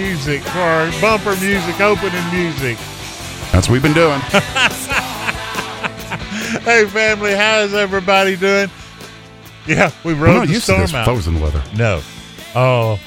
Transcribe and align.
Music 0.00 0.42
for 0.42 0.58
our 0.58 0.90
bumper 1.00 1.34
music, 1.40 1.80
opening 1.80 2.22
music. 2.30 2.76
That's 3.50 3.66
what 3.68 3.70
we've 3.70 3.82
been 3.82 3.94
doing. 3.94 4.20
Hey, 6.62 6.84
family, 6.86 7.34
how's 7.34 7.74
everybody 7.74 8.36
doing? 8.36 8.68
Yeah, 9.66 9.90
we 10.04 10.14
We're 10.14 10.26
rode 10.26 10.34
not 10.34 10.46
the 10.48 10.52
used 10.54 10.66
to 10.66 10.72
storm 10.72 10.80
this 10.82 10.94
out. 10.94 11.04
frozen 11.04 11.40
weather. 11.40 11.62
No. 11.76 12.00
Oh, 12.54 12.98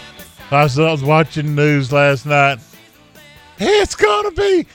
I 0.52 0.64
was, 0.64 0.78
I 0.80 0.92
was 0.92 1.04
watching 1.04 1.56
news 1.56 1.92
last 1.92 2.26
night. 2.26 2.60
It's 3.58 3.96
going 3.96 4.34
to 4.34 4.42
be 4.42 4.68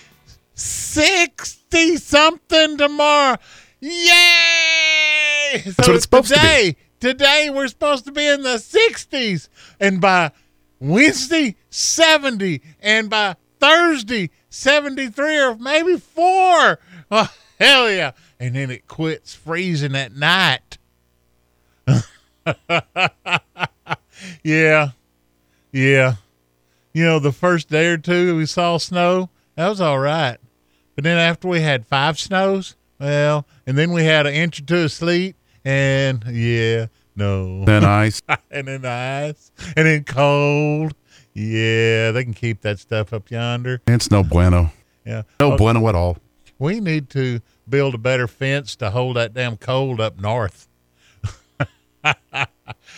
60 0.54 1.96
something 1.96 2.76
tomorrow. 2.78 3.36
Yay! 3.80 5.62
That's 5.64 5.78
what 5.78 5.90
it's 5.90 6.04
supposed 6.04 6.28
to 6.28 6.34
be. 6.34 6.40
today, 6.40 6.76
Today, 7.00 7.50
we're 7.50 7.68
supposed 7.68 8.04
to 8.06 8.12
be 8.12 8.26
in 8.26 8.42
the 8.42 8.56
60s. 8.56 9.48
And 9.80 10.00
by 10.00 10.32
Wednesday, 10.80 11.56
70. 11.74 12.62
And 12.80 13.10
by 13.10 13.36
Thursday, 13.60 14.30
73 14.50 15.38
or 15.38 15.56
maybe 15.56 15.96
4. 15.98 16.78
Oh, 17.10 17.30
hell 17.60 17.90
yeah. 17.92 18.12
And 18.40 18.56
then 18.56 18.70
it 18.70 18.88
quits 18.88 19.34
freezing 19.34 19.94
at 19.94 20.16
night. 20.16 20.78
Yeah. 24.42 24.90
Yeah. 25.72 26.14
You 26.92 27.04
know, 27.04 27.18
the 27.18 27.32
first 27.32 27.68
day 27.68 27.88
or 27.88 27.98
two 27.98 28.36
we 28.36 28.46
saw 28.46 28.78
snow, 28.78 29.30
that 29.56 29.68
was 29.68 29.80
all 29.80 29.98
right. 29.98 30.38
But 30.94 31.04
then 31.04 31.18
after 31.18 31.48
we 31.48 31.60
had 31.60 31.86
five 31.86 32.18
snows, 32.18 32.76
well, 33.00 33.46
and 33.66 33.76
then 33.76 33.92
we 33.92 34.04
had 34.04 34.26
an 34.26 34.34
inch 34.34 34.60
or 34.60 34.64
two 34.64 34.82
of 34.84 34.92
sleet, 34.92 35.34
and 35.64 36.24
yeah, 36.28 36.86
no. 37.16 37.64
Then 37.64 37.84
ice. 37.84 38.22
and 38.50 38.68
then 38.68 38.84
ice, 38.86 39.50
and 39.76 39.86
then 39.86 40.04
cold. 40.04 40.94
Yeah, 41.34 42.12
they 42.12 42.22
can 42.24 42.32
keep 42.34 42.60
that 42.62 42.78
stuff 42.78 43.12
up 43.12 43.30
yonder. 43.30 43.80
It's 43.88 44.10
no 44.10 44.22
bueno. 44.22 44.70
Yeah. 45.04 45.22
No 45.40 45.56
bueno 45.56 45.86
at 45.88 45.94
all. 45.94 46.16
we 46.58 46.80
need 46.80 47.10
to 47.10 47.40
build 47.68 47.94
a 47.94 47.98
better 47.98 48.26
fence 48.28 48.76
to 48.76 48.90
hold 48.90 49.16
that 49.16 49.34
damn 49.34 49.56
cold 49.56 50.00
up 50.00 50.18
north. 50.20 50.68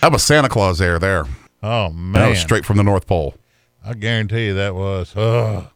That 0.02 0.12
was 0.12 0.22
Santa 0.24 0.48
Claus 0.48 0.78
there. 0.78 0.98
There. 0.98 1.24
Oh, 1.62 1.88
That 1.88 1.92
man. 1.94 2.28
was 2.30 2.41
straight 2.41 2.64
from 2.64 2.76
the 2.76 2.82
North 2.82 3.06
Pole. 3.06 3.34
I 3.84 3.94
guarantee 3.94 4.47
you 4.47 4.54
that 4.54 4.74
was. 4.74 5.12
Oh, 5.16 5.68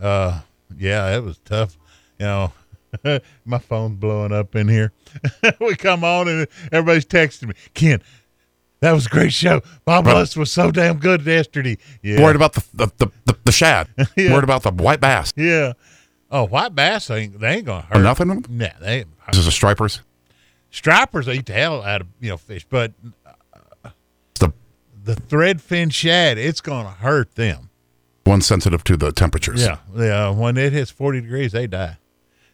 uh, 0.00 0.40
yeah, 0.76 1.14
it 1.16 1.22
was 1.22 1.38
tough. 1.38 1.76
You 2.18 2.26
know, 2.26 2.52
my 3.44 3.58
phone's 3.58 3.98
blowing 3.98 4.32
up 4.32 4.54
in 4.56 4.68
here. 4.68 4.92
we 5.60 5.74
come 5.76 6.04
on 6.04 6.28
and 6.28 6.46
everybody's 6.70 7.04
texting 7.04 7.48
me, 7.48 7.54
Ken. 7.74 8.00
That 8.82 8.92
was 8.92 9.06
a 9.06 9.08
great 9.08 9.32
show. 9.32 9.62
Bob 9.84 10.04
Right. 10.06 10.14
Lusk 10.14 10.36
was 10.36 10.52
so 10.52 10.70
damn 10.70 10.98
good 10.98 11.24
yesterday. 11.24 11.78
Yeah, 12.02 12.20
Worried 12.20 12.36
about 12.36 12.52
the 12.52 12.64
the, 12.74 12.86
the, 12.98 13.06
the, 13.24 13.36
the 13.44 13.52
shad. 13.52 13.88
Yeah. 14.16 14.32
Worried 14.32 14.44
about 14.44 14.62
the 14.64 14.70
white 14.72 15.00
bass. 15.00 15.32
yeah. 15.36 15.72
Oh, 16.30 16.46
white 16.46 16.74
bass 16.74 17.10
ain't 17.10 17.40
they 17.40 17.54
ain't 17.56 17.64
gonna 17.64 17.86
Or 17.90 17.98
hurt. 17.98 18.02
nothing? 18.02 18.44
Nah, 18.50 18.68
they 18.80 18.98
ain't. 19.00 19.08
This 19.28 19.38
is 19.38 19.46
a 19.46 19.52
stripers. 19.52 20.00
stripers 20.70 21.28
eat 21.28 21.46
the 21.46 21.52
hell 21.54 21.82
out 21.82 22.00
of 22.02 22.06
you 22.20 22.28
know 22.30 22.36
fish, 22.36 22.66
but 22.68 22.92
It's 24.30 24.40
the 24.40 24.52
the 25.04 25.14
threadfin 25.14 25.92
shad, 25.92 26.38
it's 26.38 26.60
gonna 26.60 26.90
hurt 26.90 27.34
them. 27.36 27.70
one 28.24 28.40
sensitive 28.40 28.82
to 28.84 28.96
the 28.96 29.12
temperatures. 29.12 29.62
Yeah, 29.62 29.78
yeah. 29.96 30.30
When 30.30 30.56
it 30.56 30.72
hits 30.72 30.90
forty 30.90 31.20
degrees, 31.20 31.52
they 31.52 31.66
die. 31.66 31.98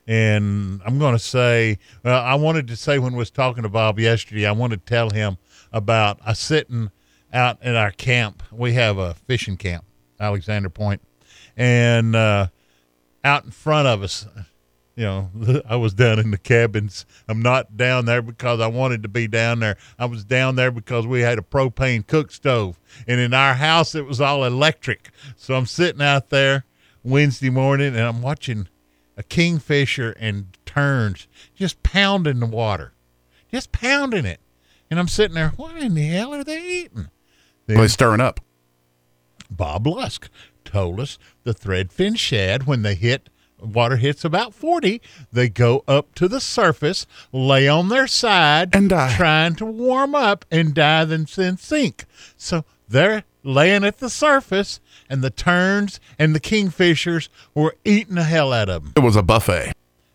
And 0.06 0.81
I'm 0.87 0.99
going 0.99 1.12
to 1.15 1.19
say, 1.19 1.77
well, 2.03 2.22
I 2.25 2.34
wanted 2.37 2.67
to 2.69 2.77
say 2.77 2.99
when 2.99 3.12
I 3.12 3.17
was 3.19 3.31
talking 3.31 3.62
to 3.65 3.69
Bob 3.69 3.99
yesterday, 4.00 4.47
I 4.47 4.53
wanted 4.53 4.87
to 4.87 4.91
tell 4.91 5.11
him 5.11 5.37
about 5.73 6.19
a 6.25 6.34
sitting 6.34 6.91
out 7.33 7.62
at 7.62 7.77
our 7.77 7.91
camp. 7.91 8.43
We 8.51 8.73
have 8.75 8.99
a 8.99 9.15
fishing 9.15 9.56
camp, 9.56 9.84
Alexander 10.19 10.71
Point, 10.71 11.03
and 11.56 12.15
uh, 12.17 12.49
out 13.25 13.45
in 13.45 13.51
front 13.51 13.89
of 13.89 14.03
us, 14.03 14.27
you 14.97 15.05
know, 15.05 15.31
I 15.69 15.77
was 15.77 15.95
down 15.95 16.19
in 16.19 16.31
the 16.31 16.39
cabins. 16.39 17.06
I'm 17.29 17.43
not 17.43 17.77
down 17.77 18.05
there 18.05 18.23
because 18.23 18.61
I 18.61 18.67
wanted 18.67 19.03
to 19.05 19.09
be 19.09 19.29
down 19.29 19.61
there. 19.61 19.77
I 19.99 20.06
was 20.06 20.25
down 20.25 20.56
there 20.56 20.71
because 20.71 21.06
we 21.06 21.21
had 21.21 21.39
a 21.39 21.43
propane 21.43 22.06
cook 22.06 22.33
stove, 22.33 22.79
and 23.06 23.21
in 23.21 23.35
our 23.35 23.55
house 23.55 23.95
it 23.95 24.06
was 24.06 24.21
all 24.21 24.45
electric. 24.45 25.11
So 25.37 25.55
I'm 25.55 25.67
sitting 25.67 26.03
out 26.03 26.31
there 26.31 26.65
Wednesday 27.05 27.50
morning, 27.50 27.89
and 27.89 28.00
I'm 28.00 28.23
watching 28.23 28.69
a 29.17 29.23
kingfisher 29.23 30.12
and 30.19 30.56
terns 30.65 31.27
just 31.55 31.83
pounding 31.83 32.41
the 32.41 32.47
water, 32.47 32.93
just 33.50 33.73
pounding 33.73 34.25
it. 34.25 34.41
And 34.91 34.99
I'm 34.99 35.09
sitting 35.09 35.34
there, 35.34 35.50
what 35.56 35.76
in 35.76 35.94
the 35.94 36.06
hell 36.06 36.34
are 36.34 36.44
they 36.44 36.62
eating? 36.62 37.09
They're 37.66 37.88
stirring 37.88 38.21
up. 38.21 38.41
Bob 39.50 39.87
Lusk 39.87 40.31
told 40.65 41.00
us 41.00 41.19
the 41.44 41.54
threadfin 41.54 42.19
shad, 42.19 42.66
when 42.66 42.82
they 42.82 42.94
hit 42.94 43.28
water 43.60 43.97
hits 43.97 44.25
about 44.25 44.54
40, 44.54 45.00
they 45.32 45.49
go 45.49 45.82
up 45.88 46.15
to 46.15 46.28
the 46.28 46.41
surface, 46.41 47.06
lay 47.32 47.66
on 47.69 47.88
their 47.88 48.06
side, 48.06 48.75
And 48.75 48.88
die. 48.88 49.14
trying 49.17 49.56
to 49.56 49.67
warm 49.67 50.14
up 50.14 50.44
and 50.50 50.75
die, 50.75 51.05
then 51.05 51.26
then 51.35 51.56
sink. 51.56 52.05
So 52.37 52.64
they're 52.88 53.25
laying 53.43 53.85
at 53.85 53.99
the 53.99 54.11
surface, 54.11 54.81
and 55.11 55.23
the 55.23 55.31
terns 55.31 55.99
and 56.19 56.35
the 56.35 56.40
kingfishers 56.40 57.29
were 57.55 57.75
eating 57.85 58.14
the 58.14 58.25
hell 58.25 58.52
out 58.52 58.69
of 58.69 58.85
them. 58.85 58.93
It 58.96 59.00
was 59.06 59.17
a 59.17 59.23
buffet. 59.23 59.73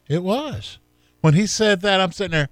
It 0.08 0.24
was. 0.24 0.78
When 1.22 1.34
he 1.34 1.46
said 1.48 1.82
that, 1.82 2.00
I'm 2.02 2.12
sitting 2.12 2.32
there. 2.32 2.50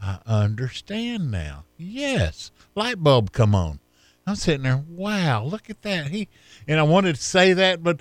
I 0.00 0.18
understand 0.26 1.30
now. 1.30 1.64
Yes, 1.76 2.50
light 2.74 3.02
bulb 3.02 3.32
come 3.32 3.54
on. 3.54 3.80
I'm 4.26 4.34
sitting 4.34 4.64
there. 4.64 4.82
Wow, 4.88 5.44
look 5.44 5.70
at 5.70 5.82
that. 5.82 6.08
He 6.08 6.28
and 6.66 6.80
I 6.80 6.82
wanted 6.82 7.14
to 7.14 7.22
say 7.22 7.52
that, 7.52 7.82
but 7.82 8.00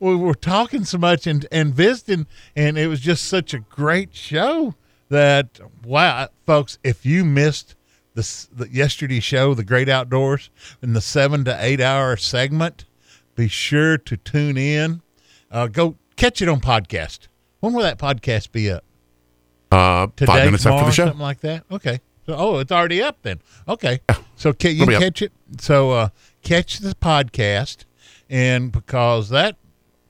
we 0.00 0.14
were 0.14 0.34
talking 0.34 0.84
so 0.84 0.98
much 0.98 1.26
and 1.26 1.46
and 1.50 1.74
visiting, 1.74 2.26
and 2.54 2.76
it 2.76 2.88
was 2.88 3.00
just 3.00 3.24
such 3.24 3.54
a 3.54 3.60
great 3.60 4.14
show 4.14 4.74
that 5.08 5.60
wow, 5.84 6.28
folks. 6.44 6.78
If 6.84 7.06
you 7.06 7.24
missed 7.24 7.74
the, 8.14 8.46
the 8.52 8.68
yesterday's 8.68 9.24
show, 9.24 9.54
the 9.54 9.64
Great 9.64 9.88
Outdoors, 9.88 10.50
in 10.82 10.92
the 10.92 11.00
seven 11.00 11.44
to 11.46 11.56
eight 11.58 11.80
hour 11.80 12.16
segment, 12.18 12.84
be 13.34 13.48
sure 13.48 13.96
to 13.96 14.16
tune 14.18 14.58
in. 14.58 15.00
Uh, 15.50 15.68
go 15.68 15.96
catch 16.16 16.42
it 16.42 16.48
on 16.48 16.60
podcast. 16.60 17.28
When 17.60 17.72
will 17.72 17.82
that 17.82 17.98
podcast 17.98 18.52
be 18.52 18.70
up? 18.70 18.84
Uh, 19.72 20.06
today, 20.16 20.26
five 20.32 20.44
minutes 20.44 20.66
after 20.66 20.84
the 20.84 20.90
show. 20.92 21.04
something 21.06 21.20
like 21.20 21.40
that. 21.40 21.64
Okay. 21.70 22.00
So, 22.26 22.34
oh, 22.36 22.58
it's 22.58 22.70
already 22.70 23.02
up 23.02 23.18
then. 23.22 23.40
Okay. 23.66 24.00
So 24.36 24.52
can 24.52 24.76
you 24.76 24.82
It'll 24.82 24.94
up. 24.96 25.02
catch 25.02 25.22
it? 25.22 25.32
So 25.58 25.90
uh, 25.92 26.08
catch 26.42 26.78
the 26.78 26.94
podcast, 26.94 27.84
and 28.28 28.70
because 28.70 29.28
that 29.30 29.56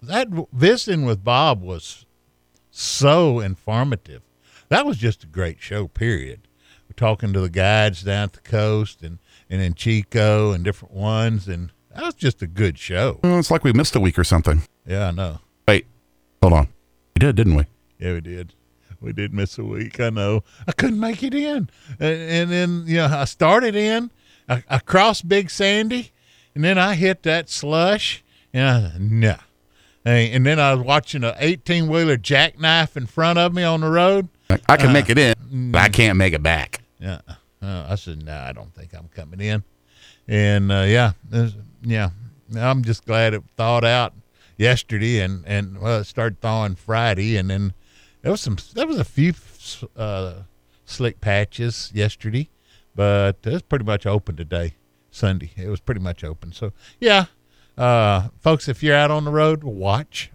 that 0.02 0.28
visiting 0.52 1.04
with 1.04 1.22
Bob 1.24 1.62
was 1.62 2.04
so 2.70 3.40
informative. 3.40 4.22
That 4.68 4.84
was 4.86 4.96
just 4.98 5.22
a 5.24 5.26
great 5.26 5.60
show. 5.60 5.86
Period. 5.88 6.48
We're 6.88 6.94
talking 6.94 7.32
to 7.34 7.40
the 7.40 7.50
guides 7.50 8.02
down 8.02 8.24
at 8.24 8.32
the 8.32 8.40
coast 8.40 9.02
and 9.02 9.18
and 9.48 9.60
in 9.62 9.74
Chico 9.74 10.52
and 10.52 10.64
different 10.64 10.94
ones, 10.94 11.46
and 11.46 11.72
that 11.94 12.04
was 12.04 12.14
just 12.14 12.42
a 12.42 12.46
good 12.46 12.78
show. 12.78 13.20
Well, 13.22 13.38
it's 13.38 13.50
like 13.50 13.64
we 13.64 13.72
missed 13.72 13.94
a 13.94 14.00
week 14.00 14.18
or 14.18 14.24
something. 14.24 14.62
Yeah, 14.86 15.08
I 15.08 15.10
know. 15.12 15.38
Wait, 15.68 15.86
hold 16.42 16.54
on. 16.54 16.68
We 17.14 17.20
did, 17.20 17.36
didn't 17.36 17.54
we? 17.54 17.64
Yeah, 17.98 18.14
we 18.14 18.20
did. 18.22 18.54
We 19.02 19.12
did 19.12 19.32
miss 19.34 19.58
a 19.58 19.64
week. 19.64 19.98
I 20.00 20.10
know. 20.10 20.44
I 20.66 20.72
couldn't 20.72 21.00
make 21.00 21.22
it 21.22 21.34
in, 21.34 21.68
and, 21.98 22.20
and 22.30 22.50
then 22.50 22.84
you 22.86 22.96
know 22.96 23.06
I 23.06 23.24
started 23.24 23.74
in. 23.76 24.10
I, 24.48 24.62
I 24.68 24.78
crossed 24.78 25.28
Big 25.28 25.50
Sandy, 25.50 26.12
and 26.54 26.62
then 26.64 26.78
I 26.78 26.94
hit 26.94 27.22
that 27.24 27.48
slush, 27.50 28.22
and 28.52 28.64
I 28.64 28.92
no. 28.98 29.36
Hey, 30.04 30.32
and 30.32 30.44
then 30.44 30.58
I 30.58 30.74
was 30.74 30.84
watching 30.84 31.22
a 31.22 31.34
18 31.38 31.88
wheeler 31.88 32.16
jackknife 32.16 32.96
in 32.96 33.06
front 33.06 33.38
of 33.38 33.54
me 33.54 33.62
on 33.62 33.82
the 33.82 33.88
road. 33.88 34.28
I 34.68 34.76
can 34.76 34.90
Uh, 34.90 34.92
make 34.92 35.08
it 35.08 35.16
in, 35.18 35.34
but 35.70 35.80
I 35.80 35.88
can't 35.88 36.18
make 36.18 36.34
it 36.34 36.42
back. 36.42 36.80
Yeah, 36.98 37.20
uh, 37.62 37.86
I 37.88 37.94
said 37.94 38.24
no. 38.24 38.36
I 38.36 38.52
don't 38.52 38.74
think 38.74 38.92
I'm 38.94 39.08
coming 39.08 39.40
in, 39.40 39.62
and 40.28 40.70
uh, 40.72 40.84
yeah, 40.86 41.12
yeah. 41.82 42.10
I'm 42.56 42.82
just 42.84 43.06
glad 43.06 43.32
it 43.34 43.42
thawed 43.56 43.84
out 43.84 44.12
yesterday, 44.56 45.20
and 45.20 45.44
and 45.46 45.80
well, 45.80 46.00
it 46.00 46.04
started 46.04 46.40
thawing 46.40 46.74
Friday, 46.74 47.36
and 47.36 47.48
then 47.48 47.72
there 48.22 48.32
was 48.32 48.40
some. 48.40 48.56
There 48.74 48.86
was 48.86 48.98
a 48.98 49.04
few 49.04 49.34
uh, 49.96 50.34
slick 50.84 51.20
patches 51.20 51.90
yesterday, 51.94 52.48
but 52.94 53.38
it's 53.44 53.62
pretty 53.62 53.84
much 53.84 54.06
open 54.06 54.36
today, 54.36 54.74
Sunday. 55.10 55.50
It 55.56 55.68
was 55.68 55.80
pretty 55.80 56.00
much 56.00 56.24
open. 56.24 56.52
So 56.52 56.72
yeah, 57.00 57.26
uh, 57.76 58.28
folks, 58.40 58.68
if 58.68 58.82
you're 58.82 58.96
out 58.96 59.10
on 59.10 59.24
the 59.24 59.30
road, 59.32 59.62
watch. 59.64 60.30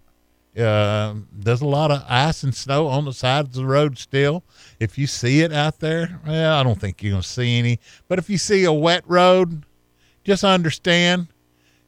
Uh, 0.57 1.13
there's 1.31 1.62
a 1.62 1.68
lot 1.68 1.92
of 1.92 2.04
ice 2.10 2.42
and 2.42 2.56
snow 2.56 2.88
on 2.88 3.06
the 3.06 3.13
sides 3.13 3.50
of 3.50 3.62
the 3.63 3.66
road 3.69 3.95
still. 4.00 4.44
If 4.80 4.98
you 4.98 5.06
see 5.06 5.42
it 5.42 5.54
out 5.54 5.80
there, 5.80 6.19
well, 6.25 6.60
I 6.60 6.63
don't 6.63 6.81
think 6.81 7.04
you're 7.04 7.12
gonna 7.12 7.22
see 7.22 7.60
any. 7.60 7.80
But 8.07 8.18
if 8.18 8.28
you 8.28 8.40
see 8.40 8.63
a 8.63 8.74
wet 8.74 9.04
road, 9.06 9.66
just 10.24 10.44
understand 10.44 11.28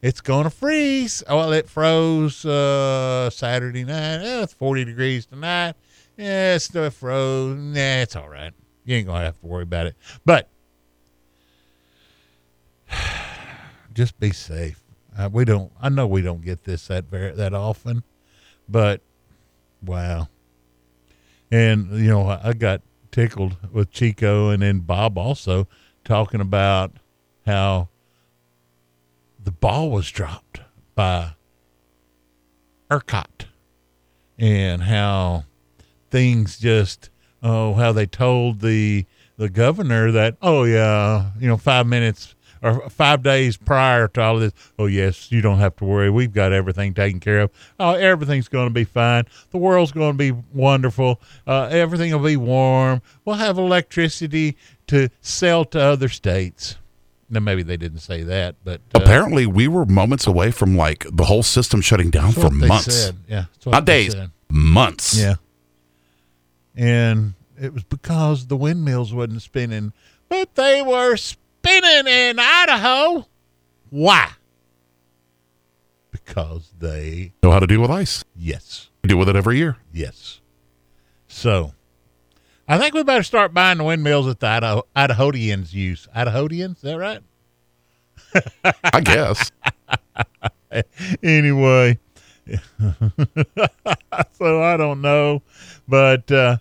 it's 0.02 0.20
gonna 0.20 0.50
freeze. 0.50 1.20
Oh, 1.26 1.38
Well, 1.38 1.52
it 1.52 1.68
froze 1.68 2.44
uh, 2.44 3.28
Saturday 3.30 3.82
night. 3.82 4.22
Eh, 4.22 4.42
it's 4.44 4.52
40 4.52 4.84
degrees 4.84 5.26
tonight. 5.26 5.74
Yeah, 6.20 6.58
still 6.58 6.90
froze. 6.90 7.56
Nah, 7.56 8.02
it's 8.02 8.14
all 8.14 8.28
right. 8.28 8.52
You 8.84 8.96
ain't 8.96 9.06
gonna 9.06 9.24
have 9.24 9.40
to 9.40 9.46
worry 9.46 9.62
about 9.62 9.86
it. 9.86 9.96
But 10.26 10.50
just 13.94 14.20
be 14.20 14.30
safe. 14.30 14.82
Uh, 15.18 15.30
we 15.32 15.46
don't. 15.46 15.72
I 15.80 15.88
know 15.88 16.06
we 16.06 16.20
don't 16.20 16.44
get 16.44 16.64
this 16.64 16.88
that 16.88 17.06
very 17.06 17.32
that 17.32 17.54
often, 17.54 18.04
but 18.68 19.00
wow. 19.82 20.28
And 21.50 21.90
you 21.92 22.10
know, 22.10 22.28
I 22.28 22.50
I 22.50 22.52
got 22.52 22.82
tickled 23.10 23.56
with 23.72 23.90
Chico 23.90 24.50
and 24.50 24.62
then 24.62 24.80
Bob 24.80 25.16
also 25.16 25.68
talking 26.04 26.42
about 26.42 26.92
how 27.46 27.88
the 29.42 29.52
ball 29.52 29.90
was 29.90 30.10
dropped 30.10 30.60
by 30.94 31.30
ERCOT 32.90 33.46
and 34.38 34.82
how 34.82 35.46
things 36.10 36.58
just 36.58 37.10
oh 37.42 37.74
how 37.74 37.92
they 37.92 38.06
told 38.06 38.60
the 38.60 39.04
the 39.36 39.48
governor 39.48 40.10
that 40.12 40.36
oh 40.42 40.64
yeah 40.64 41.30
you 41.38 41.48
know 41.48 41.56
five 41.56 41.86
minutes 41.86 42.34
or 42.62 42.90
five 42.90 43.22
days 43.22 43.56
prior 43.56 44.06
to 44.06 44.20
all 44.20 44.34
of 44.34 44.40
this 44.42 44.52
oh 44.78 44.84
yes 44.86 45.32
you 45.32 45.40
don't 45.40 45.58
have 45.58 45.74
to 45.76 45.84
worry 45.84 46.10
we've 46.10 46.34
got 46.34 46.52
everything 46.52 46.92
taken 46.92 47.18
care 47.18 47.40
of 47.40 47.50
oh 47.78 47.94
everything's 47.94 48.48
going 48.48 48.68
to 48.68 48.74
be 48.74 48.84
fine 48.84 49.24
the 49.50 49.56
world's 49.58 49.92
going 49.92 50.12
to 50.12 50.18
be 50.18 50.32
wonderful 50.52 51.20
uh, 51.46 51.68
everything 51.70 52.12
will 52.12 52.18
be 52.26 52.36
warm 52.36 53.00
we'll 53.24 53.36
have 53.36 53.56
electricity 53.56 54.56
to 54.86 55.08
sell 55.22 55.64
to 55.64 55.80
other 55.80 56.08
states 56.10 56.76
now 57.30 57.40
maybe 57.40 57.62
they 57.62 57.78
didn't 57.78 58.00
say 58.00 58.22
that 58.24 58.56
but 58.64 58.80
uh, 58.94 59.00
Apparently, 59.00 59.46
we 59.46 59.68
were 59.68 59.86
moments 59.86 60.26
away 60.26 60.50
from 60.50 60.76
like 60.76 61.06
the 61.12 61.24
whole 61.24 61.42
system 61.44 61.80
shutting 61.80 62.10
down 62.10 62.32
for 62.32 62.50
months. 62.50 62.92
said. 62.94 63.16
yeah 63.28 63.44
Not 63.64 63.84
days, 63.84 64.12
said. 64.12 64.32
months. 64.50 65.16
Yeah. 65.16 65.36
And 66.76 67.34
it 67.60 67.72
was 67.74 67.84
because 67.84 68.46
the 68.46 68.56
windmills 68.56 69.12
wasn't 69.12 69.42
spinning, 69.42 69.92
but 70.28 70.54
they 70.54 70.82
were 70.82 71.16
spinning 71.16 72.06
in 72.06 72.38
Idaho. 72.38 73.26
Why? 73.90 74.30
Because 76.10 76.72
they, 76.78 77.32
Know 77.42 77.50
how 77.52 77.60
to 77.60 77.66
deal 77.66 77.80
with 77.80 77.90
ice. 77.90 78.24
yes, 78.36 78.90
We 79.02 79.08
deal 79.08 79.18
with 79.18 79.28
it 79.28 79.36
every 79.36 79.58
year. 79.58 79.76
yes. 79.92 80.40
So 81.28 81.74
I 82.66 82.78
think 82.78 82.94
we 82.94 83.02
better 83.04 83.22
start 83.22 83.54
buying 83.54 83.78
the 83.78 83.84
windmills 83.84 84.26
that 84.26 84.40
the 84.40 84.46
Idaho, 84.48 84.82
Idahoans 84.96 85.72
use. 85.72 86.08
Idahoans, 86.14 86.76
is 86.76 86.80
that 86.82 86.96
right? 86.98 87.20
I 88.92 89.00
guess. 89.00 89.50
anyway, 91.22 91.98
so 94.32 94.62
I 94.62 94.76
don't 94.76 95.00
know, 95.00 95.42
but 95.88 96.30
uh, 96.30 96.58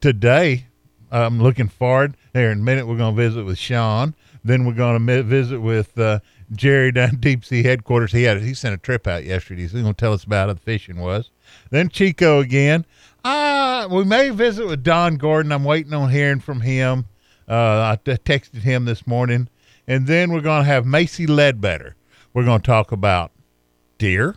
today 0.00 0.66
I'm 1.10 1.42
looking 1.42 1.68
forward. 1.68 2.16
Here 2.32 2.50
in 2.50 2.60
a 2.60 2.62
minute, 2.62 2.86
we're 2.86 2.96
going 2.96 3.14
to 3.14 3.22
visit 3.22 3.44
with 3.44 3.58
Sean. 3.58 4.14
Then 4.44 4.64
we're 4.64 4.72
going 4.72 5.06
to 5.06 5.22
visit 5.22 5.60
with 5.60 5.96
uh, 5.98 6.20
Jerry 6.52 6.92
down 6.92 7.16
Deep 7.20 7.44
Sea 7.44 7.62
headquarters. 7.62 8.12
He 8.12 8.22
had 8.24 8.40
he 8.40 8.54
sent 8.54 8.74
a 8.74 8.78
trip 8.78 9.06
out 9.06 9.24
yesterday. 9.24 9.62
He's 9.62 9.72
going 9.72 9.84
to 9.84 9.92
tell 9.92 10.12
us 10.12 10.24
about 10.24 10.48
how 10.48 10.54
the 10.54 10.60
fishing 10.60 10.98
was. 10.98 11.30
Then 11.70 11.88
Chico 11.88 12.40
again. 12.40 12.86
Uh, 13.24 13.88
we 13.90 14.04
may 14.04 14.30
visit 14.30 14.66
with 14.66 14.82
Don 14.82 15.16
Gordon. 15.16 15.52
I'm 15.52 15.64
waiting 15.64 15.92
on 15.92 16.10
hearing 16.10 16.40
from 16.40 16.60
him. 16.60 17.06
Uh, 17.48 17.94
I 17.94 17.98
t- 18.02 18.12
texted 18.12 18.62
him 18.62 18.84
this 18.84 19.06
morning. 19.06 19.48
And 19.86 20.06
then 20.06 20.32
we're 20.32 20.40
going 20.40 20.62
to 20.62 20.66
have 20.66 20.86
Macy 20.86 21.26
Ledbetter. 21.26 21.96
We're 22.32 22.44
going 22.44 22.60
to 22.60 22.66
talk 22.66 22.92
about 22.92 23.32
deer. 23.98 24.36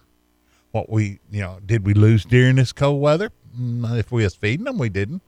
What 0.76 0.90
we, 0.90 1.20
you 1.32 1.40
know, 1.40 1.60
did 1.66 1.86
we 1.86 1.94
lose 1.94 2.26
deer 2.26 2.50
in 2.50 2.58
this 2.58 2.74
cold 2.74 3.00
weather? 3.02 3.32
Mm, 3.58 3.98
If 3.98 4.12
we 4.12 4.26
was 4.26 4.36
feeding 4.36 4.66
them, 4.66 4.78
we 4.78 4.90
didn't. 4.90 5.22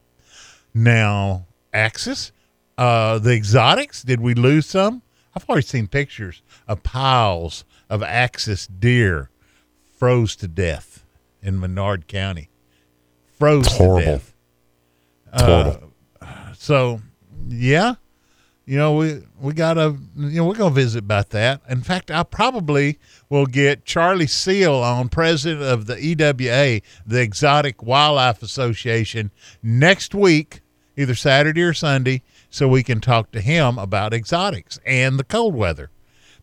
Now, 0.74 1.46
Axis, 1.74 2.34
uh, 2.78 3.18
the 3.20 3.32
exotics, 3.32 4.04
did 4.04 4.20
we 4.20 4.34
lose 4.34 4.66
some? 4.66 5.04
I've 5.34 5.48
already 5.48 5.66
seen 5.66 5.88
pictures 5.88 6.42
of 6.68 6.84
piles 6.84 7.64
of 7.90 8.04
Axis 8.04 8.68
deer 8.68 9.30
froze 9.98 10.36
to 10.36 10.50
death 10.50 11.06
in 11.42 11.62
Menard 11.62 12.08
County. 12.08 12.50
Froze 13.40 13.68
It's 13.68 13.78
to 13.78 13.84
horrible. 13.86 14.04
death. 14.12 14.34
It's 15.34 15.42
horrible. 15.44 15.94
So, 16.58 17.02
yeah, 17.48 17.94
you 18.68 18.78
know, 18.78 18.96
we 18.96 19.24
we 19.40 19.54
gotta, 19.54 19.96
you 20.18 20.42
know, 20.42 20.46
we're 20.46 20.54
gonna 20.54 20.76
visit 20.76 21.00
about 21.00 21.30
that. 21.30 21.62
In 21.70 21.82
fact, 21.82 22.12
I 22.12 22.24
probably 22.24 23.00
will 23.30 23.46
get 23.46 23.86
Charly 23.86 24.28
Seale 24.28 24.76
on, 24.76 25.08
president 25.08 25.64
of 25.64 25.86
the 25.86 25.98
EWA, 25.98 26.82
the 27.06 27.22
Exotic 27.22 27.82
Wildlife 27.82 28.44
Association, 28.44 29.32
next 29.64 30.14
week, 30.14 30.60
either 30.98 31.16
Saturday 31.16 31.62
or 31.62 31.74
Sunday, 31.74 32.24
so 32.50 32.68
we 32.68 32.84
can 32.84 33.00
talk 33.00 33.32
to 33.32 33.40
him 33.40 33.80
about 33.80 34.14
exotics 34.14 34.80
and 34.86 35.18
the 35.18 35.24
cold 35.24 35.56
weather. 35.56 35.90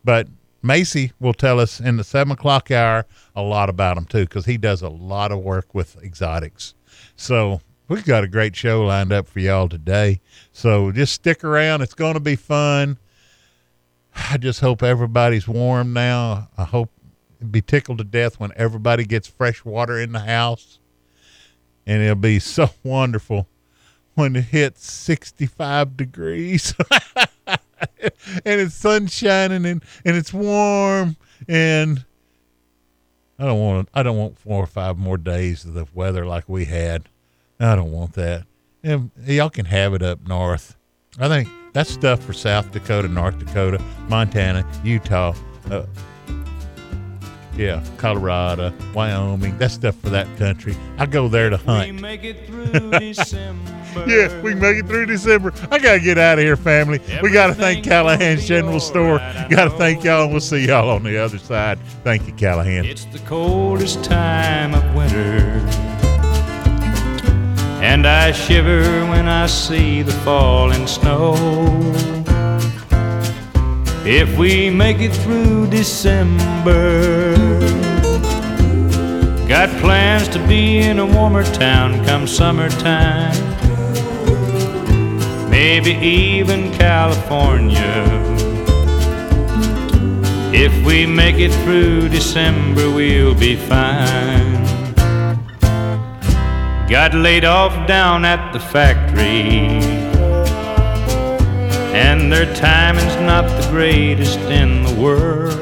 But 0.03 0.27
Macy 0.63 1.11
will 1.19 1.35
tell 1.35 1.59
us 1.59 1.79
in 1.79 1.97
the 1.97 2.03
seven 2.03 2.31
o'clock 2.31 2.71
hour 2.71 3.05
a 3.35 3.43
lot 3.43 3.69
about 3.69 3.97
them 3.97 4.05
too, 4.05 4.23
because 4.23 4.47
he 4.47 4.57
does 4.57 4.81
a 4.81 4.89
lot 4.89 5.31
of 5.31 5.41
work 5.41 5.75
with 5.75 5.95
exotics. 6.03 6.73
So 7.15 7.61
we've 7.87 8.05
got 8.05 8.23
a 8.23 8.27
great 8.27 8.55
show 8.55 8.85
lined 8.85 9.11
up 9.11 9.27
for 9.27 9.39
y'all 9.39 9.69
today. 9.69 10.21
So 10.51 10.91
just 10.91 11.13
stick 11.13 11.43
around. 11.43 11.81
It's 11.81 11.93
going 11.93 12.15
to 12.15 12.19
be 12.19 12.35
fun. 12.35 12.97
I 14.15 14.37
just 14.37 14.61
hope 14.61 14.81
everybody's 14.81 15.47
warm 15.47 15.93
now. 15.93 16.49
I 16.57 16.63
hope 16.63 16.91
be 17.51 17.61
tickled 17.61 17.97
to 17.99 18.03
death 18.03 18.39
when 18.39 18.51
everybody 18.55 19.05
gets 19.05 19.27
fresh 19.27 19.63
water 19.63 19.99
in 19.99 20.13
the 20.13 20.19
house. 20.19 20.79
And 21.85 22.01
it'll 22.01 22.15
be 22.15 22.39
so 22.39 22.69
wonderful 22.83 23.47
when 24.15 24.35
it 24.35 24.45
hits 24.45 24.91
65 24.91 25.97
degrees 25.97 26.73
and 27.47 27.59
it's 28.45 28.73
sun 28.73 29.07
shining 29.07 29.65
and, 29.65 29.83
and 30.05 30.15
it's 30.15 30.33
warm 30.33 31.17
and 31.49 32.05
I 33.37 33.43
don't 33.43 33.59
want 33.59 33.89
I 33.93 34.03
don't 34.03 34.17
want 34.17 34.39
four 34.39 34.63
or 34.63 34.67
five 34.67 34.97
more 34.97 35.17
days 35.17 35.65
of 35.65 35.73
the 35.73 35.85
weather 35.93 36.25
like 36.25 36.47
we 36.47 36.65
had. 36.65 37.09
I 37.59 37.75
don't 37.75 37.91
want 37.91 38.13
that. 38.13 38.45
And 38.83 39.11
y'all 39.25 39.49
can 39.49 39.65
have 39.65 39.93
it 39.93 40.01
up 40.03 40.27
north. 40.27 40.75
I 41.19 41.27
think 41.27 41.49
that's 41.73 41.89
stuff 41.89 42.21
for 42.23 42.33
South 42.33 42.71
Dakota, 42.71 43.07
North 43.07 43.39
Dakota, 43.39 43.81
Montana, 44.09 44.65
Utah. 44.83 45.33
Uh, 45.71 45.85
Yeah, 47.57 47.81
Colorado, 47.97 48.73
Wyoming, 48.93 49.57
that's 49.57 49.75
stuff 49.75 49.95
for 50.01 50.09
that 50.09 50.27
country. 50.37 50.75
I 50.97 51.05
go 51.05 51.29
there 51.29 51.49
to 51.49 51.55
We 51.55 51.63
hunt. 51.63 52.01
make 52.01 52.25
it 52.25 52.45
through 52.45 52.91
December. 52.99 53.71
Yeah, 54.05 54.41
we 54.41 54.51
can 54.51 54.59
make 54.59 54.75
it 54.77 54.87
through 54.87 55.05
December. 55.05 55.53
I 55.71 55.79
gotta 55.79 56.01
get 56.01 56.17
out 56.17 56.37
of 56.37 56.43
here, 56.43 56.57
family. 56.57 56.99
We 57.21 57.31
gotta 57.31 57.53
thank 57.53 57.85
Callahan's 57.85 58.45
General 58.45 58.81
Store. 58.81 59.19
Gotta 59.49 59.69
thank 59.69 60.03
y'all, 60.03 60.23
and 60.23 60.31
we'll 60.33 60.41
see 60.41 60.67
y'all 60.67 60.89
on 60.89 61.03
the 61.03 61.17
other 61.17 61.37
side. 61.37 61.79
Thank 62.03 62.27
you, 62.27 62.33
Callahan. 62.33 62.83
It's 62.83 63.05
the 63.05 63.19
coldest 63.19 64.03
time 64.03 64.73
of 64.73 64.83
winter. 64.93 65.61
And 67.87 68.07
I 68.07 68.31
shiver 68.31 68.81
when 69.11 69.27
I 69.27 69.45
see 69.45 70.01
the 70.01 70.11
falling 70.25 70.87
snow. 70.87 71.35
If 74.03 74.37
we 74.39 74.71
make 74.71 74.99
it 74.99 75.13
through 75.13 75.67
December, 75.67 77.35
got 79.47 79.69
plans 79.79 80.27
to 80.29 80.39
be 80.47 80.79
in 80.79 80.97
a 80.97 81.05
warmer 81.05 81.43
town 81.43 82.03
come 82.05 82.25
summertime. 82.25 83.39
Maybe 85.51 85.91
even 85.91 86.71
California. 86.73 88.03
If 90.51 90.73
we 90.83 91.05
make 91.05 91.37
it 91.37 91.53
through 91.63 92.09
December, 92.09 92.89
we'll 92.89 93.35
be 93.35 93.55
fine. 93.55 94.34
Got 96.87 97.15
laid 97.15 97.45
off 97.45 97.87
down 97.87 98.25
at 98.25 98.53
the 98.53 98.59
factory, 98.59 99.57
and 101.95 102.31
their 102.31 102.45
timing's 102.53 103.15
not 103.15 103.47
the 103.59 103.67
greatest 103.71 104.37
in 104.37 104.83
the 104.83 104.93
world. 104.93 105.59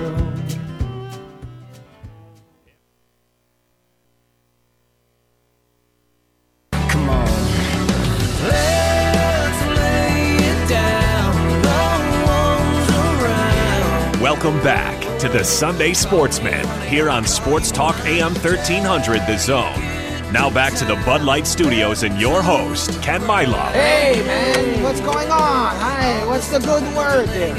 Come 6.90 7.10
on. 7.10 7.26
Let's 8.44 9.62
lay 9.80 10.36
it 10.36 10.68
down. 10.68 11.62
No 11.62 11.84
one's 12.26 12.90
around. 13.24 14.22
Welcome 14.22 14.62
back 14.62 15.00
to 15.20 15.30
the 15.30 15.46
Sunday 15.46 15.94
Sportsman 15.94 16.68
here 16.90 17.10
on 17.10 17.26
Sports 17.26 17.72
Talk 17.72 17.96
AM 18.06 18.34
1300 18.34 19.22
The 19.26 19.38
Zone. 19.38 19.93
Now 20.34 20.50
back 20.50 20.74
to 20.78 20.86
the 20.86 20.96
Bud 21.06 21.22
Light 21.22 21.46
Studios 21.46 22.02
and 22.02 22.20
your 22.20 22.42
host, 22.42 23.00
Ken 23.04 23.22
Milam. 23.22 23.72
Hey, 23.72 24.20
man, 24.26 24.82
what's 24.82 25.00
going 25.00 25.30
on? 25.30 25.76
Hi, 25.76 26.26
what's 26.26 26.50
the 26.50 26.58
good 26.58 26.82
word 26.96 27.28
there? 27.28 27.54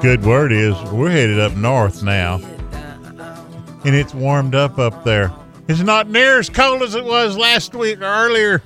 Good 0.00 0.24
word 0.24 0.52
is 0.52 0.74
we're 0.90 1.10
headed 1.10 1.38
up 1.38 1.54
north 1.54 2.02
now, 2.02 2.36
and 3.84 3.94
it's 3.94 4.14
warmed 4.14 4.54
up 4.54 4.78
up 4.78 5.04
there. 5.04 5.30
It's 5.68 5.80
not 5.80 6.08
near 6.08 6.38
as 6.38 6.48
cold 6.48 6.80
as 6.80 6.94
it 6.94 7.04
was 7.04 7.36
last 7.36 7.74
week 7.74 8.00
or 8.00 8.04
earlier 8.04 8.62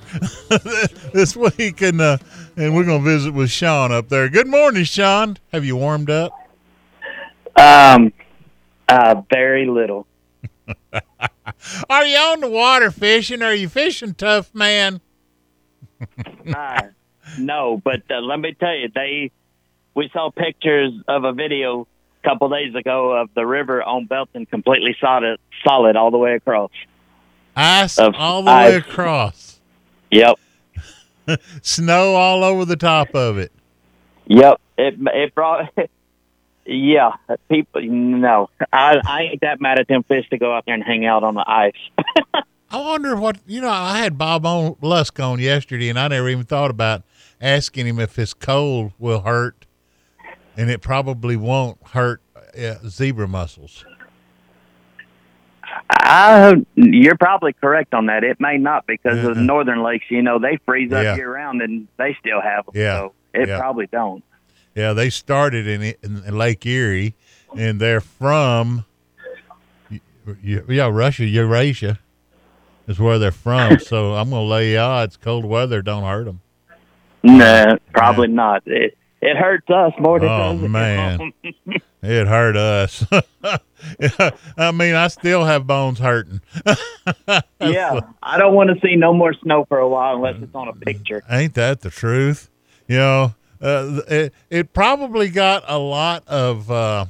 this 1.13 1.35
week, 1.35 1.81
and 1.81 1.99
uh, 1.99 2.17
and 2.55 2.73
we're 2.73 2.85
gonna 2.85 3.03
visit 3.03 3.33
with 3.33 3.51
Sean 3.51 3.91
up 3.91 4.07
there. 4.07 4.29
Good 4.29 4.47
morning, 4.47 4.85
Sean. 4.85 5.37
Have 5.51 5.65
you 5.65 5.75
warmed 5.75 6.09
up? 6.09 6.31
Um, 7.57 8.13
uh, 8.87 9.21
very 9.29 9.65
little. 9.65 10.07
Are 11.89 12.05
you 12.05 12.17
on 12.17 12.41
the 12.41 12.49
water 12.49 12.91
fishing? 12.91 13.41
Are 13.41 13.53
you 13.53 13.69
fishing 13.69 14.13
tough, 14.13 14.53
man? 14.53 15.01
Uh, 16.55 16.81
no, 17.39 17.81
but 17.83 18.03
uh, 18.11 18.19
let 18.19 18.39
me 18.39 18.53
tell 18.53 18.75
you, 18.75 18.89
they 18.93 19.31
we 19.95 20.09
saw 20.13 20.29
pictures 20.29 20.91
of 21.07 21.23
a 21.23 21.33
video 21.33 21.87
a 22.23 22.29
couple 22.29 22.47
days 22.49 22.75
ago 22.75 23.13
of 23.13 23.29
the 23.33 23.43
river 23.45 23.81
on 23.81 24.05
Belton 24.05 24.45
completely 24.45 24.95
solid, 25.01 25.39
solid 25.65 25.95
all 25.95 26.11
the 26.11 26.17
way 26.19 26.35
across. 26.35 26.69
Ice 27.55 27.97
Of 27.97 28.13
all 28.15 28.43
the 28.43 28.51
way 28.51 28.75
across, 28.75 29.59
Yep, 30.11 30.35
snow 31.63 32.13
all 32.13 32.43
over 32.43 32.63
the 32.65 32.75
top 32.75 33.15
of 33.15 33.37
it. 33.39 33.51
yep. 34.27 34.59
It 34.77 34.95
it 34.99 35.33
brought. 35.33 35.73
yeah, 36.65 37.11
people. 37.49 37.81
No, 37.83 38.49
I 38.73 38.99
I 39.05 39.21
ain't 39.31 39.41
that 39.41 39.61
mad 39.61 39.79
at 39.79 39.87
them 39.87 40.03
fish 40.03 40.27
to 40.29 40.37
go 40.37 40.53
out 40.55 40.65
there 40.65 40.75
and 40.75 40.83
hang 40.83 41.05
out 41.05 41.23
on 41.23 41.35
the 41.35 41.43
ice. 41.47 41.73
I 42.71 42.77
wonder 42.79 43.15
what 43.15 43.37
you 43.45 43.61
know. 43.61 43.69
I 43.69 43.99
had 43.99 44.17
Bob 44.17 44.45
on 44.45 44.75
Lusk 44.81 45.19
on 45.19 45.39
yesterday, 45.39 45.89
and 45.89 45.99
I 45.99 46.07
never 46.07 46.27
even 46.29 46.45
thought 46.45 46.71
about 46.71 47.03
asking 47.39 47.85
him 47.87 47.99
if 47.99 48.15
his 48.15 48.33
cold 48.33 48.91
will 48.99 49.21
hurt, 49.21 49.65
and 50.57 50.69
it 50.69 50.81
probably 50.81 51.35
won't 51.37 51.77
hurt 51.89 52.21
uh, 52.57 52.75
zebra 52.87 53.27
mussels. 53.27 53.85
I, 55.89 56.55
you're 56.75 57.17
probably 57.17 57.53
correct 57.53 57.93
on 57.93 58.05
that. 58.07 58.23
It 58.23 58.39
may 58.39 58.57
not 58.57 58.85
because 58.87 59.17
of 59.19 59.23
the 59.35 59.41
Uh-uh. 59.41 59.45
northern 59.45 59.83
lakes. 59.83 60.05
You 60.09 60.21
know, 60.21 60.39
they 60.39 60.57
freeze 60.65 60.91
up 60.91 61.03
Yeah. 61.03 61.15
year 61.15 61.33
round, 61.33 61.61
and 61.61 61.87
they 61.97 62.15
still 62.19 62.41
have 62.41 62.65
them. 62.65 62.73
Yeah. 62.75 62.97
So 62.99 63.13
it 63.33 63.47
Yeah. 63.49 63.59
probably 63.59 63.87
don't. 63.87 64.23
Yeah, 64.75 64.91
they 64.93 65.09
started 65.09 65.67
in, 65.67 65.95
in 66.03 66.37
Lake 66.37 66.65
Erie, 66.65 67.15
and 67.57 67.79
they're 67.79 68.01
from 68.01 68.85
yeah 70.43 70.87
Russia, 70.87 71.25
Eurasia 71.25 71.99
is 72.87 72.99
where 72.99 73.17
they're 73.19 73.31
from. 73.31 73.79
so 73.79 74.13
I'm 74.13 74.29
gonna 74.29 74.43
lay 74.43 74.77
odds 74.77 75.17
cold 75.17 75.45
weather 75.45 75.81
don't 75.81 76.03
hurt 76.03 76.25
them. 76.25 76.41
No, 77.23 77.77
probably 77.93 78.27
not. 78.27 78.63
It 78.65 78.97
it 79.21 79.37
hurts 79.37 79.69
us 79.69 79.93
more 79.99 80.19
than 80.19 80.29
Oh, 80.29 80.51
it 80.51 80.67
man. 80.67 81.33
It 82.07 82.27
hurt 82.27 82.55
us. 82.55 83.03
I 84.57 84.71
mean, 84.71 84.93
I 84.93 85.07
still 85.07 85.43
have 85.43 85.65
bones 85.65 85.97
hurting. 85.97 86.39
yeah, 87.59 87.99
I 88.21 88.37
don't 88.37 88.53
want 88.53 88.69
to 88.69 88.79
see 88.87 88.95
no 88.95 89.11
more 89.11 89.33
snow 89.33 89.65
for 89.65 89.79
a 89.79 89.89
while 89.89 90.17
unless 90.17 90.35
it's 90.39 90.53
on 90.53 90.67
a 90.67 90.73
picture. 90.73 91.23
Ain't 91.27 91.55
that 91.55 91.81
the 91.81 91.89
truth? 91.89 92.51
You 92.87 92.97
know, 92.97 93.35
uh, 93.65 94.01
it, 94.07 94.33
it 94.49 94.73
probably 94.73 95.29
got 95.29 95.63
a 95.67 95.77
lot 95.79 96.23
of 96.27 96.69
uh, 96.69 97.05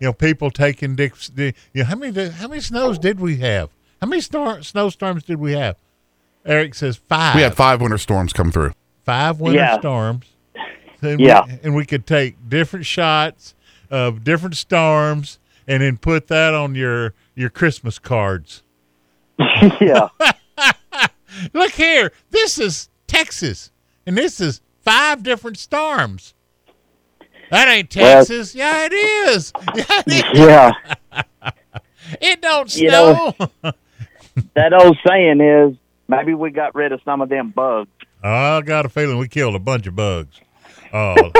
you 0.00 0.06
know 0.08 0.12
people 0.12 0.50
taking 0.50 0.96
dicks. 0.96 1.30
You 1.36 1.52
know, 1.74 1.84
how 1.84 1.96
many 1.96 2.28
how 2.30 2.48
many 2.48 2.60
snows 2.60 2.98
did 2.98 3.20
we 3.20 3.36
have? 3.38 3.70
How 4.00 4.08
many 4.08 4.20
star, 4.20 4.62
snowstorms 4.62 5.22
did 5.22 5.38
we 5.38 5.52
have? 5.52 5.76
Eric 6.44 6.74
says 6.74 6.96
five. 6.96 7.36
We 7.36 7.42
had 7.42 7.54
five 7.54 7.80
winter 7.80 7.98
storms 7.98 8.32
come 8.32 8.50
through. 8.50 8.72
five 9.04 9.40
winter 9.40 9.60
Yeah. 9.60 9.78
storms. 9.78 10.26
And 11.02 11.20
Yeah. 11.20 11.44
we, 11.46 11.58
and 11.64 11.74
we 11.74 11.84
could 11.84 12.06
take 12.06 12.36
different 12.48 12.86
shots 12.86 13.54
of 13.90 14.22
different 14.24 14.56
storms 14.56 15.38
and 15.66 15.82
then 15.82 15.96
put 15.96 16.28
that 16.28 16.54
on 16.54 16.74
your 16.76 17.14
your 17.34 17.50
Christmas 17.50 17.98
cards. 17.98 18.62
yeah, 19.80 20.08
Look 21.52 21.72
here, 21.72 22.12
this 22.30 22.58
is 22.58 22.88
Texas, 23.06 23.70
and 24.06 24.16
this 24.16 24.40
is 24.40 24.60
five 24.82 25.22
different 25.22 25.58
storms. 25.58 26.34
That 27.50 27.68
ain't 27.68 27.94
Well- 27.96 28.18
Texas. 28.24 28.54
yeah, 28.54 28.86
it 28.86 28.92
is. 28.92 29.52
Yeah, 29.74 29.84
it, 30.06 30.08
is. 30.08 30.38
yeah. 30.38 30.72
it 32.20 32.40
don't 32.42 32.74
You 32.76 32.88
snow. 32.88 33.34
know- 33.38 33.72
That 34.54 34.72
old 34.72 34.96
saying 35.06 35.40
is 35.42 35.76
maybe 36.08 36.32
we 36.32 36.50
got 36.50 36.74
rid 36.74 36.92
of 36.92 37.00
some 37.04 37.20
of 37.20 37.28
them 37.28 37.50
bugs. 37.50 37.90
I 38.22 38.62
got 38.62 38.86
a 38.86 38.88
feeling 38.88 39.18
we 39.18 39.28
killed 39.28 39.54
a 39.54 39.58
bunch 39.58 39.86
of 39.86 39.94
bugs. 39.94 40.40
Uh, 40.90 41.30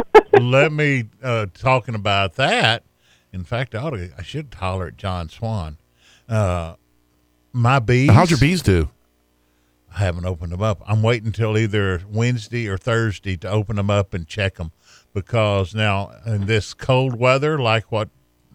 let 0.41 0.73
me 0.73 1.05
uh, 1.23 1.47
talking 1.55 1.95
about 1.95 2.35
that. 2.35 2.83
In 3.33 3.45
fact, 3.45 3.75
I, 3.75 3.79
ought 3.79 3.91
to, 3.91 4.11
I 4.19 4.23
should 4.23 4.53
holler 4.53 4.89
at 4.89 4.99
John 4.99 5.31
Swan. 5.31 5.79
Uh, 6.29 6.75
my 7.53 7.79
bees. 7.79 8.11
How'd 8.11 8.31
your 8.31 8.39
bees 8.39 8.61
do? 8.61 8.91
I 9.95 9.99
haven't 10.01 10.25
opened 10.25 10.53
them 10.53 10.63
up. 10.63 10.83
I'm 10.87 11.03
waiting 11.03 11.29
until 11.29 11.57
either 11.59 12.03
Wednesday 12.09 12.67
or 12.69 12.79
Thursday 12.79 13.37
to 13.39 13.49
open 13.49 13.77
them 13.77 13.91
up 13.91 14.15
and 14.15 14.27
check 14.27 14.57
them 14.57 14.73
because 15.13 15.75
now 15.75 16.13
in 16.27 16.47
this 16.47 16.73
cold 16.75 17.19
weather, 17.19 17.59
like 17.59 17.93
what 17.93 18.09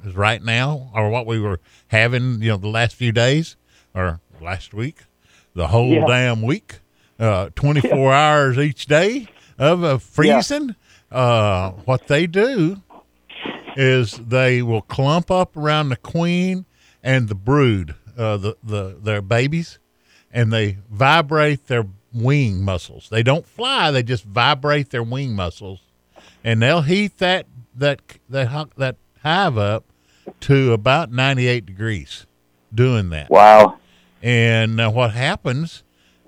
is 0.05 0.15
right 0.15 0.41
now, 0.43 0.89
or 0.93 1.09
what 1.09 1.25
we 1.25 1.39
were 1.39 1.59
having, 1.87 2.41
you 2.41 2.49
know, 2.49 2.57
the 2.57 2.67
last 2.67 2.95
few 2.95 3.11
days 3.11 3.55
or 3.93 4.19
last 4.41 4.73
week, 4.73 5.01
the 5.53 5.67
whole 5.67 5.91
Yeah. 5.93 6.05
damn 6.07 6.41
week, 6.41 6.79
uh, 7.19 7.49
24 7.55 8.13
hours 8.13 8.57
each 8.57 8.85
day 8.87 9.27
of 9.59 9.83
uh, 9.83 9.97
freezing. 9.97 10.75
Uh, 11.11 11.71
what 11.85 12.07
they 12.07 12.27
do 12.27 12.81
is 13.75 14.13
they 14.13 14.61
will 14.61 14.81
clump 14.81 15.29
up 15.31 15.55
around 15.55 15.89
the 15.89 15.95
queen 15.97 16.65
and 17.03 17.27
the 17.29 17.35
brood, 17.35 17.95
uh, 18.17 18.37
the, 18.37 18.57
the 18.63 18.97
their 19.01 19.21
babies, 19.21 19.79
and 20.31 20.51
they 20.51 20.77
vibrate 20.89 21.67
their 21.67 21.85
wing 22.13 22.63
muscles. 22.63 23.09
They 23.09 23.23
don't 23.23 23.45
fly; 23.47 23.91
they 23.91 24.03
just 24.03 24.23
vibrate 24.23 24.89
their 24.89 25.03
wing 25.03 25.35
muscles, 25.35 25.79
and 26.43 26.61
they'll 26.61 26.81
heat 26.81 27.17
that 27.19 27.45
that 27.75 28.01
that 28.29 28.69
that 28.77 28.95
hive 29.23 29.57
up 29.57 29.85
to 30.41 30.73
about 30.73 31.11
ninety 31.11 31.47
eight 31.47 31.65
degrees. 31.65 32.25
Doing 32.73 33.09
that, 33.11 33.29
Wow. 33.29 33.77
and 34.21 34.75
now 34.75 34.91
what 34.91 35.11
happens? 35.11 35.83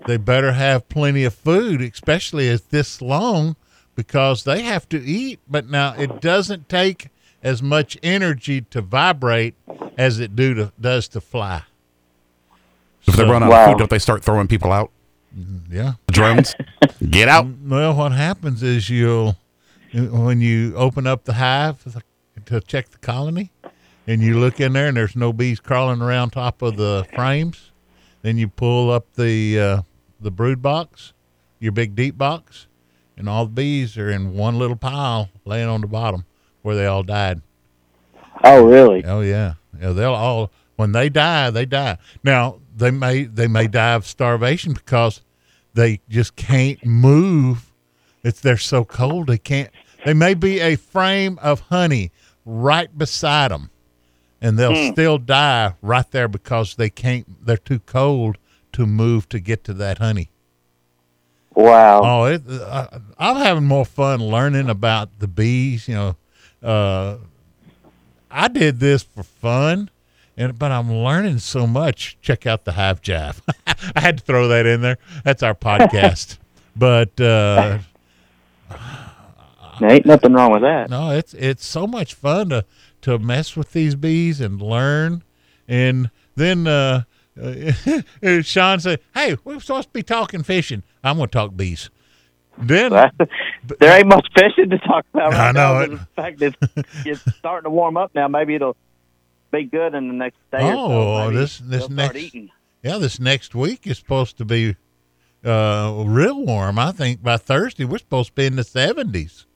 They 0.06 0.16
better 0.16 0.52
have 0.52 0.88
plenty 0.88 1.24
of 1.24 1.34
food, 1.34 1.82
especially 1.82 2.48
as 2.48 2.62
this 2.62 3.02
long, 3.02 3.56
because 3.94 4.44
they 4.44 4.62
have 4.62 4.88
to 4.88 4.98
eat. 5.04 5.40
But 5.46 5.68
now 5.68 5.94
it 5.98 6.22
doesn't 6.22 6.70
take 6.70 7.08
as 7.42 7.62
much 7.62 7.98
energy 8.02 8.62
to 8.62 8.80
vibrate 8.80 9.54
as 9.98 10.18
it 10.18 10.34
do 10.34 10.54
to 10.54 10.72
does 10.80 11.08
to 11.08 11.20
fly. 11.20 11.64
If 13.06 13.16
they 13.16 13.24
run 13.24 13.42
out 13.42 13.50
Wow. 13.50 13.64
of 13.64 13.70
food, 13.72 13.78
don't 13.78 13.90
they 13.90 13.98
start 13.98 14.22
throwing 14.24 14.46
people 14.48 14.72
out? 14.72 14.90
Yeah. 15.70 15.92
The 16.06 16.12
drones? 16.12 16.54
Get 17.10 17.28
out. 17.28 17.46
Well, 17.62 17.94
what 17.94 18.12
happens 18.12 18.62
is 18.62 18.90
you'll 18.90 19.36
when 19.92 20.40
you 20.40 20.74
open 20.76 21.06
up 21.06 21.24
the 21.24 21.34
hive 21.34 21.84
to 22.46 22.60
check 22.60 22.90
the 22.90 22.98
colony, 22.98 23.50
and 24.06 24.20
you 24.22 24.38
look 24.38 24.60
in 24.60 24.72
there 24.72 24.88
and 24.88 24.96
there's 24.96 25.16
no 25.16 25.32
bees 25.32 25.60
crawling 25.60 26.00
around 26.02 26.30
top 26.30 26.62
of 26.62 26.76
the 26.76 27.06
frames, 27.14 27.70
then 28.22 28.36
you 28.38 28.48
pull 28.48 28.90
up 28.90 29.12
the 29.14 29.58
uh, 29.58 29.82
the 30.20 30.30
brood 30.30 30.60
box, 30.62 31.12
your 31.58 31.72
big 31.72 31.94
deep 31.94 32.18
box, 32.18 32.66
and 33.16 33.28
all 33.28 33.44
the 33.46 33.52
bees 33.52 33.96
are 33.96 34.10
in 34.10 34.34
one 34.34 34.58
little 34.58 34.76
pile 34.76 35.28
laying 35.44 35.68
on 35.68 35.80
the 35.80 35.86
bottom 35.86 36.24
where 36.62 36.74
they 36.76 36.86
all 36.86 37.02
died. 37.02 37.40
Oh, 38.44 38.64
really? 38.64 39.04
Oh 39.04 39.20
yeah, 39.20 39.54
yeah. 39.80 39.92
They'll 39.92 40.14
all 40.14 40.50
when 40.76 40.92
they 40.92 41.08
die, 41.08 41.50
they 41.50 41.66
die. 41.66 41.98
Now 42.24 42.58
they 42.80 42.90
may 42.90 43.24
they 43.24 43.46
may 43.46 43.68
die 43.68 43.94
of 43.94 44.06
starvation 44.06 44.72
because 44.72 45.22
they 45.74 46.00
just 46.08 46.36
can't 46.36 46.84
move. 46.84 47.72
It's 48.22 48.40
they're 48.40 48.56
so 48.56 48.84
cold 48.84 49.28
they 49.28 49.38
can't. 49.38 49.70
They 50.04 50.14
may 50.14 50.34
be 50.34 50.60
a 50.60 50.76
frame 50.76 51.38
of 51.40 51.60
honey 51.60 52.10
right 52.44 52.96
beside 52.96 53.50
them, 53.50 53.70
and 54.40 54.58
they'll 54.58 54.92
still 54.92 55.18
die 55.18 55.74
right 55.80 56.10
there 56.10 56.28
because 56.28 56.74
they 56.74 56.90
can't. 56.90 57.46
They're 57.46 57.56
too 57.56 57.80
cold 57.80 58.36
to 58.72 58.86
move 58.86 59.28
to 59.28 59.40
get 59.40 59.64
to 59.64 59.74
that 59.74 59.98
honey. 59.98 60.30
Wow. 61.54 62.00
Oh, 62.04 62.24
it, 62.24 62.42
uh, 62.48 62.86
I'm 63.18 63.36
having 63.36 63.64
more 63.64 63.84
fun 63.84 64.20
learning 64.20 64.68
about 64.68 65.18
the 65.18 65.28
bees. 65.28 65.88
You 65.88 65.94
know, 65.94 66.16
uh, 66.62 67.16
I 68.30 68.48
did 68.48 68.80
this 68.80 69.02
for 69.02 69.22
fun, 69.22 69.90
and 70.40 70.58
but 70.58 70.72
I'm 70.72 70.90
learning 70.90 71.38
so 71.38 71.66
much. 71.66 72.16
Check 72.22 72.46
out 72.46 72.64
the 72.64 72.72
Hive 72.72 73.02
Jive. 73.02 73.40
I 73.94 74.00
had 74.00 74.18
to 74.18 74.24
throw 74.24 74.48
that 74.48 74.64
in 74.64 74.80
there. 74.80 74.96
That's 75.22 75.42
our 75.42 75.54
podcast. 75.54 76.38
but 76.76 77.20
uh, 77.20 77.78
There 79.78 79.90
ain't 79.90 80.06
nothing 80.06 80.32
wrong 80.32 80.52
with 80.52 80.62
that. 80.62 80.88
no, 80.88 81.10
it's 81.10 81.34
it's 81.34 81.66
so 81.66 81.86
much 81.86 82.14
fun 82.14 82.48
to 82.48 82.64
to 83.02 83.18
mess 83.18 83.54
with 83.54 83.72
these 83.72 83.94
bees 83.94 84.40
and 84.40 84.60
learn, 84.60 85.22
and 85.68 86.10
then. 86.34 86.66
Uh, 86.66 87.02
uh, 87.42 88.42
Sean 88.42 88.80
said, 88.80 89.00
"Hey, 89.14 89.36
we're 89.44 89.60
supposed 89.60 89.88
to 89.88 89.92
be 89.92 90.02
talking 90.02 90.42
fishing. 90.42 90.82
I'm 91.02 91.16
going 91.16 91.28
to 91.28 91.32
talk 91.32 91.56
bees." 91.56 91.88
Then 92.58 92.90
there 92.90 93.96
ain't 93.96 94.08
much 94.08 94.26
fishing 94.34 94.68
to 94.68 94.78
talk 94.78 95.06
about. 95.14 95.32
Right 95.32 95.48
I 95.48 95.52
know 95.52 95.78
now, 95.78 95.80
it. 95.80 95.90
In 95.92 95.98
fact, 96.16 96.42
it's, 96.42 96.56
it's 97.06 97.36
starting 97.36 97.64
to 97.64 97.70
warm 97.70 97.96
up 97.96 98.10
now. 98.14 98.28
Maybe 98.28 98.56
it'll 98.56 98.76
be 99.50 99.64
good 99.64 99.94
in 99.94 100.08
the 100.08 100.14
next 100.14 100.38
day 100.50 100.58
or 100.58 100.72
so. 100.72 100.92
Oh, 100.92 101.30
this- 101.30 101.58
this 101.58 101.86
they'll 101.86 101.88
next-. 101.96 102.34
Yeah, 102.82 102.98
this 102.98 103.20
next 103.20 103.54
week 103.54 103.86
is 103.86 103.98
supposed 103.98 104.38
to 104.38 104.44
be 104.44 104.76
uh, 105.44 106.02
real 106.06 106.44
warm. 106.44 106.78
I 106.78 106.92
think 106.92 107.22
by 107.22 107.36
Thursday 107.36 107.84
we're 107.84 107.98
supposed 107.98 108.30
to 108.30 108.34
be 108.34 108.46
in 108.46 108.56
the 108.56 108.64
seventies. 108.64 109.46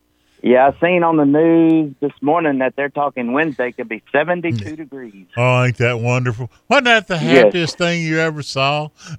Yeah, 0.47 0.69
I 0.69 0.79
seen 0.79 1.03
on 1.03 1.17
the 1.17 1.25
news 1.25 1.95
this 2.01 2.13
morning 2.21 2.59
that 2.59 2.77
they're 2.77 2.91
talking 2.91 3.33
Wednesday 3.33 3.73
could 3.73 3.89
be 3.89 4.03
72 4.13 4.77
degrees. 4.77 5.27
Oh, 5.39 5.65
ain't 5.65 5.79
that 5.79 6.01
wonderful? 6.01 6.51
Wasn't 6.69 6.85
that 6.85 7.09
the 7.09 7.15
Yes. 7.15 7.45
happiest 7.47 7.79
thing 7.79 8.03
you 8.03 8.19
ever 8.19 8.43
saw? 8.43 8.89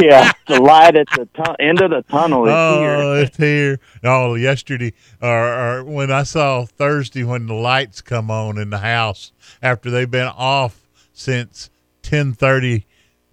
yeah, 0.00 0.32
the 0.48 0.58
light 0.62 0.96
at 0.96 1.08
the 1.14 1.28
tu- 1.34 1.56
end 1.60 1.82
of 1.82 1.90
the 1.90 2.02
tunnel 2.10 2.46
is 2.46 2.54
oh, 2.56 2.80
here. 2.80 3.22
it's 3.24 3.36
here. 3.36 3.80
Oh, 4.02 4.34
yesterday 4.34 4.94
or, 5.20 5.28
or 5.52 5.84
when 5.84 6.10
I 6.10 6.22
saw 6.22 6.64
Thursday 6.64 7.22
when 7.22 7.46
the 7.48 7.54
lights 7.54 8.00
come 8.00 8.30
on 8.30 8.56
in 8.56 8.70
the 8.70 8.78
house 8.78 9.32
after 9.62 9.90
they've 9.90 10.10
been 10.10 10.28
off 10.38 10.88
since 11.12 11.68
ten 12.00 12.32
thirty 12.32 12.86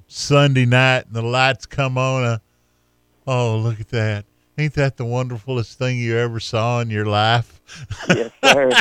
Sunday 0.08 0.65
night, 0.65 1.06
and 1.06 1.15
the 1.15 1.22
lights 1.22 1.65
come 1.68 1.98
on. 1.98 2.24
Uh, 2.25 2.38
oh, 3.25 3.56
look 3.60 3.80
at 3.80 3.88
that! 3.89 4.25
Ain't 4.57 4.74
that 4.75 4.98
the 4.98 5.05
wonderfulest 5.05 5.74
thing 5.75 5.98
you 5.98 6.17
ever 6.17 6.39
saw 6.39 6.79
in 6.79 6.89
your 6.89 7.05
life? 7.05 7.60
yes, 8.10 8.31
sir. 8.43 8.72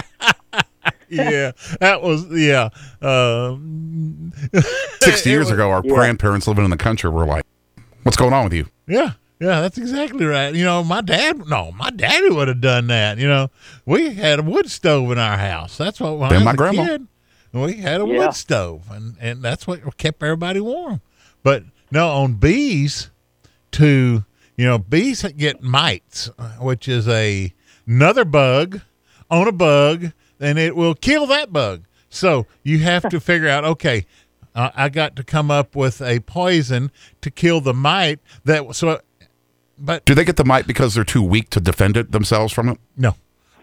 yeah, 1.08 1.52
that 1.80 2.02
was 2.02 2.26
yeah. 2.30 2.68
Um, 3.00 4.32
60 5.00 5.30
years 5.30 5.44
was- 5.46 5.50
ago, 5.52 5.70
our 5.70 5.82
Yeah. 5.84 5.94
grandparents 5.94 6.46
living 6.46 6.64
in 6.64 6.70
the 6.70 6.76
country 6.76 7.08
were 7.10 7.24
like, 7.26 7.44
what's 8.02 8.16
going 8.16 8.32
on 8.32 8.44
with 8.44 8.52
you? 8.52 8.66
Yeah, 8.86 9.12
yeah, 9.40 9.60
that's 9.62 9.78
exactly 9.78 10.26
right. 10.26 10.54
You 10.54 10.64
know, 10.64 10.84
my 10.84 11.00
dad, 11.00 11.46
no, 11.48 11.72
my 11.72 11.90
daddy 11.90 12.28
would 12.30 12.48
have 12.48 12.60
done 12.60 12.88
that. 12.88 13.16
You 13.18 13.28
know, 13.28 13.50
we 13.86 14.14
had 14.14 14.40
a 14.40 14.42
wood 14.42 14.70
stove 14.70 15.10
in 15.10 15.18
our 15.18 15.38
house. 15.38 15.76
That's 15.78 16.00
what 16.00 16.18
when 16.18 16.28
Then 16.30 16.36
I 16.36 16.38
was 16.40 16.44
my 16.44 16.52
a 16.52 16.56
grandma. 16.56 16.84
kid, 16.84 17.06
we 17.52 17.72
had 17.74 18.00
a 18.00 18.06
Yeah. 18.06 18.18
wood 18.26 18.34
stove, 18.34 18.82
and 18.90 19.16
and 19.20 19.42
that's 19.42 19.66
what 19.66 19.96
kept 19.96 20.22
everybody 20.22 20.60
warm. 20.60 21.00
But 21.42 21.64
no, 21.90 22.08
on 22.10 22.34
bees, 22.34 23.10
to 23.72 24.24
you 24.62 24.68
know, 24.68 24.78
bees 24.78 25.22
get 25.36 25.60
mites, 25.60 26.30
which 26.60 26.86
is 26.86 27.08
a 27.08 27.52
another 27.84 28.24
bug 28.24 28.80
on 29.28 29.48
a 29.48 29.52
bug, 29.52 30.12
and 30.38 30.56
it 30.56 30.76
will 30.76 30.94
kill 30.94 31.26
that 31.26 31.52
bug. 31.52 31.82
So 32.08 32.46
you 32.62 32.78
have 32.78 33.08
to 33.08 33.18
figure 33.30 33.48
out, 33.48 33.64
okay, 33.64 34.06
uh, 34.54 34.70
I 34.76 34.88
got 34.88 35.16
to 35.16 35.24
come 35.24 35.50
up 35.50 35.74
with 35.74 36.00
a 36.00 36.20
poison 36.20 36.92
to 37.22 37.30
kill 37.32 37.60
the 37.60 37.74
mite 37.74 38.20
that 38.44 38.72
so. 38.76 39.00
But 39.76 40.04
Do 40.04 40.14
they 40.14 40.24
get 40.24 40.36
the 40.36 40.44
mite 40.44 40.68
because 40.68 40.94
they're 40.94 41.02
too 41.02 41.24
weak 41.24 41.50
to 41.50 41.60
defend 41.60 41.96
it 41.96 42.12
themselves 42.12 42.52
from 42.52 42.68
it? 42.68 42.78
no, 42.96 43.16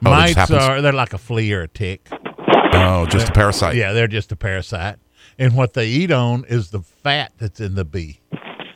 Oh, 0.06 0.10
mites 0.12 0.34
happens. 0.36 0.62
are 0.62 0.82
they're 0.82 0.92
like 0.92 1.14
a 1.14 1.18
flea 1.18 1.54
or 1.54 1.62
a 1.62 1.68
tick. 1.70 2.10
Oh, 2.74 3.06
just 3.10 3.30
a 3.30 3.32
parasite. 3.32 3.76
Yeah, 3.76 3.94
they're 3.94 4.08
just 4.10 4.34
a 4.34 4.36
parasite, 4.36 4.98
and 5.38 5.56
what 5.56 5.76
they 5.76 5.88
eat 5.88 6.12
on 6.12 6.44
is 6.50 6.72
the 6.72 6.82
fat 6.82 7.32
that's 7.38 7.62
in 7.62 7.76
the 7.76 7.86
bee. 7.86 8.20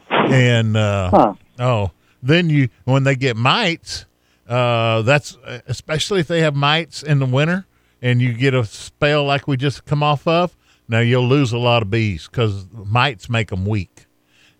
And 0.09 0.77
uh, 0.77 1.09
Huh. 1.09 1.33
oh, 1.59 1.91
then 2.23 2.49
you 2.49 2.69
when 2.86 3.03
they 3.03 3.15
get 3.15 3.36
mites, 3.36 4.05
uh, 4.47 5.01
that's 5.03 5.38
especially 5.67 6.21
if 6.21 6.27
they 6.27 6.41
have 6.41 6.55
mites 6.55 7.03
in 7.03 7.19
the 7.19 7.25
winter, 7.25 7.65
and 8.01 8.21
you 8.21 8.33
get 8.33 8.53
a 8.53 8.65
spell 8.65 9.25
like 9.25 9.47
we 9.47 9.57
just 9.57 9.86
come 9.86 10.01
off 10.01 10.25
of. 10.25 10.55
Now 10.88 10.99
you'll 10.99 11.27
lose 11.27 11.51
a 11.51 11.57
lot 11.57 11.81
of 11.81 11.89
bees 11.89 12.27
because 12.27 12.65
mites 12.71 13.29
make 13.29 13.49
them 13.49 13.65
weak, 13.65 14.05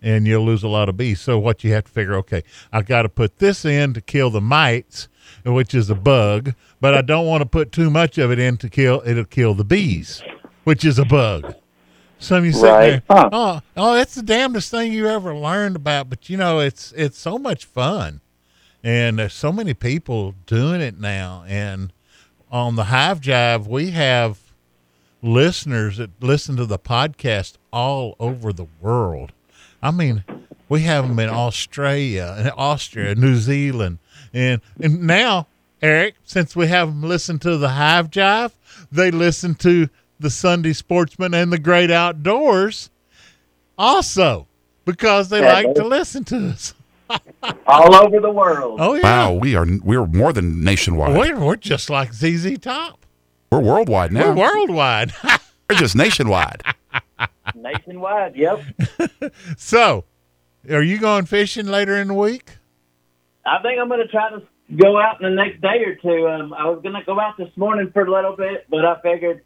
and 0.02 0.26
you'll 0.26 0.44
lose 0.44 0.62
a 0.62 0.68
lot 0.68 0.88
of 0.88 0.96
bees. 0.96 1.20
So 1.20 1.38
what 1.38 1.64
you 1.64 1.72
have 1.72 1.84
to 1.84 1.90
figure, 1.90 2.14
okay, 2.16 2.42
I 2.72 2.82
got 2.82 3.02
to 3.02 3.08
put 3.08 3.38
this 3.38 3.64
in 3.64 3.94
to 3.94 4.00
kill 4.00 4.30
the 4.30 4.40
mites, 4.40 5.08
which 5.44 5.74
is 5.74 5.90
a 5.90 5.94
bug, 5.94 6.54
but 6.80 6.94
I 6.94 7.02
don't 7.02 7.26
want 7.26 7.42
to 7.42 7.48
put 7.48 7.72
too 7.72 7.90
much 7.90 8.18
of 8.18 8.30
it 8.30 8.38
in 8.38 8.56
to 8.58 8.68
kill 8.68 9.02
it'll 9.06 9.24
kill 9.24 9.54
the 9.54 9.64
bees, 9.64 10.22
which 10.64 10.84
is 10.84 10.98
a 10.98 11.04
bug. 11.04 11.54
Some 12.18 12.44
you 12.44 12.52
sit 12.52 12.62
Right. 12.70 12.88
there, 12.90 13.02
Huh. 13.10 13.28
oh, 13.32 13.60
oh, 13.76 13.94
it's 13.96 14.14
the 14.14 14.22
damnedest 14.22 14.70
thing 14.70 14.92
you 14.92 15.08
ever 15.08 15.34
learned 15.34 15.76
about. 15.76 16.08
But 16.08 16.28
you 16.30 16.36
know, 16.36 16.60
it's 16.60 16.92
it's 16.96 17.18
so 17.18 17.38
much 17.38 17.64
fun, 17.64 18.20
and 18.82 19.18
there's 19.18 19.34
so 19.34 19.52
many 19.52 19.74
people 19.74 20.34
doing 20.46 20.80
it 20.80 20.98
now. 20.98 21.44
And 21.46 21.92
on 22.50 22.76
the 22.76 22.84
Hive 22.84 23.20
Jive, 23.20 23.66
we 23.66 23.90
have 23.90 24.38
listeners 25.22 25.96
that 25.98 26.10
listen 26.20 26.56
to 26.56 26.66
the 26.66 26.78
podcast 26.78 27.54
all 27.72 28.16
over 28.18 28.52
the 28.52 28.66
world. 28.80 29.32
I 29.82 29.90
mean, 29.90 30.24
we 30.68 30.80
have 30.82 31.06
them 31.08 31.18
in 31.18 31.28
Australia 31.28 32.34
and 32.38 32.50
Austria, 32.56 33.14
New 33.14 33.36
Zealand, 33.36 33.98
and 34.32 34.60
and 34.80 35.02
now 35.02 35.46
Eric, 35.82 36.14
since 36.24 36.56
we 36.56 36.68
have 36.68 36.88
them 36.88 37.02
listen 37.02 37.38
to 37.40 37.58
the 37.58 37.70
Hive 37.70 38.10
Jive, 38.10 38.52
they 38.90 39.10
listen 39.10 39.54
to 39.56 39.88
the 40.20 40.30
Sunday 40.30 40.72
Sportsman 40.72 41.34
and 41.34 41.52
the 41.52 41.58
Great 41.58 41.90
Outdoors, 41.90 42.90
also 43.78 44.46
because 44.84 45.28
they 45.28 45.40
Yeah, 45.40 45.52
like 45.52 45.66
buddy. 45.66 45.80
to 45.80 45.86
listen 45.86 46.24
to 46.24 46.48
us. 46.48 46.74
All 47.66 47.94
over 47.94 48.18
the 48.20 48.30
world. 48.30 48.80
Oh 48.80 48.94
yeah, 48.94 49.02
Wow, 49.02 49.32
we 49.34 49.54
are 49.56 49.66
we're 49.82 50.06
more 50.06 50.32
than 50.32 50.64
nationwide. 50.64 51.16
we're, 51.16 51.38
we're 51.38 51.56
just 51.56 51.90
like 51.90 52.12
ZZ 52.14 52.58
Top. 52.58 53.04
We're 53.50 53.60
worldwide 53.60 54.12
now. 54.12 54.28
We're 54.32 54.36
worldwide. 54.52 55.12
We're 55.70 55.76
just 55.78 55.96
nationwide. 55.96 56.62
Nationwide, 57.54 58.36
yep. 58.36 58.60
so, 59.56 60.04
are 60.70 60.82
you 60.82 60.98
going 60.98 61.24
fishing 61.26 61.66
later 61.66 61.96
in 61.96 62.08
the 62.08 62.14
week? 62.14 62.56
I 63.46 63.60
think 63.62 63.78
I'm 63.80 63.88
going 63.88 64.00
to 64.00 64.08
try 64.08 64.30
to 64.30 64.42
go 64.76 64.98
out 65.00 65.22
in 65.22 65.28
the 65.30 65.34
next 65.42 65.60
day 65.62 65.82
or 65.84 65.94
two. 65.94 66.28
Um, 66.28 66.52
I 66.52 66.68
was 66.68 66.80
going 66.82 66.94
to 66.94 67.02
go 67.04 67.18
out 67.20 67.36
this 67.38 67.48
morning 67.56 67.90
for 67.92 68.02
a 68.04 68.10
little 68.10 68.36
bit, 68.36 68.66
but 68.68 68.84
I 68.84 69.00
figured 69.02 69.42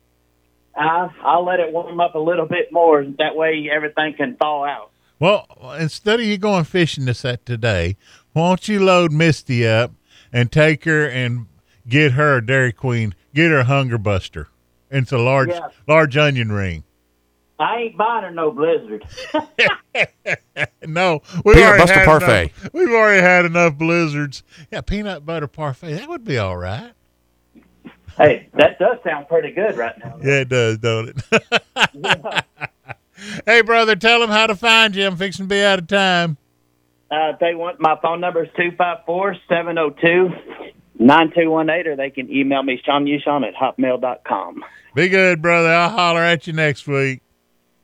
I, 0.79 1.11
I'll 1.23 1.45
let 1.45 1.61
it 1.61 1.73
warm 1.73 2.01
up 2.01 2.15
a 2.15 2.19
little 2.19 2.47
bit 2.47 2.73
more. 2.73 3.05
That 3.19 3.35
way 3.37 3.69
everything 3.73 4.15
can 4.15 4.37
thaw 4.37 4.65
out. 4.65 4.91
Well, 5.19 5.47
instead 5.79 6.21
of 6.21 6.27
you 6.27 6.39
going 6.39 6.65
fishing 6.65 7.05
this 7.07 7.25
at 7.25 7.45
today, 7.45 7.97
why 8.33 8.49
don't 8.49 8.69
you 8.69 8.85
load 8.85 9.13
Misty 9.13 9.67
up 9.67 9.93
and 10.33 10.53
take 10.53 10.85
her 10.85 11.09
and 11.09 11.47
get 11.89 12.13
her 12.13 12.37
a 12.37 12.47
Dairy 12.47 12.73
Queen, 12.73 13.15
get 13.35 13.51
her 13.51 13.59
a 13.59 13.65
Hunger 13.65 13.99
Buster. 13.99 14.49
It's 14.91 15.11
a 15.13 15.19
large, 15.19 15.49
Yeah. 15.51 15.69
large 15.89 16.17
onion 16.17 16.53
ring. 16.53 16.85
I 17.59 17.77
ain't 17.79 17.97
buying 17.97 18.23
her 18.23 18.31
no 18.31 18.53
blizzard. 18.53 19.05
No, 20.87 21.23
we 21.45 21.55
Peanut 21.55 21.67
already 21.69 21.83
butter 21.83 21.93
had 21.95 22.05
parfait. 22.05 22.53
Enough, 22.61 22.71
we've 22.73 22.91
already 22.91 23.21
had 23.23 23.45
enough 23.45 23.77
blizzards. 23.77 24.43
Yeah, 24.71 24.81
peanut 24.81 25.27
butter 25.27 25.47
parfait. 25.49 25.95
That 25.95 26.09
would 26.09 26.25
be 26.25 26.39
all 26.39 26.57
right. 26.57 26.93
Hey, 28.19 28.49
that 28.55 28.79
does 28.79 28.99
sound 29.05 29.29
pretty 29.29 29.53
good 29.53 29.77
right 29.77 29.97
now. 30.05 30.19
Yeah, 30.23 30.41
it 30.41 30.49
does, 30.49 30.79
don't 30.79 31.09
it? 31.09 32.45
hey, 33.47 33.63
brother, 33.63 33.95
tell 33.95 34.21
them 34.21 34.31
how 34.31 34.49
to 34.49 34.57
find 34.57 34.95
you. 34.97 35.07
I'm 35.07 35.17
fixing 35.17 35.47
to 35.47 35.49
be 35.49 35.63
out 35.63 35.79
of 35.79 35.87
time. 35.87 36.37
Uh, 37.11 37.33
they 37.41 37.55
want 37.55 37.81
my 37.81 37.97
phone 38.03 38.21
number 38.21 38.45
is 38.45 38.51
two 38.57 38.73
five 38.77 38.99
four 39.07 39.37
seven 39.49 39.77
zero 39.77 39.91
two 39.91 40.31
nine 40.99 41.33
two 41.35 41.49
one 41.51 41.71
eight, 41.71 41.87
or 41.87 41.97
they 41.97 42.11
can 42.11 42.31
email 42.31 42.63
me 42.63 42.81
Sean 42.85 43.07
Ushon 43.07 43.47
at 43.47 43.55
hotmail 43.55 44.01
dot 44.01 44.25
com. 44.25 44.65
Be 44.95 45.09
good, 45.09 45.41
brother. 45.41 45.71
I'll 45.71 45.91
holler 45.91 46.23
at 46.23 46.47
you 46.47 46.53
next 46.53 46.87
week. 46.87 47.23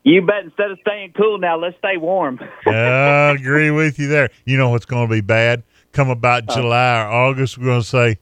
You 0.02 0.20
bet. 0.20 0.44
Instead 0.44 0.72
of 0.72 0.78
staying 0.80 1.12
cool 1.16 1.38
now, 1.38 1.56
let's 1.56 1.78
stay 1.78 1.96
warm. 1.96 2.38
I 2.66 3.30
agree 3.30 3.70
with 3.70 3.98
you 3.98 4.08
there. 4.08 4.30
You 4.44 4.58
know 4.58 4.68
what's 4.68 4.84
going 4.84 5.08
to 5.08 5.14
be 5.14 5.22
bad? 5.22 5.62
Come 5.92 6.10
about 6.10 6.48
July 6.48 7.04
or 7.04 7.06
August, 7.08 7.56
we're 7.56 7.66
going 7.66 7.80
to 7.80 7.86
say, 7.86 8.18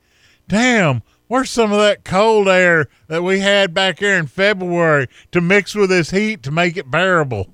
damn, 0.47 1.03
where's 1.33 1.49
some 1.49 1.73
of 1.73 1.79
that 1.79 2.05
cold 2.05 2.47
air 2.47 2.89
that 3.07 3.23
we 3.23 3.41
had 3.41 3.73
back 3.73 4.01
here 4.01 4.19
in 4.19 4.27
February 4.27 5.09
to 5.31 5.41
mix 5.41 5.75
with 5.75 5.89
this 5.89 6.11
heat 6.11 6.43
to 6.43 6.51
make 6.51 6.77
it 6.77 6.91
bearable? 6.91 7.49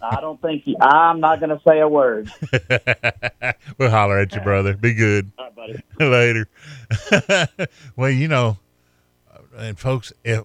I 0.00 0.18
don't 0.22 0.40
think 0.40 0.66
you, 0.66 0.76
I'm 0.80 1.20
not 1.20 1.38
going 1.38 1.50
to 1.50 1.60
say 1.68 1.80
a 1.80 1.88
word. 1.88 2.32
we'll 3.76 3.90
holler 3.90 4.18
at 4.18 4.34
you, 4.34 4.40
brother. 4.40 4.74
Be 4.74 4.94
good. 4.94 5.30
All 5.36 5.44
right, 5.44 5.54
buddy. 5.54 5.82
Later. 6.00 6.48
well, 7.96 8.08
you 8.08 8.28
know, 8.28 8.56
and 9.58 9.78
folks, 9.78 10.14
if 10.24 10.44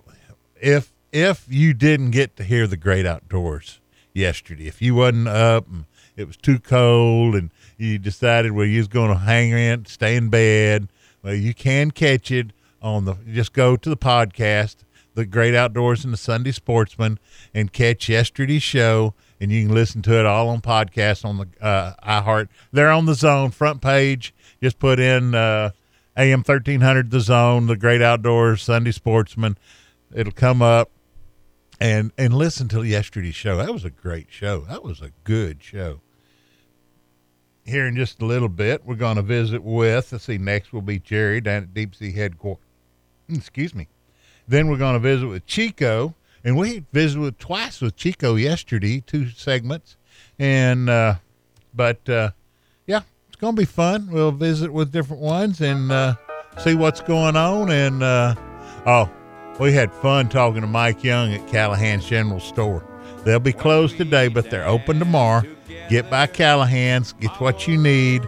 if 0.60 0.91
if 1.13 1.45
you 1.47 1.73
didn't 1.73 2.12
get 2.12 2.36
to 2.36 2.43
hear 2.43 2.67
the 2.67 2.75
great 2.75 3.06
outdoors 3.06 3.80
yesterday, 4.13 4.67
if 4.67 4.82
you 4.82 4.93
wasn't 4.93 5.30
up 5.30 5.69
and 5.69 5.86
it 6.17 6.27
was 6.27 6.36
too 6.36 6.60
cold 6.60 7.34
and 7.34 7.49
you 7.77 7.97
decided 7.97 8.51
well 8.51 8.65
you 8.65 8.80
was 8.80 8.89
going 8.89 9.12
to 9.12 9.19
hang 9.19 9.51
in, 9.51 9.86
stay 9.86 10.17
in 10.17 10.27
bed, 10.27 10.89
well 11.23 11.34
you 11.34 11.53
can 11.53 11.91
catch 11.91 12.30
it 12.30 12.51
on 12.88 13.06
the. 13.06 13.15
Just 13.32 13.54
go 13.54 13.76
to 13.76 13.89
the 13.89 13.97
podcast, 13.97 14.78
the 15.13 15.26
Great 15.26 15.54
Outdoors 15.54 16.04
and 16.04 16.13
the 16.13 16.17
Sunday 16.17 16.52
Sportsman, 16.52 17.19
and 17.54 17.71
catch 17.71 18.10
yesterday's 18.10 18.63
show. 18.63 19.13
And 19.39 19.52
you 19.52 19.65
can 19.65 19.76
listen 19.76 20.02
to 20.04 20.19
it 20.19 20.26
all 20.26 20.50
on 20.50 20.62
podcast 20.62 21.23
on 21.23 21.38
the 21.38 21.47
uh, 21.63 21.93
iHeart. 22.04 22.47
They're 22.71 22.89
on 22.89 23.06
the 23.06 23.13
Zone 23.13 23.52
front 23.52 23.82
page. 23.82 24.34
Just 24.63 24.80
put 24.80 25.00
in 25.00 25.36
uh, 25.36 25.71
AM 26.15 26.43
thirteen 26.43 26.82
hundred, 26.82 27.12
the 27.12 27.19
Zone, 27.19 27.67
the 27.67 27.76
Great 27.76 28.02
Outdoors, 28.02 28.63
Sunday 28.63 28.91
Sportsman. 28.91 29.58
It'll 30.13 30.34
come 30.34 30.62
up 30.62 30.89
and 31.80 32.12
and 32.17 32.34
listen 32.34 32.67
to 32.69 32.84
yesterday's 32.84 33.36
show. 33.36 33.58
That 33.58 33.71
was 33.71 33.86
a 33.86 33.89
great 33.89 34.28
show. 34.30 34.62
That 34.62 34.84
was 34.84 35.02
a 35.02 35.12
good 35.23 35.62
show. 35.62 36.02
Here 37.63 37.86
in 37.86 37.97
just 37.97 38.21
a 38.21 38.26
little 38.26 38.50
bit, 38.50 38.86
we're 38.86 38.95
going 38.95 39.17
to 39.17 39.21
visit 39.21 39.62
with. 39.62 40.12
Let's 40.12 40.23
see. 40.23 40.38
Next 40.38 40.71
will 40.71 40.82
be 40.82 41.00
Jerry 41.00 41.41
down 41.41 41.63
at 41.63 41.73
Deep 41.73 41.93
Sea 41.93 42.13
Headquarters. 42.13 42.63
Excuse 43.29 43.75
me. 43.75 43.87
Then 44.47 44.67
we're 44.67 44.77
going 44.77 44.93
to 44.93 44.99
visit 44.99 45.27
with 45.27 45.45
Chico, 45.45 46.15
and 46.43 46.55
we 46.55 46.85
visited 46.93 47.39
twice 47.39 47.81
with 47.81 47.95
Chico 47.97 48.35
yesterday, 48.35 49.01
two 49.05 49.29
segments, 49.29 49.97
and 50.39 50.89
uh, 50.89 51.15
but 51.73 52.07
uh, 52.07 52.31
yeah, 52.85 53.01
it's 53.27 53.35
going 53.35 53.55
to 53.55 53.59
be 53.59 53.65
fun. 53.65 54.09
We'll 54.09 54.31
visit 54.31 54.71
with 54.71 54.91
different 54.91 55.21
ones 55.21 55.59
and 55.59 55.91
uh, 55.91 56.15
see 56.59 56.75
what's 56.75 57.01
going 57.01 57.35
on. 57.35 57.69
And 57.69 58.01
uh, 58.01 58.35
oh, 58.85 59.09
we 59.59 59.73
had 59.73 59.91
fun 59.91 60.29
talking 60.29 60.61
to 60.61 60.67
Mike 60.67 61.03
Young 61.03 61.33
at 61.33 61.45
Callahan's 61.49 62.05
General 62.07 62.39
Store. 62.39 62.85
They'll 63.25 63.39
be 63.39 63.53
closed 63.53 63.97
today, 63.97 64.29
but 64.29 64.49
they're 64.49 64.67
open 64.67 64.99
tomorrow. 64.99 65.43
Get 65.89 66.09
by 66.09 66.27
Callahan's, 66.27 67.13
get 67.13 67.31
what 67.41 67.67
you 67.67 67.77
need. 67.77 68.27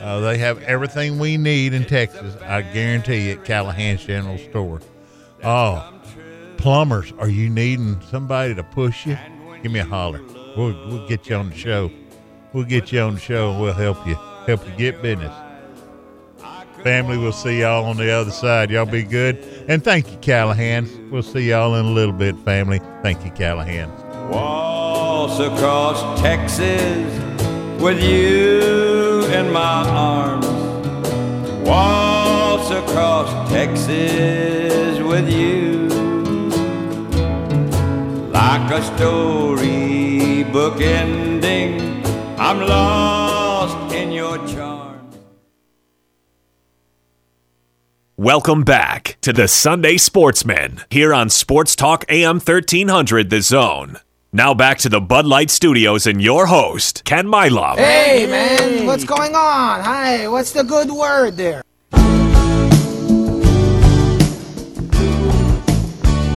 Uh, 0.00 0.20
they 0.20 0.38
have 0.38 0.62
everything 0.62 1.18
we 1.18 1.36
need 1.36 1.74
in 1.74 1.84
Texas. 1.84 2.34
I 2.42 2.62
guarantee 2.62 3.30
at 3.30 3.44
Callahan's 3.44 4.04
General 4.04 4.38
Store. 4.38 4.80
Oh, 5.44 5.92
plumbers, 6.56 7.12
are 7.18 7.28
you 7.28 7.50
needing 7.50 8.00
somebody 8.02 8.54
to 8.54 8.62
push 8.62 9.06
you? 9.06 9.18
Give 9.62 9.72
me 9.72 9.80
a 9.80 9.84
holler. 9.84 10.20
We'll, 10.56 10.74
we'll 10.88 11.06
get 11.06 11.28
you 11.28 11.36
on 11.36 11.50
the 11.50 11.56
show. 11.56 11.90
We'll 12.52 12.64
get 12.64 12.92
you 12.92 13.00
on 13.00 13.14
the 13.14 13.20
show 13.20 13.52
and 13.52 13.60
we'll 13.60 13.74
help 13.74 14.06
you 14.06 14.14
help 14.46 14.66
you 14.66 14.74
get 14.76 15.02
business. 15.02 15.34
Family, 16.82 17.18
we'll 17.18 17.32
see 17.32 17.60
y'all 17.60 17.84
on 17.84 17.98
the 17.98 18.10
other 18.10 18.30
side. 18.30 18.70
Y'all 18.70 18.86
be 18.86 19.02
good. 19.02 19.36
And 19.68 19.84
thank 19.84 20.10
you, 20.10 20.16
Callahan. 20.18 21.10
We'll 21.10 21.22
see 21.22 21.50
y'all 21.50 21.74
in 21.74 21.84
a 21.84 21.90
little 21.90 22.14
bit, 22.14 22.38
family. 22.38 22.80
Thank 23.02 23.22
you, 23.24 23.30
Callahan. 23.32 23.90
Waltz 24.30 25.38
across 25.40 26.20
Texas 26.20 27.06
with 27.80 28.02
you 28.02 28.89
in 29.32 29.52
my 29.52 29.88
arms. 29.88 30.46
Waltz 31.66 32.70
across 32.70 33.50
Texas 33.50 34.98
with 34.98 35.30
you. 35.30 35.88
Like 38.30 38.70
a 38.72 38.82
storybook 38.96 40.80
ending, 40.80 42.04
I'm 42.38 42.60
lost 42.60 43.94
in 43.94 44.10
your 44.10 44.38
charms. 44.48 45.16
Welcome 48.16 48.64
back 48.64 49.16
to 49.22 49.32
the 49.32 49.46
Sunday 49.48 49.96
Sportsman 49.96 50.80
here 50.90 51.14
on 51.14 51.30
Sports 51.30 51.76
Talk 51.76 52.04
AM 52.08 52.36
1300 52.36 53.30
The 53.30 53.40
Zone. 53.40 53.98
Now 54.32 54.54
back 54.54 54.78
to 54.78 54.88
the 54.88 55.00
Bud 55.00 55.26
Light 55.26 55.50
Studios 55.50 56.06
and 56.06 56.22
your 56.22 56.46
host, 56.46 57.02
Ken 57.04 57.28
Milam. 57.28 57.78
Hey, 57.78 58.28
man, 58.28 58.86
what's 58.86 59.02
going 59.02 59.34
on? 59.34 59.80
Hi, 59.80 60.28
what's 60.28 60.52
the 60.52 60.62
good 60.62 60.88
word 60.88 61.36
there? 61.36 61.64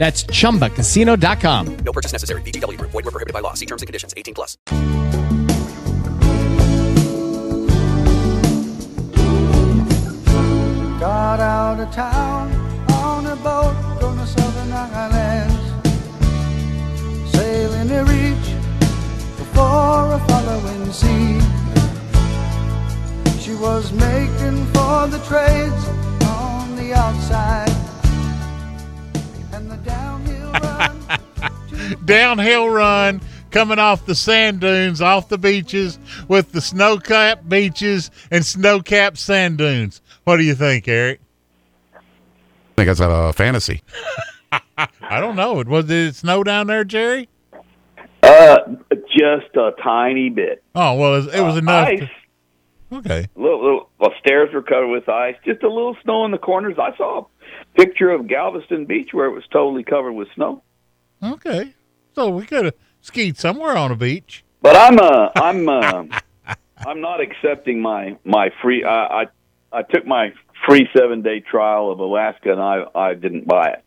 That's 0.00 0.24
chumbacasino.com. 0.24 1.76
No 1.84 1.92
purchase 1.92 2.12
necessary. 2.12 2.40
VGW 2.40 2.78
Group. 2.78 2.90
Void 2.90 3.04
were 3.04 3.10
prohibited 3.10 3.34
by 3.34 3.40
law. 3.40 3.52
See 3.52 3.66
terms 3.66 3.82
and 3.82 3.86
conditions. 3.86 4.14
18 4.16 4.32
plus. 4.32 4.56
Got 10.98 11.40
out 11.40 11.80
of 11.80 11.92
town 11.94 12.50
on 12.92 13.26
a 13.26 13.36
boat 13.36 13.76
on 14.02 14.16
the 14.16 14.24
southern 14.24 14.72
islands, 14.72 15.60
sailing 17.32 17.88
to 17.88 18.00
reach 18.04 18.54
before 19.36 20.14
a 20.14 20.20
following 20.28 20.92
sea. 20.92 21.40
She 23.38 23.54
was 23.54 23.92
making 23.92 24.64
for 24.72 25.08
the 25.08 25.20
trades 25.28 25.84
on 26.24 26.74
the 26.76 26.94
outside, 26.94 27.69
Downhill 32.04 32.68
run 32.68 33.20
coming 33.50 33.78
off 33.78 34.06
the 34.06 34.14
sand 34.14 34.60
dunes, 34.60 35.00
off 35.00 35.28
the 35.28 35.38
beaches 35.38 35.98
with 36.28 36.52
the 36.52 36.60
snow 36.60 36.98
capped 36.98 37.48
beaches 37.48 38.10
and 38.30 38.44
snow 38.44 38.80
capped 38.80 39.18
sand 39.18 39.58
dunes. 39.58 40.00
What 40.24 40.36
do 40.36 40.44
you 40.44 40.54
think, 40.54 40.86
Eric? 40.88 41.20
I 41.94 41.98
think 42.76 42.86
that's 42.86 43.00
a 43.00 43.32
fantasy. 43.32 43.82
I 44.78 45.20
don't 45.20 45.36
know. 45.36 45.60
It 45.60 45.68
was 45.68 45.84
did 45.86 46.08
it 46.08 46.14
snow 46.14 46.42
down 46.42 46.66
there, 46.66 46.84
Jerry? 46.84 47.28
Uh, 48.22 48.58
just 49.16 49.54
a 49.56 49.72
tiny 49.82 50.30
bit. 50.30 50.62
Oh 50.74 50.94
well, 50.94 51.14
it 51.14 51.24
was, 51.26 51.34
it 51.34 51.40
was 51.40 51.54
Uh, 51.56 51.58
enough. 51.58 51.88
ice. 51.88 51.98
to- 52.00 52.96
okay. 52.96 53.26
Little, 53.36 53.62
little, 53.62 53.90
well, 53.98 54.12
stairs 54.20 54.50
were 54.54 54.62
covered 54.62 54.88
with 54.88 55.08
ice. 55.08 55.36
Just 55.44 55.62
a 55.62 55.68
little 55.68 55.96
snow 56.02 56.24
in 56.24 56.30
the 56.30 56.38
corners. 56.38 56.76
I 56.78 56.96
saw 56.96 57.26
a 57.26 57.74
picture 57.76 58.10
of 58.10 58.26
Galveston 58.28 58.86
Beach 58.86 59.10
where 59.12 59.26
it 59.26 59.32
was 59.32 59.44
totally 59.52 59.82
covered 59.84 60.12
with 60.12 60.28
snow. 60.34 60.62
Okay. 61.22 61.74
So 62.20 62.28
we 62.28 62.44
could 62.44 62.66
have 62.66 62.74
skied 63.00 63.38
somewhere 63.38 63.78
on 63.78 63.90
a 63.90 63.96
beach. 63.96 64.44
But 64.60 64.76
I'm 64.76 64.98
uh, 64.98 65.30
I'm 65.36 65.66
uh, 65.66 66.04
I'm 66.86 67.00
not 67.00 67.18
accepting 67.22 67.80
my 67.80 68.18
my 68.24 68.50
free. 68.60 68.84
I 68.84 69.22
I, 69.22 69.26
I 69.72 69.82
took 69.84 70.06
my 70.06 70.34
free 70.66 70.86
seven 70.94 71.22
day 71.22 71.40
trial 71.40 71.90
of 71.90 71.98
Alaska 71.98 72.52
and 72.52 72.60
I 72.60 72.84
I 72.94 73.14
didn't 73.14 73.48
buy 73.48 73.70
it. 73.70 73.84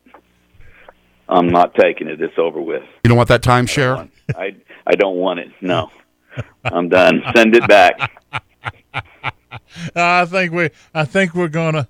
I'm 1.30 1.50
not 1.50 1.76
taking 1.76 2.08
it. 2.08 2.20
It's 2.20 2.34
over 2.40 2.60
with. 2.60 2.82
You 3.04 3.10
don't 3.10 3.18
want 3.18 3.30
that 3.30 3.44
timeshare? 3.44 4.10
I 4.36 4.56
I 4.88 4.96
don't 4.96 5.18
want 5.18 5.40
it. 5.40 5.52
No, 5.62 5.92
I'm 6.64 6.90
done. 6.90 7.22
Send 7.36 7.56
it 7.56 7.68
back. 7.68 8.20
I 9.96 10.26
think 10.26 10.54
we 10.54 10.72
I 10.92 11.06
think 11.06 11.36
we're 11.36 11.50
gonna 11.50 11.88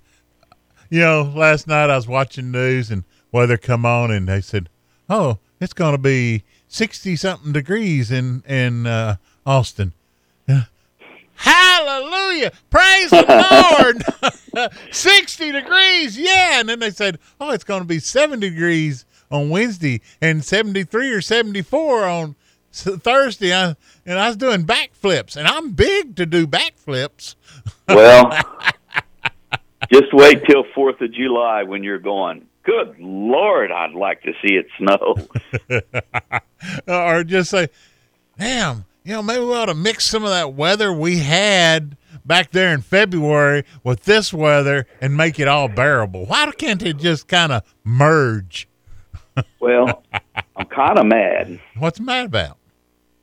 you 0.90 1.00
know, 1.00 1.22
last 1.22 1.66
night 1.66 1.88
I 1.88 1.96
was 1.96 2.06
watching 2.06 2.50
news 2.50 2.90
and 2.90 3.04
weather 3.32 3.56
come 3.56 3.86
on 3.86 4.10
and 4.10 4.28
they 4.28 4.42
said, 4.42 4.68
Oh, 5.08 5.38
it's 5.60 5.72
gonna 5.72 5.98
be 5.98 6.44
sixty 6.68 7.16
something 7.16 7.52
degrees 7.52 8.10
in 8.10 8.42
in 8.48 8.86
uh, 8.86 9.16
Austin. 9.46 9.92
Hallelujah! 11.36 12.52
Praise 12.70 13.10
the 13.10 14.02
Lord! 14.54 14.72
Sixty 14.92 15.50
degrees, 15.52 16.18
yeah. 16.18 16.60
And 16.60 16.68
then 16.68 16.78
they 16.78 16.90
said, 16.90 17.18
"Oh, 17.40 17.50
it's 17.50 17.64
going 17.64 17.82
to 17.82 17.86
be 17.86 17.98
seventy 17.98 18.50
degrees 18.50 19.04
on 19.30 19.50
Wednesday 19.50 20.00
and 20.20 20.44
seventy-three 20.44 21.10
or 21.10 21.20
seventy-four 21.20 22.04
on 22.04 22.36
Thursday." 22.72 23.52
I, 23.52 23.74
and 24.06 24.18
I 24.18 24.28
was 24.28 24.36
doing 24.36 24.64
backflips, 24.64 25.36
and 25.36 25.48
I'm 25.48 25.72
big 25.72 26.16
to 26.16 26.26
do 26.26 26.46
backflips. 26.46 27.34
Well, 27.88 28.30
just 29.92 30.14
wait 30.14 30.44
till 30.48 30.64
Fourth 30.74 31.00
of 31.00 31.12
July 31.12 31.64
when 31.64 31.82
you're 31.82 31.98
going. 31.98 32.46
Good 32.64 32.96
Lord, 32.98 33.70
I'd 33.70 33.92
like 33.92 34.22
to 34.22 34.32
see 34.42 34.54
it 34.54 34.66
snow. 34.78 35.16
or 36.88 37.24
just 37.24 37.50
say, 37.50 37.68
damn, 38.38 38.84
you 39.04 39.12
know, 39.12 39.22
maybe 39.22 39.44
we 39.44 39.54
ought 39.54 39.66
to 39.66 39.74
mix 39.74 40.04
some 40.06 40.24
of 40.24 40.30
that 40.30 40.54
weather 40.54 40.92
we 40.92 41.18
had 41.18 41.96
back 42.24 42.52
there 42.52 42.72
in 42.72 42.80
February 42.80 43.64
with 43.82 44.04
this 44.04 44.32
weather 44.32 44.86
and 45.00 45.14
make 45.16 45.38
it 45.38 45.46
all 45.46 45.68
bearable. 45.68 46.24
Why 46.26 46.50
can't 46.52 46.82
it 46.82 46.96
just 46.96 47.28
kind 47.28 47.52
of 47.52 47.62
merge? 47.84 48.66
well, 49.60 50.02
I'm 50.56 50.66
kind 50.66 50.98
of 50.98 51.06
mad. 51.06 51.60
What's 51.78 52.00
mad 52.00 52.26
about? 52.26 52.56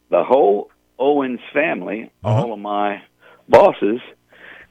The 0.10 0.24
whole 0.24 0.70
Owens 1.00 1.40
family, 1.52 2.12
Uh-huh. 2.24 2.44
all 2.44 2.54
of 2.54 2.60
my 2.60 3.02
bosses, 3.50 4.02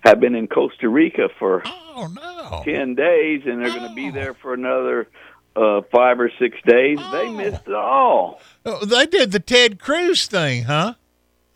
have 0.01 0.21
been 0.21 0.35
in 0.35 0.47
Costa 0.47 0.89
Rica 0.89 1.29
for 1.39 1.63
oh 1.65 2.09
no 2.13 2.63
ten 2.65 2.95
days, 2.95 3.43
and 3.45 3.61
they're 3.61 3.71
going 3.71 3.89
to 3.89 3.95
be 3.95 4.11
there 4.11 4.35
for 4.35 4.55
another 4.55 5.09
uh, 5.57 5.83
five 5.93 6.21
or 6.21 6.31
six 6.39 6.57
days. 6.67 6.99
They 7.13 7.31
missed 7.31 7.67
it 7.67 7.75
all. 7.75 8.41
Oh, 8.65 8.85
they 8.85 9.07
did 9.07 9.33
the 9.33 9.41
Ted 9.41 9.79
Cruz 9.79 10.27
thing, 10.27 10.65
huh? 10.65 10.95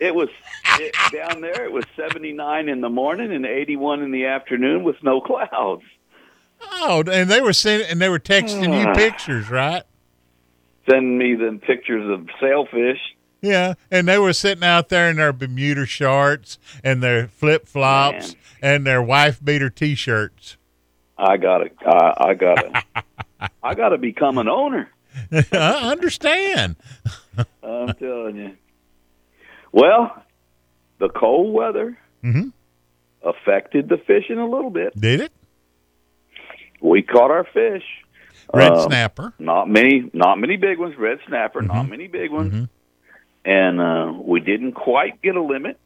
It 0.01 0.15
was 0.15 0.29
it, 0.81 0.95
down 1.13 1.41
there. 1.41 1.65
It 1.65 1.73
was 1.73 1.85
79 1.97 2.69
in 2.69 2.81
the 2.81 2.89
morning 2.89 3.33
and 3.33 3.47
81 3.47 4.03
in 4.03 4.11
the 4.11 4.27
afternoon 4.27 4.83
with 4.83 4.97
no 5.03 5.21
clouds. 5.21 5.83
Oh, 6.61 7.05
and 7.11 7.31
they 7.31 7.41
were 7.41 7.53
sending 7.53 7.89
and 7.89 8.01
they 8.01 8.09
were 8.09 8.19
texting 8.19 8.79
you 8.79 8.93
pictures, 8.95 9.51
right? 9.51 9.83
Send 10.91 11.19
me 11.19 11.35
the 11.35 11.59
pictures 11.67 12.11
of 12.11 12.29
sailfish. 12.41 12.99
Yeah, 13.45 13.75
and 13.91 14.09
they 14.09 14.17
were 14.19 14.33
sitting 14.33 14.65
out 14.65 14.89
there 14.89 15.11
in 15.11 15.17
their 15.17 15.33
Bermuda 15.33 15.85
shorts 15.85 16.59
and 16.83 17.03
their 17.03 17.29
flip 17.29 17.69
flops 17.69 18.35
and 18.63 18.87
their 18.87 19.03
wife 19.03 19.45
beater 19.45 19.69
T-shirts. 19.69 20.57
I 21.19 21.37
gotta, 21.37 21.71
I, 21.87 22.15
I 22.31 22.35
gotta, 22.35 22.83
I 23.63 23.75
gotta 23.75 23.99
become 23.99 24.39
an 24.39 24.49
owner. 24.49 24.89
I 25.53 25.91
understand. 25.91 26.77
I'm 27.63 27.93
telling 27.95 28.37
you. 28.37 28.57
Well, 29.73 30.23
the 30.99 31.09
cold 31.11 31.53
weather 31.53 31.99
Mhm. 32.25 32.53
affected 33.23 33.89
the 33.91 33.99
fishing 33.99 34.39
a 34.39 34.49
little 34.49 34.71
bit. 34.71 34.99
Did 34.99 35.21
it? 35.21 35.33
We 36.81 37.03
caught 37.03 37.31
our 37.31 37.45
fish. 37.45 37.85
Red 38.53 38.73
Um, 38.73 38.89
snapper. 38.89 39.33
Not 39.39 39.69
many, 39.69 40.11
not 40.13 40.39
many 40.39 40.57
big 40.57 40.79
ones. 40.79 40.97
Red 40.97 41.19
snapper, 41.27 41.61
Mm-hmm. 41.61 41.69
not 41.77 41.89
many 41.89 42.07
big 42.09 42.31
ones. 42.31 42.69
And 43.45 43.81
uh, 43.81 44.13
we 44.23 44.41
didn't 44.41 44.73
quite 44.73 45.21
get 45.21 45.37
a 45.37 45.43
limit, 45.43 45.79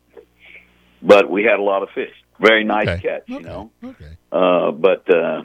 but 1.03 1.29
we 1.31 1.43
had 1.45 1.59
a 1.59 1.63
lot 1.63 1.83
of 1.83 1.89
fish. 1.95 2.13
Very 2.41 2.63
nice 2.65 2.89
Okay. 2.89 3.01
catch, 3.03 3.23
you 3.29 3.41
know. 3.41 3.71
Okay. 3.83 4.17
Uh, 4.31 4.71
but 4.71 5.13
uh, 5.13 5.43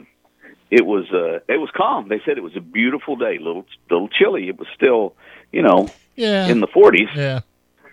it 0.70 0.86
was 0.86 1.06
uh, 1.12 1.40
it 1.52 1.58
was 1.58 1.68
calm. 1.76 2.08
They 2.08 2.20
said 2.24 2.38
it 2.38 2.42
was 2.44 2.56
a 2.56 2.60
beautiful 2.60 3.16
day. 3.16 3.38
Little 3.38 3.66
little 3.90 4.08
chilly. 4.08 4.48
It 4.48 4.58
was 4.58 4.68
still, 4.76 5.14
you 5.50 5.62
know, 5.62 5.88
Yeah. 6.14 6.46
in 6.46 6.60
the 6.60 6.68
forties. 6.68 7.08
Yeah. 7.16 7.40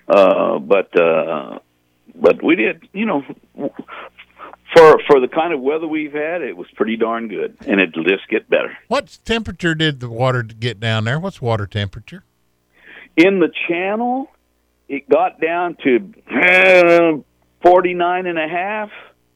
Uh, 0.08 0.60
but 0.60 1.00
uh, 1.00 1.60
but 2.14 2.44
we 2.44 2.56
did, 2.56 2.88
you 2.94 3.08
know, 3.08 3.24
for 4.76 5.00
for 5.08 5.20
the 5.20 5.28
kind 5.28 5.52
of 5.54 5.62
weather 5.62 5.88
we've 5.88 6.14
had, 6.14 6.42
it 6.44 6.56
was 6.56 6.68
pretty 6.76 6.96
darn 6.98 7.28
good, 7.28 7.58
and 7.66 7.80
it'll 7.82 8.04
just 8.04 8.28
get 8.30 8.50
better. 8.50 8.78
What 8.88 9.18
temperature 9.26 9.74
did 9.74 10.00
the 10.00 10.10
water 10.10 10.44
get 10.44 10.80
down 10.80 11.06
there? 11.06 11.20
What's 11.20 11.42
water 11.42 11.66
temperature? 11.66 12.24
In 13.18 13.40
the 13.40 13.52
channel, 13.68 14.30
it 14.88 15.08
got 15.10 15.40
down 15.42 15.78
to 15.84 17.24
forty 17.62 17.94
nine 17.94 18.26
and 18.26 18.40
a 18.40 18.48
half. 18.48 18.90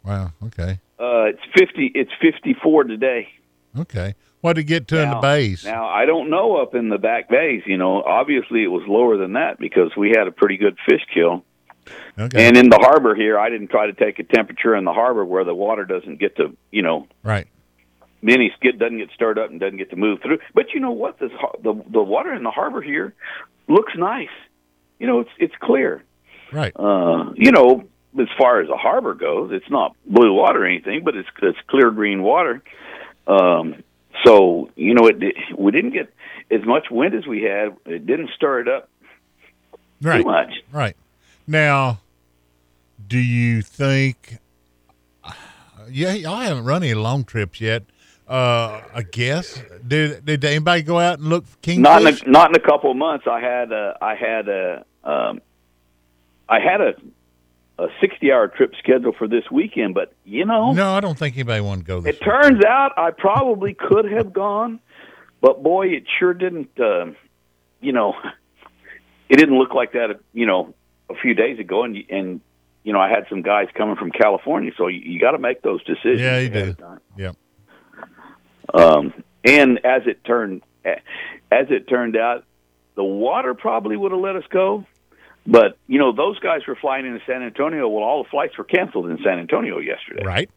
Wow. 0.04 0.32
Okay. 0.46 0.80
Uh, 1.00 1.26
it's 1.26 1.42
fifty. 1.58 1.92
It's 1.94 2.12
fifty 2.22 2.54
four 2.54 2.84
today. 2.84 3.30
Okay. 3.78 4.16
What 4.42 4.54
did 4.54 4.62
it 4.62 4.64
get 4.66 4.88
to 4.90 5.02
in 5.02 5.10
the 5.10 5.16
Now- 5.16 5.22
bays? 5.22 5.66
Now 5.66 5.88
I 5.88 6.06
don't 6.06 6.30
know 6.30 6.58
up 6.58 6.76
in 6.76 6.90
the 6.90 6.98
back 6.98 7.30
bays. 7.30 7.64
You 7.66 7.78
know, 7.78 8.02
obviously 8.04 8.64
it 8.64 8.68
was 8.68 8.84
lower 8.88 9.18
than 9.18 9.34
that 9.34 9.58
because 9.60 9.96
we 9.98 10.10
had 10.10 10.28
a 10.28 10.32
pretty 10.32 10.58
good 10.58 10.78
fish 10.88 11.02
kill. 11.14 11.44
Okay. 12.18 12.48
And 12.48 12.56
in 12.56 12.70
the 12.70 12.78
harbor 12.80 13.14
here, 13.14 13.38
I 13.38 13.50
didn't 13.50 13.70
try 13.70 13.88
to 13.88 13.94
take 13.94 14.20
a 14.20 14.24
temperature 14.24 14.76
in 14.76 14.86
the 14.86 14.94
harbor 14.94 15.26
where 15.26 15.44
the 15.44 15.54
water 15.54 15.84
doesn't 15.86 16.20
get 16.20 16.36
to, 16.38 16.56
you 16.72 16.82
know, 16.82 17.08
right. 17.24 17.48
many 18.22 18.52
skid 18.58 18.80
doesn't 18.80 18.98
get 18.98 19.10
stirred 19.14 19.38
up 19.38 19.52
and 19.52 19.60
doesn't 19.60 19.78
get 19.78 19.90
to 19.90 19.96
move 19.96 20.22
through. 20.22 20.40
But 20.54 20.74
you 20.74 20.80
know 20.80 20.92
what? 20.92 21.20
This 21.20 21.32
the 21.62 21.74
the 21.92 22.02
water 22.02 22.34
in 22.34 22.44
the 22.44 22.52
harbor 22.52 22.82
here 22.82 23.14
looks 23.68 23.94
nice. 23.98 24.30
You 25.00 25.08
know, 25.08 25.20
it's 25.22 25.30
it's 25.38 25.56
clear. 25.62 26.04
Right. 26.52 26.74
Uh, 26.76 27.34
you 27.36 27.52
know, 27.52 27.84
as 28.20 28.28
far 28.38 28.62
as 28.62 28.68
the 28.70 28.78
harbor 28.78 29.14
goes, 29.14 29.52
it's 29.52 29.70
not 29.70 29.96
blue 30.06 30.34
water 30.34 30.64
or 30.64 30.66
anything, 30.66 31.04
but 31.04 31.16
it's 31.16 31.28
it's 31.42 31.58
clear 31.68 31.92
green 31.92 32.24
water. 32.24 32.64
Um, 33.28 33.84
so 34.24 34.70
you 34.76 34.94
know, 34.94 35.08
it 35.08 35.20
di- 35.20 35.36
we 35.58 35.72
didn't 35.72 35.92
get 35.92 36.14
as 36.52 36.64
much 36.66 36.86
wind 36.92 37.14
as 37.16 37.26
we 37.28 37.42
had. 37.44 37.76
It 37.86 38.06
didn't 38.06 38.30
stir 38.36 38.62
it 38.62 38.68
up 38.68 38.90
Right. 40.02 40.22
too 40.22 40.26
much. 40.30 40.54
Right. 40.72 40.96
Now, 41.48 42.00
do 43.08 43.18
you 43.20 43.62
think? 43.62 44.38
Yeah, 45.92 46.14
y'all 46.14 46.38
haven't 46.38 46.64
run 46.66 46.82
any 46.82 46.96
long 46.96 47.26
trips 47.26 47.62
yet. 47.62 47.84
Uh, 48.28 48.82
I 48.94 49.04
guess 49.04 49.62
did 49.88 50.26
did 50.26 50.44
anybody 50.44 50.82
go 50.82 51.00
out 51.00 51.20
and 51.20 51.30
look 51.30 51.46
for 51.46 51.58
kingfish? 51.58 51.84
Not 51.84 52.02
in 52.02 52.08
a, 52.08 52.30
not 52.30 52.50
in 52.50 52.56
a 52.56 52.60
couple 52.60 52.90
of 52.90 52.98
months. 52.98 53.28
I 53.28 53.40
had 53.40 53.72
a, 53.72 53.98
I 54.02 54.16
had 54.16 54.50
a 54.50 54.86
um, 55.04 55.42
I 56.50 56.60
had 56.60 56.82
a 56.82 56.96
a 57.78 57.88
sixty 58.02 58.32
hour 58.32 58.48
trip 58.48 58.74
scheduled 58.80 59.16
for 59.18 59.28
this 59.28 59.44
weekend, 59.52 59.94
but 59.94 60.12
you 60.24 60.46
know, 60.46 60.74
no, 60.74 60.94
I 60.94 61.02
don't 61.02 61.18
think 61.18 61.36
anybody 61.36 61.62
wanted 61.62 61.82
to 61.82 61.88
go. 61.88 62.02
This 62.02 62.16
it 62.16 62.22
turns 62.24 62.64
out 62.66 62.94
I 62.98 63.12
probably 63.12 63.76
could 63.76 64.06
have 64.06 64.34
gone, 64.34 64.80
but 65.40 65.62
boy, 65.62 65.88
it 65.90 66.06
sure 66.18 66.34
didn't. 66.34 66.80
Uh, 66.80 67.12
you 67.80 67.92
know, 67.92 68.16
it 69.30 69.36
didn't 69.36 69.58
look 69.58 69.76
like 69.76 69.92
that. 69.92 70.20
You 70.34 70.48
know, 70.48 70.74
a 71.12 71.16
few 71.16 71.36
days 71.36 71.60
ago, 71.60 71.84
and 71.84 71.96
and 72.10 72.42
you 72.84 72.94
know, 72.94 73.00
I 73.00 73.10
had 73.10 73.26
some 73.30 73.42
guys 73.42 73.68
coming 73.76 73.96
from 73.98 74.12
California, 74.12 74.72
so 74.78 74.88
you, 74.88 75.00
you 75.00 75.20
got 75.20 75.32
to 75.32 75.40
make 75.40 75.62
those 75.62 75.84
decisions. 75.84 76.22
Yeah, 76.22 76.40
you 76.40 76.50
do. 76.50 76.76
Yep. 77.18 77.36
Um, 78.76 79.14
and 79.44 79.80
as 79.86 80.04
it 80.06 80.24
turned, 80.26 80.62
as 80.86 81.68
it 81.70 81.88
turned 81.88 82.16
out, 82.18 82.44
the 82.96 83.04
water 83.04 83.54
probably 83.54 83.96
would 83.98 84.12
have 84.12 84.22
let 84.22 84.36
us 84.36 84.44
go. 84.50 84.86
But 85.48 85.78
you 85.88 86.00
know, 86.00 86.12
those 86.12 86.40
guys 86.40 86.62
were 86.68 86.76
flying 86.76 87.06
into 87.06 87.20
San 87.28 87.44
Antonio. 87.44 87.88
Well, 87.88 88.04
all 88.04 88.24
the 88.24 88.30
flights 88.30 88.58
were 88.58 88.64
canceled 88.64 89.10
in 89.10 89.18
San 89.24 89.38
Antonio 89.40 89.80
yesterday. 89.80 90.24
Right. 90.26 90.50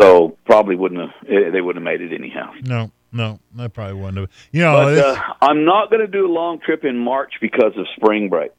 So 0.00 0.36
probably 0.44 0.76
wouldn't 0.76 1.00
have. 1.00 1.28
eh, 1.28 1.50
They 1.50 1.60
wouldn't 1.60 1.84
have 1.86 1.98
made 2.00 2.00
it 2.00 2.14
anyhow. 2.14 2.52
No, 2.62 2.90
no, 3.12 3.40
that 3.56 3.72
probably 3.72 3.94
wouldn't 3.94 4.18
have. 4.18 4.30
You 4.52 4.62
know, 4.62 4.72
but 4.84 4.98
uh, 4.98 5.20
I'm 5.40 5.64
not 5.64 5.90
going 5.90 6.02
to 6.02 6.06
do 6.06 6.26
a 6.26 6.32
long 6.32 6.60
trip 6.60 6.84
in 6.84 6.98
March 6.98 7.34
because 7.40 7.72
of 7.76 7.86
spring 7.96 8.28
break. 8.28 8.52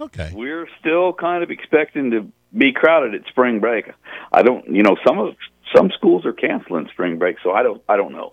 okay. 0.00 0.30
We're 0.34 0.68
still 0.80 1.12
kind 1.12 1.42
of 1.42 1.50
expecting 1.50 2.12
to 2.12 2.32
be 2.56 2.72
crowded 2.72 3.14
at 3.14 3.26
spring 3.28 3.60
break. 3.60 3.90
I 4.32 4.42
don't, 4.42 4.68
you 4.74 4.82
know, 4.82 4.96
some 5.06 5.18
of 5.18 5.34
some 5.74 5.90
schools 5.96 6.24
are 6.26 6.32
canceling 6.32 6.88
spring 6.92 7.18
break, 7.18 7.36
so 7.42 7.52
I 7.52 7.62
don't, 7.62 7.82
I 7.88 7.96
don't 7.96 8.12
know. 8.12 8.32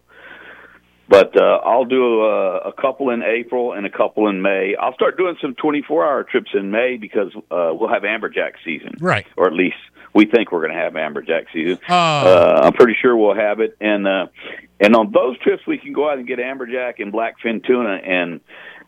But 1.10 1.36
uh, 1.39 1.60
I'll 1.65 1.86
do 1.86 2.22
a, 2.24 2.58
a 2.69 2.74
couple 2.74 3.10
in 3.10 3.22
April 3.24 3.74
and 3.74 3.86
a 3.86 3.89
couple 3.89 4.28
in 4.30 4.41
May. 4.41 4.76
I'll 4.80 4.93
start 4.93 5.17
doing 5.17 5.36
some 5.41 5.54
24-hour 5.54 6.24
trips 6.24 6.52
in 6.54 6.72
May 6.72 6.98
because 6.98 7.32
uh, 7.52 7.72
we'll 7.74 7.89
have 7.89 8.04
amberjack 8.04 8.54
season, 8.63 8.96
Right. 9.00 9.26
or 9.36 9.48
at 9.48 9.54
least 9.54 9.76
we 10.13 10.26
think 10.26 10.52
we're 10.52 10.62
going 10.65 10.72
to 10.74 10.80
have 10.80 10.93
amberjack 10.93 11.48
season. 11.54 11.78
Oh. 11.89 11.93
Uh, 11.93 12.62
I'm 12.63 12.74
pretty 12.74 12.96
sure 13.02 13.17
we'll 13.17 13.36
have 13.36 13.60
it, 13.60 13.76
and 13.82 14.08
uh, 14.08 14.28
and 14.80 14.96
on 14.96 15.12
those 15.12 15.38
trips 15.39 15.67
we 15.67 15.78
can 15.78 15.91
go 15.93 16.10
out 16.10 16.19
and 16.19 16.28
get 16.28 16.39
amberjack 16.39 17.00
and 17.00 17.12
blackfin 17.12 17.65
tuna, 17.65 17.96
and 17.96 18.39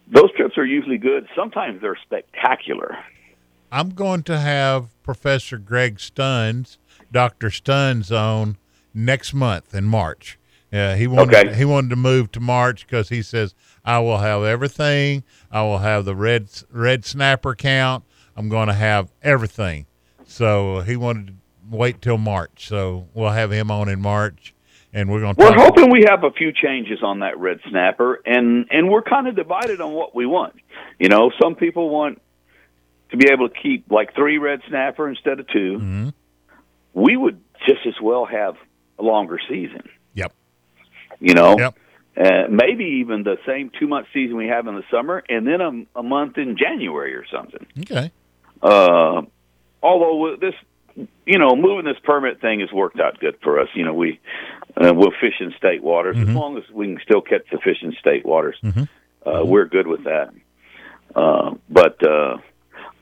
those 0.07 0.31
trips 0.37 0.57
are 0.57 0.65
usually 0.65 0.97
good. 0.97 1.27
Sometimes 1.35 1.81
they're 1.81 1.97
spectacular. 2.03 2.97
I'm 3.71 3.89
going 3.89 4.23
to 4.23 4.37
have 4.39 4.87
Professor 5.03 5.57
Greg 5.57 5.97
Stunz, 5.97 6.77
Doctor 7.15 7.47
Stunz, 7.49 8.11
on 8.11 8.57
next 8.93 9.33
month 9.33 9.73
in 9.73 9.85
March. 9.85 10.37
Uh, 10.73 10.95
he 10.95 11.07
wanted 11.07 11.33
Okay. 11.33 11.55
he 11.55 11.63
wanted 11.63 11.89
to 11.89 11.95
move 11.95 12.29
to 12.33 12.41
March 12.41 12.85
because 12.85 13.07
he 13.07 13.21
says 13.21 13.55
I 13.85 13.99
will 13.99 14.17
have 14.17 14.43
everything. 14.43 15.23
I 15.49 15.61
will 15.61 15.77
have 15.77 16.03
the 16.03 16.13
red 16.15 16.49
red 16.69 17.05
snapper 17.05 17.55
count. 17.55 18.03
I'm 18.35 18.49
going 18.49 18.67
to 18.67 18.73
have 18.73 19.11
everything. 19.23 19.85
So 20.25 20.81
he 20.81 20.97
wanted 20.97 21.27
to 21.27 21.33
wait 21.69 22.01
till 22.01 22.17
March. 22.17 22.67
So 22.67 23.07
we'll 23.13 23.29
have 23.29 23.51
him 23.51 23.71
on 23.71 23.87
in 23.87 24.01
March, 24.01 24.53
and 24.91 25.09
we're 25.09 25.21
going 25.21 25.35
to. 25.35 25.41
We're 25.41 25.55
hoping 25.55 25.89
we 25.91 26.03
have 26.09 26.25
a 26.25 26.31
few 26.31 26.51
changes 26.51 26.99
on 27.01 27.19
that 27.19 27.39
red 27.39 27.59
snapper, 27.69 28.19
and 28.25 28.65
and 28.71 28.89
we're 28.89 29.03
kind 29.03 29.27
of 29.29 29.37
divided 29.37 29.79
on 29.79 29.93
what 29.93 30.13
we 30.13 30.25
want. 30.25 30.55
You 30.99 31.07
know, 31.07 31.31
some 31.41 31.55
people 31.55 31.89
want 31.89 32.21
to 33.11 33.17
be 33.17 33.29
able 33.31 33.47
to 33.47 33.55
keep 33.63 33.89
like 33.89 34.13
three 34.15 34.37
red 34.39 34.59
snapper 34.67 35.07
instead 35.07 35.39
of 35.39 35.47
2 35.47 35.53
Mm-hmm. 35.79 36.09
We 36.95 37.15
would 37.15 37.39
just 37.67 37.85
as 37.85 37.93
well 38.01 38.25
have 38.25 38.55
a 38.97 39.03
longer 39.03 39.37
season. 39.47 39.83
Yep. 40.15 40.33
You 41.19 41.33
know, 41.35 41.57
Yep. 41.59 41.77
uh, 42.17 42.47
maybe 42.49 42.85
even 43.01 43.23
the 43.23 43.37
same 43.45 43.69
two 43.79 43.87
month 43.87 44.07
season 44.13 44.37
we 44.37 44.47
have 44.47 44.65
in 44.67 44.75
the 44.75 44.83
summer, 44.89 45.23
and 45.29 45.45
then 45.45 45.61
a, 45.61 45.99
a 45.99 46.03
month 46.03 46.37
in 46.37 46.57
January 46.57 47.13
or 47.13 47.25
something. 47.31 47.65
Okay. 47.81 48.11
Uh, 48.63 49.21
although 49.83 50.35
this, 50.39 50.53
you 51.25 51.37
know, 51.37 51.55
moving 51.55 51.85
this 51.85 51.99
permit 52.03 52.39
thing 52.41 52.61
has 52.61 52.71
worked 52.71 52.99
out 52.99 53.19
good 53.19 53.37
for 53.43 53.59
us. 53.59 53.67
You 53.75 53.83
know, 53.85 53.93
we 53.93 54.19
uh, 54.77 54.93
we'll 54.95 55.11
fish 55.19 55.35
in 55.41 55.53
state 55.57 55.83
waters 55.83 56.17
as 56.17 56.29
long 56.29 56.57
as 56.57 56.63
we 56.73 56.87
can 56.87 56.99
still 57.03 57.21
catch 57.21 57.43
the 57.51 57.57
fish 57.59 57.77
in 57.81 57.93
state 57.99 58.25
waters. 58.25 58.57
Uh, 58.63 59.43
we're 59.45 59.65
good 59.65 59.87
with 59.87 60.03
that. 60.05 60.29
Uh, 61.15 61.55
but 61.69 62.01
uh, 62.05 62.37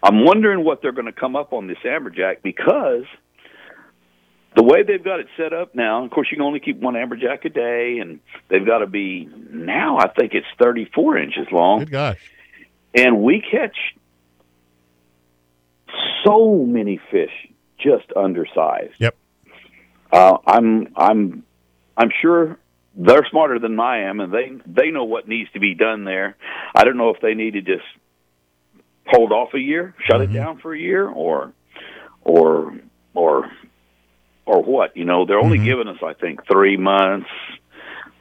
I'm 0.01 0.23
wondering 0.25 0.63
what 0.63 0.81
they're 0.81 0.91
going 0.91 1.05
to 1.05 1.11
come 1.11 1.35
up 1.35 1.53
on 1.53 1.67
this 1.67 1.77
amberjack 1.85 2.41
because 2.43 3.03
the 4.55 4.63
way 4.63 4.83
they've 4.83 5.03
got 5.03 5.19
it 5.19 5.27
set 5.37 5.53
up 5.53 5.73
now. 5.75 6.03
Of 6.05 6.11
course, 6.11 6.27
you 6.31 6.37
can 6.37 6.45
only 6.45 6.59
keep 6.59 6.79
one 6.79 6.93
amberjack 6.93 7.43
a 7.45 7.49
day, 7.49 7.99
and 7.99 8.19
they've 8.49 8.65
got 8.65 8.79
to 8.79 8.87
be 8.87 9.27
now. 9.49 9.97
I 9.97 10.07
think 10.09 10.33
it's 10.33 10.47
34 10.61 11.17
inches 11.17 11.47
long 11.51 11.79
Good 11.79 11.91
gosh. 11.91 12.31
and 12.93 13.21
we 13.21 13.41
catch 13.41 13.75
so 16.25 16.65
many 16.65 16.99
fish 17.11 17.31
just 17.79 18.05
undersized. 18.15 18.93
Yep. 18.99 19.15
Uh, 20.11 20.37
I'm 20.45 20.93
I'm 20.95 21.43
I'm 21.97 22.11
sure 22.21 22.57
they're 22.95 23.25
smarter 23.29 23.57
than 23.59 23.79
I 23.79 24.03
am, 24.09 24.19
and 24.19 24.31
they 24.31 24.51
they 24.65 24.91
know 24.91 25.03
what 25.05 25.27
needs 25.27 25.51
to 25.53 25.59
be 25.59 25.73
done 25.73 26.03
there. 26.05 26.35
I 26.75 26.83
don't 26.83 26.97
know 26.97 27.09
if 27.09 27.19
they 27.21 27.33
need 27.33 27.53
to 27.53 27.61
just 27.61 27.85
hold 29.07 29.31
off 29.31 29.53
a 29.53 29.59
year, 29.59 29.95
shut 30.05 30.21
it 30.21 30.31
down 30.31 30.59
for 30.59 30.73
a 30.73 30.79
year, 30.79 31.07
or 31.07 31.51
or 32.21 32.77
or 33.15 33.51
or 34.45 34.61
what. 34.61 34.95
You 34.97 35.05
know, 35.05 35.25
they're 35.25 35.39
only 35.39 35.57
giving 35.57 35.87
us 35.87 35.97
I 36.03 36.13
think 36.13 36.45
three 36.47 36.77
months 36.77 37.29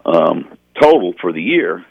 um, 0.04 0.56
total 0.80 1.14
for 1.20 1.32
the 1.32 1.42
year 1.42 1.84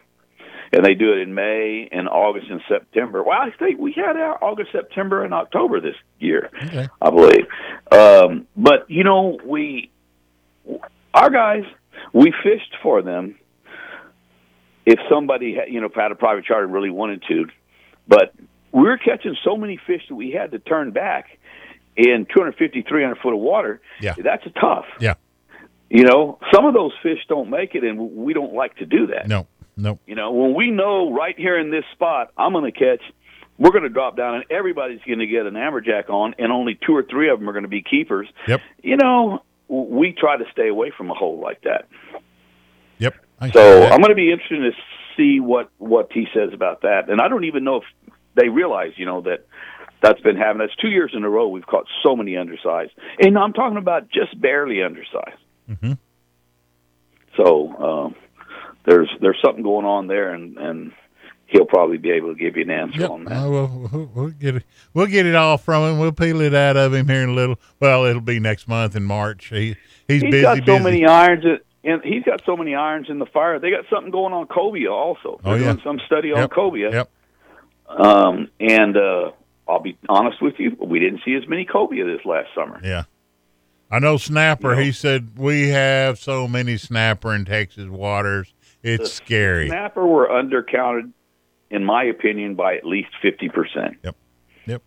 and 0.74 0.86
they 0.86 0.94
do 0.94 1.12
it 1.12 1.20
in 1.20 1.34
May 1.34 1.90
and 1.92 2.08
August 2.08 2.48
and 2.50 2.62
September. 2.68 3.24
Well, 3.24 3.38
I 3.38 3.52
think 3.52 3.80
we 3.80 3.92
had 3.92 4.16
our 4.16 4.42
August, 4.44 4.72
September, 4.72 5.24
and 5.24 5.34
October 5.34 5.82
this 5.82 5.96
year, 6.20 6.50
Okay. 6.64 6.88
I 7.02 7.10
believe. 7.10 7.46
Um, 7.92 8.48
but 8.56 8.90
you 8.90 9.04
know, 9.04 9.38
we 9.46 9.92
our 11.14 11.30
guys, 11.30 11.64
we 12.14 12.34
fished 12.44 12.76
for 12.82 13.02
them. 13.02 13.36
If 14.86 15.00
somebody 15.10 15.58
you 15.70 15.82
know 15.82 15.90
had 15.94 16.12
a 16.12 16.16
private 16.16 16.46
charter 16.46 16.64
and 16.64 16.74
really 16.74 16.90
wanted 16.90 17.24
to, 17.28 17.48
but 18.08 18.34
we 18.72 18.84
were 18.84 18.98
catching 18.98 19.36
so 19.44 19.58
many 19.58 19.78
fish 19.86 20.04
that 20.08 20.16
we 20.16 20.32
had 20.32 20.52
to 20.52 20.60
turn 20.60 20.92
back 20.92 21.38
in 21.96 22.26
250, 22.26 22.84
300 22.84 23.18
foot 23.18 23.34
of 23.34 23.40
water. 23.40 23.82
Yeah. 24.00 24.16
That's 24.22 24.44
tough. 24.60 24.86
Yeah. 25.00 25.16
You 25.90 26.06
know, 26.06 26.40
some 26.54 26.66
of 26.66 26.74
those 26.74 26.94
fish 27.04 27.20
don't 27.28 27.50
make 27.50 27.76
it, 27.76 27.84
and 27.84 28.16
we 28.16 28.34
don't 28.34 28.54
like 28.54 28.78
to 28.78 28.86
do 28.86 29.08
that. 29.08 29.28
No. 29.28 29.48
No. 29.76 30.00
You 30.06 30.16
know, 30.16 30.32
when 30.32 30.54
we 30.54 30.72
know 30.72 31.12
right 31.12 31.38
here 31.38 31.60
in 31.60 31.72
this 31.72 31.84
spot, 31.94 32.32
I'm 32.38 32.54
going 32.54 32.72
to 32.72 32.78
catch, 32.78 33.02
we're 33.58 33.72
going 33.72 33.84
to 33.84 33.90
drop 33.90 34.16
down, 34.16 34.36
and 34.36 34.46
everybody's 34.50 35.02
going 35.06 35.20
to 35.20 35.28
get 35.28 35.46
an 35.46 35.56
amberjack 35.56 36.10
on, 36.10 36.36
and 36.38 36.52
only 36.52 36.80
two 36.86 36.96
or 36.96 37.04
three 37.04 37.30
of 37.30 37.40
them 37.40 37.50
are 37.50 37.54
going 37.54 37.64
to 37.64 37.70
be 37.70 37.82
keepers. 37.82 38.28
Yep. 38.48 38.62
You 38.84 38.98
know, 38.98 39.44
we 39.68 40.14
try 40.14 40.38
to 40.38 40.46
stay 40.52 40.68
away 40.68 40.92
from 40.96 41.10
a 41.10 41.14
hole 41.14 41.40
like 41.40 41.62
that. 41.64 41.88
Yep. 43.00 43.16
I 43.40 43.52
So. 43.52 43.84
I'm 43.84 44.00
going 44.00 44.10
to 44.10 44.16
be 44.16 44.32
interested 44.32 44.60
to 44.60 44.72
see 45.18 45.40
what 45.40 45.70
what 45.78 46.12
he 46.14 46.28
says 46.34 46.54
about 46.54 46.82
that. 46.82 47.10
And 47.10 47.20
I 47.20 47.28
don't 47.28 47.46
even 47.46 47.64
know 47.64 47.78
if 47.78 47.84
they 48.36 48.50
realize, 48.50 48.92
you 48.98 49.06
know, 49.06 49.22
that 49.22 49.46
that's 50.02 50.20
been 50.22 50.36
happening. 50.36 50.68
That's 50.68 50.76
two 50.82 50.90
years 50.90 51.12
in 51.16 51.24
a 51.24 51.30
row 51.30 51.48
we've 51.48 51.66
caught 51.66 51.86
so 52.04 52.16
many 52.16 52.38
undersized, 52.38 52.92
and 53.20 53.38
I'm 53.38 53.54
talking 53.54 53.78
about 53.78 54.10
just 54.10 54.40
barely 54.40 54.82
undersized. 54.84 55.38
Mhm. 55.70 55.98
So 57.38 57.70
um, 57.78 58.16
there's 58.86 59.10
there's 59.22 59.38
something 59.44 59.64
going 59.64 59.86
on 59.86 60.08
there, 60.08 60.34
and 60.34 60.58
and 60.58 60.92
he'll 61.48 61.66
probably 61.66 61.98
be 61.98 62.12
able 62.12 62.34
to 62.34 62.40
give 62.40 62.56
you 62.58 62.64
an 62.64 62.70
answer 62.72 63.02
Yep. 63.02 63.10
on 63.10 63.24
that. 63.26 63.34
Uh, 63.46 63.50
we'll, 63.50 64.10
we'll, 64.14 64.30
get 64.30 64.56
it. 64.58 64.64
We'll 64.94 65.08
get 65.08 65.26
it 65.26 65.36
all 65.36 65.58
from 65.58 65.84
him. 65.84 66.00
We'll 66.00 66.12
peel 66.14 66.42
it 66.42 66.54
out 66.54 66.78
of 66.78 66.94
him 66.94 67.08
here 67.08 67.24
in 67.24 67.30
a 67.30 67.34
little. 67.34 67.60
Well, 67.80 68.06
it'll 68.06 68.22
be 68.22 68.40
next 68.40 68.68
month 68.68 68.96
in 68.96 69.04
March. 69.04 69.48
He 69.48 69.76
he's, 70.08 70.22
He's 70.22 70.32
busy. 70.32 70.42
got 70.42 70.58
so 70.60 70.64
busy. 70.66 70.84
many 70.84 71.06
irons. 71.06 71.44
That, 71.44 71.60
and 71.84 72.02
he's 72.04 72.24
got 72.24 72.42
so 72.46 72.56
many 72.56 72.76
irons 72.76 73.08
in 73.10 73.18
the 73.20 73.26
fire. 73.26 73.60
They 73.60 73.72
got 73.72 73.86
something 73.90 74.12
going 74.12 74.34
on 74.34 74.46
cobia 74.48 74.92
also. 74.92 75.40
They're 75.44 75.54
Oh, 75.54 75.56
yeah. 75.56 75.64
doing 75.74 75.82
some 75.84 76.00
study 76.06 76.32
on 76.32 76.40
Yep. 76.40 76.50
cobia. 76.52 76.92
Yep. 76.92 77.10
Um, 77.90 78.48
and 78.60 78.96
uh, 78.96 79.32
I'll 79.72 79.80
be 79.80 79.98
honest 80.10 80.42
with 80.42 80.60
you, 80.60 80.76
we 80.80 81.00
didn't 81.00 81.22
see 81.24 81.34
as 81.36 81.48
many 81.48 81.66
cobia 81.66 82.06
this 82.06 82.26
last 82.26 82.50
summer. 82.54 82.80
Yeah. 82.84 83.04
I 83.90 84.00
know 84.00 84.18
snapper. 84.18 84.72
You 84.72 84.76
know. 84.76 84.82
He 84.84 84.92
said 84.92 85.38
we 85.38 85.70
have 85.70 86.20
so 86.20 86.48
many 86.48 86.78
snapper 86.78 87.34
in 87.34 87.46
Texas 87.46 87.88
waters. 87.88 88.54
It's 88.84 89.14
scary. 89.14 89.68
Snapper 89.68 90.06
were 90.06 90.28
undercounted, 90.28 91.12
in 91.70 91.86
my 91.86 92.04
opinion, 92.04 92.56
by 92.56 92.76
at 92.76 92.86
least 92.86 93.10
fifty 93.22 93.48
percent. 93.48 93.98
Yep. 94.04 94.16
Yep. 94.66 94.82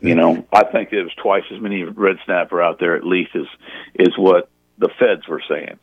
You 0.00 0.14
know, 0.14 0.46
I 0.52 0.64
think 0.64 0.90
there 0.90 1.02
was 1.02 1.14
twice 1.14 1.44
as 1.54 1.60
many 1.60 1.82
red 1.82 2.16
snapper 2.24 2.62
out 2.62 2.78
there, 2.78 2.96
at 2.96 3.04
least, 3.04 3.30
as 3.34 3.46
is 3.94 4.16
what 4.16 4.48
the 4.78 4.88
feds 4.98 5.26
were 5.28 5.42
saying. 5.48 5.78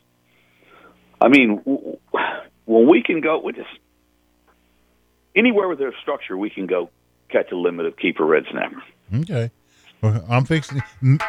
I 1.20 1.28
mean, 1.28 1.60
when 2.64 2.88
we 2.88 3.02
can 3.02 3.20
go, 3.20 3.40
we 3.40 3.52
just 3.52 3.68
anywhere 5.34 5.68
with 5.68 5.78
there's 5.78 5.94
structure, 6.00 6.36
we 6.36 6.50
can 6.50 6.66
go 6.66 6.90
catch 7.30 7.50
a 7.52 7.56
limit 7.56 7.86
of 7.86 7.96
keeper 7.96 8.24
red 8.24 8.44
snapper. 8.50 8.82
Okay. 9.14 9.50
Well, 10.02 10.24
I'm 10.30 10.44
fixing. 10.44 10.82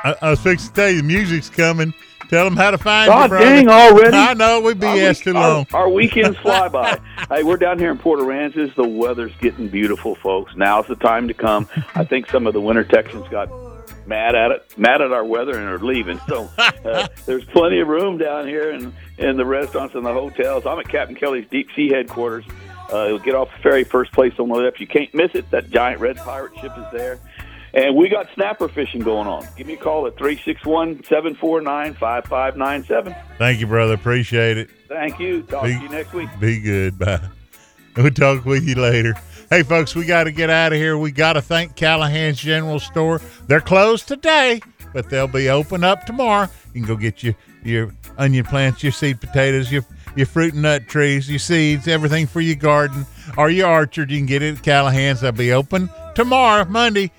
I, 0.04 0.16
I 0.22 0.30
was 0.30 0.40
fixing 0.40 0.70
to 0.70 0.74
tell 0.76 0.90
you 0.90 0.98
the 1.02 1.08
music's 1.08 1.50
coming. 1.50 1.94
Tell 2.30 2.46
them 2.46 2.56
how 2.56 2.72
to 2.72 2.78
find 2.78 3.10
God 3.10 3.24
you, 3.24 3.28
brother. 3.30 3.46
dang, 3.46 3.68
already? 3.68 4.16
I 4.16 4.34
know 4.34 4.62
we 4.62 4.70
Our 4.70 4.76
BS 4.76 5.10
week- 5.18 5.24
too 5.26 5.36
our- 5.36 5.50
long. 5.56 5.68
Our, 5.74 5.90
weekends 5.90 6.38
fly 6.42 6.70
by. 6.70 6.98
hey, 7.30 7.44
we're 7.44 7.58
down 7.58 7.78
here 7.80 7.92
in 7.92 7.98
Port 7.98 8.20
Aransas. 8.22 8.74
The 8.76 8.88
weather's 8.88 9.34
getting 9.42 9.68
beautiful, 9.68 10.16
folks. 10.16 10.54
Now's 10.56 10.88
the 10.88 10.96
time 10.96 11.28
to 11.28 11.34
come. 11.34 11.68
I 11.96 12.06
think 12.06 12.30
some 12.30 12.48
of 12.48 12.54
the 12.54 12.62
winter 12.62 12.86
Texans 12.86 13.28
got 13.28 13.50
mad 14.08 14.36
at 14.36 14.52
it, 14.52 14.78
mad 14.78 15.02
at 15.02 15.12
our 15.12 15.26
weather, 15.26 15.58
and 15.58 15.68
are 15.68 15.80
leaving. 15.86 16.20
So 16.30 16.50
uh, 16.58 17.08
there's 17.26 17.44
plenty 17.46 17.82
of 17.82 17.90
room 17.90 18.18
down 18.18 18.48
here 18.48 18.72
in 18.72 18.94
in 19.18 19.36
the 19.36 19.46
restaurants 19.46 19.96
and 19.96 20.06
the 20.06 20.14
hotels. 20.14 20.66
I'm 20.66 20.80
at 20.80 20.88
Captain 20.88 21.16
Kelly's 21.18 21.48
Deep 21.52 21.68
Sea 21.76 21.90
headquarters. 21.90 22.46
Uh, 22.92 23.08
you'll 23.08 23.20
get 23.20 23.36
off 23.36 23.50
the 23.56 23.62
ferry, 23.62 23.84
first 23.84 24.12
place 24.12 24.34
on 24.40 24.50
the 24.50 24.56
left. 24.56 24.80
You 24.80 24.88
can't 24.88 25.14
miss 25.14 25.32
it. 25.34 25.50
That 25.52 25.70
giant 25.70 26.02
red 26.02 26.18
pirate 26.18 26.58
ship 26.60 26.74
is 26.78 26.86
there. 26.92 27.20
And 27.74 27.96
we 27.96 28.10
got 28.10 28.28
snapper 28.34 28.68
fishing 28.68 29.02
going 29.02 29.28
on. 29.28 29.48
Give 29.56 29.66
me 29.66 29.74
a 29.76 29.78
call 29.78 30.06
at 30.06 30.18
361 30.18 31.04
749 31.06 31.94
5597. 31.94 33.16
Thank 33.38 33.60
you, 33.62 33.68
brother. 33.68 33.94
Appreciate 33.94 34.58
it. 34.58 34.70
Thank 34.90 35.20
you. 35.20 35.44
Talk 35.44 35.64
Be- 35.64 35.76
to 35.76 35.82
you 35.82 35.90
next 35.90 36.12
week. 36.12 36.30
Be 36.40 36.60
good. 36.60 37.00
Bye. 37.00 37.22
We'll 37.96 38.12
talk 38.12 38.46
with 38.46 38.64
you 38.64 38.76
later. 38.76 39.16
Hey, 39.50 39.64
folks, 39.64 39.96
we 39.96 40.06
got 40.06 40.26
to 40.26 40.32
get 40.32 40.50
out 40.50 40.72
of 40.72 40.78
here. 40.80 40.98
We 40.98 41.12
got 41.12 41.34
to 41.34 41.42
thank 41.42 41.76
Callahan's 41.76 42.40
General 42.40 42.80
Store. 42.80 43.20
They're 43.48 43.60
closed 43.60 44.08
today, 44.08 44.62
but 44.94 45.10
they'll 45.10 45.28
be 45.28 45.50
open 45.50 45.84
up 45.84 46.06
tomorrow. 46.06 46.48
You 46.74 46.82
can 46.82 46.88
go 46.88 46.96
get 46.96 47.22
your, 47.22 47.36
your 47.64 47.94
onion 48.18 48.46
plants, 48.46 48.82
your 48.82 48.94
seed 48.94 49.20
potatoes, 49.20 49.70
your 49.72 49.84
your 50.16 50.26
fruit 50.26 50.54
and 50.54 50.62
nut 50.62 50.88
trees, 50.88 51.30
your 51.30 51.40
seeds, 51.40 51.88
everything 51.88 52.28
for 52.28 52.42
your 52.42 52.56
garden 52.56 53.06
or 53.38 53.50
your 53.50 53.70
orchard. 53.70 54.12
You 54.12 54.18
can 54.18 54.26
get 54.26 54.42
it 54.42 54.58
at 54.58 54.64
Callahan's. 54.64 55.22
They'll 55.22 55.32
be 55.32 55.54
open 55.54 55.90
tomorrow, 56.16 56.66
Monday. 56.66 57.12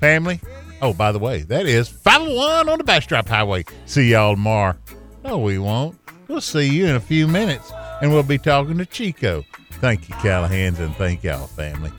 Family. 0.00 0.40
Oh, 0.82 0.92
by 0.92 1.12
the 1.12 1.18
way, 1.18 1.42
that 1.42 1.66
is 1.66 1.88
501 1.88 2.68
on 2.68 2.78
the 2.78 2.84
Bastrop 2.84 3.28
Highway. 3.28 3.64
See 3.86 4.10
y'all 4.10 4.34
tomorrow. 4.34 4.76
No, 5.24 5.38
we 5.38 5.58
won't. 5.58 5.98
We'll 6.28 6.40
see 6.40 6.68
you 6.68 6.86
in 6.86 6.94
a 6.94 7.00
few 7.00 7.26
minutes, 7.26 7.72
and 8.02 8.12
we'll 8.12 8.22
be 8.22 8.38
talking 8.38 8.78
to 8.78 8.86
Chico. 8.86 9.44
Thank 9.72 10.08
you, 10.08 10.14
Callahan's, 10.16 10.80
and 10.80 10.94
thank 10.96 11.22
y'all, 11.22 11.46
family. 11.46 11.92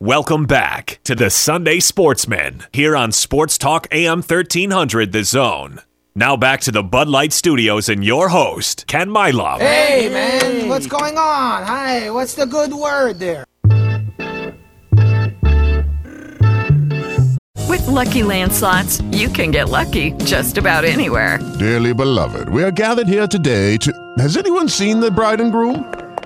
Welcome 0.00 0.44
back 0.44 1.00
to 1.02 1.16
the 1.16 1.28
Sunday 1.28 1.80
Sportsman 1.80 2.62
here 2.72 2.94
on 2.94 3.10
Sports 3.10 3.58
Talk 3.58 3.88
AM 3.90 4.18
1300 4.18 5.10
The 5.10 5.24
Zone. 5.24 5.80
Now 6.14 6.36
back 6.36 6.60
to 6.60 6.70
the 6.70 6.84
Bud 6.84 7.08
Light 7.08 7.32
Studios 7.32 7.88
and 7.88 8.04
your 8.04 8.28
host, 8.28 8.86
Ken 8.86 9.10
Milam. 9.10 9.58
Hey, 9.58 10.08
man, 10.08 10.68
what's 10.68 10.86
going 10.86 11.18
on? 11.18 11.64
Hi, 11.64 12.10
what's 12.10 12.34
the 12.34 12.46
good 12.46 12.72
word 12.72 13.18
there? 13.18 13.44
With 17.68 17.84
Lucky 17.88 18.22
Land 18.22 18.52
slots, 18.52 19.00
you 19.10 19.28
can 19.28 19.50
get 19.50 19.68
lucky 19.68 20.12
just 20.12 20.58
about 20.58 20.84
anywhere. 20.84 21.40
Dearly 21.58 21.92
beloved, 21.92 22.48
we 22.50 22.62
are 22.62 22.70
gathered 22.70 23.08
here 23.08 23.26
today 23.26 23.76
to. 23.78 23.92
Has 24.18 24.36
anyone 24.36 24.68
seen 24.68 25.00
the 25.00 25.10
bride 25.10 25.40
and 25.40 25.50
groom? 25.50 25.92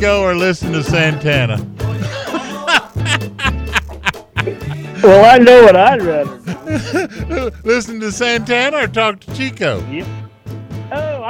Chico 0.00 0.22
or 0.22 0.34
listen 0.34 0.72
to 0.72 0.82
Santana? 0.82 1.58
Well, 5.02 5.26
I 5.26 5.36
know 5.36 5.62
what 5.62 5.76
I'd 5.76 6.00
rather. 6.00 7.50
listen 7.64 8.00
to 8.00 8.10
Santana 8.10 8.78
or 8.78 8.86
talk 8.86 9.20
to 9.20 9.34
Chico? 9.34 9.86
Yep. 9.90 10.06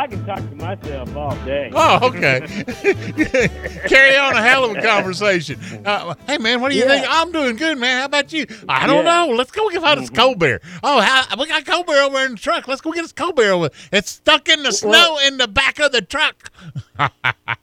Oh, 0.00 0.02
I 0.02 0.06
can 0.06 0.24
talk 0.24 0.38
to 0.38 0.54
myself 0.56 1.14
all 1.16 1.36
day. 1.44 1.70
Oh, 1.82 2.08
okay. 2.08 2.40
Carry 3.88 4.16
on 4.16 4.34
a 4.34 4.42
hell 4.42 4.64
of 4.64 4.76
a 4.76 4.80
conversation. 4.82 5.58
Uh, 5.84 6.14
hey, 6.26 6.38
man, 6.38 6.60
what 6.60 6.70
do 6.72 6.76
you 6.78 6.84
Yeah. 6.84 7.00
think? 7.00 7.06
I'm 7.08 7.32
doing 7.32 7.56
good, 7.56 7.78
man. 7.78 8.00
How 8.00 8.04
about 8.06 8.32
you? 8.32 8.46
I 8.68 8.86
don't 8.86 9.04
Yeah. 9.04 9.26
know. 9.26 9.34
Let's 9.34 9.50
go 9.50 9.68
get 9.70 9.82
us 9.82 10.10
cold 10.10 10.38
beer. 10.38 10.60
Oh, 10.82 11.00
how, 11.00 11.24
we 11.38 11.46
got 11.46 11.64
cold 11.66 11.86
beer 11.86 12.02
over 12.02 12.18
in 12.24 12.32
the 12.32 12.38
truck. 12.38 12.66
Let's 12.68 12.80
go 12.80 12.92
get 12.92 13.04
us 13.04 13.12
cold 13.12 13.36
beer 13.36 13.52
over. 13.52 13.70
It's 13.92 14.10
stuck 14.10 14.48
in 14.48 14.62
the 14.62 14.72
snow 14.72 15.18
in 15.26 15.36
the 15.36 15.48
back 15.48 15.78
of 15.80 15.92
the 15.92 16.02
truck. 16.02 16.50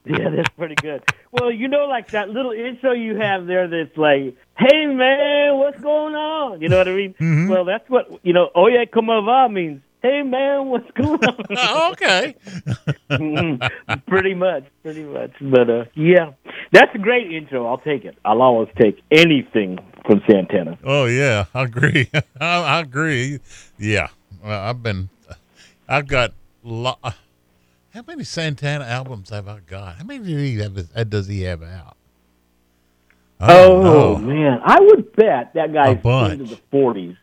Yeah, 0.10 0.30
that's 0.30 0.50
pretty 0.58 0.76
good. 0.76 1.04
Well, 1.34 1.52
you 1.52 1.68
know, 1.68 1.86
like 1.86 2.12
that 2.12 2.30
little 2.30 2.54
intro 2.54 2.94
you 2.94 3.18
have 3.18 3.46
there 3.46 3.68
that's 3.68 3.96
like, 3.98 4.36
hey, 4.58 4.86
man, 4.86 5.58
what's 5.58 5.80
going 5.82 6.16
on? 6.16 6.62
You 6.62 6.70
know 6.70 6.78
what 6.78 6.88
I 6.88 6.94
mean? 6.94 7.14
Mm-hmm. 7.20 7.50
Well, 7.50 7.66
that's 7.66 7.88
what, 7.90 8.10
you 8.24 8.32
know, 8.32 8.50
Oye 8.56 8.86
Como 8.92 9.22
Va 9.24 9.50
means, 9.50 9.82
hey, 10.08 10.24
man, 10.24 10.68
what's 10.68 10.90
going 10.92 11.20
on? 11.24 11.46
Oh, 11.58 11.92
okay. 11.92 12.36
Mhm. 13.10 14.06
pretty 14.08 14.34
much, 14.34 14.64
pretty 14.84 15.04
much. 15.04 15.32
But, 15.42 15.70
uh, 15.70 15.86
yeah, 15.96 16.32
that's 16.72 16.94
a 16.94 16.98
great 16.98 17.32
intro. 17.32 17.68
I'll 17.68 17.80
take 17.80 18.06
it. 18.06 18.18
I'll 18.24 18.42
always 18.42 18.70
take 18.78 19.02
anything 19.12 19.80
from 20.06 20.22
Santana. 20.30 20.78
Oh 20.84 21.06
yeah, 21.06 21.46
I 21.54 21.64
agree. 21.64 22.10
I, 22.40 22.58
I 22.62 22.80
agree. 22.80 23.40
Yeah, 23.78 24.08
well, 24.44 24.62
I've 24.62 24.82
been, 24.82 25.10
I've 25.88 26.08
got. 26.08 26.34
Lo- 26.64 27.00
how 27.04 28.04
many 28.06 28.26
Santana 28.26 28.84
albums 28.84 29.30
have 29.30 29.48
I 29.48 29.60
got? 29.62 29.96
How 29.96 30.04
many 30.04 30.26
do 30.26 30.38
he 30.38 30.58
have? 30.58 31.10
Does 31.10 31.28
he 31.28 31.44
have 31.44 31.64
out? 31.64 31.96
Oh, 33.40 33.82
know. 33.82 34.18
man. 34.18 34.60
I 34.64 34.80
would 34.82 35.16
bet 35.16 35.54
that 35.54 35.74
guy's 35.74 35.98
into 36.32 36.56
the 36.56 36.60
40s. 36.74 37.18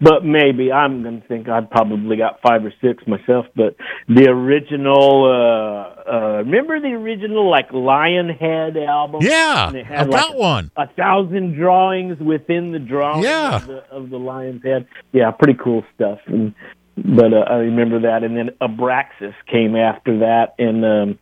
But 0.00 0.24
maybe 0.24 0.70
I'm 0.72 1.02
going 1.02 1.22
to 1.22 1.26
think 1.28 1.48
I'd 1.48 1.70
probably 1.70 2.16
got 2.16 2.40
five 2.42 2.64
or 2.64 2.72
six 2.82 3.02
myself. 3.06 3.46
But 3.54 3.76
the 4.08 4.28
original, 4.28 5.24
uh, 5.24 6.10
uh, 6.10 6.36
remember 6.44 6.80
the 6.80 6.88
original 6.88 7.50
like 7.50 7.70
Lionhead 7.70 8.76
album? 8.86 9.20
Yeah, 9.22 9.68
And 9.68 9.76
it 9.76 9.86
had, 9.86 9.98
I've 10.00 10.08
like, 10.08 10.22
got 10.28 10.36
one. 10.36 10.70
A 10.76 10.86
thousand 10.88 11.54
drawings 11.56 12.18
within 12.20 12.72
the 12.72 12.78
drawing 12.78 13.22
Yeah. 13.24 13.56
of, 13.56 13.66
the, 13.66 13.84
of 13.90 14.10
the 14.10 14.18
lion's 14.18 14.62
head. 14.62 14.86
Yeah, 15.12 15.30
pretty 15.30 15.58
cool 15.62 15.84
stuff. 15.94 16.18
And 16.26 16.54
but 16.96 17.32
uh, 17.34 17.44
I 17.50 17.56
remember 17.56 18.00
that, 18.00 18.24
and 18.24 18.34
then 18.36 18.50
Abraxas 18.62 19.34
came 19.52 19.76
after 19.76 20.20
that, 20.20 20.54
and 20.58 20.82
um, 20.82 21.18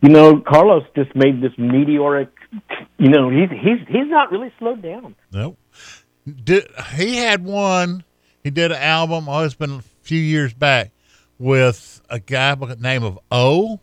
you 0.00 0.08
know 0.08 0.40
Carlos 0.40 0.82
just 0.96 1.14
made 1.14 1.42
this 1.42 1.52
meteoric. 1.58 2.30
You 2.96 3.10
know 3.10 3.28
he's 3.28 3.50
he's 3.50 3.86
he's 3.86 4.08
not 4.08 4.32
really 4.32 4.50
slowed 4.58 4.80
down. 4.82 5.14
Nope. 5.30 5.58
Did, 6.44 6.66
he 6.94 7.16
had 7.16 7.44
one. 7.44 8.04
He 8.42 8.50
did 8.50 8.72
an 8.72 8.78
album. 8.78 9.28
Oh, 9.28 9.44
it's 9.44 9.54
been 9.54 9.70
a 9.70 9.82
few 10.02 10.20
years 10.20 10.54
back 10.54 10.92
with 11.38 12.00
a 12.10 12.18
guy 12.18 12.54
by 12.54 12.66
the 12.66 12.76
name 12.76 13.02
of 13.02 13.18
O, 13.30 13.80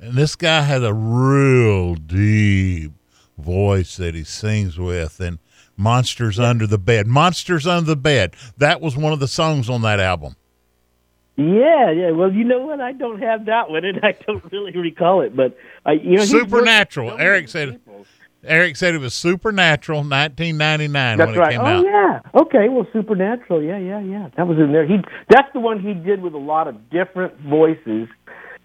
and 0.00 0.14
this 0.14 0.36
guy 0.36 0.62
has 0.62 0.82
a 0.82 0.94
real 0.94 1.94
deep 1.94 2.92
voice 3.38 3.96
that 3.96 4.14
he 4.14 4.24
sings 4.24 4.78
with, 4.78 5.20
and 5.20 5.38
Monsters 5.76 6.38
Under 6.38 6.66
the 6.66 6.78
Bed. 6.78 7.06
Monsters 7.06 7.66
Under 7.66 7.86
the 7.86 7.96
Bed. 7.96 8.34
That 8.58 8.80
was 8.80 8.96
one 8.96 9.12
of 9.12 9.20
the 9.20 9.28
songs 9.28 9.68
on 9.68 9.82
that 9.82 9.98
album. 9.98 10.36
Yeah, 11.36 11.90
yeah. 11.90 12.10
Well, 12.10 12.30
you 12.30 12.44
know 12.44 12.60
what? 12.60 12.80
I 12.80 12.92
don't 12.92 13.20
have 13.22 13.46
that 13.46 13.70
one, 13.70 13.84
and 13.84 14.00
I 14.02 14.12
don't 14.12 14.44
really 14.52 14.72
recall 14.72 15.22
it. 15.22 15.34
But 15.34 15.56
I, 15.86 15.92
you 15.92 16.16
know, 16.16 16.20
he's 16.20 16.32
worked 16.34 16.44
with 16.44 16.50
Supernatural. 16.50 17.16
Eric 17.18 17.48
said. 17.48 17.80
Eric 18.44 18.76
said 18.76 18.94
it 18.94 18.98
was 18.98 19.14
Supernatural, 19.14 19.98
1999 20.00 21.18
That's 21.18 21.26
when 21.26 21.34
it 21.34 21.38
right. 21.38 21.50
came 21.52 21.60
oh 21.60 21.64
out. 21.64 21.84
yeah. 21.84 22.40
Okay. 22.40 22.68
Well, 22.68 22.86
Supernatural. 22.92 23.62
Yeah, 23.62 23.78
yeah, 23.78 24.00
yeah. 24.00 24.30
That 24.36 24.46
was 24.46 24.58
in 24.58 24.72
there. 24.72 24.86
He. 24.86 24.96
That's 25.28 25.52
the 25.52 25.60
one 25.60 25.80
he 25.80 25.94
did 25.94 26.22
with 26.22 26.34
a 26.34 26.38
lot 26.38 26.68
of 26.68 26.90
different 26.90 27.38
voices. 27.40 28.08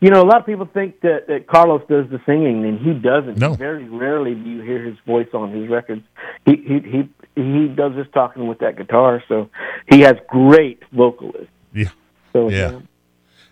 You 0.02 0.10
know, 0.12 0.22
a 0.22 0.28
lot 0.28 0.40
of 0.40 0.46
people 0.46 0.70
think 0.72 1.02
that, 1.02 1.28
that 1.28 1.48
Carlos 1.48 1.82
does 1.90 2.06
the 2.10 2.20
singing, 2.26 2.66
and 2.66 2.80
he 2.80 2.94
doesn't. 2.94 3.38
No. 3.38 3.54
Very 3.54 3.88
rarely 3.88 4.36
do 4.36 4.50
you 4.50 4.62
hear 4.62 4.84
his 4.84 4.98
voice 5.06 5.30
on 5.34 5.52
his 5.52 5.70
records. 5.70 6.04
He 6.46 6.56
he 6.58 6.80
he 6.80 7.10
he 7.42 7.68
does 7.68 7.96
his 7.96 8.08
talking 8.14 8.48
with 8.48 8.60
that 8.60 8.78
guitar, 8.78 9.24
so 9.28 9.50
he 9.90 10.02
has 10.02 10.16
great 10.28 10.84
vocalists. 10.94 11.48
Yeah. 11.74 11.90
So 12.34 12.50
Yeah. 12.50 12.80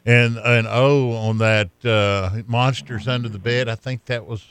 And 0.06 0.38
and 0.38 0.68
O 0.68 1.12
on 1.14 1.38
that 1.38 1.70
uh, 1.86 2.42
monsters 2.46 3.08
under 3.08 3.30
the 3.30 3.40
bed. 3.40 3.70
I 3.70 3.76
think 3.76 4.06
that 4.06 4.26
was, 4.26 4.46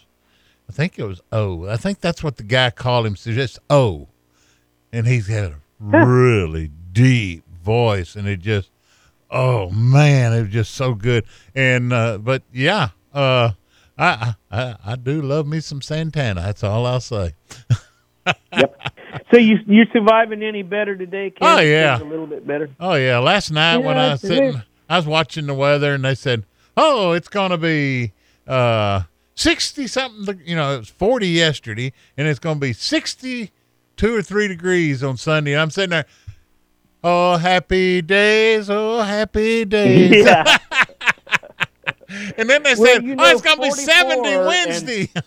I 0.68 0.72
think 0.72 0.98
it 0.98 1.04
was 1.04 1.20
O. 1.32 1.66
I 1.68 1.76
think 1.76 2.00
that's 2.00 2.22
what 2.22 2.36
the 2.36 2.42
guy 2.42 2.70
called 2.70 3.06
him. 3.06 3.16
So 3.16 3.32
just 3.32 3.58
O, 3.68 4.08
and 4.92 5.06
he's 5.06 5.28
got 5.28 5.52
a 5.52 5.54
really 5.80 6.70
deep 6.92 7.44
voice, 7.62 8.16
and 8.16 8.26
it 8.26 8.40
just, 8.40 8.70
oh 9.30 9.70
man, 9.70 10.32
it 10.32 10.42
was 10.42 10.50
just 10.50 10.74
so 10.74 10.94
good. 10.94 11.24
And 11.54 11.92
uh, 11.92 12.18
but 12.18 12.42
yeah, 12.52 12.90
uh, 13.12 13.50
I, 13.98 14.34
I 14.50 14.76
I 14.84 14.96
do 14.96 15.20
love 15.20 15.46
me 15.46 15.60
some 15.60 15.82
Santana. 15.82 16.40
That's 16.40 16.64
all 16.64 16.86
I'll 16.86 17.00
say. 17.00 17.34
yep. 18.52 18.78
So 19.30 19.38
you 19.38 19.58
you 19.66 19.84
surviving 19.92 20.42
any 20.42 20.62
better 20.62 20.96
today? 20.96 21.30
Ken? 21.30 21.58
Oh, 21.58 21.60
yeah. 21.60 22.00
a 22.00 22.04
little 22.04 22.26
bit 22.26 22.46
better. 22.46 22.70
Oh 22.80 22.94
yeah, 22.94 23.18
last 23.18 23.50
night 23.50 23.78
when 23.78 23.96
I 23.96 24.12
was 24.12 24.22
Yes, 24.22 24.30
it 24.30 24.36
sitting. 24.36 24.62
I 24.88 24.96
was 24.96 25.06
watching 25.06 25.46
the 25.46 25.54
weather, 25.54 25.94
and 25.94 26.04
they 26.04 26.14
said, 26.14 26.44
"Oh, 26.76 27.12
it's 27.12 27.28
gonna 27.28 27.58
be 27.58 28.12
uh, 28.46 29.02
sixty 29.34 29.86
something." 29.86 30.40
You 30.44 30.56
know, 30.56 30.74
it 30.74 30.78
was 30.78 30.88
forty 30.88 31.28
yesterday, 31.28 31.92
and 32.16 32.26
it's 32.28 32.38
gonna 32.38 32.60
be 32.60 32.72
sixty-two 32.72 34.14
or 34.14 34.22
three 34.22 34.48
degrees 34.48 35.02
on 35.02 35.16
Sunday. 35.16 35.52
And 35.52 35.60
I'm 35.60 35.70
sitting 35.70 35.90
there, 35.90 36.06
oh 37.04 37.36
happy 37.36 38.02
days, 38.02 38.68
oh 38.70 39.00
happy 39.00 39.64
days. 39.64 40.24
Yeah. 40.24 40.58
and 42.36 42.48
then 42.48 42.62
they 42.62 42.74
Well, 42.74 42.94
said, 42.94 43.04
you 43.04 43.16
"Oh, 43.18 43.30
it's 43.30 43.42
gonna 43.42 43.60
be 43.62 43.70
44 43.70 43.76
seventy 43.94 44.28
and- 44.30 44.46
Wednesday." 44.46 45.08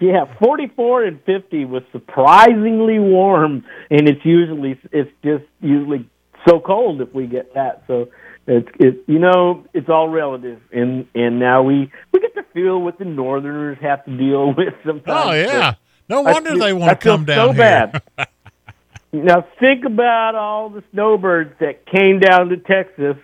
Yeah, 0.00 0.24
44 0.40 1.04
and 1.04 1.20
50 1.24 1.64
was 1.66 1.82
surprisingly 1.92 2.98
warm, 2.98 3.64
and 3.90 4.08
it's 4.08 4.24
usually 4.24 4.78
it's 4.90 5.10
just 5.24 5.44
usually 5.60 6.08
so 6.48 6.58
cold 6.58 7.00
if 7.00 7.12
we 7.14 7.26
get 7.26 7.54
that. 7.54 7.84
So 7.86 8.08
it's 8.46 8.68
it 8.78 9.04
you 9.06 9.18
know 9.18 9.64
it's 9.72 9.88
all 9.88 10.08
relative, 10.08 10.60
and 10.72 11.06
and 11.14 11.38
now 11.38 11.62
we 11.62 11.90
we 12.12 12.20
get 12.20 12.34
to 12.34 12.42
feel 12.54 12.80
what 12.80 12.98
the 12.98 13.04
Northerners 13.04 13.78
have 13.80 14.04
to 14.04 14.16
deal 14.16 14.52
with 14.56 14.74
sometimes. 14.84 15.26
oh 15.26 15.32
yeah, 15.32 15.74
no 16.08 16.22
wonder 16.22 16.50
feel- 16.50 16.58
they 16.60 16.72
want 16.72 16.90
I 16.90 16.94
to 16.94 17.00
come 17.00 17.24
down 17.24 17.48
so 17.48 17.52
here. 17.52 17.62
bad. 17.62 18.02
now 19.12 19.46
think 19.60 19.84
about 19.84 20.34
all 20.34 20.70
the 20.70 20.82
snowbirds 20.92 21.54
that 21.60 21.86
came 21.86 22.18
down 22.18 22.48
to 22.48 22.56
Texas 22.56 23.16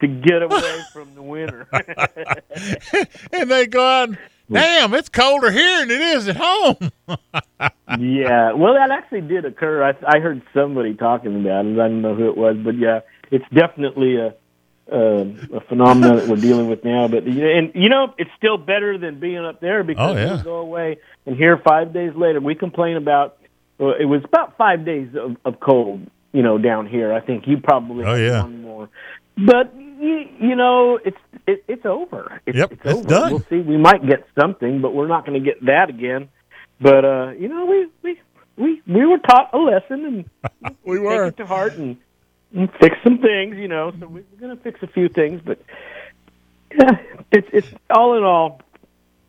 to 0.00 0.06
get 0.06 0.42
away 0.42 0.80
from 0.92 1.14
the 1.14 1.22
winter. 1.22 1.66
and 3.32 3.50
they 3.50 3.66
go 3.66 3.84
out. 3.84 4.10
Damn, 4.50 4.94
it's 4.94 5.10
colder 5.10 5.50
here 5.50 5.80
than 5.80 5.90
it 5.90 6.00
is 6.00 6.26
at 6.28 6.36
home. 6.36 6.90
yeah, 7.98 8.52
well, 8.52 8.74
that 8.74 8.90
actually 8.90 9.20
did 9.20 9.44
occur. 9.44 9.82
I, 9.84 9.90
I 10.06 10.20
heard 10.20 10.40
somebody 10.54 10.94
talking 10.94 11.38
about 11.38 11.66
it. 11.66 11.72
I 11.78 11.88
don't 11.88 12.00
know 12.00 12.14
who 12.14 12.28
it 12.30 12.36
was, 12.36 12.56
but 12.64 12.78
yeah, 12.78 13.00
it's 13.30 13.44
definitely 13.52 14.16
a 14.16 14.34
um, 14.90 15.48
a 15.52 15.60
phenomenon 15.60 16.16
that 16.16 16.28
we're 16.28 16.36
dealing 16.36 16.68
with 16.68 16.84
now. 16.84 17.08
But 17.08 17.26
you 17.26 17.42
know, 17.42 17.48
and 17.58 17.72
you 17.74 17.88
know, 17.88 18.14
it's 18.18 18.30
still 18.36 18.56
better 18.58 18.96
than 18.98 19.20
being 19.20 19.38
up 19.44 19.60
there 19.60 19.82
because 19.84 20.16
Oh, 20.16 20.18
yeah. 20.18 20.36
we 20.36 20.42
go 20.42 20.56
away 20.56 20.98
and 21.26 21.36
here 21.36 21.58
five 21.58 21.92
days 21.92 22.12
later 22.14 22.40
we 22.40 22.54
complain 22.54 22.96
about. 22.96 23.36
Well, 23.78 23.94
it 23.98 24.06
was 24.06 24.22
about 24.24 24.56
five 24.56 24.84
days 24.84 25.08
of, 25.14 25.36
of 25.44 25.60
cold, 25.60 26.04
you 26.32 26.42
know, 26.42 26.58
down 26.58 26.86
here. 26.88 27.12
I 27.12 27.20
think 27.20 27.46
you 27.46 27.58
probably 27.58 28.04
Oh, 28.04 28.14
yeah. 28.16 28.42
one 28.42 28.62
more, 28.62 28.88
but 29.36 29.72
you, 29.76 30.28
you 30.40 30.56
know, 30.56 30.98
it's 31.04 31.16
it, 31.46 31.62
it's 31.68 31.86
over. 31.86 32.40
It's, 32.44 32.58
Yep, 32.58 32.72
it's, 32.72 32.80
it's 32.84 32.94
over. 32.98 33.08
done. 33.08 33.30
We'll 33.32 33.44
see. 33.48 33.60
We 33.60 33.76
might 33.76 34.04
get 34.04 34.26
something, 34.40 34.80
but 34.80 34.94
we're 34.94 35.06
not 35.06 35.24
going 35.24 35.40
to 35.40 35.44
get 35.44 35.64
that 35.66 35.90
again. 35.90 36.28
But 36.80 37.04
uh, 37.04 37.30
you 37.38 37.46
know, 37.48 37.66
we 37.66 37.86
we 38.02 38.20
we 38.56 38.82
we 38.86 39.06
were 39.06 39.18
taught 39.18 39.50
a 39.52 39.58
lesson 39.58 40.04
and 40.64 40.76
we 40.84 40.96
take 40.98 41.20
it 41.28 41.36
to 41.36 41.46
heart 41.46 41.74
and, 41.74 41.90
and 41.90 41.96
fix 42.80 42.96
some 43.04 43.18
things. 43.18 43.56
You 43.56 43.68
know, 43.68 43.92
so 43.98 44.06
we're 44.06 44.24
going 44.40 44.56
to 44.56 44.62
fix 44.62 44.82
a 44.82 44.86
few 44.86 45.08
things, 45.08 45.40
but 45.44 45.60
yeah, 46.74 46.98
it's 47.32 47.48
it's 47.52 47.68
all 47.90 48.16
in 48.16 48.24
all, 48.24 48.60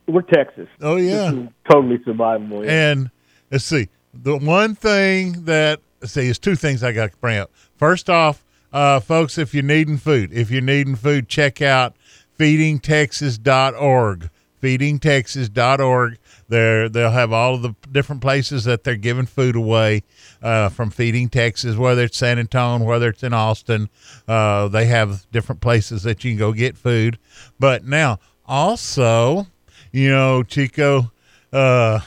we're 0.07 0.21
Texas. 0.21 0.67
Oh 0.81 0.97
yeah, 0.97 1.31
totally 1.69 1.97
survivable. 1.99 2.65
Yeah. 2.65 2.91
And 2.91 3.11
let's 3.51 3.65
see, 3.65 3.89
the 4.13 4.37
one 4.37 4.75
thing 4.75 5.45
that 5.45 5.79
let's 6.01 6.13
see 6.13 6.27
is 6.27 6.39
two 6.39 6.55
things 6.55 6.83
I 6.83 6.91
got 6.91 7.11
to 7.11 7.17
bring 7.17 7.37
up. 7.37 7.51
First 7.77 8.09
off, 8.09 8.43
uh, 8.71 8.99
folks, 8.99 9.37
if 9.37 9.53
you're 9.53 9.63
needing 9.63 9.97
food, 9.97 10.31
if 10.33 10.51
you're 10.51 10.61
needing 10.61 10.95
food, 10.95 11.27
check 11.27 11.61
out 11.61 11.95
feedingtexas.org. 12.37 14.29
Feedingtexas.org. 14.61 16.17
There, 16.49 16.89
they'll 16.89 17.11
have 17.11 17.31
all 17.31 17.55
of 17.55 17.61
the 17.61 17.75
different 17.91 18.21
places 18.21 18.63
that 18.63 18.83
they're 18.83 18.95
giving 18.95 19.27
food 19.27 19.55
away 19.55 20.03
uh, 20.41 20.69
from 20.69 20.89
Feeding 20.89 21.29
Texas, 21.29 21.75
whether 21.75 22.03
it's 22.03 22.17
San 22.17 22.39
Antonio, 22.39 22.85
whether 22.85 23.09
it's 23.09 23.23
in 23.23 23.33
Austin. 23.33 23.87
Uh, 24.27 24.67
they 24.67 24.85
have 24.85 25.29
different 25.31 25.61
places 25.61 26.03
that 26.03 26.23
you 26.23 26.31
can 26.31 26.39
go 26.39 26.51
get 26.51 26.75
food. 26.75 27.19
But 27.59 27.85
now, 27.85 28.17
also, 28.47 29.45
you 29.91 30.09
know, 30.09 30.41
Chico, 30.41 31.11
uh, 31.53 31.99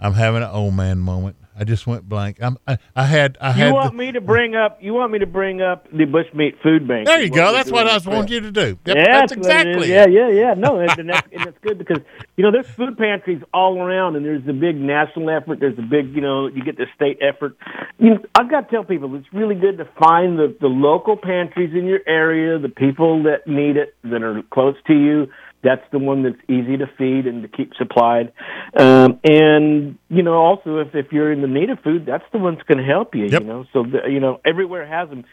I'm 0.00 0.14
having 0.14 0.42
an 0.44 0.50
old 0.50 0.74
man 0.74 1.00
moment. 1.00 1.36
I 1.58 1.64
just 1.64 1.86
went 1.86 2.08
blank. 2.08 2.38
I'm, 2.40 2.56
I, 2.66 2.78
I 2.96 3.04
had, 3.04 3.36
I 3.40 3.48
You 3.48 3.64
had. 3.64 3.72
want 3.74 3.92
the- 3.92 3.98
me 3.98 4.12
to 4.12 4.20
bring 4.20 4.54
up? 4.54 4.78
You 4.82 4.94
want 4.94 5.12
me 5.12 5.18
to 5.18 5.26
bring 5.26 5.60
up 5.60 5.90
the 5.90 6.04
Bushmeat 6.06 6.60
Food 6.62 6.88
Bank? 6.88 7.06
there 7.06 7.22
you 7.22 7.30
go. 7.30 7.52
That's 7.52 7.70
what 7.70 7.86
I 7.86 7.94
was 7.94 8.06
wanting 8.06 8.32
you 8.32 8.40
to 8.40 8.50
do. 8.50 8.78
Yep, 8.86 8.96
yeah, 8.96 9.20
that's 9.20 9.32
exactly. 9.32 9.90
Yeah, 9.90 10.06
yeah, 10.06 10.28
yeah. 10.28 10.54
No, 10.54 10.78
and, 10.80 10.90
and, 10.98 11.08
that's, 11.10 11.28
and 11.32 11.44
that's 11.44 11.58
good 11.60 11.78
because 11.78 11.98
you 12.36 12.44
know 12.44 12.50
there's 12.50 12.68
food 12.68 12.96
pantries 12.96 13.42
all 13.52 13.78
around, 13.80 14.16
and 14.16 14.24
there's 14.24 14.46
a 14.48 14.52
big 14.52 14.76
national 14.76 15.30
effort. 15.30 15.60
There's 15.60 15.78
a 15.78 15.82
big, 15.82 16.14
you 16.14 16.20
know, 16.20 16.46
you 16.46 16.64
get 16.64 16.76
the 16.78 16.86
state 16.94 17.18
effort. 17.20 17.56
You 17.98 18.10
know, 18.10 18.18
I've 18.34 18.50
got 18.50 18.62
to 18.62 18.70
tell 18.70 18.84
people 18.84 19.14
it's 19.16 19.32
really 19.32 19.54
good 19.54 19.78
to 19.78 19.84
find 19.98 20.38
the 20.38 20.56
the 20.60 20.68
local 20.68 21.16
pantries 21.16 21.74
in 21.74 21.84
your 21.86 22.00
area, 22.06 22.58
the 22.58 22.68
people 22.70 23.24
that 23.24 23.46
need 23.46 23.76
it, 23.76 23.94
that 24.04 24.22
are 24.22 24.42
close 24.50 24.76
to 24.86 24.94
you. 24.94 25.26
That's 25.62 25.82
the 25.92 25.98
one 25.98 26.22
that's 26.24 26.40
easy 26.48 26.76
to 26.76 26.86
feed 26.98 27.26
and 27.26 27.42
to 27.42 27.48
keep 27.48 27.72
supplied. 27.74 28.32
Um, 28.78 29.20
and 29.24 29.98
you 30.08 30.22
know, 30.22 30.34
also 30.34 30.78
if 30.78 30.94
if 30.94 31.12
you're 31.12 31.32
in 31.32 31.40
the 31.40 31.48
need 31.48 31.70
of 31.70 31.78
food, 31.80 32.04
that's 32.06 32.24
the 32.32 32.38
one 32.38 32.56
that's 32.56 32.66
going 32.66 32.78
to 32.78 32.90
help 32.90 33.14
you. 33.14 33.26
You 33.26 33.40
know, 33.40 33.64
so 33.72 33.84
the, 33.84 34.10
you 34.10 34.20
know 34.20 34.40
everywhere 34.44 34.86
has 34.86 35.08
them. 35.08 35.24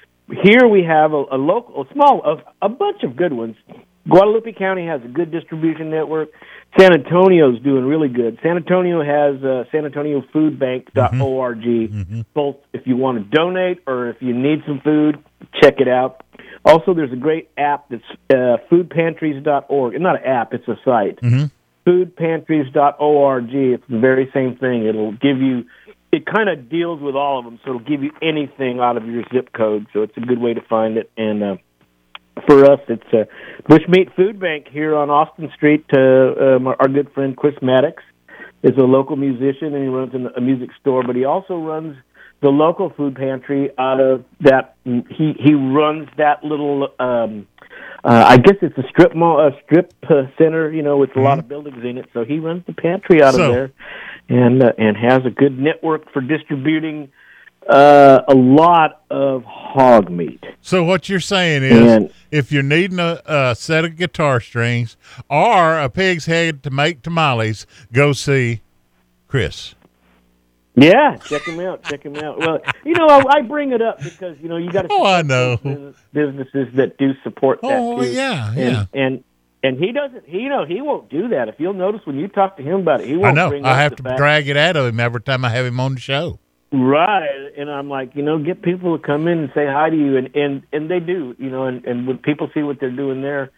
Here 0.44 0.68
we 0.68 0.84
have 0.84 1.14
a, 1.14 1.24
a 1.32 1.38
local, 1.38 1.82
a 1.82 1.94
small, 1.94 2.22
a, 2.24 2.66
a 2.66 2.70
bunch 2.70 3.02
of 3.04 3.16
good 3.16 3.34
ones. 3.34 3.56
Guadalupe 4.08 4.54
County 4.54 4.86
has 4.86 5.02
a 5.04 5.08
good 5.08 5.32
distribution 5.32 5.90
network. 5.90 6.30
San 6.80 6.94
Antonio's 6.94 7.60
doing 7.62 7.84
really 7.86 8.10
good. 8.10 8.38
San 8.44 8.56
Antonio 8.56 9.04
has 9.04 9.44
uh, 9.44 9.64
San 9.72 9.86
Antonio 9.86 10.24
Food 10.32 10.60
Bank.org. 10.60 11.64
Both 12.34 12.58
if 12.74 12.86
you 12.86 12.96
want 12.96 13.18
to 13.18 13.36
donate 13.36 13.80
or 13.88 14.10
if 14.10 14.18
you 14.20 14.34
need 14.34 14.60
some 14.68 14.80
food, 14.84 15.24
check 15.62 15.76
it 15.80 15.88
out. 15.88 16.24
Also, 16.66 16.93
there's 16.93 17.12
a 17.14 17.18
great 17.18 17.49
app 17.57 17.89
that's 17.89 18.03
uh, 18.30 18.57
foodpantries.org. 18.72 19.99
Not 20.01 20.18
an 20.18 20.26
app, 20.26 20.53
it's 20.53 20.68
a 20.68 20.78
site. 20.84 21.20
Foodpantries.org. 21.88 23.49
It's 23.53 23.84
the 23.89 23.99
very 23.99 24.30
same 24.34 24.57
thing. 24.57 24.86
It'll 24.86 25.14
give 25.14 25.39
you, 25.39 25.66
it 26.12 26.26
kind 26.26 26.49
of 26.49 26.70
deals 26.70 27.01
with 27.01 27.16
all 27.16 27.39
of 27.39 27.45
them, 27.45 27.60
so 27.64 27.72
it'll 27.72 27.88
give 27.88 28.03
you 28.03 28.12
anything 28.22 28.80
out 28.80 28.97
of 28.97 29.05
your 29.07 29.24
zip 29.34 29.51
code. 29.53 29.88
So 29.93 30.01
it's 30.03 30.16
a 30.18 30.22
good 30.22 30.39
way 30.39 30.53
to 30.53 30.62
find 30.62 30.97
it. 30.97 31.10
And 31.18 31.43
uh, 31.43 31.55
for 32.45 32.66
us, 32.66 32.80
it's 32.88 33.14
uh, 33.14 33.26
Bushmeat 33.70 34.16
Food 34.16 34.39
Bank 34.39 34.68
here 34.70 34.95
on 34.95 35.10
Austin 35.10 35.51
Street. 35.55 35.86
Uh, 35.91 36.55
um, 36.55 36.68
our, 36.68 36.88
good 36.88 37.12
friend 37.14 37.36
Chris 37.36 37.55
Maddox 37.62 38.03
is 38.64 38.76
a 38.78 38.84
local 38.84 39.16
musician, 39.16 39.74
and 39.74 39.84
he 39.84 39.89
runs 39.89 40.14
a 40.14 40.41
music 40.41 40.70
store, 40.82 41.03
but 41.03 41.16
he 41.16 41.26
also 41.26 41.57
runs 41.57 41.95
the 42.42 42.50
local 42.50 42.90
food 42.92 43.16
pantry 43.16 43.70
out 43.78 44.00
of 44.00 44.24
that. 44.42 44.76
He 44.86 45.34
he 45.40 45.54
runs 45.54 46.08
that 46.18 46.44
little. 46.44 46.90
Um, 47.00 47.48
uh, 48.04 48.24
I 48.28 48.38
guess 48.38 48.56
it's 48.62 48.78
a 48.78 48.84
strip 48.90 49.14
mall, 49.14 49.40
a 49.46 49.52
strip 49.66 49.94
uh, 50.10 50.24
center, 50.38 50.72
you 50.72 50.82
know, 50.82 50.96
with 50.98 51.16
a 51.18 51.20
lot 51.20 51.38
of 51.38 51.50
buildings 51.50 51.84
in 51.84 51.98
it. 51.98 52.06
So 52.14 52.24
he 52.24 52.40
runs 52.40 52.64
the 52.66 52.74
pantry 52.74 53.22
out 53.22 53.34
So- 53.34 53.48
of 53.50 53.54
there, 53.54 53.72
and 54.30 54.64
uh, 54.64 54.72
and 54.78 54.96
has 54.96 55.26
a 55.26 55.30
good 55.30 55.60
network 55.60 56.12
for 56.14 56.22
distributing 56.22 57.12
uh, 57.70 58.22
a 58.28 58.34
lot 58.36 59.02
of 59.12 59.44
hog 59.44 60.10
meat. 60.10 60.42
So 60.62 60.84
what 60.84 61.10
you're 61.10 61.20
saying 61.20 61.64
is, 61.64 61.92
And- 61.92 62.14
if 62.32 62.52
you're 62.54 62.64
needing 62.64 63.00
a, 63.00 63.22
a 63.26 63.54
set 63.56 63.84
of 63.84 63.98
guitar 63.98 64.40
strings 64.40 64.96
or 65.30 65.78
a 65.78 65.90
pig's 65.90 66.26
head 66.26 66.64
to 66.64 66.70
make 66.72 67.02
tamales, 67.02 67.68
go 67.92 68.14
see 68.14 68.62
Chris. 69.28 69.76
Yeah, 70.82 71.18
check 71.18 71.44
him 71.48 71.60
out. 71.60 71.84
Check 71.84 72.04
him 72.04 72.16
out. 72.18 72.40
Well, 72.40 72.60
you 72.86 72.94
know, 72.94 73.08
I, 73.08 73.24
I 73.38 73.42
bring 73.42 73.72
it 73.72 73.82
up 73.82 74.02
because 74.04 74.38
you 74.42 74.50
know 74.50 74.58
you 74.58 74.72
got 74.72 74.84
to. 74.84 74.88
Oh, 74.92 75.06
I 75.06 75.22
know. 75.22 75.58
businesses 76.14 76.68
that 76.76 76.98
do 76.98 77.12
support 77.24 77.62
that. 77.62 77.72
Oh, 77.72 78.02
too. 78.02 78.10
yeah, 78.12 78.50
and, 78.50 78.58
yeah. 78.58 78.86
And 78.94 79.24
and 79.64 79.78
he 79.78 79.92
doesn't. 79.92 80.26
He, 80.26 80.40
you 80.40 80.50
know, 80.50 80.66
he 80.66 80.82
won't 80.82 81.10
do 81.10 81.30
that. 81.30 81.50
If 81.50 81.56
you'll 81.60 81.74
notice 81.74 82.02
when 82.06 82.18
you 82.18 82.28
talk 82.28 82.58
to 82.58 82.64
him 82.64 82.82
about 82.82 83.02
it, 83.02 83.08
he 83.08 83.16
won't. 83.18 83.38
I 83.38 83.44
know. 83.44 83.50
Bring 83.50 83.66
I 83.66 83.72
up 83.72 83.78
have 83.78 83.96
to 83.98 84.04
fact- 84.04 84.18
drag 84.18 84.48
it 84.48 84.58
out 84.58 84.76
of 84.78 84.86
him 84.86 85.00
every 85.00 85.22
time 85.22 85.44
I 85.46 85.50
have 85.50 85.66
him 85.66 85.80
on 85.80 85.96
the 85.96 86.00
show. 86.02 86.40
Right, 86.72 87.50
and 87.58 87.68
I'm 87.68 87.90
like, 87.90 88.16
you 88.16 88.22
know, 88.22 88.38
get 88.38 88.62
people 88.62 88.96
to 88.96 89.04
come 89.04 89.28
in 89.28 89.40
and 89.40 89.50
say 89.56 89.66
hi 89.66 89.90
to 89.90 89.96
you, 89.96 90.18
and 90.18 90.36
and 90.36 90.62
and 90.72 90.90
they 90.90 91.00
do, 91.00 91.36
you 91.40 91.50
know, 91.50 91.66
and 91.66 91.84
and 91.84 92.06
when 92.08 92.20
people 92.20 92.52
see 92.54 92.62
what 92.62 92.80
they're 92.80 92.92
doing 92.92 93.24
there, 93.24 93.50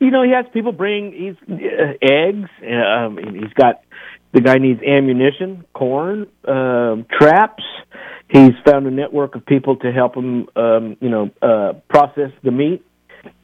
you 0.00 0.10
know, 0.10 0.24
he 0.24 0.32
has 0.32 0.46
people 0.52 0.72
bring 0.72 1.12
he's 1.12 1.36
uh, 1.48 1.92
eggs. 2.02 2.48
Um, 2.68 3.18
he's 3.18 3.52
got 3.54 3.82
the 4.32 4.40
guy 4.40 4.56
needs 4.56 4.82
ammunition, 4.82 5.64
corn, 5.72 6.26
um, 6.46 7.06
traps. 7.10 7.64
He's 8.28 8.52
found 8.64 8.86
a 8.86 8.90
network 8.90 9.34
of 9.36 9.46
people 9.46 9.76
to 9.76 9.92
help 9.92 10.16
him, 10.16 10.48
um, 10.56 10.96
you 11.00 11.08
know, 11.08 11.30
uh, 11.40 11.74
process 11.88 12.32
the 12.42 12.50
meat, 12.50 12.84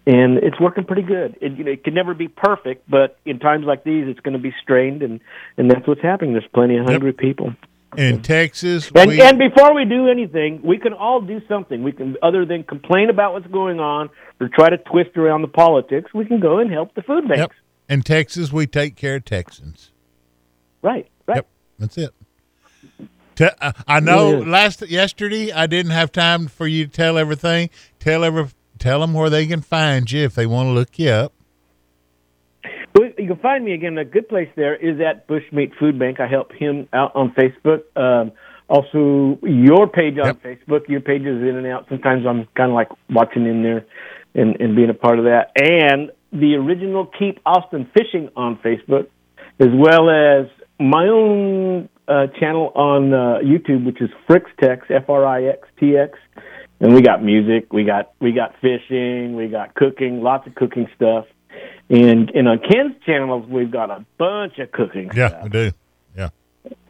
and 0.06 0.38
it's 0.38 0.58
working 0.60 0.84
pretty 0.84 1.02
good. 1.02 1.36
It, 1.40 1.52
you 1.52 1.64
know, 1.64 1.70
it 1.70 1.84
can 1.84 1.94
never 1.94 2.14
be 2.14 2.28
perfect, 2.28 2.90
but 2.90 3.18
in 3.24 3.38
times 3.38 3.64
like 3.64 3.84
these, 3.84 4.08
it's 4.08 4.20
going 4.20 4.34
to 4.34 4.42
be 4.42 4.52
strained, 4.62 5.02
and 5.02 5.20
and 5.56 5.70
that's 5.70 5.86
what's 5.86 6.02
happening. 6.02 6.32
There's 6.32 6.48
plenty 6.52 6.76
of 6.78 6.86
hungry 6.86 7.12
people. 7.12 7.54
In 7.96 8.22
Texas, 8.22 8.90
And 8.94 9.10
we, 9.10 9.20
and 9.20 9.38
before 9.38 9.74
we 9.74 9.84
do 9.84 10.08
anything, 10.08 10.62
we 10.62 10.78
can 10.78 10.94
all 10.94 11.20
do 11.20 11.42
something. 11.46 11.82
We 11.82 11.92
can 11.92 12.16
other 12.22 12.46
than 12.46 12.64
complain 12.64 13.10
about 13.10 13.34
what's 13.34 13.46
going 13.48 13.80
on 13.80 14.08
or 14.40 14.48
try 14.48 14.70
to 14.70 14.78
twist 14.78 15.16
around 15.16 15.42
the 15.42 15.48
politics. 15.48 16.12
We 16.14 16.24
can 16.24 16.40
go 16.40 16.58
and 16.58 16.70
help 16.70 16.94
the 16.94 17.02
food 17.02 17.28
banks. 17.28 17.38
Yep. 17.38 17.52
in 17.90 18.02
Texas, 18.02 18.50
we 18.50 18.66
take 18.66 18.96
care 18.96 19.16
of 19.16 19.26
Texans. 19.26 19.91
Right. 20.82 21.08
Right. 21.26 21.36
Yep. 21.36 21.46
That's 21.78 21.98
it. 21.98 22.10
Te- 23.34 23.48
uh, 23.60 23.72
I 23.88 24.00
know 24.00 24.40
Yeah. 24.40 24.50
last 24.50 24.82
yesterday 24.88 25.52
I 25.52 25.66
didn't 25.66 25.92
have 25.92 26.12
time 26.12 26.48
for 26.48 26.66
you 26.66 26.86
to 26.86 26.90
tell 26.90 27.16
everything. 27.16 27.70
Tell 27.98 28.24
every 28.24 28.46
tell 28.78 29.00
them 29.00 29.14
where 29.14 29.30
they 29.30 29.46
can 29.46 29.62
find 29.62 30.10
you 30.10 30.24
if 30.24 30.34
they 30.34 30.46
want 30.46 30.66
to 30.68 30.72
look 30.72 30.98
you 30.98 31.08
up. 31.10 31.32
You 33.18 33.28
can 33.28 33.38
find 33.38 33.64
me 33.64 33.72
again. 33.72 33.96
A 33.98 34.04
good 34.04 34.28
place 34.28 34.48
there 34.56 34.74
is 34.74 35.00
at 35.00 35.28
Bushmeat 35.28 35.76
Food 35.78 35.98
Bank. 35.98 36.18
I 36.18 36.26
help 36.26 36.52
him 36.52 36.88
out 36.92 37.12
on 37.14 37.32
Facebook. 37.32 37.82
Um, 37.96 38.32
also, 38.68 39.38
your 39.46 39.86
page 39.86 40.18
on 40.18 40.34
Facebook. 40.36 40.88
Your 40.88 41.00
page 41.00 41.22
is 41.22 41.40
in 41.42 41.56
and 41.56 41.66
out. 41.66 41.86
Sometimes 41.88 42.26
I'm 42.26 42.46
kind 42.56 42.70
of 42.70 42.74
like 42.74 42.88
watching 43.08 43.46
in 43.46 43.62
there 43.62 43.86
and, 44.34 44.60
and 44.60 44.74
being 44.74 44.90
a 44.90 44.94
part 44.94 45.18
of 45.20 45.26
that. 45.26 45.52
And 45.56 46.10
the 46.32 46.54
original 46.56 47.06
Keep 47.06 47.40
Austin 47.46 47.88
Fishing 47.96 48.30
on 48.34 48.56
Facebook, 48.56 49.06
as 49.60 49.68
well 49.72 50.10
as 50.10 50.46
my 50.78 51.06
own 51.08 51.88
uh, 52.08 52.26
channel 52.40 52.72
on 52.74 53.12
uh, 53.12 53.38
YouTube, 53.44 53.84
which 53.86 54.00
is 54.00 54.10
Frixtex, 54.28 54.90
F 54.90 55.08
R 55.08 55.24
I 55.26 55.44
X 55.44 55.68
T 55.78 55.96
X. 55.96 56.18
And 56.80 56.94
we 56.94 57.00
got 57.00 57.22
music, 57.22 57.72
we 57.72 57.84
got 57.84 58.12
we 58.20 58.32
got 58.32 58.54
fishing, 58.60 59.36
we 59.36 59.46
got 59.48 59.74
cooking, 59.74 60.20
lots 60.22 60.46
of 60.48 60.54
cooking 60.56 60.88
stuff. 60.96 61.26
And 61.88 62.30
and 62.30 62.48
on 62.48 62.58
Ken's 62.58 62.96
channels, 63.06 63.46
we've 63.48 63.70
got 63.70 63.90
a 63.90 64.04
bunch 64.18 64.58
of 64.58 64.72
cooking 64.72 65.10
Yeah, 65.14 65.42
we 65.44 65.48
do. 65.48 65.70
Yeah. 66.16 66.30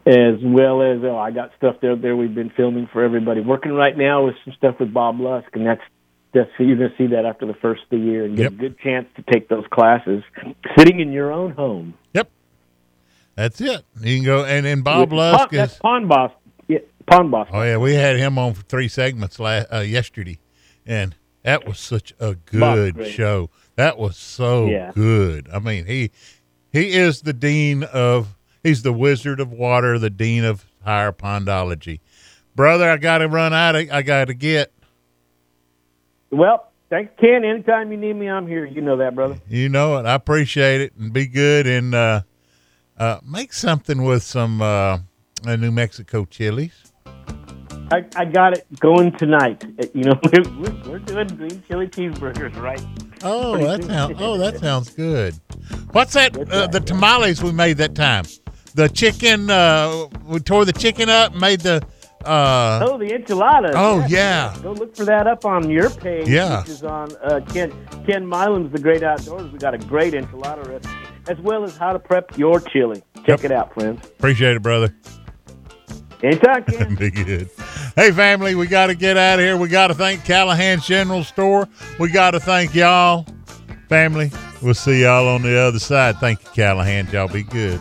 as 0.06 0.36
well 0.42 0.80
as 0.82 1.00
oh, 1.04 1.18
I 1.18 1.30
got 1.30 1.50
stuff 1.58 1.76
there. 1.82 1.94
There 1.96 2.16
we've 2.16 2.34
been 2.34 2.50
filming 2.56 2.88
for 2.92 3.02
everybody. 3.04 3.40
Working 3.42 3.72
right 3.72 3.96
now 3.96 4.24
with 4.24 4.36
some 4.44 4.54
stuff 4.56 4.76
with 4.80 4.94
Bob 4.94 5.20
Lusk, 5.20 5.48
and 5.54 5.66
that's 5.66 5.82
that's 6.32 6.48
you're 6.58 6.76
going 6.78 6.90
to 6.90 6.96
see 6.96 7.08
that 7.08 7.26
after 7.26 7.44
the 7.46 7.52
first 7.54 7.82
of 7.82 7.90
the 7.90 7.98
year 7.98 8.24
and 8.24 8.34
get 8.34 8.44
Yep. 8.44 8.52
a 8.52 8.54
good 8.56 8.78
chance 8.78 9.06
to 9.16 9.22
take 9.30 9.48
those 9.50 9.64
classes, 9.70 10.22
sitting 10.78 11.00
in 11.00 11.12
your 11.12 11.30
own 11.30 11.50
home. 11.52 11.92
Yep. 12.14 12.30
That's 13.34 13.60
it. 13.60 13.82
You 14.00 14.16
can 14.16 14.24
go 14.24 14.44
and 14.44 14.66
and 14.66 14.84
Bob 14.84 15.12
Lusk 15.12 15.38
Pond, 15.38 15.50
that's 15.52 15.72
is. 15.74 15.78
Pond 15.78 16.08
Boss. 16.08 16.32
Yeah, 16.68 16.78
Pond 17.06 17.30
Boss. 17.30 17.48
Oh 17.52 17.62
yeah, 17.62 17.76
we 17.78 17.94
had 17.94 18.16
him 18.16 18.38
on 18.38 18.54
for 18.54 18.62
three 18.64 18.88
segments 18.88 19.38
last 19.40 19.72
uh, 19.72 19.78
yesterday, 19.80 20.38
and 20.86 21.14
That 21.42 21.66
was 21.66 21.78
such 21.80 22.12
a 22.20 22.34
good 22.36 23.06
show. 23.08 23.50
That 23.76 23.98
was 23.98 24.16
so 24.16 24.66
Yeah. 24.66 24.92
good. 24.94 25.48
I 25.52 25.58
mean, 25.58 25.86
he 25.86 26.10
he 26.72 26.92
is 26.92 27.22
the 27.22 27.32
dean 27.32 27.82
of 27.84 28.36
he's 28.62 28.82
the 28.82 28.92
wizard 28.92 29.40
of 29.40 29.50
water, 29.50 29.98
the 29.98 30.10
dean 30.10 30.44
of 30.44 30.64
higher 30.84 31.10
pondology. 31.12 32.00
Brother, 32.54 32.88
I 32.90 32.96
got 32.98 33.18
to 33.18 33.28
run 33.28 33.52
out. 33.54 33.74
of- 33.76 33.90
I 33.90 34.02
got 34.02 34.26
to 34.26 34.34
get. 34.34 34.72
Well, 36.30 36.70
thanks, 36.90 37.12
Ken. 37.18 37.44
Anytime 37.44 37.90
you 37.92 37.98
need 37.98 38.14
me, 38.14 38.28
I'm 38.28 38.46
here. 38.46 38.64
You 38.64 38.80
know 38.80 38.96
that, 38.98 39.14
brother. 39.14 39.36
You 39.48 39.68
know 39.68 39.98
it. 39.98 40.06
I 40.06 40.14
appreciate 40.14 40.80
it, 40.80 40.92
and 40.98 41.12
be 41.12 41.26
good 41.26 41.66
and 41.66 41.94
uh, 41.94 42.22
uh, 42.98 43.18
make 43.26 43.52
something 43.52 44.02
with 44.02 44.22
some 44.22 44.60
uh, 44.62 44.98
uh, 45.46 45.56
New 45.56 45.70
Mexico 45.70 46.24
chilies. 46.24 46.92
I, 47.90 48.04
I 48.16 48.24
got 48.24 48.56
it 48.56 48.66
going 48.80 49.12
tonight. 49.12 49.64
Uh, 49.78 49.86
You 49.94 50.04
know, 50.04 50.20
we're, 50.32 50.90
we're 50.90 50.98
doing 51.00 51.26
green 51.28 51.62
chili 51.68 51.88
cheeseburgers, 51.88 52.56
right? 52.60 52.82
Oh, 53.22 53.56
that 53.58 53.84
sounds. 53.92 54.16
Oh, 54.18 54.38
that 54.38 54.58
sounds 54.58 54.90
good. 54.90 55.34
What's 55.92 56.14
that? 56.14 56.36
Uh, 56.50 56.66
the 56.68 56.80
tamales 56.80 57.42
we 57.42 57.52
made 57.52 57.76
that 57.78 57.94
time. 57.94 58.24
The 58.74 58.88
chicken. 58.88 59.50
Uh, 59.50 60.06
we 60.24 60.40
tore 60.40 60.64
the 60.64 60.72
chicken 60.72 61.08
up. 61.10 61.34
Made 61.34 61.60
the. 61.60 61.82
Uh, 62.24 62.86
Oh, 62.88 62.96
the 62.98 63.12
enchiladas. 63.14 63.72
Oh, 63.74 63.98
Yes, 64.00 64.10
yeah. 64.10 64.56
Go 64.62 64.72
look 64.72 64.96
for 64.96 65.04
that 65.04 65.26
up 65.26 65.44
on 65.44 65.68
your 65.68 65.90
page. 65.90 66.28
Yeah. 66.28 66.60
Which 66.60 66.68
is 66.70 66.84
on 66.84 67.08
uh, 67.16 67.40
Ken 67.52 67.72
Ken 68.06 68.24
Milam's 68.26 68.72
The 68.72 68.78
Great 68.78 69.02
Outdoors. 69.02 69.50
We 69.52 69.58
got 69.58 69.74
a 69.74 69.78
great 69.78 70.14
enchilada 70.14 70.66
recipe, 70.66 70.88
as 71.28 71.38
well 71.40 71.64
as 71.64 71.76
how 71.76 71.92
to 71.92 71.98
prep 71.98 72.36
your 72.36 72.60
chili. 72.60 73.02
Check 73.26 73.44
it 73.44 73.52
out, 73.52 73.72
friends. 73.74 74.04
appreciate 74.06 74.56
it, 74.56 74.62
brother. 74.62 74.94
Anytime, 76.22 76.64
Ken. 76.68 76.94
Be 76.94 77.10
good. 77.10 77.50
Hey, 77.96 78.10
family, 78.12 78.54
we 78.54 78.66
got 78.66 78.86
to 78.86 78.94
get 78.94 79.16
out 79.16 79.38
of 79.38 79.44
here. 79.44 79.56
We 79.56 79.68
got 79.68 79.88
to 79.88 79.94
thank 79.94 80.24
Callahan's 80.24 80.86
General 80.86 81.24
Store. 81.24 81.68
We 81.98 82.10
got 82.10 82.32
to 82.32 82.40
thank 82.40 82.74
y'all. 82.74 83.26
Family, 83.88 84.30
we'll 84.62 84.74
see 84.74 85.02
y'all 85.02 85.28
on 85.28 85.42
the 85.42 85.58
other 85.58 85.78
side. 85.78 86.16
Thank 86.16 86.42
you, 86.42 86.50
Callahan. 86.54 87.08
Y'all 87.12 87.28
be 87.28 87.42
good. 87.42 87.80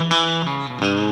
Thank 0.00 0.82
you. 0.82 1.09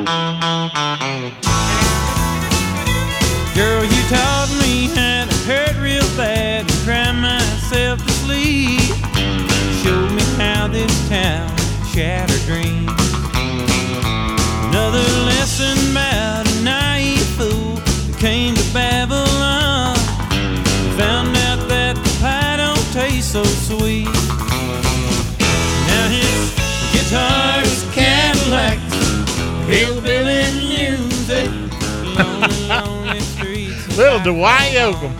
Little 34.19 34.35
Dwight 34.35 34.73
Yoakam. 34.73 35.13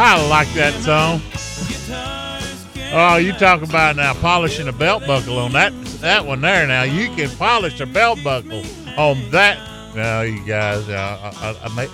I 0.00 0.28
like 0.28 0.52
that 0.54 0.74
song. 0.82 1.20
Oh, 2.92 3.16
you 3.18 3.32
talk 3.34 3.62
about 3.62 3.94
now 3.94 4.14
polishing 4.14 4.66
a 4.66 4.72
belt 4.72 5.06
buckle 5.06 5.38
on 5.38 5.52
that 5.52 5.72
that 6.00 6.26
one 6.26 6.40
there. 6.40 6.66
Now 6.66 6.82
you 6.82 7.06
can 7.14 7.30
polish 7.36 7.78
a 7.78 7.86
belt 7.86 8.18
buckle 8.24 8.64
on 8.96 9.30
that. 9.30 9.58
Now 9.94 10.22
you 10.22 10.44
guys, 10.44 10.88
uh, 10.88 11.32
I, 11.36 11.50
I, 11.50 11.66
I 11.66 11.74
may, 11.76 11.86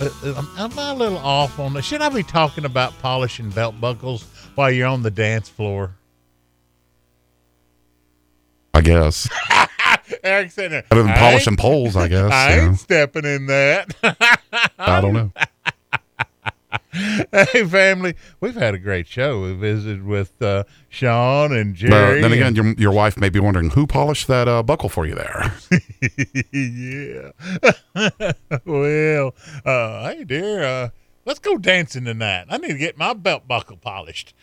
uh, 0.00 0.38
am, 0.38 0.48
am 0.56 0.78
I 0.78 0.90
a 0.90 0.94
little 0.94 1.18
off 1.18 1.58
on 1.58 1.74
this? 1.74 1.84
Should 1.84 2.00
I 2.00 2.08
be 2.08 2.22
talking 2.22 2.64
about 2.64 2.98
polishing 3.00 3.50
belt 3.50 3.78
buckles 3.78 4.24
while 4.54 4.70
you're 4.70 4.88
on 4.88 5.02
the 5.02 5.10
dance 5.10 5.50
floor? 5.50 5.94
I 8.72 8.80
guess. 8.80 9.28
Eric 10.22 10.50
sitting 10.50 10.72
there. 10.72 10.84
Other 10.90 11.02
than 11.02 11.12
"I 11.12 11.18
polishing 11.18 11.56
poles, 11.56 11.96
I 11.96 12.08
guess, 12.08 12.30
I 12.30 12.52
ain't 12.52 12.62
yeah. 12.64 12.74
stepping 12.74 13.24
in 13.24 13.46
that. 13.46 13.94
I 14.78 15.00
don't 15.00 15.14
know. 15.14 15.32
hey, 17.32 17.64
family, 17.64 18.14
we've 18.40 18.54
had 18.54 18.74
a 18.74 18.78
great 18.78 19.06
show. 19.06 19.42
We 19.42 19.54
visited 19.54 20.04
with 20.04 20.40
uh, 20.40 20.64
Sean 20.88 21.52
and 21.52 21.74
Jerry. 21.74 22.20
But 22.20 22.28
then 22.28 22.32
again, 22.32 22.54
your, 22.54 22.72
your 22.74 22.92
wife 22.92 23.16
may 23.16 23.28
be 23.28 23.40
wondering 23.40 23.70
who 23.70 23.86
polished 23.86 24.28
that 24.28 24.48
uh, 24.48 24.62
buckle 24.62 24.88
for 24.88 25.06
you 25.06 25.14
there. 25.14 25.54
yeah. 26.52 27.30
well, 28.64 29.34
uh, 29.64 30.08
hey, 30.10 30.24
dear, 30.24 30.62
uh, 30.62 30.88
let's 31.24 31.38
go 31.38 31.58
dancing 31.58 32.04
tonight. 32.04 32.46
I 32.48 32.58
need 32.58 32.68
to 32.68 32.78
get 32.78 32.96
my 32.96 33.12
belt 33.12 33.46
buckle 33.46 33.76
polished. 33.76 34.34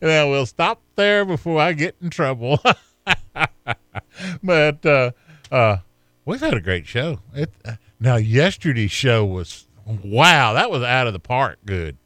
now 0.00 0.30
we'll 0.30 0.46
stop 0.46 0.82
there 0.96 1.24
before 1.24 1.60
I 1.60 1.72
get 1.72 1.96
in 2.00 2.10
trouble. 2.10 2.58
but 4.42 4.86
uh, 4.86 5.10
uh, 5.50 5.78
we've 6.24 6.40
had 6.40 6.54
a 6.54 6.60
great 6.60 6.86
show. 6.86 7.20
It, 7.34 7.50
uh, 7.64 7.74
now 7.98 8.16
yesterday's 8.16 8.90
show 8.90 9.24
was 9.24 9.66
wow, 9.86 10.52
that 10.52 10.70
was 10.70 10.82
out 10.82 11.06
of 11.06 11.12
the 11.12 11.20
park. 11.20 11.58
Good. 11.64 11.96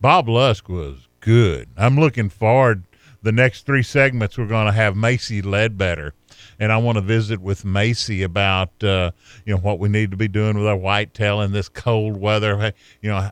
Bob 0.00 0.28
Lusk 0.28 0.68
was 0.68 1.08
good. 1.20 1.68
I'm 1.76 1.98
looking 1.98 2.28
forward. 2.28 2.84
The 3.22 3.32
next 3.32 3.66
three 3.66 3.84
segments 3.84 4.36
we're 4.36 4.46
going 4.46 4.66
to 4.66 4.72
have 4.72 4.96
Macy 4.96 5.42
Ledbetter, 5.42 6.12
and 6.58 6.72
I 6.72 6.78
want 6.78 6.96
to 6.96 7.02
visit 7.02 7.40
with 7.40 7.64
Macy 7.64 8.24
about 8.24 8.82
uh, 8.82 9.12
you 9.46 9.54
know 9.54 9.60
what 9.60 9.78
we 9.78 9.88
need 9.88 10.10
to 10.10 10.16
be 10.16 10.26
doing 10.26 10.58
with 10.58 10.66
our 10.66 10.76
whitetail 10.76 11.40
in 11.40 11.52
this 11.52 11.68
cold 11.68 12.16
weather. 12.16 12.72
You 13.00 13.10
know, 13.10 13.30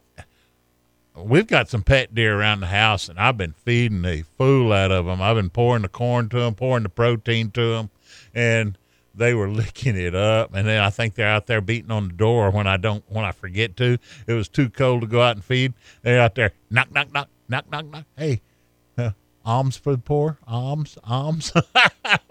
we've 1.16 1.46
got 1.46 1.68
some 1.68 1.82
pet 1.82 2.14
deer 2.14 2.38
around 2.38 2.60
the 2.60 2.66
house, 2.68 3.08
and 3.08 3.18
I've 3.18 3.36
been 3.36 3.52
feeding 3.52 4.02
the 4.02 4.24
fool 4.38 4.72
out 4.72 4.90
of 4.90 5.06
them. 5.06 5.20
I've 5.22 5.36
been 5.36 5.50
pouring 5.50 5.82
the 5.82 5.88
corn 5.88 6.28
to 6.30 6.38
them, 6.40 6.54
pouring 6.54 6.82
the 6.82 6.88
protein 6.88 7.50
to 7.52 7.74
them, 7.74 7.90
and 8.34 8.76
they 9.14 9.34
were 9.34 9.48
licking 9.50 9.96
it 9.96 10.14
up. 10.14 10.54
And 10.54 10.66
then 10.66 10.80
I 10.80 10.90
think 10.90 11.14
they're 11.14 11.28
out 11.28 11.46
there 11.46 11.60
beating 11.60 11.90
on 11.90 12.08
the 12.08 12.14
door 12.14 12.50
when 12.50 12.66
I 12.66 12.76
don't, 12.76 13.04
when 13.08 13.24
I 13.24 13.32
forget 13.32 13.76
to. 13.78 13.98
It 14.26 14.32
was 14.32 14.48
too 14.48 14.70
cold 14.70 15.02
to 15.02 15.06
go 15.06 15.20
out 15.20 15.36
and 15.36 15.44
feed. 15.44 15.74
They're 16.02 16.20
out 16.20 16.34
there 16.34 16.52
knock, 16.70 16.92
knock, 16.92 17.12
knock, 17.12 17.28
knock, 17.48 17.70
knock, 17.70 17.86
knock. 17.86 18.04
Hey, 18.16 18.40
uh, 18.96 19.10
alms 19.44 19.76
for 19.76 19.92
the 19.92 19.98
poor, 19.98 20.38
alms, 20.46 20.96
alms. 21.04 21.52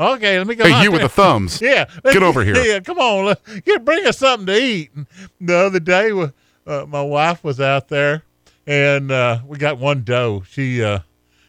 okay, 0.00 0.38
let 0.38 0.46
me 0.46 0.54
go. 0.54 0.64
Hey, 0.64 0.72
out 0.72 0.82
you 0.84 0.92
with 0.92 1.02
the 1.02 1.08
thumbs. 1.08 1.60
Yeah, 1.70 1.86
Get 2.04 2.22
over 2.22 2.44
here. 2.44 2.56
Yeah, 2.56 2.80
come 2.80 2.98
on, 2.98 3.34
get 3.64 3.84
bring 3.84 4.06
us 4.06 4.18
something 4.18 4.46
to 4.46 4.56
eat. 4.60 4.90
And 4.94 5.06
the 5.40 5.56
other 5.56 5.80
day, 5.80 6.12
wa- 6.12 6.30
uh, 6.66 6.86
my 6.86 7.02
wife 7.02 7.42
was 7.42 7.60
out 7.60 7.88
there, 7.88 8.24
and 8.66 9.10
uh, 9.10 9.40
we 9.46 9.58
got 9.58 9.78
one 9.78 10.02
doe. 10.04 10.42
She 10.48 10.82
uh, 10.82 11.00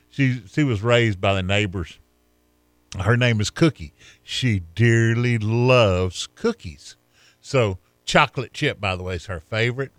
she 0.10 0.42
she 0.48 0.64
was 0.64 0.82
raised 0.82 1.20
by 1.20 1.34
the 1.34 1.44
neighbors. 1.44 2.00
Her 3.00 3.16
name 3.16 3.40
is 3.40 3.50
Cookie. 3.50 3.94
She 4.22 4.60
dearly 4.76 5.38
loves 5.38 6.28
cookies. 6.36 6.98
So 7.40 7.78
chocolate 8.04 8.54
chip, 8.54 8.82
by 8.82 8.96
the 8.96 9.04
way, 9.04 9.16
is 9.16 9.28
her 9.28 9.40
favorite. 9.40 9.92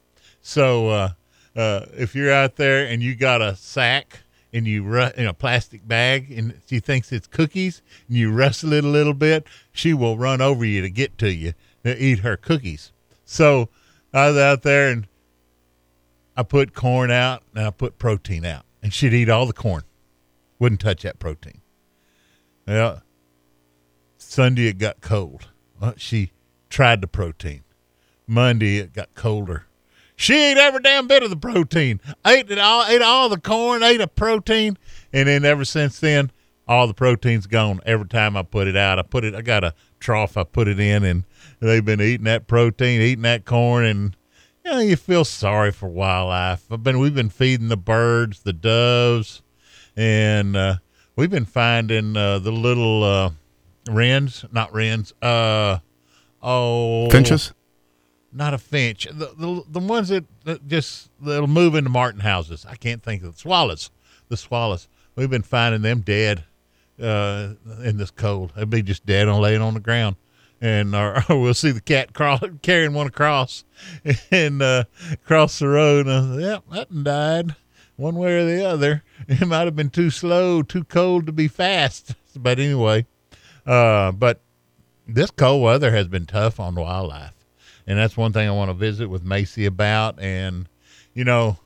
So 0.43 0.89
uh, 0.91 1.13
uh, 1.57 1.87
if 1.95 2.15
you're 2.15 2.33
out 2.33 2.57
there 2.57 2.87
and 2.87 3.03
you 3.03 3.15
got 3.15 3.41
a 3.41 3.57
sack 3.57 4.21
and 4.53 4.67
you 4.67 4.83
ru- 4.83 5.11
in 5.17 5.27
a 5.27 5.33
plastic 5.33 5.87
bag 5.89 6.31
and 6.31 6.61
she 6.67 6.81
thinks 6.81 7.11
it's 7.13 7.27
cookies 7.27 7.81
and 8.09 8.17
you 8.17 8.31
rustle 8.31 8.75
it 8.75 8.85
a 8.85 8.89
little 8.89 9.15
bit, 9.15 9.47
she 9.73 9.95
will 9.95 10.19
run 10.19 10.43
over 10.43 10.65
you 10.65 10.83
to 10.83 10.91
get 10.91 11.17
to 11.19 11.33
you 11.33 11.55
to 11.85 11.97
eat 12.03 12.19
her 12.19 12.37
cookies. 12.37 12.93
So 13.25 13.71
I 14.13 14.29
was 14.29 14.37
out 14.37 14.63
there 14.63 14.91
and 14.91 15.07
I 16.37 16.43
put 16.43 16.75
corn 16.75 17.11
out 17.11 17.43
and 17.55 17.67
I 17.67 17.71
put 17.71 17.99
protein 17.99 18.45
out, 18.45 18.65
and 18.83 18.93
she'd 18.93 19.13
eat 19.13 19.29
all 19.29 19.47
the 19.47 19.53
corn, 19.53 19.83
wouldn't 20.59 20.81
touch 20.81 21.03
that 21.03 21.19
protein. 21.19 21.61
Yeah. 22.67 23.01
Sunday 24.19 24.69
it 24.69 24.79
got 24.79 25.01
cold. 25.01 25.49
Well, 25.81 25.95
she 25.97 26.33
tried 26.71 27.01
the 27.01 27.09
protein. 27.09 27.65
Monday 28.27 28.79
it 28.79 28.93
got 28.93 29.15
colder. 29.15 29.67
She 30.15 30.35
ate 30.35 30.57
every 30.57 30.81
damn 30.81 31.09
bit 31.09 31.23
of 31.23 31.31
the 31.31 31.37
protein. 31.37 32.01
Ate 32.25 32.51
it 32.51 32.59
all. 32.59 32.85
Ate 32.87 33.03
all 33.03 33.29
the 33.29 33.41
corn. 33.41 33.83
Ate 33.83 34.01
a 34.01 34.07
protein, 34.07 34.79
and 35.13 35.29
then 35.29 35.45
ever 35.45 35.65
since 35.65 35.99
then, 35.99 36.31
all 36.69 36.87
the 36.87 36.95
protein's 36.95 37.47
gone. 37.47 37.81
Every 37.85 38.07
time 38.07 38.37
I 38.37 38.43
put 38.43 38.69
it 38.69 38.77
out, 38.77 38.99
I 38.99 39.03
put 39.03 39.25
it. 39.25 39.35
I 39.35 39.43
got 39.43 39.65
a 39.65 39.75
trough. 40.03 40.37
I 40.37 40.45
put 40.45 40.69
it 40.69 40.79
in, 40.79 41.05
and 41.05 41.25
they've 41.61 41.85
been 41.85 42.01
eating 42.01 42.25
that 42.25 42.47
protein, 42.47 43.01
eating 43.01 43.23
that 43.23 43.45
corn, 43.45 43.85
and 43.85 44.17
you 44.65 44.71
know 44.71 44.81
you 44.81 44.97
feel 44.97 45.25
sorry 45.25 45.73
for 45.73 45.89
wildlife. 45.89 46.71
I've 46.71 46.83
been. 46.83 46.99
We've 46.99 47.15
been 47.15 47.31
feeding 47.31 47.69
the 47.69 47.77
birds, 47.77 48.43
the 48.43 48.53
doves, 48.53 49.43
and 49.97 50.57
uh, 50.57 50.77
we've 51.17 51.31
been 51.31 51.47
finding 51.47 52.17
uh, 52.17 52.41
the 52.41 52.53
little 52.53 53.05
uh, 53.05 53.31
wrens, 53.89 54.45
not 54.53 54.75
wrens. 54.75 55.15
Uh, 55.23 55.79
oh, 56.43 57.09
Finches? 57.11 57.55
not 58.33 58.55
a 58.55 58.59
finch. 58.59 59.07
The 59.11 59.33
the, 59.37 59.63
the 59.69 59.81
ones 59.81 60.09
that, 60.09 60.25
that 60.45 60.67
just 60.67 61.11
that'll 61.21 61.47
move 61.47 61.75
into 61.75 61.91
Martin 61.91 62.21
houses. 62.21 62.67
I 62.69 62.77
can't 62.77 63.03
think 63.03 63.23
of 63.23 63.33
the 63.33 63.39
swallows. 63.39 63.91
The 64.29 64.37
swallows. 64.37 64.89
We've 65.15 65.31
been 65.31 65.43
finding 65.43 65.83
them 65.83 66.01
dead 66.01 66.45
uh, 67.03 67.55
in 67.83 67.97
this 67.97 68.11
cold. 68.11 68.53
They'd 68.57 68.71
be 68.71 68.83
just 68.83 69.05
dead 69.07 69.29
on 69.29 69.41
laying 69.41 69.61
on 69.61 69.75
the 69.75 69.81
ground, 69.81 70.17
and 70.61 70.95
or 70.95 71.23
we'll 71.29 71.55
see 71.55 71.71
the 71.71 71.81
cat 71.81 72.13
crawl, 72.15 72.39
carrying 72.63 72.95
one 72.95 73.07
across 73.07 73.65
and 74.31 74.63
uh, 74.63 74.85
across 75.11 75.59
the 75.59 75.69
road. 75.69 76.07
And, 76.07 76.35
uh, 76.35 76.39
yep, 76.39 76.65
that 76.71 76.91
one 76.91 77.05
died. 77.05 77.57
One 77.97 78.17
way 78.17 78.41
or 78.41 78.45
the 78.45 78.65
other. 78.65 79.05
It 79.29 79.47
might 79.47 79.67
have 79.67 79.77
been 79.77 79.91
too 79.91 80.11
slow, 80.11 80.63
too 80.63 80.85
cold 80.85 81.27
to 81.27 81.33
be 81.33 81.47
fast. 81.47 82.15
But 82.35 82.59
anyway, 82.59 83.07
uh, 83.67 84.13
but 84.13 84.41
this 85.07 85.31
cold 85.31 85.63
weather 85.63 85.91
has 85.91 86.09
been 86.09 86.27
tough 86.27 86.59
on 86.59 86.75
wildlife 86.75 87.35
and 87.87 87.99
that's 87.99 88.17
one 88.17 88.33
thing 88.33 88.49
I 88.49 88.53
want 88.53 88.71
to 88.71 88.75
visit 88.75 89.09
with 89.09 89.25
Macy 89.25 89.67
about. 89.67 90.21
And 90.21 90.69
you 91.15 91.25
know, 91.25 91.59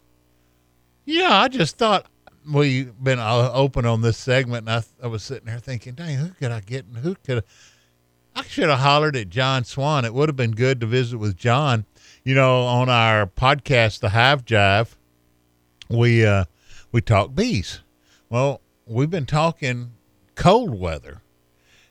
yeah, 1.05 1.41
I 1.41 1.49
just 1.49 1.77
thought 1.79 2.07
we've 2.51 2.93
been 3.03 3.19
uh, 3.19 3.51
open 3.53 3.87
on 3.87 4.03
this 4.03 4.17
segment, 4.17 4.69
and 4.69 4.71
I, 4.71 5.05
I 5.05 5.09
was 5.09 5.23
sitting 5.23 5.47
there 5.47 5.59
thinking, 5.59 5.95
dang, 5.95 6.17
who 6.17 6.29
could 6.31 6.51
I 6.51 6.61
get? 6.61 6.87
And 6.87 6.99
who 6.99 7.15
could 7.15 7.45
I? 8.35 8.43
Should 8.43 8.69
have 8.69 8.81
hollered 8.81 9.17
at 9.17 9.31
John 9.31 9.65
Swan. 9.65 10.05
It 10.05 10.13
would 10.13 10.29
have 10.29 10.37
been 10.37 10.53
good 10.53 10.81
to 10.81 10.87
visit 10.87 11.17
with 11.19 11.37
John. 11.37 11.87
You 12.23 12.35
know, 12.35 12.65
on 12.65 12.89
our 12.89 13.27
podcast, 13.27 14.01
The 14.01 14.11
Hive 14.11 14.45
Jive, 14.45 14.95
we 15.89 16.27
uh, 16.27 16.45
we 16.93 17.01
talk 17.01 17.35
bees. 17.35 17.81
Well, 18.29 18.61
we've 18.87 19.11
been 19.11 19.27
talking 19.27 19.93
cold 20.35 20.79
weather 20.79 21.23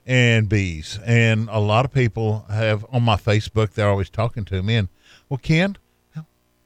and 0.06 0.48
bees. 0.48 1.00
And 1.06 1.50
a 1.52 1.60
lot 1.60 1.86
of 1.86 1.92
people 1.92 2.46
have 2.50 2.86
on 2.90 3.04
my 3.04 3.16
Facebook, 3.16 3.72
they're 3.72 3.90
always 3.90 4.10
talking 4.10 4.46
to 4.46 4.62
me. 4.62 4.76
And, 4.76 4.90
well, 5.30 5.40
Ken, 5.42 5.78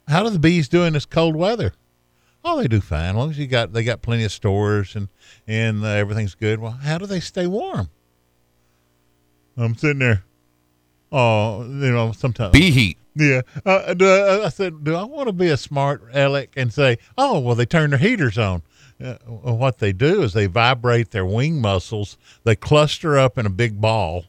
how 0.07 0.23
do 0.23 0.29
the 0.29 0.39
bees 0.39 0.67
do 0.67 0.83
in 0.83 0.93
this 0.93 1.05
cold 1.05 1.35
weather? 1.35 1.73
Oh, 2.43 2.61
they 2.61 2.67
do 2.67 2.81
fine. 2.81 3.09
As 3.09 3.15
long 3.15 3.29
as 3.31 3.37
you 3.37 3.47
got, 3.47 3.73
they 3.73 3.83
got 3.83 4.01
plenty 4.01 4.23
of 4.23 4.31
stores 4.31 4.95
and, 4.95 5.09
and 5.47 5.83
uh, 5.83 5.87
everything's 5.89 6.35
good. 6.35 6.59
Well, 6.59 6.71
how 6.71 6.97
do 6.97 7.05
they 7.05 7.19
stay 7.19 7.47
warm? 7.47 7.89
I'm 9.57 9.75
sitting 9.75 9.99
there. 9.99 10.23
Oh, 11.11 11.63
you 11.63 11.91
know, 11.91 12.11
sometimes 12.11 12.53
Bee 12.53 12.71
heat. 12.71 12.97
yeah. 13.15 13.41
Uh, 13.65 13.93
I, 13.99 14.45
I 14.45 14.49
said, 14.49 14.83
do 14.83 14.95
I 14.95 15.03
want 15.03 15.27
to 15.27 15.33
be 15.33 15.47
a 15.47 15.57
smart 15.57 16.03
aleck 16.13 16.53
and 16.55 16.71
say, 16.71 16.97
oh, 17.17 17.39
well, 17.39 17.55
they 17.55 17.65
turn 17.65 17.89
their 17.89 17.99
heaters 17.99 18.37
on? 18.37 18.61
Uh, 19.03 19.15
what 19.25 19.79
they 19.79 19.91
do 19.91 20.21
is 20.23 20.33
they 20.33 20.45
vibrate 20.45 21.11
their 21.11 21.25
wing 21.25 21.59
muscles. 21.61 22.17
They 22.43 22.55
cluster 22.55 23.17
up 23.17 23.37
in 23.37 23.45
a 23.45 23.49
big 23.49 23.81
ball 23.81 24.25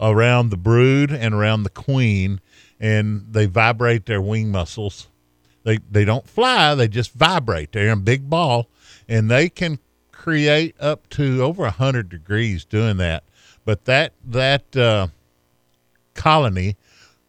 around 0.00 0.50
the 0.50 0.56
brood 0.56 1.12
and 1.12 1.34
around 1.34 1.62
the 1.64 1.70
queen, 1.70 2.40
and 2.80 3.26
they 3.30 3.46
vibrate 3.46 4.06
their 4.06 4.22
wing 4.22 4.50
muscles. 4.50 5.08
They 5.64 5.78
they 5.90 6.04
don't 6.04 6.28
fly; 6.28 6.74
they 6.74 6.88
just 6.88 7.12
vibrate. 7.12 7.72
They're 7.72 7.92
in 7.92 8.02
big 8.02 8.28
ball, 8.28 8.68
and 9.08 9.30
they 9.30 9.48
can 9.48 9.78
create 10.10 10.74
up 10.80 11.08
to 11.10 11.42
over 11.42 11.64
a 11.64 11.70
hundred 11.70 12.08
degrees 12.08 12.64
doing 12.64 12.96
that. 12.98 13.24
But 13.64 13.84
that 13.84 14.12
that 14.24 14.76
uh, 14.76 15.08
colony 16.14 16.76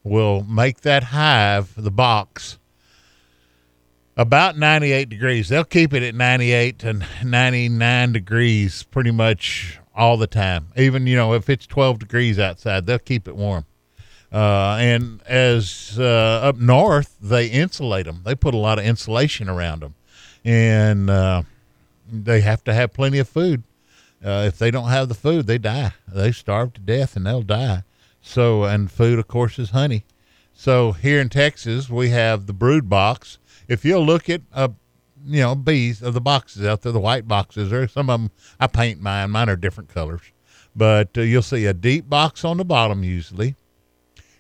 will 0.04 0.44
make 0.44 0.82
that 0.82 1.04
hive, 1.06 1.74
the 1.76 1.92
box, 1.92 2.60
about 4.18 4.58
98 4.58 5.10
degrees. 5.10 5.50
They'll 5.50 5.64
keep 5.64 5.94
it 5.94 6.04
at 6.04 6.16
98 6.16 6.80
to 6.80 7.02
99 7.24 8.14
degrees 8.14 8.84
pretty 8.84 9.12
much 9.12 9.80
all 9.96 10.18
the 10.18 10.28
time. 10.28 10.68
Even, 10.76 11.08
you 11.08 11.16
know, 11.16 11.34
if 11.34 11.50
it's 11.50 11.66
12 11.66 12.00
degrees 12.00 12.40
outside, 12.40 12.86
they'll 12.86 13.00
keep 13.00 13.28
it 13.28 13.36
warm. 13.36 13.66
Uh, 14.34 14.78
and 14.80 15.22
as 15.28 15.98
uh, 16.00 16.42
up 16.44 16.58
north, 16.58 17.16
they 17.22 17.48
insulate 17.48 18.06
them. 18.06 18.22
They 18.26 18.34
put 18.34 18.56
a 18.56 18.58
lot 18.58 18.80
of 18.80 18.86
insulation 18.86 19.48
around 19.48 19.82
them. 19.82 19.94
And 20.44 21.10
uh, 21.10 21.44
they 22.12 22.42
have 22.42 22.64
to 22.64 22.74
have 22.74 22.94
plenty 22.94 23.20
of 23.20 23.30
food. 23.30 23.64
Uh, 24.26 24.46
if 24.48 24.58
they 24.58 24.72
don't 24.72 24.90
have 24.90 25.08
the 25.08 25.16
food, 25.16 25.46
they 25.46 25.58
die. 25.58 25.94
They 26.08 26.32
starve 26.32 26.74
to 26.74 26.82
death 26.82 27.16
and 27.16 27.26
they'll 27.26 27.44
die. 27.44 27.84
So, 28.22 28.64
and 28.64 28.90
food, 28.90 29.20
of 29.20 29.28
course, 29.28 29.60
is 29.60 29.70
honey. 29.70 30.06
So 30.54 30.94
here 30.94 31.20
in 31.20 31.30
Texas, 31.30 31.90
we 31.90 32.10
have 32.10 32.46
the 32.46 32.54
brood 32.54 32.90
box. 32.90 33.38
If 33.68 33.84
you'll 33.84 34.06
look 34.06 34.30
at, 34.30 34.42
uh, 34.54 34.70
you 35.26 35.42
know, 35.42 35.56
bees 35.56 36.02
of 36.02 36.14
the 36.14 36.22
boxes 36.22 36.66
out 36.66 36.82
there, 36.82 36.92
the 36.92 37.00
white 37.00 37.28
boxes, 37.28 37.72
or 37.72 37.88
some 37.88 38.10
of 38.10 38.22
them, 38.22 38.32
I 38.60 38.68
paint 38.68 39.02
mine. 39.02 39.32
Mine 39.32 39.50
are 39.50 39.56
different 39.56 39.90
colors, 39.90 40.22
but 40.76 41.18
uh, 41.18 41.22
you'll 41.22 41.42
see 41.42 41.66
a 41.66 41.74
deep 41.74 42.10
box 42.10 42.46
on 42.46 42.58
the 42.58 42.66
bottom 42.66 43.04
usually, 43.04 43.56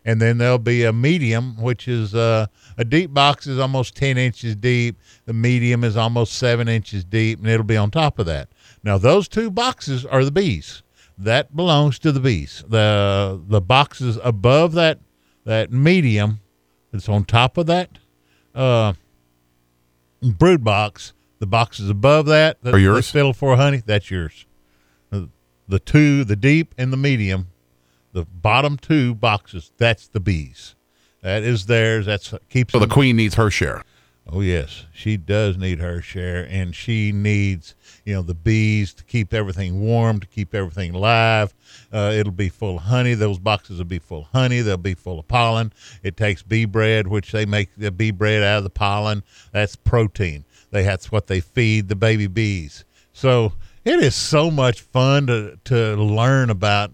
and 0.05 0.21
then 0.21 0.37
there'll 0.37 0.57
be 0.57 0.83
a 0.83 0.93
medium, 0.93 1.61
which 1.61 1.87
is 1.87 2.13
uh, 2.13 2.47
a 2.77 2.83
deep 2.85 3.13
box 3.13 3.47
is 3.47 3.59
almost 3.59 3.95
ten 3.95 4.17
inches 4.17 4.55
deep. 4.55 4.97
The 5.25 5.33
medium 5.33 5.83
is 5.83 5.95
almost 5.97 6.33
seven 6.33 6.67
inches 6.67 7.03
deep, 7.03 7.39
and 7.39 7.47
it'll 7.47 7.63
be 7.65 7.77
on 7.77 7.91
top 7.91 8.19
of 8.19 8.25
that. 8.25 8.49
Now 8.83 8.97
those 8.97 9.27
two 9.27 9.49
boxes 9.49 10.05
are 10.05 10.23
the 10.25 10.31
bees. 10.31 10.83
That 11.17 11.55
belongs 11.55 11.99
to 11.99 12.11
the 12.11 12.19
bees. 12.19 12.63
the 12.67 13.41
The 13.47 13.61
boxes 13.61 14.19
above 14.23 14.73
that 14.73 14.99
that 15.45 15.71
medium, 15.71 16.39
that's 16.91 17.07
on 17.09 17.25
top 17.25 17.57
of 17.57 17.65
that 17.67 17.97
uh, 18.55 18.93
brood 20.21 20.63
box. 20.63 21.13
The 21.39 21.47
boxes 21.47 21.89
above 21.89 22.25
that 22.27 22.61
that 22.63 22.73
Are 22.73 22.79
yours? 22.79 23.11
filled 23.11 23.35
for 23.35 23.57
honey. 23.57 23.81
That's 23.85 24.09
yours. 24.09 24.45
The 25.65 25.79
two, 25.79 26.23
the 26.25 26.35
deep 26.35 26.75
and 26.77 26.91
the 26.91 26.97
medium, 26.97 27.47
the 28.13 28.25
bottom 28.25 28.77
two 28.77 29.15
boxes. 29.15 29.71
That's 29.77 30.07
the 30.07 30.19
bees. 30.19 30.75
That 31.21 31.43
is 31.43 31.65
theirs. 31.65 32.05
That's 32.05 32.33
keeps. 32.49 32.71
So 32.71 32.79
the 32.79 32.87
queen 32.87 33.15
needs 33.15 33.35
her 33.35 33.49
share. 33.49 33.83
Oh 34.25 34.39
yes, 34.39 34.85
she 34.93 35.17
does 35.17 35.57
need 35.57 35.79
her 35.79 36.01
share, 36.01 36.47
and 36.49 36.73
she 36.73 37.11
needs 37.11 37.75
you 38.05 38.13
know 38.13 38.21
the 38.21 38.33
bees 38.33 38.93
to 38.93 39.03
keep 39.03 39.33
everything 39.33 39.81
warm, 39.81 40.19
to 40.21 40.27
keep 40.27 40.55
everything 40.55 40.93
live. 40.93 41.53
Uh, 41.91 42.13
it'll 42.15 42.31
be 42.31 42.49
full 42.49 42.77
of 42.77 42.83
honey. 42.83 43.15
Those 43.15 43.39
boxes 43.39 43.79
will 43.79 43.85
be 43.85 43.99
full 43.99 44.21
of 44.21 44.27
honey. 44.27 44.61
They'll 44.61 44.77
be 44.77 44.93
full 44.93 45.19
of 45.19 45.27
pollen. 45.27 45.73
It 46.03 46.15
takes 46.15 46.41
bee 46.41 46.65
bread, 46.65 47.07
which 47.07 47.31
they 47.31 47.45
make 47.45 47.69
the 47.75 47.91
bee 47.91 48.11
bread 48.11 48.43
out 48.43 48.59
of 48.59 48.63
the 48.63 48.69
pollen. 48.69 49.23
That's 49.51 49.75
protein. 49.75 50.45
They 50.71 50.83
that's 50.83 51.11
what 51.11 51.27
they 51.27 51.41
feed 51.41 51.89
the 51.89 51.95
baby 51.95 52.27
bees. 52.27 52.85
So 53.11 53.53
it 53.83 53.99
is 53.99 54.15
so 54.15 54.49
much 54.49 54.81
fun 54.81 55.27
to 55.27 55.59
to 55.65 55.95
learn 55.95 56.49
about 56.49 56.91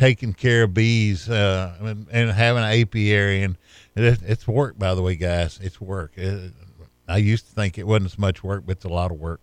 taking 0.00 0.32
care 0.32 0.62
of 0.64 0.74
bees 0.74 1.28
uh, 1.28 1.76
and, 1.80 2.06
and 2.10 2.30
having 2.30 2.62
an 2.64 2.70
apiary 2.80 3.42
and 3.42 3.56
it, 3.94 4.18
it's 4.24 4.48
work 4.48 4.78
by 4.78 4.94
the 4.94 5.02
way 5.02 5.14
guys. 5.14 5.60
It's 5.62 5.80
work. 5.80 6.12
It- 6.16 6.52
i 7.08 7.16
used 7.16 7.44
to 7.48 7.52
think 7.52 7.76
it 7.76 7.88
wasn't 7.88 8.06
as 8.06 8.18
much 8.20 8.44
work 8.44 8.62
but 8.64 8.76
it's 8.76 8.84
a 8.84 8.88
lot 8.88 9.10
of 9.10 9.18
work. 9.18 9.40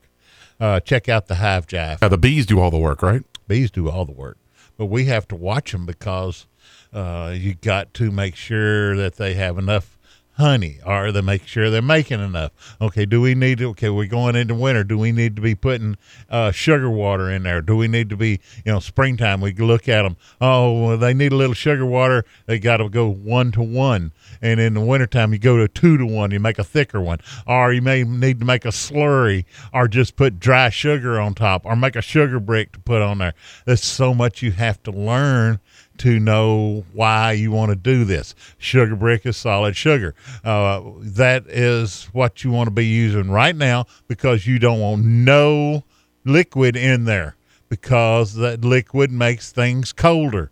Uh, 0.59 0.79
check 0.79 1.07
out 1.09 1.27
the 1.27 1.35
hive 1.35 1.67
jive. 1.67 2.01
Yeah, 2.01 2.07
the 2.07 2.17
bees 2.17 2.45
do 2.45 2.59
all 2.59 2.71
the 2.71 2.77
work, 2.77 3.01
right? 3.01 3.23
bees 3.47 3.71
do 3.71 3.89
all 3.89 4.05
the 4.05 4.11
work. 4.11 4.37
But 4.77 4.87
we 4.87 5.05
have 5.05 5.27
to 5.29 5.35
watch 5.35 5.71
them 5.71 5.85
because 5.85 6.47
uh, 6.93 7.33
you 7.35 7.55
got 7.55 7.93
to 7.95 8.11
make 8.11 8.35
sure 8.35 8.95
that 8.95 9.15
they 9.15 9.33
have 9.35 9.57
enough 9.57 9.96
honey 10.37 10.79
Are 10.85 11.11
they 11.11 11.21
make 11.21 11.47
sure 11.47 11.69
they're 11.69 11.81
making 11.81 12.19
enough. 12.19 12.51
Okay 12.79 13.05
do 13.05 13.19
we 13.21 13.35
need 13.35 13.57
to 13.57 13.69
okay 13.69 13.89
we're 13.89 14.07
going 14.07 14.35
into 14.35 14.55
winter. 14.55 14.83
Do 14.83 14.97
we 14.97 15.11
need 15.11 15.35
to 15.35 15.41
be 15.41 15.55
putting 15.55 15.97
uh, 16.29 16.51
sugar 16.51 16.89
water 16.89 17.29
in 17.29 17.43
there? 17.43 17.61
Do 17.61 17.75
we 17.75 17.87
need 17.87 18.09
to 18.09 18.17
be 18.17 18.39
you 18.63 18.71
know 18.71 18.79
springtime 18.79 19.41
we 19.41 19.53
look 19.53 19.89
at 19.89 20.03
them 20.03 20.17
oh 20.39 20.87
well, 20.87 20.97
they 20.97 21.13
need 21.13 21.31
a 21.31 21.35
little 21.35 21.55
sugar 21.55 21.85
water 21.85 22.23
they 22.45 22.59
got 22.59 22.77
to 22.77 22.89
go 22.89 23.07
one 23.07 23.51
to 23.53 23.61
one. 23.63 24.11
And 24.41 24.59
in 24.59 24.75
the 24.75 24.81
wintertime 24.81 25.33
you 25.33 25.39
go 25.39 25.57
to 25.57 25.67
two 25.67 25.97
to 25.97 26.05
one 26.05 26.31
you 26.31 26.39
make 26.39 26.59
a 26.59 26.63
thicker 26.63 27.01
one. 27.01 27.19
Or 27.45 27.73
you 27.73 27.81
may 27.81 28.03
need 28.03 28.39
to 28.39 28.45
make 28.45 28.65
a 28.65 28.69
slurry 28.69 29.45
or 29.73 29.87
just 29.87 30.15
put 30.15 30.39
dry 30.39 30.69
sugar 30.69 31.19
on 31.19 31.33
top 31.33 31.65
or 31.65 31.75
make 31.75 31.95
a 31.95 32.01
sugar 32.01 32.39
brick 32.39 32.73
to 32.73 32.79
put 32.79 33.01
on 33.01 33.17
there. 33.17 33.33
There's 33.65 33.83
so 33.83 34.13
much 34.13 34.41
you 34.41 34.51
have 34.51 34.81
to 34.83 34.91
learn 34.91 35.59
to 35.99 36.19
know 36.19 36.83
why 36.93 37.31
you 37.33 37.51
want 37.51 37.69
to 37.69 37.75
do 37.75 38.05
this. 38.05 38.35
Sugar 38.57 38.95
brick 38.95 39.25
is 39.25 39.37
solid 39.37 39.75
sugar. 39.75 40.15
Uh, 40.43 40.81
that 40.99 41.47
is 41.47 42.05
what 42.13 42.43
you 42.43 42.51
want 42.51 42.67
to 42.67 42.71
be 42.71 42.85
using 42.85 43.29
right 43.29 43.55
now 43.55 43.85
because 44.07 44.47
you 44.47 44.59
don't 44.59 44.79
want 44.79 45.03
no 45.05 45.83
liquid 46.25 46.75
in 46.75 47.05
there 47.05 47.35
because 47.69 48.35
that 48.35 48.63
liquid 48.63 49.11
makes 49.11 49.51
things 49.51 49.91
colder. 49.93 50.51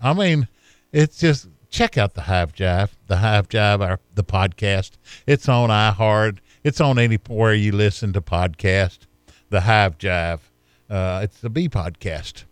I 0.00 0.12
mean, 0.12 0.48
it's 0.92 1.18
just 1.18 1.48
check 1.70 1.98
out 1.98 2.14
the 2.14 2.22
Hive 2.22 2.54
Jive, 2.54 2.90
the 3.08 3.16
Hive 3.16 3.48
Jive, 3.48 3.80
our 3.80 3.98
the 4.14 4.24
podcast. 4.24 4.92
It's 5.26 5.48
on 5.48 5.70
iHeart. 5.70 6.38
It's 6.62 6.80
on 6.80 6.98
anywhere 6.98 7.54
you 7.54 7.72
listen 7.72 8.12
to 8.12 8.20
podcast. 8.20 9.00
The 9.50 9.62
Hive 9.62 9.98
Jive. 9.98 10.40
Uh, 10.88 11.20
it's 11.22 11.40
the 11.40 11.50
bee 11.50 11.68
podcast. 11.68 12.44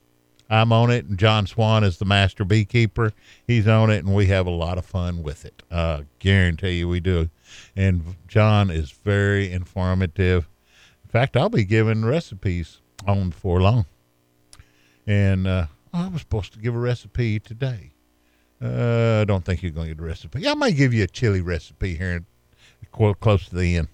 I'm 0.52 0.70
on 0.70 0.90
it, 0.90 1.06
and 1.06 1.18
John 1.18 1.46
Swan 1.46 1.82
is 1.82 1.96
the 1.96 2.04
master 2.04 2.44
beekeeper. 2.44 3.14
He's 3.46 3.66
on 3.66 3.88
it, 3.88 4.04
and 4.04 4.14
we 4.14 4.26
have 4.26 4.46
a 4.46 4.50
lot 4.50 4.76
of 4.76 4.84
fun 4.84 5.22
with 5.22 5.46
it. 5.46 5.62
Uh, 5.70 6.02
guarantee 6.18 6.72
you 6.72 6.90
we 6.90 7.00
do. 7.00 7.30
And 7.74 8.16
John 8.28 8.70
is 8.70 8.90
very 8.90 9.50
informative. 9.50 10.46
In 11.04 11.10
fact, 11.10 11.38
I'll 11.38 11.48
be 11.48 11.64
giving 11.64 12.04
recipes 12.04 12.82
on 13.06 13.30
before 13.30 13.62
long. 13.62 13.86
And 15.06 15.46
uh, 15.46 15.66
I 15.94 16.08
was 16.08 16.20
supposed 16.20 16.52
to 16.52 16.58
give 16.58 16.74
a 16.74 16.78
recipe 16.78 17.40
today. 17.40 17.94
Uh, 18.62 19.20
I 19.22 19.24
don't 19.24 19.46
think 19.46 19.62
you're 19.62 19.72
going 19.72 19.88
to 19.88 19.94
get 19.94 20.02
a 20.02 20.06
recipe. 20.06 20.46
I 20.46 20.52
might 20.52 20.76
give 20.76 20.92
you 20.92 21.04
a 21.04 21.08
chili 21.08 21.40
recipe 21.40 21.96
here 21.96 22.26
close 22.92 23.48
to 23.48 23.56
the 23.56 23.78
end. 23.78 23.88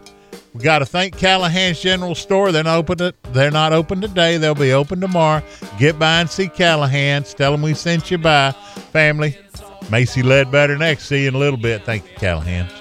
We 0.56 0.64
got 0.64 0.80
to 0.80 0.86
thank 0.88 1.16
Callahan's 1.16 1.80
General 1.80 2.16
Store. 2.16 2.52
They're 2.52 2.64
not 2.64 2.80
open. 2.80 2.98
To, 2.98 3.14
they're 3.34 3.52
not 3.52 3.72
open 3.72 4.02
today. 4.02 4.38
They'll 4.38 4.56
be 4.56 4.74
open 4.74 5.00
tomorrow. 5.00 5.44
Get 5.78 6.00
by 6.00 6.22
and 6.22 6.30
see 6.30 6.48
Callahan's. 6.48 7.36
Tell 7.36 7.52
them 7.52 7.62
we 7.62 7.76
sent 7.76 8.10
you 8.10 8.18
by, 8.18 8.54
family. 8.92 9.38
Macy 9.90 10.24
Ledbetter 10.24 10.78
next. 10.78 11.06
See 11.06 11.24
you 11.24 11.30
in 11.30 11.36
a 11.36 11.40
little 11.40 11.58
bit. 11.58 11.84
Thank 11.84 12.08
you, 12.08 12.16
Callahan. 12.16 12.81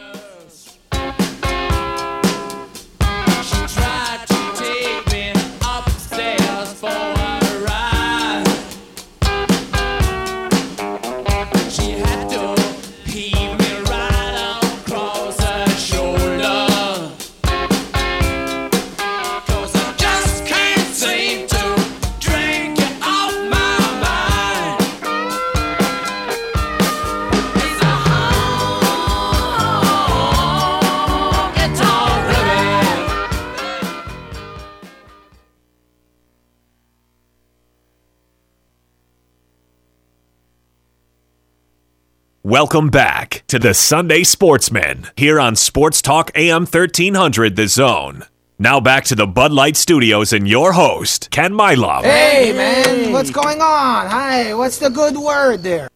Welcome 42.51 42.89
back 42.89 43.45
to 43.47 43.61
the 43.61 43.73
Sunday 43.75 44.25
Sportsman 44.25 45.07
here 45.15 45.39
on 45.39 45.55
Sports 45.55 46.03
Talk 46.03 46.33
AM 46.35 46.63
1300 46.63 47.55
The 47.55 47.69
Zone. 47.69 48.25
Now 48.59 48.81
back 48.81 49.05
to 49.05 49.15
the 49.15 49.25
Bud 49.25 49.53
Light 49.53 49.77
Studios 49.77 50.33
and 50.33 50.49
your 50.49 50.73
host, 50.73 51.31
Ken 51.31 51.55
Milam. 51.55 52.03
Hey, 52.03 52.53
man, 52.53 53.13
what's 53.13 53.31
going 53.31 53.61
on? 53.61 54.09
Hi, 54.09 54.53
what's 54.55 54.79
the 54.79 54.91
good 54.91 55.17
word 55.17 55.63
there? 55.63 55.91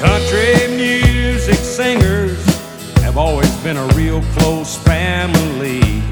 Country 0.00 0.76
music 0.76 1.54
singers 1.54 2.44
have 3.02 3.16
always 3.16 3.54
been 3.58 3.76
a 3.76 3.86
real 3.94 4.22
close 4.32 4.76
family. 4.78 6.02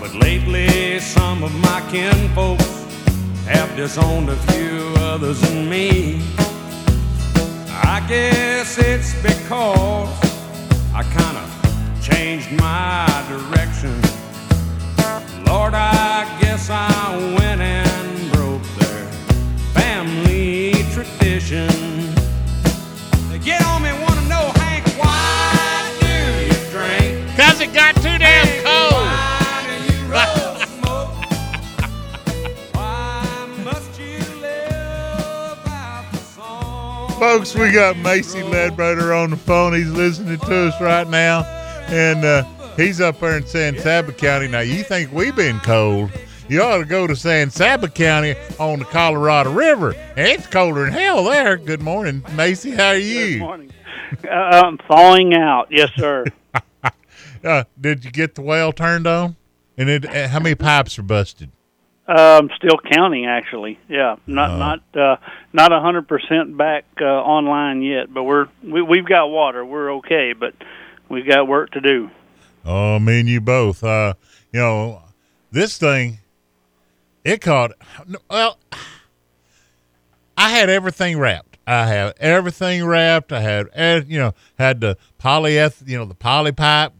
But 0.00 0.12
lately, 0.16 0.73
some 1.00 1.42
of 1.42 1.52
my 1.54 1.80
kinfolks 1.90 2.84
have 3.46 3.74
disowned 3.76 4.28
a 4.28 4.36
few 4.52 4.94
others 4.98 5.40
than 5.40 5.68
me. 5.68 6.22
I 7.68 8.04
guess 8.08 8.78
it's 8.78 9.14
because 9.22 10.08
I 10.94 11.02
kind 11.02 11.36
of 11.36 12.02
changed 12.02 12.52
my 12.52 13.06
direction. 13.28 13.94
Lord, 15.46 15.74
I 15.74 16.38
guess 16.40 16.70
I 16.70 17.16
went 17.38 17.60
and 17.60 17.83
Folks, 37.34 37.56
we 37.56 37.72
got 37.72 37.96
Macy 37.96 38.44
Ledbetter 38.44 39.12
on 39.12 39.30
the 39.30 39.36
phone. 39.36 39.74
He's 39.74 39.90
listening 39.90 40.38
to 40.38 40.68
us 40.68 40.80
right 40.80 41.08
now. 41.08 41.42
And 41.88 42.24
uh, 42.24 42.44
he's 42.76 43.00
up 43.00 43.18
there 43.18 43.36
in 43.36 43.44
San 43.44 43.76
Saba 43.76 44.12
County. 44.12 44.46
Now, 44.46 44.60
you 44.60 44.84
think 44.84 45.10
we've 45.10 45.34
been 45.34 45.58
cold. 45.58 46.12
You 46.48 46.62
ought 46.62 46.78
to 46.78 46.84
go 46.84 47.08
to 47.08 47.16
San 47.16 47.50
Saba 47.50 47.88
County 47.88 48.36
on 48.60 48.78
the 48.78 48.84
Colorado 48.84 49.52
River. 49.52 49.96
It's 50.16 50.46
colder 50.46 50.84
than 50.84 50.92
hell 50.92 51.24
there. 51.24 51.56
Good 51.56 51.82
morning, 51.82 52.24
Macy. 52.36 52.70
How 52.70 52.90
are 52.90 52.98
you? 52.98 53.30
Good 53.30 53.40
morning. 53.40 53.72
Uh, 54.24 54.30
I'm 54.30 54.78
thawing 54.78 55.34
out. 55.34 55.66
Yes, 55.72 55.90
sir. 55.96 56.26
Uh, 57.44 57.64
did 57.78 58.06
you 58.06 58.10
get 58.10 58.36
the 58.36 58.40
well 58.40 58.72
turned 58.72 59.06
on? 59.06 59.36
And 59.76 59.90
it, 59.90 60.06
uh, 60.06 60.28
how 60.28 60.40
many 60.40 60.54
pipes 60.54 60.98
are 60.98 61.02
busted? 61.02 61.50
Um, 62.06 62.50
still 62.56 62.78
counting, 62.92 63.24
actually. 63.26 63.78
Yeah, 63.88 64.16
not 64.26 64.50
Oh. 64.50 64.56
not 64.58 64.80
uh, 64.94 65.16
not 65.54 65.72
a 65.72 65.80
hundred 65.80 66.06
percent 66.06 66.56
back 66.56 66.84
uh, 67.00 67.04
online 67.04 67.80
yet, 67.82 68.12
but 68.12 68.24
we're 68.24 68.46
we, 68.62 68.82
we've 68.82 69.06
got 69.06 69.26
water. 69.28 69.64
We're 69.64 69.94
okay, 69.96 70.34
but 70.38 70.52
we've 71.08 71.26
got 71.26 71.48
work 71.48 71.70
to 71.70 71.80
do. 71.80 72.10
Oh, 72.64 72.98
me 72.98 73.20
and 73.20 73.28
you 73.28 73.40
both. 73.40 73.82
Uh, 73.82 74.14
you 74.52 74.60
know, 74.60 75.02
this 75.50 75.78
thing, 75.78 76.18
it 77.24 77.40
caught. 77.40 77.72
Well, 78.28 78.58
I 80.36 80.50
had 80.50 80.68
everything 80.68 81.18
wrapped. 81.18 81.56
I 81.66 81.86
had 81.86 82.14
everything 82.18 82.84
wrapped. 82.84 83.32
I 83.32 83.40
had, 83.40 83.68
eh, 83.72 84.02
you 84.06 84.18
know, 84.18 84.34
had 84.58 84.80
the 84.82 84.98
polyeth, 85.18 85.82
you 85.88 85.96
know, 85.96 86.04
the 86.04 86.14
poly 86.14 86.52
pipe 86.52 86.92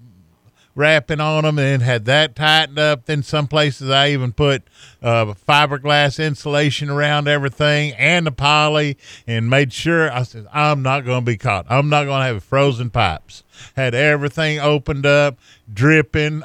wrapping 0.75 1.21
on 1.21 1.45
them, 1.45 1.59
and 1.59 1.83
had 1.83 2.05
that 2.07 2.35
tightened 2.35 2.79
up. 2.79 3.07
Then 3.07 3.23
some 3.23 3.47
places 3.47 3.91
I 3.91 4.11
even 4.11 4.33
put 4.33 4.63
uh, 5.03 5.27
fiberglass 5.47 6.25
insulation 6.25 6.91
around 6.91 7.29
everything 7.29 7.93
and 7.93 8.27
the 8.27 8.33
poly, 8.33 8.97
and 9.27 9.49
made 9.49 9.73
sure 9.73 10.11
I 10.13 10.23
said 10.23 10.47
I'm 10.53 10.83
not 10.83 11.05
going 11.05 11.21
to 11.21 11.31
be 11.31 11.37
caught. 11.37 11.67
I'm 11.69 11.89
not 11.89 12.05
going 12.05 12.21
to 12.21 12.35
have 12.35 12.45
frozen 12.45 12.91
pipes. 12.91 13.45
Had 13.77 13.95
everything 13.95 14.59
opened 14.59 15.07
up, 15.07 15.39
dripping, 15.73 16.43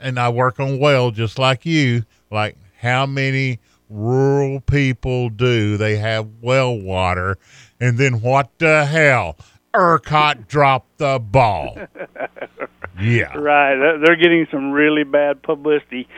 and 0.00 0.18
I 0.18 0.28
work 0.28 0.60
on 0.60 0.78
well 0.78 1.10
just 1.10 1.38
like 1.38 1.66
you. 1.66 2.04
Like 2.30 2.56
how 2.78 3.06
many 3.06 3.60
rural 3.88 4.60
people 4.60 5.30
do. 5.30 5.76
They 5.76 5.96
have 5.96 6.28
well 6.40 6.76
water, 6.78 7.38
and 7.80 7.98
then 7.98 8.20
what 8.20 8.50
the 8.58 8.84
hell? 8.84 9.36
ERCOT 9.74 10.46
dropped 10.46 10.98
the 10.98 11.18
ball. 11.18 11.76
Yeah. 13.00 13.36
Right. 13.36 13.98
They're- 14.00 14.16
getting 14.16 14.46
some 14.50 14.70
really 14.72 15.04
bad 15.04 15.42
publicity. 15.42 16.08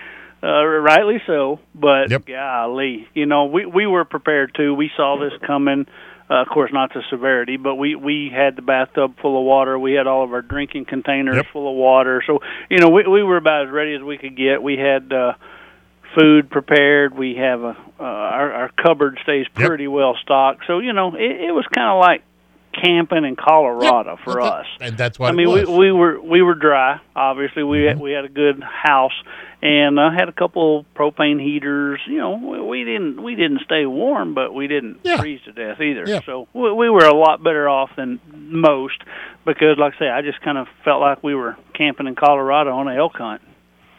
Uh, 0.43 0.65
rightly 0.65 1.21
so, 1.27 1.59
but 1.75 2.09
golly, 2.27 3.09
you 3.15 3.25
know, 3.27 3.47
we 3.47 3.65
we 3.65 3.87
were 3.87 4.05
prepared 4.05 4.55
too. 4.55 4.75
We 4.75 4.91
saw 4.97 5.19
this 5.19 5.33
coming. 5.47 5.87
Uh, 6.29 6.43
of 6.43 6.49
course, 6.49 6.73
not 6.73 6.93
to 6.93 7.03
severity, 7.09 7.57
but 7.57 7.77
we 7.77 7.95
we 7.95 8.31
had 8.33 8.55
the 8.55 8.63
bathtub 8.63 9.15
full 9.23 9.39
of 9.39 9.45
water. 9.45 9.79
We 9.79 9.95
had 9.95 10.07
all 10.07 10.25
of 10.25 10.33
our 10.33 10.43
drinking 10.43 10.85
containers 10.85 11.37
full 11.53 11.71
of 11.71 11.77
water. 11.77 12.23
So, 12.27 12.41
you 12.69 12.79
know, 12.79 12.91
we 12.91 13.07
we 13.07 13.23
were 13.23 13.39
about 13.39 13.67
as 13.67 13.73
ready 13.73 13.95
as 13.95 14.03
we 14.03 14.19
could 14.19 14.37
get. 14.37 14.63
We 14.63 14.77
had 14.77 15.13
uh, 15.13 15.33
food 16.19 16.51
prepared. 16.51 17.17
We 17.17 17.37
have 17.37 17.63
a 17.63 17.77
uh, 17.99 18.03
our 18.03 18.53
our 18.53 18.71
cupboard 18.71 19.19
stays 19.23 19.47
pretty 19.55 19.89
well 19.89 20.17
stocked. 20.23 20.65
So, 20.67 20.81
you 20.81 20.93
know, 20.93 21.15
it, 21.15 21.49
it 21.49 21.53
was 21.53 21.65
kind 21.75 21.91
of 21.91 21.99
like 22.01 22.23
camping 22.83 23.25
in 23.25 23.37
Colorado 23.37 24.19
for 24.25 24.41
us. 24.41 24.67
And 24.81 24.97
that's 24.97 25.19
what 25.19 25.31
I 25.31 25.33
mean, 25.37 25.49
it 25.49 25.67
was. 25.67 25.69
we 25.69 25.77
we 25.79 25.93
were 25.93 26.21
we 26.21 26.43
were 26.43 26.55
dry. 26.55 27.01
Obviously, 27.15 27.63
we 27.63 27.79
Mm-hmm. 27.79 27.89
had, 27.89 28.01
we 28.01 28.13
had 28.13 28.25
a 28.25 28.29
good 28.29 28.63
house 28.63 29.13
and 29.63 29.99
uh, 29.99 30.11
had 30.11 30.29
a 30.29 30.33
couple 30.33 30.85
propane 30.95 31.41
heaters. 31.43 32.01
You 32.07 32.19
know, 32.19 32.33
we, 32.37 32.61
we 32.61 32.85
didn't 32.85 33.23
we 33.23 33.35
didn't 33.35 33.61
stay 33.65 33.87
warm, 33.87 34.35
but 34.35 34.53
we 34.55 34.67
didn't 34.69 35.01
freeze 35.19 35.41
to 35.47 35.53
death 35.53 35.81
either. 35.81 36.05
Yeah. 36.07 36.21
So 36.27 36.49
we, 36.53 36.73
we 36.73 36.91
were 36.91 37.05
a 37.07 37.15
lot 37.17 37.43
better 37.43 37.69
off 37.69 37.91
than 37.97 38.21
most 38.35 38.99
because, 39.45 39.79
like 39.79 39.95
I 39.97 39.99
say, 39.99 40.09
I 40.09 40.23
just 40.23 40.41
kind 40.43 40.59
of 40.59 40.67
felt 40.85 41.01
like 41.01 41.23
we 41.23 41.35
were 41.35 41.57
camping 41.75 42.07
in 42.07 42.15
Colorado 42.15 42.73
on 42.73 42.89
an 42.89 42.97
elk 42.99 43.15
hunt. 43.17 43.41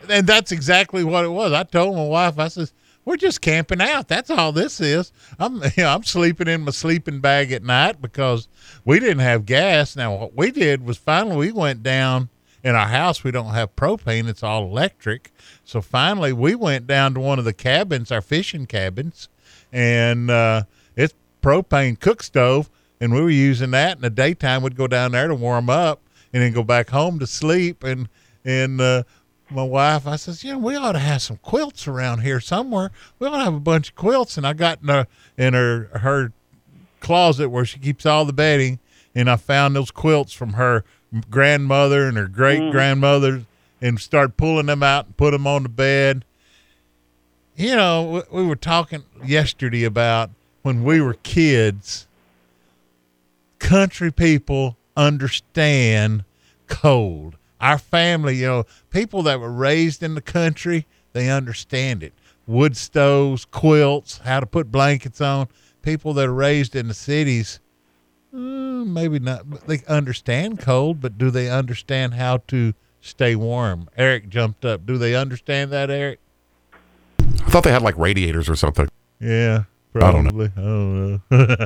and 0.09 0.27
that's 0.27 0.51
exactly 0.51 1.03
what 1.03 1.25
it 1.25 1.29
was. 1.29 1.51
I 1.53 1.63
told 1.63 1.95
my 1.95 2.05
wife, 2.05 2.37
I 2.37 2.47
says, 2.49 2.71
"We're 3.07 3.15
just 3.15 3.39
camping 3.39 3.79
out. 3.79 4.09
That's 4.09 4.29
all 4.29 4.51
this 4.51 4.81
is. 4.81 5.13
I'm, 5.39 5.55
you 5.63 5.69
know, 5.77 5.93
I'm 5.93 6.03
sleeping 6.03 6.49
in 6.49 6.63
my 6.63 6.71
sleeping 6.71 7.21
bag 7.21 7.53
at 7.53 7.63
night 7.63 8.01
because 8.01 8.49
we 8.83 8.99
didn't 8.99 9.19
have 9.19 9.45
gas. 9.45 9.95
Now 9.95 10.13
what 10.13 10.35
we 10.35 10.51
did 10.51 10.85
was 10.85 10.97
finally 10.97 11.37
we 11.37 11.51
went 11.53 11.83
down 11.83 12.27
in 12.65 12.75
our 12.75 12.89
house. 12.89 13.23
We 13.23 13.31
don't 13.31 13.53
have 13.53 13.77
propane; 13.77 14.27
it's 14.27 14.43
all 14.43 14.65
electric. 14.65 15.31
So 15.63 15.79
finally, 15.79 16.33
we 16.33 16.53
went 16.53 16.85
down 16.85 17.13
to 17.13 17.21
one 17.21 17.39
of 17.39 17.45
the 17.45 17.53
cabins, 17.53 18.11
our 18.11 18.19
fishing 18.19 18.65
cabins, 18.65 19.29
and 19.71 20.29
uh, 20.29 20.63
it's 20.97 21.13
propane 21.41 21.97
cook 21.97 22.21
stove, 22.21 22.69
and 22.99 23.13
we 23.13 23.21
were 23.21 23.29
using 23.29 23.71
that 23.71 23.95
in 23.95 24.01
the 24.01 24.09
daytime. 24.09 24.63
We'd 24.63 24.75
go 24.75 24.87
down 24.87 25.13
there 25.13 25.29
to 25.29 25.35
warm 25.35 25.69
up, 25.69 26.01
and 26.33 26.43
then 26.43 26.51
go 26.51 26.61
back 26.61 26.89
home 26.89 27.19
to 27.19 27.27
sleep, 27.27 27.85
and 27.85 28.09
and. 28.43 28.81
Uh, 28.81 29.03
my 29.49 29.63
wife, 29.63 30.05
I 30.05 30.17
says, 30.17 30.43
you 30.43 30.53
know, 30.53 30.59
we 30.59 30.75
ought 30.75 30.93
to 30.93 30.99
have 30.99 31.21
some 31.21 31.37
quilts 31.37 31.87
around 31.87 32.19
here 32.19 32.39
somewhere. 32.39 32.91
We 33.19 33.27
ought 33.27 33.37
to 33.37 33.43
have 33.43 33.53
a 33.53 33.59
bunch 33.59 33.89
of 33.89 33.95
quilts. 33.95 34.37
And 34.37 34.45
I 34.45 34.53
got 34.53 34.81
in 34.81 34.87
her 34.89 35.07
in 35.37 35.53
her 35.53 35.89
her 35.99 36.31
closet 36.99 37.49
where 37.49 37.65
she 37.65 37.79
keeps 37.79 38.05
all 38.05 38.25
the 38.25 38.33
bedding, 38.33 38.79
and 39.15 39.29
I 39.29 39.37
found 39.37 39.75
those 39.75 39.91
quilts 39.91 40.33
from 40.33 40.53
her 40.53 40.83
grandmother 41.29 42.07
and 42.07 42.17
her 42.17 42.27
great 42.27 42.61
mm. 42.61 42.71
grandmother, 42.71 43.43
and 43.81 43.99
started 43.99 44.35
pulling 44.37 44.65
them 44.65 44.83
out 44.83 45.05
and 45.05 45.17
put 45.17 45.31
them 45.31 45.47
on 45.47 45.63
the 45.63 45.69
bed. 45.69 46.25
You 47.55 47.75
know, 47.75 48.25
we, 48.31 48.41
we 48.41 48.47
were 48.47 48.55
talking 48.55 49.03
yesterday 49.25 49.83
about 49.83 50.29
when 50.61 50.83
we 50.83 50.99
were 51.01 51.15
kids. 51.15 52.07
Country 53.59 54.11
people 54.11 54.77
understand 54.95 56.23
cold. 56.67 57.36
Our 57.59 57.77
family, 57.77 58.35
you 58.35 58.47
know, 58.47 58.63
people 58.89 59.23
that 59.23 59.39
were 59.39 59.51
raised 59.51 60.03
in 60.03 60.15
the 60.15 60.21
country, 60.21 60.85
they 61.13 61.29
understand 61.29 62.03
it. 62.03 62.13
Wood 62.45 62.77
stoves, 62.77 63.45
quilts, 63.45 64.19
how 64.19 64.39
to 64.39 64.45
put 64.45 64.71
blankets 64.71 65.19
on. 65.19 65.47
People 65.81 66.13
that 66.13 66.27
are 66.27 66.33
raised 66.33 66.75
in 66.75 66.87
the 66.87 66.93
cities, 66.93 67.59
mm, 68.33 68.87
maybe 68.87 69.19
not. 69.19 69.67
They 69.67 69.83
understand 69.87 70.59
cold, 70.59 71.01
but 71.01 71.17
do 71.17 71.31
they 71.31 71.49
understand 71.49 72.13
how 72.13 72.37
to 72.47 72.73
stay 73.01 73.35
warm? 73.35 73.89
Eric 73.97 74.29
jumped 74.29 74.65
up. 74.65 74.85
Do 74.85 74.97
they 74.97 75.15
understand 75.15 75.71
that, 75.71 75.89
Eric? 75.89 76.19
I 77.19 77.49
thought 77.49 77.63
they 77.63 77.71
had 77.71 77.81
like 77.81 77.97
radiators 77.97 78.49
or 78.49 78.55
something. 78.55 78.87
Yeah, 79.19 79.63
I 79.95 80.11
don't 80.11 80.25
know. 80.25 80.29
probably. 80.29 80.51
I 80.55 80.61
don't 80.61 81.21
know. 81.31 81.65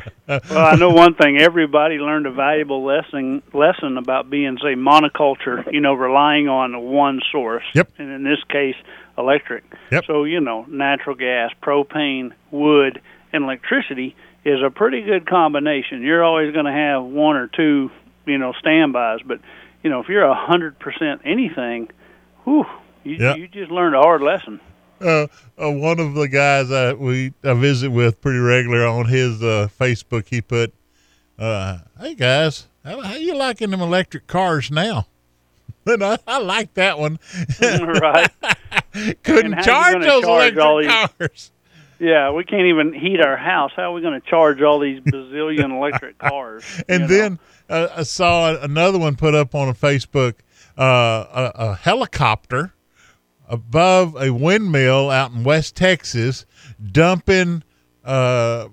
well, 0.50 0.66
I 0.66 0.76
know 0.76 0.90
one 0.92 1.16
thing. 1.16 1.38
Everybody 1.42 1.96
learned 1.98 2.26
a 2.28 2.32
valuable 2.32 2.84
lesson 2.84 3.42
lesson 3.54 3.98
about 3.98 4.30
being, 4.30 4.58
say, 4.58 4.76
monoculture. 4.76 5.72
You 5.72 5.82
know, 5.82 5.94
relying 5.94 6.48
on 6.48 6.80
one 6.82 7.22
source. 7.32 7.64
Yep. 7.74 7.90
And 7.98 8.12
in 8.12 8.24
this 8.24 8.40
case, 8.50 8.76
electric. 9.18 9.64
Yep. 9.92 10.06
So 10.06 10.24
you 10.24 10.40
know, 10.40 10.66
natural 10.70 11.16
gas, 11.16 11.52
propane, 11.62 12.32
wood, 12.52 13.02
and 13.34 13.44
electricity 13.44 14.16
is 14.46 14.60
a 14.66 14.70
pretty 14.70 15.02
good 15.02 15.28
combination. 15.28 16.02
You're 16.02 16.24
always 16.24 16.54
going 16.54 16.66
to 16.66 16.72
have 16.72 17.04
one 17.04 17.36
or 17.36 17.48
two, 17.48 17.92
you 18.26 18.38
know, 18.38 18.54
standbys. 18.60 19.20
But 19.26 19.40
you 19.84 19.90
know, 19.90 20.00
if 20.00 20.08
you're 20.10 20.24
a 20.24 20.36
hundred 20.36 20.80
percent 20.80 21.22
anything, 21.26 21.90
whew, 22.46 22.66
you 23.04 23.16
Yeah. 23.20 23.36
you 23.36 23.48
just 23.48 23.72
learned 23.72 23.96
a 23.96 24.00
hard 24.00 24.22
lesson. 24.22 24.60
Uh, 25.02 25.28
uh, 25.62 25.72
one 25.72 26.00
of 26.00 26.14
the 26.14 26.28
guys 26.28 26.70
that 26.70 27.00
we 27.00 27.34
I 27.44 27.54
visit 27.54 27.90
with 27.92 28.22
pretty 28.22 28.40
regular 28.40 28.86
on 28.86 29.06
his 29.08 29.42
uh, 29.42 29.68
Facebook, 29.80 30.28
he 30.28 30.42
put, 30.42 30.74
uh, 31.38 31.80
"Hey 32.00 32.16
guys, 32.16 32.68
how, 32.84 33.02
how 33.02 33.16
you 33.16 33.36
liking 33.36 33.72
them 33.72 33.82
electric 33.82 34.28
cars 34.28 34.72
now?" 34.72 35.08
and 35.86 36.04
I, 36.04 36.18
I 36.28 36.40
like 36.40 36.74
that 36.76 37.00
one. 37.00 37.20
right. 37.62 38.30
Couldn't 39.24 39.54
And 39.54 39.56
how 39.56 39.62
you 39.62 39.66
charge 39.66 40.04
those 40.04 40.24
charge 40.24 40.54
electric 40.54 40.90
cars. 41.20 41.52
Yeah, 42.00 42.32
we 42.32 42.44
can't 42.44 42.66
even 42.66 42.94
heat 42.94 43.22
our 43.22 43.38
house. 43.38 43.72
How 43.76 43.92
are 43.92 43.94
we 43.94 44.02
going 44.02 44.20
to 44.20 44.28
charge 44.28 44.62
all 44.62 44.80
these 44.80 45.00
bazillion 45.02 45.72
electric 45.72 46.18
cars? 46.18 46.64
And 46.90 47.08
then 47.08 47.38
uh, 47.70 47.90
I 47.96 48.04
saw 48.04 48.60
another 48.60 48.98
one 48.98 49.16
put 49.16 49.36
up 49.36 49.54
on 49.54 49.70
a 49.70 49.74
Facebook, 49.74 50.36
uh, 50.78 50.82
a, 50.84 51.52
a 51.56 51.76
helicopter 51.76 52.74
above 53.52 54.16
a 54.16 54.32
windmill 54.32 55.12
out 55.12 55.32
in 55.34 55.44
West 55.44 55.76
Texas, 55.76 56.46
dumping 56.92 57.64
uh, 58.04 58.70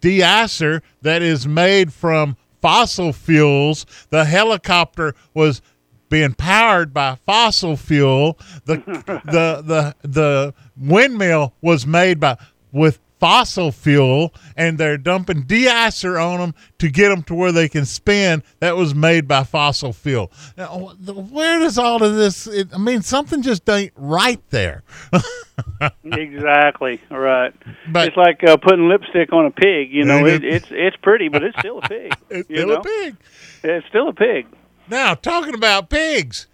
de-icer 0.00 0.82
that 1.00 1.22
is 1.22 1.46
made 1.46 1.92
from 1.92 2.36
fossil 2.60 3.14
fuels. 3.14 3.86
The 4.10 4.26
helicopter 4.26 5.14
was 5.32 5.62
being 6.10 6.34
powered 6.34 6.92
by 6.92 7.16
fossil 7.24 7.76
fuel. 7.76 8.38
The 8.66 8.76
the 9.24 9.62
the 9.62 9.94
the 10.02 10.54
windmill 10.76 11.54
was 11.62 11.86
made 11.86 12.20
by 12.20 12.36
with 12.72 13.00
fossil 13.18 13.72
fuel, 13.72 14.32
and 14.56 14.78
they're 14.78 14.98
dumping 14.98 15.42
de-icer 15.42 16.22
on 16.22 16.38
them 16.40 16.54
to 16.78 16.88
get 16.90 17.08
them 17.08 17.22
to 17.24 17.34
where 17.34 17.52
they 17.52 17.68
can 17.68 17.84
spin. 17.84 18.42
That 18.60 18.76
was 18.76 18.94
made 18.94 19.26
by 19.28 19.44
fossil 19.44 19.92
fuel. 19.92 20.30
Now, 20.56 20.92
where 21.04 21.58
does 21.58 21.78
all 21.78 22.02
of 22.02 22.14
this? 22.16 22.46
It, 22.46 22.68
I 22.74 22.78
mean, 22.78 23.02
something 23.02 23.42
just 23.42 23.68
ain't 23.68 23.92
right 23.96 24.40
there. 24.50 24.82
exactly 26.04 27.00
right. 27.10 27.52
But- 27.90 28.08
it's 28.08 28.16
like 28.16 28.42
uh, 28.44 28.56
putting 28.56 28.88
lipstick 28.88 29.32
on 29.32 29.46
a 29.46 29.50
pig. 29.50 29.92
You 29.92 30.04
know, 30.04 30.26
it, 30.26 30.44
it's 30.44 30.66
it's 30.70 30.96
pretty, 30.96 31.28
but 31.28 31.42
it's 31.42 31.58
still 31.58 31.78
a 31.78 31.88
pig. 31.88 32.12
It's 32.30 32.48
still 32.48 32.72
a 32.72 32.82
pig. 32.82 33.16
It's 33.64 33.86
still 33.88 34.08
a 34.08 34.12
pig. 34.12 34.46
Now, 34.88 35.14
talking 35.14 35.54
about 35.54 35.90
pigs, 35.90 36.46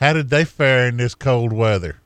how 0.00 0.12
did 0.12 0.30
they 0.30 0.44
fare 0.44 0.86
in 0.88 0.96
this 0.96 1.14
cold 1.14 1.52
weather? 1.52 2.00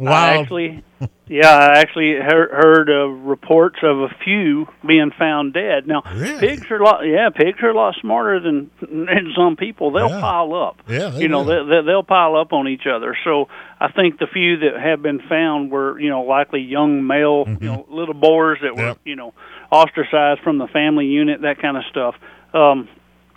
I 0.00 0.38
actually, 0.38 0.82
yeah, 1.28 1.48
I 1.48 1.78
actually 1.78 2.14
heard, 2.14 2.50
heard 2.50 2.90
uh, 2.90 3.06
reports 3.06 3.78
of 3.82 4.00
a 4.00 4.08
few 4.24 4.66
being 4.86 5.10
found 5.16 5.52
dead. 5.54 5.86
Now, 5.86 6.00
pigs 6.00 6.68
are 6.70 6.76
a 6.80 6.84
lot, 6.84 7.02
yeah, 7.06 7.30
pigs 7.30 7.58
are 7.62 7.70
a 7.70 7.74
lot 7.76 7.94
smarter 8.00 8.40
than, 8.40 8.70
than 8.80 9.32
some 9.36 9.56
people. 9.56 9.92
They'll 9.92 10.08
Yeah. 10.08 10.20
pile 10.20 10.54
up. 10.54 10.82
Yeah, 10.88 11.16
you 11.16 11.28
know, 11.28 11.42
will. 11.44 11.66
they, 11.66 11.76
they, 11.76 11.86
they'll 11.86 12.02
pile 12.02 12.36
up 12.36 12.52
on 12.52 12.66
each 12.68 12.86
other. 12.86 13.16
So 13.24 13.48
I 13.80 13.90
think 13.92 14.18
the 14.18 14.26
few 14.26 14.58
that 14.58 14.80
have 14.80 15.00
been 15.02 15.20
found 15.28 15.70
were, 15.70 15.98
you 16.00 16.10
know, 16.10 16.22
likely 16.22 16.60
young 16.62 17.06
male, 17.06 17.44
you 17.46 17.68
know, 17.68 17.86
little 17.88 18.14
boars 18.14 18.58
that 18.62 18.74
were, 18.74 18.82
Mm-hmm. 18.82 18.88
Yep. 18.88 18.98
you 19.04 19.16
know, 19.16 19.32
ostracized 19.70 20.40
from 20.42 20.58
the 20.58 20.66
family 20.68 21.06
unit, 21.06 21.42
that 21.42 21.60
kind 21.60 21.76
of 21.76 21.84
stuff. 21.90 22.14
Um, 22.52 22.88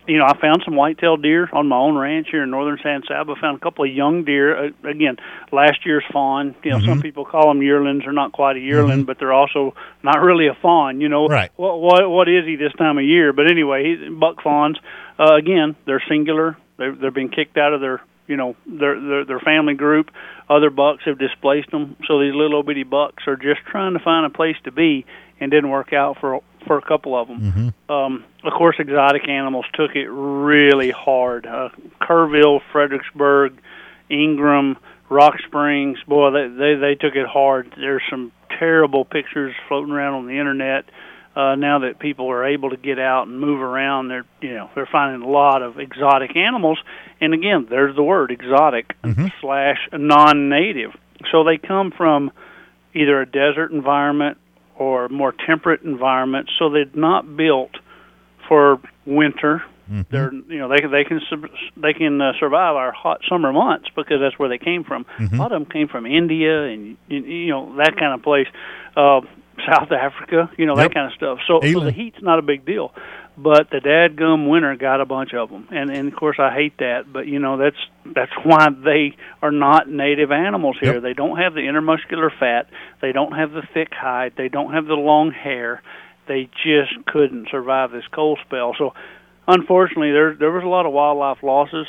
you 0.07 0.17
know, 0.17 0.25
I 0.25 0.37
found 0.39 0.61
some 0.63 0.75
white-tailed 0.75 1.21
deer 1.21 1.49
on 1.51 1.67
my 1.67 1.75
own 1.77 1.97
ranch 1.97 2.27
here 2.31 2.43
in 2.43 2.49
northern 2.49 2.79
San 2.81 3.03
Saba. 3.07 3.35
Found 3.41 3.57
a 3.57 3.59
couple 3.59 3.85
of 3.85 3.91
young 3.91 4.23
deer. 4.23 4.67
Uh, 4.67 4.69
again, 4.89 5.17
last 5.51 5.85
year's 5.85 6.03
fawn. 6.11 6.55
You 6.63 6.71
know, 6.71 6.79
some 6.79 6.99
Mhm. 6.99 7.03
people 7.03 7.25
call 7.25 7.47
them 7.49 7.61
yearlings. 7.61 8.03
They're 8.03 8.13
not 8.13 8.31
quite 8.31 8.55
a 8.55 8.59
yearling, 8.59 9.03
Mhm. 9.03 9.05
but 9.05 9.19
they're 9.19 9.33
also 9.33 9.73
not 10.03 10.21
really 10.21 10.47
a 10.47 10.53
fawn. 10.55 11.01
You 11.01 11.09
know, 11.09 11.27
Right. 11.27 11.49
What 11.57 11.79
what 11.81 12.09
what 12.09 12.29
is 12.29 12.45
he 12.45 12.55
this 12.55 12.73
time 12.73 12.97
of 12.97 13.03
year? 13.03 13.33
But 13.33 13.49
anyway, 13.51 13.83
he's 13.95 14.09
buck 14.09 14.41
fawns. 14.41 14.77
Uh, 15.19 15.33
again, 15.35 15.75
they're 15.85 16.03
singular. 16.07 16.57
They're 16.77 16.93
they're 16.93 17.11
being 17.11 17.29
kicked 17.29 17.57
out 17.57 17.73
of 17.73 17.81
their 17.81 18.01
you 18.27 18.37
know 18.37 18.55
their 18.65 18.99
their 18.99 19.25
their 19.25 19.39
family 19.39 19.73
group. 19.73 20.11
Other 20.49 20.69
bucks 20.69 21.03
have 21.05 21.17
displaced 21.17 21.71
them. 21.71 21.95
So 22.07 22.19
these 22.21 22.33
little 22.33 22.63
bitty 22.63 22.83
bucks 22.83 23.27
are 23.27 23.35
just 23.35 23.61
trying 23.65 23.93
to 23.93 23.99
find 23.99 24.25
a 24.25 24.29
place 24.29 24.55
to 24.63 24.71
be, 24.71 25.05
and 25.41 25.51
didn't 25.51 25.69
work 25.69 25.91
out 25.91 26.17
for 26.19 26.41
for 26.67 26.77
a 26.77 26.81
couple 26.81 27.19
of 27.19 27.27
them. 27.27 27.41
Mm-hmm. 27.41 27.91
Um, 27.91 28.23
of 28.43 28.53
course, 28.53 28.75
exotic 28.79 29.27
animals 29.27 29.65
took 29.73 29.95
it 29.95 30.07
really 30.07 30.91
hard. 30.91 31.45
Uh, 31.45 31.69
Kerrville, 32.01 32.61
Fredericksburg, 32.71 33.59
Ingram, 34.09 34.77
Rock 35.09 35.35
Springs, 35.45 35.97
boy, 36.07 36.31
they 36.31 36.47
they, 36.47 36.75
they 36.75 36.95
took 36.95 37.15
it 37.15 37.27
hard. 37.27 37.73
There's 37.77 38.03
some 38.09 38.31
terrible 38.59 39.05
pictures 39.05 39.55
floating 39.67 39.93
around 39.93 40.15
on 40.15 40.27
the 40.27 40.37
internet. 40.37 40.85
Uh, 41.35 41.53
now 41.53 41.79
that 41.79 41.99
people 41.99 42.31
are 42.31 42.45
able 42.45 42.71
to 42.71 42.77
get 42.77 42.97
out 42.97 43.27
and 43.27 43.39
move 43.39 43.61
around, 43.61 44.07
they're 44.07 44.25
you 44.41 44.53
know 44.53 44.69
they're 44.75 44.89
finding 44.91 45.21
a 45.21 45.31
lot 45.31 45.61
of 45.61 45.79
exotic 45.79 46.35
animals. 46.35 46.79
And 47.21 47.33
again, 47.33 47.67
there's 47.69 47.95
the 47.95 48.03
word 48.03 48.31
exotic 48.31 48.95
slash 49.41 49.77
non-native. 49.93 50.91
So 51.31 51.43
they 51.43 51.57
come 51.57 51.91
from 51.91 52.31
either 52.93 53.21
a 53.21 53.25
desert 53.25 53.71
environment 53.71 54.37
or 54.77 55.09
more 55.09 55.33
temperate 55.45 55.81
environment. 55.81 56.49
So 56.57 56.69
they're 56.69 56.85
not 56.93 57.35
built 57.35 57.71
for 58.47 58.79
winter. 59.05 59.63
They're 60.09 60.33
you 60.33 60.59
know 60.59 60.67
they 60.67 60.79
can 60.79 60.91
they 60.91 61.03
can 61.05 61.21
sub- 61.29 61.49
they 61.77 61.93
can 61.93 62.19
uh, 62.19 62.33
survive 62.39 62.75
our 62.75 62.91
hot 62.91 63.21
summer 63.29 63.53
months 63.53 63.87
because 63.95 64.19
that's 64.19 64.37
where 64.37 64.49
they 64.49 64.57
came 64.57 64.83
from. 64.83 65.05
A 65.33 65.35
lot 65.37 65.51
of 65.53 65.61
them 65.61 65.71
came 65.71 65.87
from 65.87 66.05
India 66.05 66.63
and 66.63 66.97
you, 67.07 67.19
you 67.19 67.51
know 67.51 67.75
that 67.77 67.95
kind 67.97 68.13
of 68.13 68.21
place, 68.21 68.47
uh, 68.97 69.21
South 69.65 69.91
Africa, 69.91 70.49
you 70.57 70.65
know 70.65 70.77
Yep. 70.77 70.89
that 70.89 70.93
kind 70.93 71.07
of 71.11 71.13
stuff. 71.17 71.39
So, 71.47 71.59
so 71.61 71.79
the 71.81 71.91
heat's 71.91 72.21
not 72.21 72.39
a 72.39 72.41
big 72.41 72.65
deal, 72.65 72.93
but 73.37 73.69
the 73.69 73.77
dadgum 73.79 74.49
winter 74.49 74.75
got 74.75 75.01
a 75.01 75.05
bunch 75.05 75.33
of 75.33 75.49
them, 75.49 75.67
and 75.71 75.89
and 75.89 76.07
of 76.11 76.15
course 76.17 76.37
I 76.39 76.53
hate 76.53 76.77
that. 76.77 77.11
But 77.11 77.27
you 77.27 77.39
know 77.39 77.57
that's 77.57 77.77
that's 78.05 78.31
why 78.43 78.67
they 78.69 79.15
are 79.41 79.51
not 79.51 79.89
native 79.89 80.31
animals 80.31 80.77
here. 80.79 80.93
Yep. 80.95 81.03
They 81.03 81.13
don't 81.13 81.37
have 81.37 81.53
the 81.53 81.61
intermuscular 81.61 82.29
fat. 82.39 82.69
They 83.01 83.11
don't 83.11 83.33
have 83.33 83.51
the 83.51 83.63
thick 83.73 83.89
hide. 83.93 84.33
They 84.37 84.47
don't 84.49 84.73
have 84.73 84.85
the 84.85 84.93
long 84.95 85.31
hair. 85.31 85.81
They 86.27 86.49
just 86.63 86.93
couldn't 87.07 87.47
survive 87.49 87.91
this 87.91 88.05
cold 88.11 88.39
spell. 88.45 88.75
So, 88.77 88.93
unfortunately, 89.47 90.11
there 90.11 90.33
there 90.35 90.51
was 90.51 90.63
a 90.63 90.67
lot 90.67 90.85
of 90.85 90.93
wildlife 90.93 91.41
losses. 91.43 91.87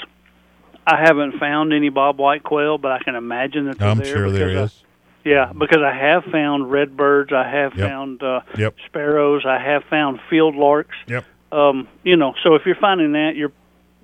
I 0.87 0.97
haven't 1.03 1.39
found 1.39 1.73
any 1.75 1.91
bob 1.91 2.19
white 2.19 2.43
quail, 2.43 2.79
but 2.79 2.93
I 2.93 2.99
can 3.03 3.15
imagine 3.15 3.67
that 3.67 3.79
they're 3.79 3.89
I'm 3.89 3.99
there. 3.99 4.07
sure 4.07 4.31
there 4.31 4.49
is. 4.51 4.85
Yeah, 5.29 5.53
because 5.53 5.83
I 5.83 5.93
have 5.95 6.25
found 6.25 6.71
redbirds, 6.71 7.33
I 7.33 7.49
have 7.49 7.77
Yep. 7.77 7.89
found 7.89 8.23
uh, 8.23 8.41
Yep. 8.57 8.75
sparrows, 8.87 9.45
I 9.47 9.59
have 9.59 9.85
found 9.85 10.21
field 10.31 10.57
larks. 10.57 10.97
Yep. 11.07 11.25
Um, 11.53 11.89
you 12.03 12.17
know, 12.17 12.35
so 12.43 12.55
if 12.55 12.63
you're 12.67 12.75
finding 12.77 13.13
that, 13.13 13.37
you're 13.37 13.53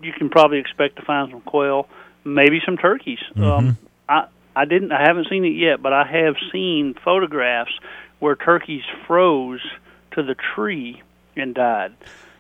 you 0.03 0.13
can 0.13 0.29
probably 0.29 0.59
expect 0.59 0.97
to 0.97 1.03
find 1.03 1.31
some 1.31 1.41
quail, 1.41 1.89
maybe 2.25 2.61
some 2.67 2.77
turkeys. 2.77 3.21
Mm-hmm. 3.31 3.43
Um, 3.43 3.77
I 4.09 4.27
I 4.57 4.65
didn't, 4.67 4.93
I 4.93 5.01
haven't 5.03 5.29
seen 5.31 5.45
it 5.45 5.57
yet, 5.57 5.83
but 5.83 5.93
I 5.93 6.05
have 6.05 6.37
seen 6.53 6.95
photographs 7.05 7.73
where 8.21 8.37
turkeys 8.37 8.83
froze 9.07 9.63
to 10.13 10.23
the 10.23 10.35
tree 10.55 11.03
and 11.37 11.55
died. 11.55 11.93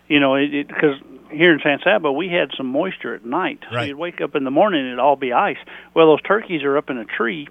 You 0.08 0.20
know, 0.20 0.34
it 0.34 0.68
because 0.68 0.96
here 1.30 1.52
in 1.52 1.60
San 1.60 1.80
Saba 1.82 2.12
we 2.12 2.28
had 2.28 2.50
some 2.56 2.66
moisture 2.66 3.14
at 3.14 3.24
night. 3.24 3.60
So 3.68 3.76
Right. 3.76 3.88
you'd 3.88 3.96
wake 3.96 4.20
up 4.20 4.34
in 4.36 4.44
the 4.44 4.50
morning 4.50 4.80
and 4.80 4.88
it'd 4.88 5.00
all 5.00 5.16
be 5.16 5.32
ice. 5.32 5.56
Well, 5.94 6.06
those 6.08 6.22
turkeys 6.22 6.62
are 6.64 6.76
up 6.76 6.90
in 6.90 6.98
a 6.98 7.04
tree 7.06 7.48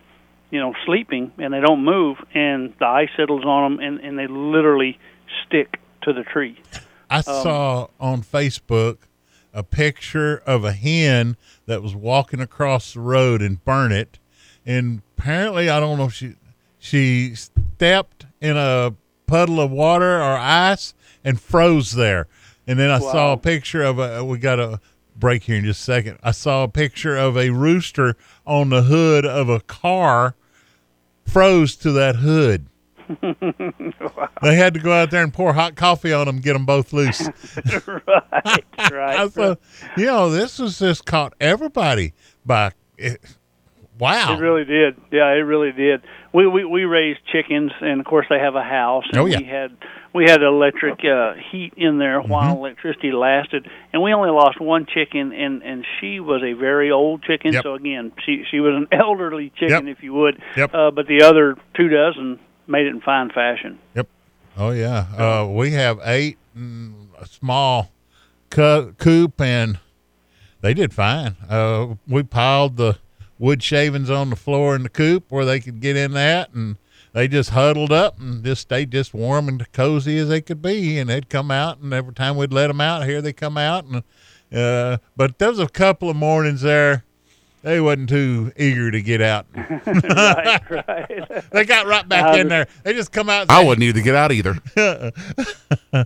you 0.54 0.60
know, 0.60 0.74
sleeping 0.86 1.32
and 1.40 1.52
they 1.52 1.60
don't 1.60 1.84
move, 1.84 2.18
and 2.36 2.74
the 2.80 2.86
ice 2.86 3.10
settles 3.18 3.44
on 3.44 3.78
them, 3.78 3.86
and, 3.86 4.00
and 4.02 4.20
they 4.20 4.28
literally 4.28 5.00
stick 5.44 5.80
to 6.04 6.14
the 6.14 6.24
tree. 6.24 6.62
I 7.10 7.18
Um, 7.18 7.24
saw 7.24 7.88
on 8.00 8.22
Facebook 8.22 8.98
a 9.52 9.64
picture 9.64 10.44
of 10.46 10.64
a 10.64 10.74
hen 10.74 11.38
that 11.66 11.82
was 11.82 11.96
walking 11.96 12.40
across 12.40 12.94
the 12.94 13.00
road 13.00 13.42
in 13.42 13.56
Burnet, 13.66 14.20
and 14.64 15.02
apparently 15.18 15.70
I 15.70 15.80
don't 15.80 15.98
know 15.98 16.06
if 16.06 16.14
she 16.14 16.36
she 16.78 17.34
stepped 17.34 18.28
in 18.40 18.56
a 18.56 18.94
puddle 19.26 19.60
of 19.60 19.72
water 19.72 20.22
or 20.22 20.38
ice 20.38 20.94
and 21.24 21.42
froze 21.42 21.94
there. 21.94 22.28
And 22.68 22.78
then 22.78 22.92
I 22.92 23.00
saw 23.00 23.34
a 23.34 23.38
picture 23.38 23.82
of 23.82 23.98
a. 23.98 24.24
We 24.24 24.38
got 24.38 24.60
a 24.60 24.80
break 25.16 25.44
here 25.44 25.58
in 25.58 25.66
just 25.66 25.82
a 25.82 25.84
second. 25.84 26.20
I 26.24 26.32
saw 26.32 26.64
a 26.64 26.68
picture 26.68 27.18
of 27.18 27.38
a 27.38 27.50
rooster 27.50 28.16
on 28.46 28.70
the 28.70 28.84
hood 28.84 29.26
of 29.26 29.50
a 29.50 29.60
car, 29.60 30.36
froze 31.26 31.76
to 31.78 31.92
that 31.94 32.18
hood. 32.18 32.68
They 34.42 34.56
had 34.56 34.74
to 34.74 34.80
go 34.82 34.92
out 34.92 35.10
there 35.10 35.24
and 35.24 35.34
pour 35.34 35.54
hot 35.54 35.76
coffee 35.76 36.12
on 36.12 36.26
them, 36.26 36.40
get 36.40 36.52
them 36.52 36.66
both 36.66 36.92
loose. 36.92 37.22
right, 37.88 38.92
right. 38.92 39.32
so, 39.34 39.58
you 39.96 40.06
know, 40.06 40.30
this 40.30 40.60
was 40.60 40.80
just 40.80 41.06
caught 41.06 41.34
everybody 41.40 42.14
by. 42.46 42.72
It, 42.98 43.22
wow. 43.98 44.36
It 44.36 44.42
really 44.42 44.66
did. 44.66 44.98
Yeah, 45.12 45.30
it 45.30 45.46
really 45.46 45.72
did. 45.72 46.02
We 46.34 46.48
we 46.48 46.66
we 46.66 46.84
raised 46.86 47.20
chickens, 47.32 47.72
and 47.80 48.00
of 48.00 48.06
course 48.08 48.26
they 48.30 48.40
have 48.40 48.56
a 48.56 48.64
house. 48.64 49.04
And 49.10 49.18
Oh, 49.20 49.26
yeah. 49.26 49.38
We 49.38 49.44
had 49.46 49.78
we 50.14 50.24
had 50.26 50.42
electric 50.42 51.00
uh, 51.06 51.34
heat 51.52 51.74
in 51.78 52.00
there 52.00 52.22
while 52.22 52.50
Mm-hmm. 52.56 52.58
electricity 52.66 53.12
lasted, 53.12 53.68
and 53.92 54.02
we 54.02 54.14
only 54.14 54.32
lost 54.32 54.60
one 54.60 54.88
chicken, 54.88 55.32
and 55.32 55.62
and 55.62 55.86
she 56.00 56.20
was 56.20 56.42
a 56.44 56.54
very 56.54 56.90
old 56.92 57.22
chicken. 57.24 57.54
Yep. 57.54 57.64
So 57.64 57.76
again, 57.76 58.12
she 58.26 58.44
she 58.50 58.60
was 58.60 58.74
an 58.76 58.88
elderly 59.00 59.52
chicken, 59.60 59.86
Yep. 59.88 59.98
if 59.98 60.04
you 60.04 60.14
would. 60.14 60.42
Yep. 60.58 60.74
Uh, 60.74 60.90
but 60.92 61.06
the 61.08 61.22
other 61.24 61.56
two 61.76 61.88
dozen 61.90 62.40
made 62.66 62.88
it 62.88 62.96
in 62.96 63.02
fine 63.02 63.30
fashion. 63.30 63.78
Yep. 63.96 64.08
Oh 64.58 64.72
yeah. 64.72 65.06
Uh, 65.16 65.48
we 65.48 65.72
have 65.74 66.00
eight 66.04 66.38
mm, 66.58 67.10
a 67.20 67.28
small 67.28 67.92
co- 68.50 68.94
coop, 68.98 69.40
and 69.40 69.78
they 70.62 70.74
did 70.74 70.94
fine. 70.96 71.36
Uh, 71.48 71.96
we 72.08 72.24
piled 72.24 72.78
the 72.78 72.98
wood 73.44 73.62
shavings 73.62 74.10
on 74.10 74.30
the 74.30 74.38
floor 74.38 74.74
in 74.74 74.84
the 74.84 74.90
coop 74.90 75.26
where 75.28 75.44
they 75.44 75.60
could 75.60 75.82
get 75.82 75.98
in 75.98 76.14
that, 76.14 76.54
and 76.54 76.78
they 77.12 77.28
just 77.28 77.50
huddled 77.50 77.92
up 77.92 78.18
and 78.18 78.42
just 78.42 78.62
stayed 78.62 78.90
just 78.90 79.14
warm 79.14 79.50
and 79.50 79.70
cozy 79.74 80.18
as 80.18 80.30
they 80.30 80.40
could 80.40 80.62
be. 80.62 80.98
And 80.98 81.10
they'd 81.10 81.28
come 81.28 81.52
out, 81.52 81.80
and 81.80 81.94
every 81.94 82.14
time 82.14 82.38
we'd 82.38 82.54
let 82.54 82.68
them 82.68 82.80
out, 82.80 83.06
here 83.06 83.22
they 83.22 83.34
come 83.34 83.58
out. 83.58 83.84
And 83.84 84.04
uh, 84.58 85.00
but 85.18 85.40
there 85.40 85.50
was 85.50 85.60
a 85.60 85.68
couple 85.68 86.10
of 86.10 86.16
mornings 86.16 86.62
there. 86.62 87.04
They 87.64 87.80
wasn't 87.80 88.10
too 88.10 88.52
eager 88.58 88.92
to 88.92 89.02
get 89.02 89.22
out. 89.22 89.46
right, 89.56 90.62
right. 90.70 91.44
They 91.52 91.64
got 91.66 91.88
right 91.88 92.08
back 92.08 92.36
Uh, 92.36 92.40
in 92.40 92.50
there. 92.50 92.68
They 92.84 92.94
just 92.94 93.12
come 93.14 93.30
out. 93.30 93.44
and 93.44 93.52
I 93.52 93.64
wouldn't 93.64 93.80
need 93.80 93.96
to 93.96 94.02
get 94.02 94.16
out 94.16 94.32
either. 94.32 94.56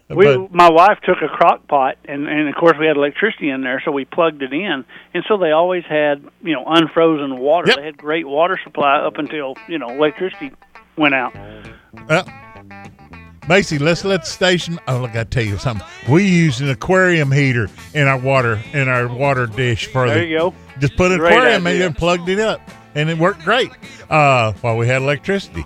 We, 0.09 0.25
But- 0.25 0.51
my 0.53 0.69
wife 0.69 0.99
took 1.05 1.17
a 1.21 1.29
crock 1.29 1.65
pot, 1.67 1.97
and 2.05 2.27
and 2.27 2.49
of 2.49 2.55
course 2.55 2.77
we 2.77 2.85
had 2.87 2.97
electricity 2.97 3.49
in 3.49 3.61
there, 3.61 3.81
so 3.85 3.91
we 3.91 4.03
plugged 4.05 4.41
it 4.43 4.51
in, 4.53 4.83
and 5.13 5.23
so 5.27 5.37
they 5.37 5.51
always 5.51 5.83
had 5.85 6.21
you 6.43 6.53
know 6.53 6.63
unfrozen 6.67 7.37
water. 7.37 7.67
Yep. 7.69 7.77
They 7.77 7.85
had 7.85 7.97
great 7.97 8.27
water 8.27 8.59
supply 8.63 8.97
up 8.97 9.17
until 9.17 9.55
you 9.67 9.79
know 9.79 9.87
electricity 9.89 10.51
went 10.97 11.15
out. 11.15 11.33
Uh, 12.09 12.23
Macy, 13.47 13.79
let's 13.79 14.03
let 14.03 14.21
the 14.21 14.27
station. 14.27 14.77
Oh, 14.89 14.99
look, 14.99 15.15
I 15.15 15.23
tell 15.23 15.43
you 15.43 15.57
something. 15.57 15.87
We 16.09 16.25
used 16.27 16.59
an 16.61 16.69
aquarium 16.69 17.31
heater 17.31 17.69
in 17.93 18.07
our 18.07 18.17
water 18.19 18.59
in 18.73 18.89
our 18.89 19.07
water 19.07 19.47
dish 19.47 19.85
for 19.87 20.07
There 20.07 20.19
the. 20.19 20.25
you 20.25 20.37
go. 20.37 20.53
Just 20.79 20.95
put 20.95 21.11
an 21.11 21.17
Great 21.19 21.33
aquarium 21.33 21.67
in 21.67 21.73
idea. 21.73 21.83
it 21.83 21.87
and 21.87 21.97
plugged 21.97 22.29
it 22.29 22.39
up, 22.39 22.61
and 22.95 23.09
it 23.09 23.17
worked 23.17 23.43
great. 23.43 23.71
Uh, 24.09 24.53
while 24.61 24.77
we 24.77 24.87
had 24.87 25.01
electricity, 25.01 25.65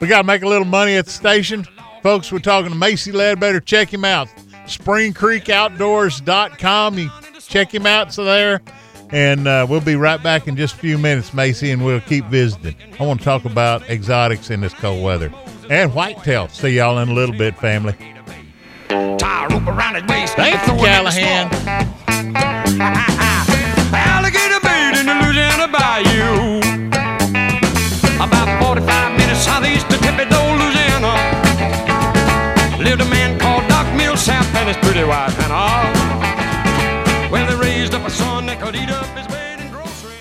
we 0.00 0.08
got 0.08 0.18
to 0.18 0.24
make 0.26 0.42
a 0.42 0.48
little 0.48 0.66
money 0.66 0.96
at 0.96 1.04
the 1.06 1.10
station, 1.12 1.64
folks. 2.02 2.30
We're 2.32 2.38
talking 2.40 2.70
to 2.70 2.76
Macy 2.76 3.12
Ledbetter. 3.12 3.60
Check 3.60 3.92
him 3.92 4.04
out. 4.04 4.28
SpringCreekOutdoors.com. 4.66 6.98
You 6.98 7.10
check 7.40 7.74
him 7.74 7.86
out. 7.86 8.12
So 8.12 8.24
there. 8.24 8.60
And 9.12 9.48
uh, 9.48 9.66
we'll 9.68 9.80
be 9.80 9.96
right 9.96 10.22
back 10.22 10.46
in 10.46 10.56
just 10.56 10.74
a 10.74 10.78
few 10.78 10.96
minutes, 10.96 11.34
Macy, 11.34 11.72
and 11.72 11.84
we'll 11.84 12.00
keep 12.00 12.24
visiting. 12.26 12.76
I 13.00 13.04
want 13.04 13.18
to 13.20 13.24
talk 13.24 13.44
about 13.44 13.82
exotics 13.90 14.50
in 14.50 14.60
this 14.60 14.72
cold 14.72 15.02
weather 15.02 15.32
and 15.68 15.92
whitetail. 15.92 16.46
See 16.48 16.76
y'all 16.76 16.96
in 17.00 17.08
a 17.08 17.12
little 17.12 17.36
bit, 17.36 17.56
family. 17.58 17.96
Tie 18.88 19.46
a 19.46 19.48
rope 19.48 19.66
around 19.66 19.96
his 19.96 20.04
waist. 20.04 20.36
Thank 20.36 20.60
Callahan. 20.78 21.50
His 34.70 34.76
pretty 34.84 35.02
wife 35.02 35.34
Hannah. 35.34 35.90
Well, 37.28 37.44
they 37.44 37.56
raised 37.56 37.92
up 37.92 38.06
a 38.06 38.10
son 38.10 38.46
that 38.46 38.60
could 38.60 38.76
eat 38.76 38.88
up 38.88 39.04
his 39.18 39.26
weight 39.26 39.58
in 39.58 39.72
groceries. 39.72 40.14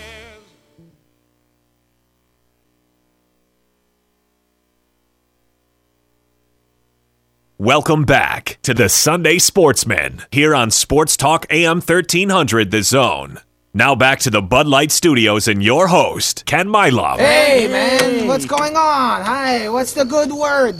Welcome 7.59 8.05
back 8.05 8.57
to 8.63 8.73
the 8.73 8.89
Sunday 8.89 9.37
Sportsman 9.37 10.23
here 10.31 10.55
on 10.55 10.71
Sports 10.71 11.15
Talk 11.15 11.45
AM 11.51 11.75
1300 11.75 12.71
The 12.71 12.81
Zone. 12.81 13.41
Now 13.75 13.93
back 13.93 14.17
to 14.21 14.31
the 14.31 14.41
Bud 14.41 14.65
Light 14.65 14.91
Studios 14.91 15.47
and 15.47 15.61
your 15.61 15.89
host, 15.89 16.47
Ken 16.47 16.67
Milam. 16.67 17.19
Hey, 17.19 17.67
man, 17.67 18.25
what's 18.25 18.45
going 18.45 18.75
on? 18.75 19.21
Hi, 19.21 19.69
what's 19.69 19.93
the 19.93 20.05
good 20.05 20.31
word? 20.31 20.79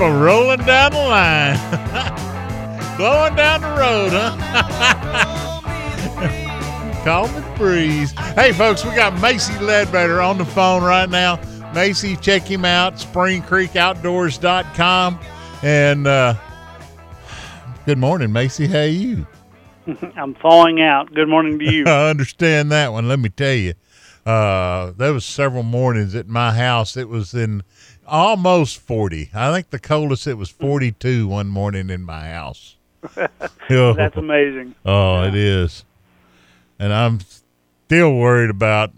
Rolling 0.00 0.64
down 0.64 0.92
the 0.92 0.98
line. 0.98 1.58
Blowing 2.96 3.34
down 3.34 3.60
the 3.60 3.68
road, 3.68 4.12
huh? 4.12 5.60
Calm 7.04 7.28
and 7.34 7.58
breeze. 7.58 8.12
Hey, 8.34 8.52
folks, 8.52 8.82
we 8.82 8.94
got 8.94 9.20
Macy 9.20 9.58
Ledbetter 9.58 10.22
on 10.22 10.38
the 10.38 10.46
phone 10.46 10.82
right 10.82 11.10
now. 11.10 11.38
Macy, 11.74 12.16
check 12.16 12.44
him 12.44 12.64
out, 12.64 12.94
springcreekoutdoors.com. 12.94 15.20
And 15.62 16.06
uh, 16.06 16.32
good 17.84 17.98
morning, 17.98 18.32
Macy. 18.32 18.68
How 18.68 18.78
are 18.78 18.86
you? 18.86 19.26
I'm 20.16 20.34
thawing 20.34 20.80
out. 20.80 21.12
Good 21.12 21.28
morning 21.28 21.58
to 21.58 21.64
you. 21.70 21.84
I 21.86 22.08
understand 22.08 22.72
that 22.72 22.90
one. 22.92 23.06
Let 23.06 23.18
me 23.18 23.28
tell 23.28 23.52
you, 23.52 23.74
uh, 24.24 24.92
there 24.96 25.12
was 25.12 25.26
several 25.26 25.62
mornings 25.62 26.14
at 26.14 26.26
my 26.26 26.54
house. 26.54 26.96
It 26.96 27.10
was 27.10 27.34
in 27.34 27.64
almost 28.10 28.78
40. 28.78 29.30
I 29.32 29.52
think 29.52 29.70
the 29.70 29.78
coldest 29.78 30.26
it 30.26 30.34
was 30.34 30.50
42 30.50 31.28
one 31.28 31.48
morning 31.48 31.90
in 31.90 32.02
my 32.02 32.28
house. 32.30 32.76
Oh. 33.16 33.92
That's 33.94 34.16
amazing. 34.16 34.74
Oh, 34.84 35.22
it 35.24 35.34
is. 35.34 35.84
And 36.78 36.92
I'm 36.92 37.20
still 37.86 38.14
worried 38.16 38.50
about 38.50 38.92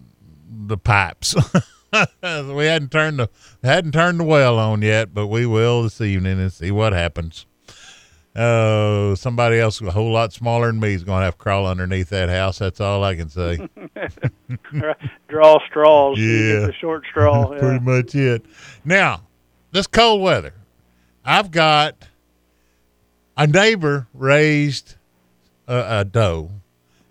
the 0.49 0.79
pipes. 0.79 1.35
we 1.93 2.65
hadn't 2.65 2.91
turned 2.91 3.19
the 3.19 3.29
hadn't 3.63 3.93
turned 3.93 4.21
the 4.21 4.25
well 4.25 4.59
on 4.59 4.83
yet, 4.83 5.13
but 5.13 5.27
we 5.27 5.45
will 5.45 5.83
this 5.83 6.01
evening 6.01 6.41
and 6.41 6.53
see 6.53 6.71
what 6.71 6.93
happens. 6.93 7.47
Oh, 8.35 9.15
somebody 9.15 9.59
else 9.59 9.81
a 9.83 9.91
whole 9.91 10.11
lot 10.11 10.33
smaller 10.33 10.69
than 10.69 10.81
me 10.81 10.95
is 10.95 11.05
going 11.05 11.21
to 11.21 11.25
have 11.27 11.35
to 11.35 11.39
crawl 11.39 11.67
underneath 11.67 12.09
that 12.11 12.31
house. 12.31 12.59
That's 12.59 12.81
all 12.81 13.05
I 13.05 13.15
can 13.15 13.29
say. 13.29 13.59
Draw 15.29 15.59
straws. 15.69 16.19
Yeah. 16.19 16.61
get 16.61 16.67
the 16.67 16.75
short 16.81 17.05
straw. 17.11 17.51
That's 17.51 17.61
pretty 17.63 17.85
much 17.85 18.15
it. 18.15 18.47
Now, 18.87 19.23
this 19.71 19.87
cold 19.87 20.23
weather, 20.23 20.55
I've 21.25 21.51
got 21.51 22.09
a 23.37 23.47
neighbor 23.47 24.09
raised 24.15 24.95
a, 25.69 26.01
a 26.01 26.05
doe, 26.07 26.51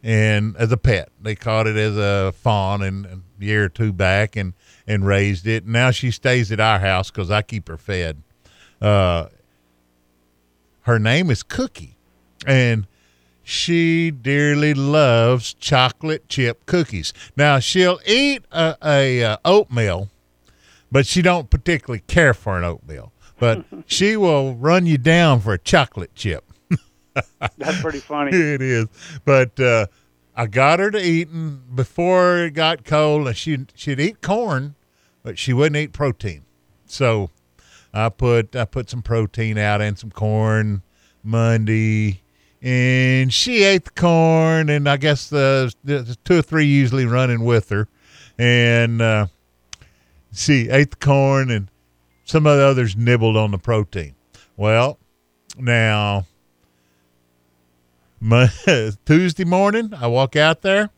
and 0.02 0.56
as 0.58 0.72
a 0.72 0.78
pet, 0.78 1.10
they 1.22 1.36
caught 1.36 1.68
it 1.68 1.76
as 1.76 1.98
a 1.98 2.32
fawn 2.32 2.82
in 2.82 3.06
a 3.06 3.44
year 3.44 3.66
or 3.66 3.70
two 3.70 3.94
back, 3.94 4.36
and 4.36 4.54
and 4.88 5.06
raised 5.06 5.46
it. 5.46 5.68
Now 5.68 5.92
she 5.92 6.10
stays 6.10 6.52
at 6.52 6.60
our 6.60 6.80
house 6.80 7.12
because 7.12 7.30
I 7.30 7.44
keep 7.44 7.68
her 7.68 7.78
fed. 7.78 8.24
Uh, 8.82 9.28
her 10.82 11.00
name 11.00 11.30
is 11.30 11.44
Cookie, 11.44 11.98
and 12.46 12.88
she 13.44 14.12
dearly 14.12 14.74
loves 14.74 15.54
chocolate 15.54 16.28
chip 16.30 16.66
cookies. 16.66 17.14
Now 17.36 17.60
she'll 17.60 18.00
eat 18.06 18.46
a, 18.52 18.78
a, 18.84 19.24
uh 19.24 19.38
oatmeal, 19.44 20.10
but 20.92 21.06
she 21.06 21.22
don't 21.22 21.50
particularly 21.50 22.04
care 22.08 22.34
for 22.34 22.58
an 22.58 22.64
oatmeal. 22.64 23.12
But 23.40 23.66
she 23.86 24.16
will 24.16 24.56
run 24.56 24.86
you 24.86 24.98
down 24.98 25.42
for 25.42 25.54
a 25.54 25.58
chocolate 25.58 26.16
chip. 26.16 26.46
That's 27.58 27.82
pretty 27.82 28.00
funny. 28.00 28.32
it 28.34 28.62
is. 28.62 28.88
But 29.26 29.60
uh, 29.60 29.88
I 30.36 30.48
got 30.48 30.80
her 30.80 30.92
to 30.92 31.04
eating 31.04 31.62
before 31.74 32.38
it 32.46 32.52
got 32.52 32.86
cold, 32.86 33.28
and 33.28 33.36
she 33.36 33.66
she'd 33.76 34.00
eat 34.00 34.22
corn, 34.22 34.76
but 35.24 35.38
she 35.38 35.54
wouldn't 35.54 35.78
eat 35.78 35.92
protein. 35.92 36.46
So 36.86 37.32
I 37.94 38.10
put 38.10 38.56
I 38.56 38.66
put 38.66 38.90
some 38.90 39.02
protein 39.02 39.58
out 39.58 39.82
and 39.82 39.98
some 39.98 40.12
corn 40.12 40.82
Monday, 41.24 42.22
and 42.62 43.34
she 43.34 43.64
ate 43.64 43.86
the 43.86 43.92
corn, 43.92 44.70
and 44.70 44.88
I 44.88 44.98
guess 44.98 45.30
the, 45.30 45.74
the 45.84 46.18
two 46.24 46.40
or 46.40 46.42
three 46.42 46.66
usually 46.66 47.06
running 47.06 47.44
with 47.44 47.70
her, 47.70 47.88
and 48.38 49.02
uh, 49.02 49.28
she 50.34 50.70
ate 50.70 50.92
the 50.92 50.98
corn, 50.98 51.52
and 51.52 51.70
some 52.26 52.46
of 52.46 52.58
the 52.58 52.64
others 52.64 52.96
nibbled 52.96 53.36
on 53.36 53.52
the 53.52 53.58
protein. 53.58 54.16
Well, 54.56 54.98
now 55.58 56.26
Mon- 58.22 58.50
Tuesday 59.06 59.44
morning, 59.44 59.94
I 59.94 60.08
walk 60.08 60.36
out 60.36 60.62
there. 60.62 60.92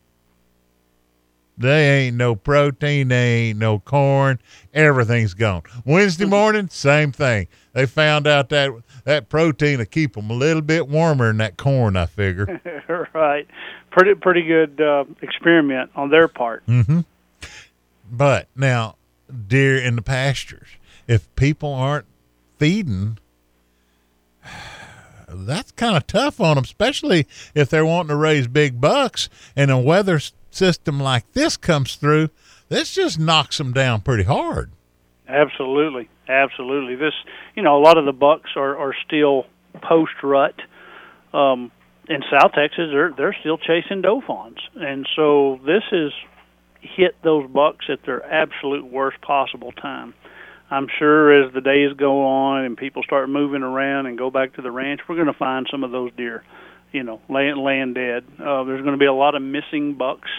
They 1.56 2.06
ain't 2.06 2.16
no 2.16 2.34
protein, 2.34 3.08
they 3.08 3.32
ain't 3.50 3.58
no 3.60 3.78
corn, 3.78 4.40
everything's 4.72 5.34
gone. 5.34 5.62
Wednesday 5.84 6.24
morning, 6.24 6.68
same 6.68 7.12
thing. 7.12 7.46
They 7.74 7.86
found 7.86 8.26
out 8.26 8.48
that 8.48 8.70
that 9.04 9.28
protein 9.28 9.78
to 9.78 9.86
keep 9.86 10.14
them 10.14 10.30
a 10.30 10.34
little 10.34 10.62
bit 10.62 10.88
warmer 10.88 11.28
than 11.28 11.36
that 11.38 11.56
corn. 11.56 11.96
I 11.96 12.06
figure. 12.06 12.60
right. 13.14 13.46
Pretty 13.90 14.14
pretty 14.14 14.42
good 14.42 14.80
uh, 14.80 15.04
experiment 15.22 15.90
on 15.94 16.10
their 16.10 16.26
part. 16.26 16.62
hmm 16.66 17.00
But 18.10 18.48
now, 18.56 18.96
deer 19.48 19.76
in 19.76 19.94
the 19.96 20.02
pastures, 20.02 20.68
if 21.06 21.32
people 21.36 21.72
aren't 21.72 22.06
feeding, 22.58 23.18
that's 25.28 25.72
kind 25.72 25.96
of 25.96 26.06
tough 26.06 26.40
on 26.40 26.56
them, 26.56 26.64
especially 26.64 27.26
if 27.54 27.68
they're 27.70 27.86
wanting 27.86 28.08
to 28.08 28.16
raise 28.16 28.46
big 28.46 28.80
bucks 28.80 29.28
and 29.56 29.70
the 29.70 29.78
weather 29.78 30.16
s- 30.16 30.32
system 30.54 31.00
like 31.00 31.32
this 31.32 31.56
comes 31.56 31.96
through. 31.96 32.30
This 32.68 32.94
just 32.94 33.18
knocks 33.18 33.58
them 33.58 33.72
down 33.72 34.00
pretty 34.00 34.24
hard. 34.24 34.70
Absolutely, 35.28 36.08
absolutely. 36.28 36.96
This, 36.96 37.14
you 37.54 37.62
know, 37.62 37.78
a 37.78 37.82
lot 37.82 37.98
of 37.98 38.04
the 38.04 38.12
bucks 38.12 38.50
are 38.56 38.76
are 38.76 38.94
still 39.06 39.46
post 39.82 40.12
rut. 40.22 40.54
Um, 41.32 41.70
in 42.08 42.22
South 42.30 42.52
Texas, 42.52 42.88
they're 42.92 43.12
they're 43.16 43.36
still 43.40 43.58
chasing 43.58 44.02
doe 44.02 44.20
fawns, 44.26 44.58
and 44.74 45.06
so 45.16 45.60
this 45.64 45.82
has 45.90 46.12
hit 46.80 47.16
those 47.22 47.48
bucks 47.50 47.86
at 47.88 48.04
their 48.04 48.24
absolute 48.24 48.84
worst 48.84 49.20
possible 49.22 49.72
time. 49.72 50.14
I'm 50.70 50.88
sure 50.98 51.44
as 51.44 51.52
the 51.52 51.60
days 51.60 51.92
go 51.96 52.26
on 52.26 52.64
and 52.64 52.76
people 52.76 53.02
start 53.02 53.28
moving 53.28 53.62
around 53.62 54.06
and 54.06 54.18
go 54.18 54.30
back 54.30 54.54
to 54.54 54.62
the 54.62 54.70
ranch, 54.70 55.00
we're 55.08 55.14
going 55.14 55.26
to 55.28 55.32
find 55.32 55.66
some 55.70 55.84
of 55.84 55.92
those 55.92 56.10
deer, 56.16 56.42
you 56.94 57.02
know, 57.02 57.20
laying 57.28 57.56
laying 57.56 57.92
dead. 57.92 58.24
Uh, 58.38 58.64
there's 58.64 58.80
going 58.80 58.94
to 58.94 58.98
be 58.98 59.04
a 59.06 59.12
lot 59.12 59.34
of 59.34 59.42
missing 59.42 59.94
bucks 59.94 60.30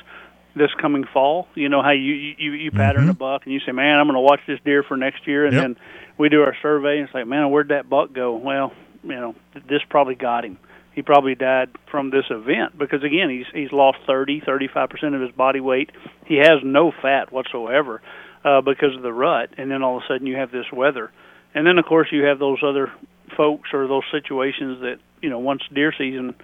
this 0.56 0.72
coming 0.82 1.04
fall. 1.14 1.48
You 1.54 1.70
know 1.70 1.84
how 1.84 1.92
you 1.92 2.14
you 2.38 2.52
you 2.54 2.72
pattern 2.72 3.10
a 3.10 3.14
buck 3.14 3.44
and 3.44 3.54
you 3.54 3.60
say, 3.60 3.74
"Man, 3.74 4.00
I'm 4.00 4.08
going 4.08 4.16
to 4.16 4.22
watch 4.22 4.40
this 4.48 4.60
deer 4.66 4.82
for 4.82 4.96
next 4.98 5.28
year," 5.28 5.46
and 5.46 5.54
Yep. 5.54 5.62
then 5.62 5.76
we 6.18 6.30
do 6.30 6.42
our 6.42 6.56
survey 6.62 6.98
and 7.00 7.06
it's 7.08 7.14
like, 7.14 7.28
"Man, 7.28 7.52
where'd 7.52 7.68
that 7.68 7.90
buck 7.90 8.14
go?" 8.14 8.36
Well, 8.38 8.72
you 9.04 9.10
know, 9.16 9.36
this 9.68 9.82
probably 9.90 10.16
got 10.16 10.46
him. 10.46 10.58
He 10.94 11.02
probably 11.02 11.36
died 11.36 11.72
from 11.92 12.10
this 12.10 12.24
event 12.30 12.78
because 12.78 13.04
again, 13.04 13.30
he's 13.30 13.48
he's 13.54 13.74
lost 13.74 13.98
30, 14.08 14.40
35 14.46 14.90
percent 14.90 15.14
of 15.14 15.20
his 15.22 15.32
body 15.32 15.60
weight. 15.60 15.92
He 16.26 16.38
has 16.38 16.62
no 16.64 16.92
fat 17.02 17.34
whatsoever 17.34 18.02
uh, 18.46 18.62
because 18.62 18.96
of 18.96 19.02
the 19.02 19.12
rut, 19.12 19.50
and 19.58 19.70
then 19.70 19.84
all 19.84 19.98
of 19.98 20.04
a 20.04 20.08
sudden 20.08 20.26
you 20.26 20.38
have 20.38 20.52
this 20.52 20.72
weather, 20.72 21.12
and 21.54 21.68
then 21.68 21.78
of 21.78 21.86
course 21.86 22.08
you 22.14 22.24
have 22.24 22.40
those 22.40 22.60
other 22.64 22.94
folks 23.36 23.70
or 23.74 23.88
those 23.88 24.04
situations 24.12 24.82
that 24.82 24.98
you 25.22 25.30
know 25.30 25.40
once 25.40 25.62
deer 25.74 25.94
season 25.98 26.36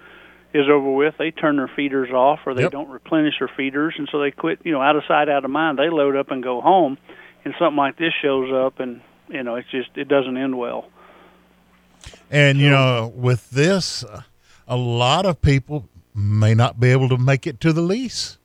is 0.54 0.66
over 0.68 0.90
with, 0.92 1.14
they 1.18 1.30
turn 1.30 1.56
their 1.56 1.70
feeders 1.74 2.10
off 2.10 2.40
or 2.44 2.52
they 2.54 2.62
Yep. 2.62 2.72
don't 2.72 2.90
replenish 2.90 3.34
their 3.38 3.48
feeders, 3.56 3.94
and 3.96 4.08
so 4.12 4.20
they 4.20 4.30
quit. 4.30 4.60
You 4.64 4.72
know, 4.72 4.82
out 4.82 4.96
of 4.96 5.02
sight, 5.08 5.28
out 5.28 5.44
of 5.44 5.50
mind. 5.50 5.78
They 5.78 5.88
load 5.88 6.14
up 6.16 6.30
and 6.30 6.42
go 6.42 6.60
home, 6.60 6.98
and 7.44 7.54
something 7.58 7.76
like 7.76 7.96
this 7.96 8.12
shows 8.20 8.52
up, 8.52 8.78
and 8.80 9.00
you 9.28 9.42
know, 9.42 9.54
it's 9.56 9.70
just 9.70 9.90
it 9.96 10.08
doesn't 10.08 10.36
end 10.36 10.58
well. 10.58 10.88
And 12.30 12.58
you 12.58 12.70
know, 12.70 13.12
with 13.14 13.50
this, 13.50 14.04
a 14.66 14.76
lot 14.76 15.26
of 15.26 15.40
people 15.40 15.88
may 16.14 16.54
not 16.54 16.78
be 16.80 16.90
able 16.90 17.08
to 17.08 17.16
make 17.18 17.46
it 17.46 17.60
to 17.60 17.72
the 17.72 17.80
lease 17.82 18.38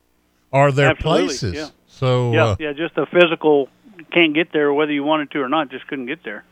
or 0.51 0.72
their 0.72 0.91
Absolutely, 0.91 1.26
places. 1.26 1.53
yeah. 1.53 1.68
So, 1.88 2.31
yeah, 2.31 2.45
uh, 2.45 2.55
yeah, 2.59 2.73
just 2.73 2.95
the 2.95 3.05
physical 3.07 3.69
can't 4.14 4.34
get 4.34 4.53
there 4.53 4.72
whether 4.72 4.91
you 4.91 5.03
wanted 5.03 5.31
to 5.31 5.39
or 5.41 5.49
not. 5.49 5.69
Just 5.69 5.88
couldn't 5.88 6.05
get 6.05 6.23
there. 6.23 6.43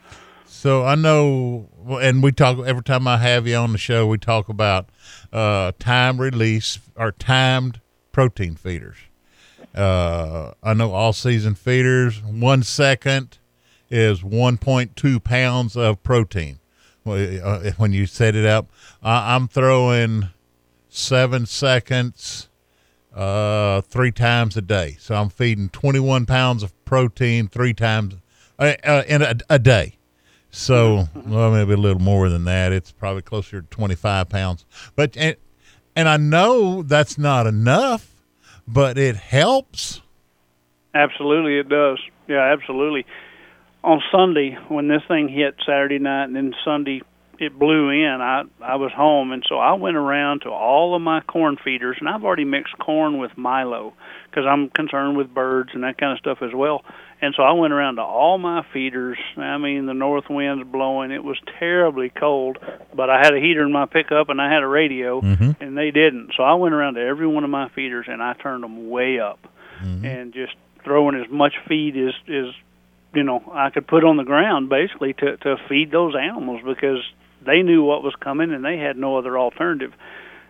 So 0.47 0.83
I 0.83 0.95
know, 0.95 1.69
and 2.01 2.23
we 2.23 2.31
talk 2.31 2.65
every 2.65 2.83
time 2.83 3.07
I 3.07 3.17
have 3.17 3.47
you 3.47 3.55
on 3.55 3.71
the 3.71 3.77
show. 3.77 4.07
We 4.07 4.17
talk 4.17 4.49
about 4.49 4.89
uh, 5.31 5.71
time 5.79 6.19
release 6.19 6.79
or 6.95 7.11
timed 7.11 7.81
protein 8.11 8.55
feeders. 8.55 8.97
Uh, 9.73 10.53
I 10.63 10.73
know 10.73 10.91
all 10.93 11.13
season 11.13 11.55
feeders. 11.55 12.21
One 12.23 12.63
second 12.63 13.39
is 13.89 14.21
1.2 14.21 15.23
pounds 15.23 15.75
of 15.75 16.01
protein. 16.03 16.59
Uh, 17.05 17.71
When 17.77 17.93
you 17.93 18.07
set 18.07 18.35
it 18.35 18.45
up, 18.45 18.71
I'm 19.03 19.47
throwing 19.47 20.29
seven 20.89 21.45
seconds 21.45 22.49
uh, 23.13 23.81
three 23.81 24.11
times 24.11 24.57
a 24.57 24.61
day. 24.61 24.97
So 24.99 25.15
I'm 25.15 25.29
feeding 25.29 25.69
21 25.69 26.25
pounds 26.25 26.63
of 26.63 26.85
protein 26.85 27.47
three 27.47 27.73
times 27.73 28.15
uh, 28.57 28.73
uh, 28.83 29.03
in 29.07 29.21
a, 29.21 29.35
a 29.49 29.59
day. 29.59 29.94
So, 30.55 31.09
well, 31.25 31.51
maybe 31.51 31.73
a 31.73 31.77
little 31.77 32.01
more 32.01 32.29
than 32.29 32.45
that. 32.45 32.71
It's 32.71 32.89
probably 32.89 33.21
closer 33.21 33.61
to 33.61 33.67
25 33.67 34.29
pounds. 34.29 34.65
But, 34.95 35.17
and, 35.17 35.35
and 35.97 36.07
I 36.07 36.15
know 36.15 36.81
that's 36.81 37.17
not 37.17 37.45
enough, 37.45 38.09
but 38.65 38.97
it 38.97 39.17
helps. 39.17 40.01
Absolutely, 40.93 41.57
it 41.59 41.67
does. 41.67 41.99
Yeah, 42.29 42.53
absolutely. 42.53 43.05
On 43.83 44.01
Sunday, 44.13 44.57
when 44.69 44.87
this 44.87 45.01
thing 45.09 45.27
hit 45.27 45.55
Saturday 45.65 45.99
night, 45.99 46.23
and 46.23 46.35
then 46.37 46.55
Sunday 46.63 47.01
it 47.37 47.59
blew 47.59 47.89
in, 47.89 48.21
I 48.21 48.43
I 48.61 48.77
was 48.77 48.93
home, 48.93 49.33
and 49.33 49.43
so 49.47 49.59
I 49.59 49.73
went 49.73 49.97
around 49.97 50.43
to 50.43 50.49
all 50.49 50.95
of 50.95 51.01
my 51.01 51.19
corn 51.19 51.57
feeders, 51.61 51.97
and 51.99 52.07
I've 52.07 52.23
already 52.23 52.45
mixed 52.45 52.77
corn 52.77 53.17
with 53.17 53.37
Milo 53.37 53.93
because 54.29 54.45
I'm 54.49 54.69
concerned 54.69 55.17
with 55.17 55.33
birds 55.33 55.71
and 55.73 55.83
that 55.83 55.97
kind 55.97 56.13
of 56.13 56.19
stuff 56.19 56.37
as 56.41 56.53
well. 56.53 56.85
And 57.21 57.33
so 57.35 57.43
I 57.43 57.53
went 57.53 57.73
around 57.73 57.95
to 57.95 58.01
all 58.03 58.37
my 58.37 58.63
feeders. 58.73 59.17
I 59.37 59.57
mean, 59.57 59.85
the 59.85 59.93
north 59.93 60.29
wind's 60.29 60.67
blowing. 60.67 61.11
It 61.11 61.23
was 61.23 61.37
terribly 61.59 62.09
cold, 62.09 62.57
but 62.93 63.09
I 63.09 63.19
had 63.19 63.33
a 63.33 63.39
heater 63.39 63.63
in 63.63 63.71
my 63.71 63.85
pickup 63.85 64.29
and 64.29 64.41
I 64.41 64.51
had 64.53 64.63
a 64.63 64.67
radio, 64.67 65.21
Mhm. 65.21 65.55
and 65.61 65.77
they 65.77 65.91
didn't. 65.91 66.33
So 66.35 66.43
I 66.43 66.53
went 66.55 66.75
around 66.75 66.95
to 66.95 67.01
every 67.01 67.25
one 67.27 67.43
of 67.43 67.49
my 67.49 67.69
feeders 67.69 68.05
and 68.09 68.21
I 68.21 68.33
turned 68.33 68.63
them 68.63 68.89
way 68.89 69.19
up 69.19 69.39
and 70.05 70.33
just 70.33 70.53
throwing 70.83 71.15
as 71.15 71.29
much 71.29 71.53
feed 71.67 71.95
as 71.97 72.13
as 72.29 72.53
you 73.13 73.23
know 73.23 73.41
I 73.53 73.69
could 73.71 73.87
put 73.87 74.03
on 74.03 74.17
the 74.17 74.23
ground 74.23 74.69
basically 74.69 75.13
to 75.13 75.37
to 75.37 75.57
feed 75.69 75.91
those 75.91 76.15
animals 76.15 76.61
because 76.63 77.01
they 77.43 77.61
knew 77.61 77.83
what 77.83 78.03
was 78.03 78.13
coming 78.15 78.51
and 78.53 78.63
they 78.63 78.77
had 78.77 78.97
no 78.97 79.17
other 79.17 79.37
alternative. 79.39 79.93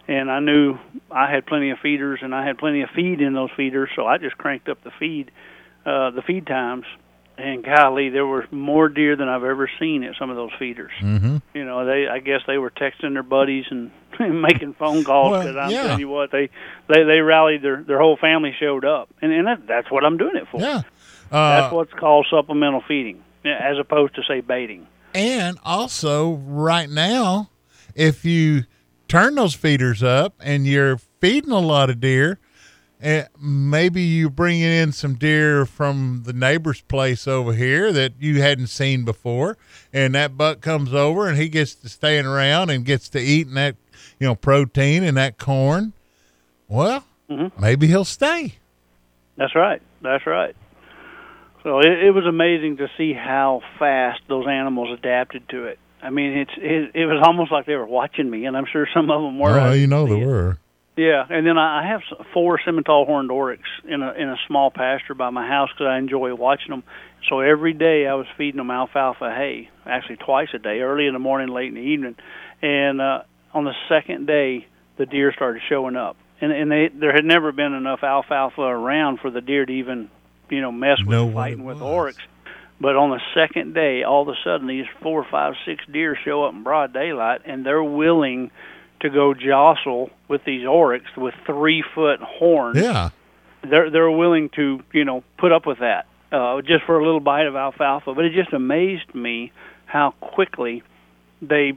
And 0.07 0.29
I 0.31 0.39
knew 0.39 0.77
I 1.11 1.29
had 1.31 1.45
plenty 1.45 1.69
of 1.71 1.79
feeders 1.79 2.19
and 2.21 2.33
I 2.35 2.45
had 2.45 2.57
plenty 2.57 2.81
of 2.81 2.89
feed 2.91 3.21
in 3.21 3.33
those 3.33 3.49
feeders, 3.57 3.89
so 3.95 4.05
I 4.05 4.17
just 4.17 4.37
cranked 4.37 4.69
up 4.69 4.83
the 4.83 4.91
feed, 4.91 5.31
uh, 5.85 6.11
the 6.11 6.21
feed 6.21 6.47
times. 6.47 6.85
And 7.37 7.65
golly, 7.65 8.07
there 8.07 8.25
were 8.25 8.47
more 8.49 8.87
deer 8.87 9.17
than 9.17 9.27
I've 9.27 9.43
ever 9.43 9.69
seen 9.77 10.03
at 10.05 10.15
some 10.17 10.29
of 10.29 10.37
those 10.37 10.51
feeders. 10.57 10.91
Mm-hmm. 11.01 11.37
You 11.53 11.65
know, 11.65 11.85
they 11.85 12.07
I 12.07 12.19
guess 12.19 12.39
they 12.47 12.57
were 12.57 12.69
texting 12.71 13.11
their 13.13 13.23
buddies 13.23 13.65
and 13.69 13.91
making 14.41 14.73
phone 14.75 15.03
calls 15.03 15.31
Well, 15.31 15.41
because 15.41 15.57
I'm 15.57 15.69
yeah. 15.69 15.83
telling 15.83 15.99
you 15.99 16.07
what 16.07 16.31
they 16.31 16.49
they 16.87 17.03
they 17.03 17.19
rallied 17.19 17.61
their 17.61 17.83
their 17.83 17.99
whole 17.99 18.15
family 18.15 18.55
showed 18.57 18.85
up 18.85 19.09
and 19.21 19.33
and 19.33 19.47
that, 19.47 19.67
that's 19.67 19.91
what 19.91 20.05
I'm 20.05 20.15
doing 20.15 20.37
it 20.37 20.47
for. 20.49 20.61
Yeah, 20.61 20.83
that's 21.29 21.73
Uh, 21.73 21.75
what's 21.75 21.91
called 21.91 22.25
supplemental 22.29 22.81
feeding 22.87 23.21
as 23.43 23.77
opposed 23.77 24.15
to 24.15 24.23
say 24.23 24.39
baiting. 24.39 24.87
And 25.13 25.57
also, 25.65 26.35
right 26.35 26.89
now, 26.89 27.49
if 27.95 28.23
you 28.23 28.63
turn 29.09 29.35
those 29.35 29.53
feeders 29.53 30.01
up 30.01 30.35
and 30.39 30.65
you're 30.65 30.97
feeding 31.19 31.51
a 31.51 31.59
lot 31.59 31.89
of 31.89 31.99
deer, 31.99 32.39
eh, 33.01 33.25
maybe 33.39 34.01
you're 34.01 34.29
bringing 34.29 34.63
in 34.71 34.91
some 34.91 35.15
deer 35.15 35.65
from 35.65 36.23
the 36.25 36.33
neighbor's 36.33 36.81
place 36.81 37.27
over 37.27 37.53
here 37.53 37.91
that 37.91 38.13
you 38.19 38.41
hadn't 38.41 38.67
seen 38.67 39.03
before, 39.05 39.57
and 39.93 40.15
that 40.15 40.37
buck 40.37 40.61
comes 40.61 40.93
over 40.93 41.27
and 41.27 41.37
he 41.37 41.49
gets 41.49 41.75
to 41.75 41.89
staying 41.89 42.25
around 42.25 42.69
and 42.69 42.85
gets 42.85 43.09
to 43.09 43.19
eating 43.19 43.53
that, 43.55 43.75
you 44.19 44.27
know, 44.27 44.35
protein 44.35 45.03
and 45.03 45.17
that 45.17 45.37
corn. 45.37 45.93
Well, 46.67 47.03
Mm-hmm. 47.27 47.59
maybe 47.59 47.87
he'll 47.87 48.05
stay. 48.05 48.53
That's 49.35 49.55
right. 49.55 49.81
That's 50.03 50.27
right. 50.27 50.55
So 51.63 51.79
it, 51.79 51.87
it 52.03 52.11
was 52.11 52.23
amazing 52.27 52.77
to 52.77 52.87
see 52.99 53.13
how 53.13 53.61
fast 53.79 54.21
those 54.27 54.45
animals 54.47 54.95
adapted 54.95 55.49
to 55.49 55.65
it. 55.65 55.79
I 56.03 56.11
mean, 56.11 56.37
it's 56.37 56.51
it, 56.55 56.91
it 56.93 57.05
was 57.07 57.23
almost 57.25 57.51
like 57.51 57.65
they 57.65 57.73
were 57.73 57.87
watching 57.87 58.29
me, 58.29 58.45
and 58.45 58.55
I'm 58.55 58.67
sure 58.71 58.87
some 58.93 59.09
of 59.09 59.23
them 59.23 59.39
were. 59.39 59.59
Oh, 59.59 59.71
you 59.71 59.87
know 59.87 60.05
they 60.05 60.23
were. 60.23 60.59
Yeah, 60.97 61.25
and 61.29 61.45
then 61.45 61.57
I 61.57 61.83
I 61.83 61.87
have 61.87 62.01
four 62.33 62.59
scimitar 62.63 63.05
horned 63.05 63.29
oryx 63.29 63.63
in 63.83 64.01
a 64.01 64.13
in 64.13 64.29
a 64.29 64.37
small 64.47 64.71
pasture 64.71 65.13
by 65.13 65.29
my 65.29 65.45
house 65.45 65.69
because 65.73 65.87
I 65.87 65.97
enjoy 65.97 66.33
watching 66.35 66.69
them. 66.69 66.83
So 67.29 67.41
every 67.41 67.73
day 67.73 68.07
I 68.07 68.13
was 68.13 68.27
feeding 68.37 68.57
them 68.57 68.71
alfalfa 68.71 69.33
hay, 69.35 69.69
actually 69.85 70.17
twice 70.17 70.49
a 70.53 70.59
day, 70.59 70.79
early 70.79 71.07
in 71.07 71.13
the 71.13 71.19
morning, 71.19 71.49
late 71.49 71.67
in 71.67 71.75
the 71.75 71.81
evening. 71.81 72.15
And 72.61 73.01
uh, 73.01 73.23
on 73.53 73.65
the 73.65 73.73
second 73.89 74.27
day, 74.27 74.67
the 74.97 75.05
deer 75.05 75.33
started 75.33 75.61
showing 75.67 75.97
up, 75.97 76.15
and 76.39 76.53
and 76.53 76.71
they 76.71 76.89
there 76.93 77.13
had 77.13 77.25
never 77.25 77.51
been 77.51 77.73
enough 77.73 78.01
alfalfa 78.01 78.61
around 78.61 79.19
for 79.19 79.29
the 79.29 79.41
deer 79.41 79.65
to 79.65 79.73
even 79.73 80.09
you 80.49 80.61
know 80.61 80.71
mess 80.71 80.99
with 81.05 81.33
fighting 81.33 81.65
with 81.65 81.81
oryx. 81.81 82.19
But 82.79 82.95
on 82.95 83.09
the 83.09 83.21
second 83.33 83.73
day, 83.73 84.03
all 84.03 84.23
of 84.23 84.27
a 84.27 84.35
sudden, 84.43 84.67
these 84.67 84.85
four, 85.01 85.25
five, 85.29 85.53
six 85.65 85.83
deer 85.91 86.17
show 86.23 86.43
up 86.43 86.53
in 86.53 86.63
broad 86.63 86.93
daylight, 86.93 87.41
and 87.45 87.65
they're 87.65 87.83
willing 87.83 88.51
to 89.05 89.13
go 89.13 89.33
jostle 89.33 90.09
with 90.27 90.43
these 90.45 90.65
oryx 90.65 91.05
with 91.17 91.33
three 91.45 91.83
foot 91.93 92.19
horns. 92.21 92.77
Yeah. 92.77 93.09
They're 93.63 93.89
they're 93.89 94.11
willing 94.11 94.49
to 94.57 94.81
you 94.93 95.05
know 95.05 95.23
put 95.37 95.51
up 95.51 95.65
with 95.65 95.79
that 95.79 96.05
uh, 96.31 96.61
just 96.61 96.83
for 96.85 96.99
a 96.99 97.03
little 97.05 97.19
bite 97.19 97.47
of 97.47 97.55
alfalfa. 97.55 98.13
But 98.13 98.25
it 98.25 98.33
just 98.33 98.53
amazed 98.53 99.13
me 99.15 99.51
how 99.85 100.11
quickly 100.21 100.83
they 101.41 101.73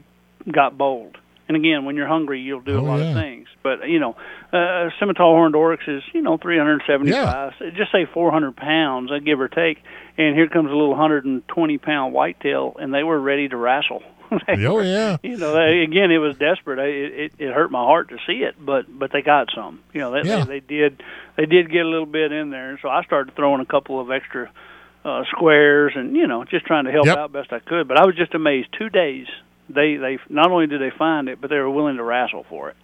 got 0.50 0.76
bold. 0.76 1.16
And 1.48 1.56
again, 1.56 1.86
when 1.86 1.96
you're 1.96 2.06
hungry, 2.06 2.42
you'll 2.42 2.60
do 2.60 2.76
a 2.76 2.80
Oh, 2.80 2.82
lot 2.82 2.98
yeah. 3.00 3.06
of 3.08 3.14
things. 3.14 3.48
But 3.62 3.88
you 3.88 3.98
know, 4.00 4.16
uh, 4.52 4.90
scimitar 4.98 5.34
horned 5.34 5.56
oryx 5.56 5.84
is 5.88 6.02
you 6.12 6.20
know 6.20 6.36
375, 6.36 7.54
so 7.58 7.70
just 7.70 7.90
say 7.90 8.04
400 8.12 8.54
pounds, 8.54 9.10
uh, 9.10 9.18
give 9.18 9.40
or 9.40 9.48
take. 9.48 9.78
And 10.18 10.36
here 10.36 10.48
comes 10.48 10.66
a 10.66 10.74
little 10.74 10.90
120 10.90 11.78
pound 11.78 12.12
whitetail, 12.12 12.76
and 12.78 12.92
they 12.92 13.02
were 13.02 13.18
ready 13.18 13.48
to 13.48 13.56
wrestle. 13.56 14.02
Oh, 14.48 14.74
were- 14.74 14.84
yeah. 14.84 15.16
You 15.22 15.36
know, 15.36 15.52
they, 15.54 15.80
again, 15.82 16.10
it 16.10 16.18
was 16.18 16.36
desperate. 16.36 16.78
I, 16.78 16.86
it, 16.86 17.12
it 17.12 17.32
it 17.38 17.54
hurt 17.54 17.70
my 17.70 17.82
heart 17.84 18.08
to 18.10 18.16
see 18.26 18.42
it, 18.44 18.54
but 18.58 18.86
but 18.98 19.12
they 19.12 19.22
got 19.22 19.48
some. 19.54 19.80
You 19.92 20.00
know, 20.00 20.10
they, 20.12 20.28
Yeah. 20.28 20.44
they 20.44 20.60
they 20.60 20.66
did 20.66 21.02
they 21.36 21.46
did 21.46 21.70
get 21.70 21.84
a 21.84 21.88
little 21.88 22.06
bit 22.06 22.32
in 22.32 22.50
there, 22.50 22.70
and 22.70 22.78
so 22.82 22.88
I 22.88 23.02
started 23.04 23.34
throwing 23.36 23.60
a 23.60 23.66
couple 23.66 24.00
of 24.00 24.10
extra 24.10 24.50
uh, 25.04 25.24
squares, 25.30 25.92
and 25.96 26.14
you 26.16 26.26
know, 26.26 26.44
just 26.44 26.66
trying 26.66 26.84
to 26.84 26.90
help 26.92 27.06
Yep. 27.06 27.16
out 27.18 27.32
best 27.32 27.52
I 27.52 27.60
could. 27.60 27.88
But 27.88 27.98
I 27.98 28.06
was 28.06 28.14
just 28.16 28.34
amazed. 28.34 28.68
Two 28.78 28.88
days, 28.90 29.26
they 29.68 29.96
they 29.96 30.18
not 30.28 30.50
only 30.50 30.66
did 30.66 30.80
they 30.80 30.90
find 30.96 31.28
it, 31.28 31.40
but 31.40 31.48
they 31.50 31.56
were 31.56 31.70
willing 31.70 31.96
to 31.96 32.02
wrestle 32.02 32.44
for 32.48 32.68
it. 32.70 32.76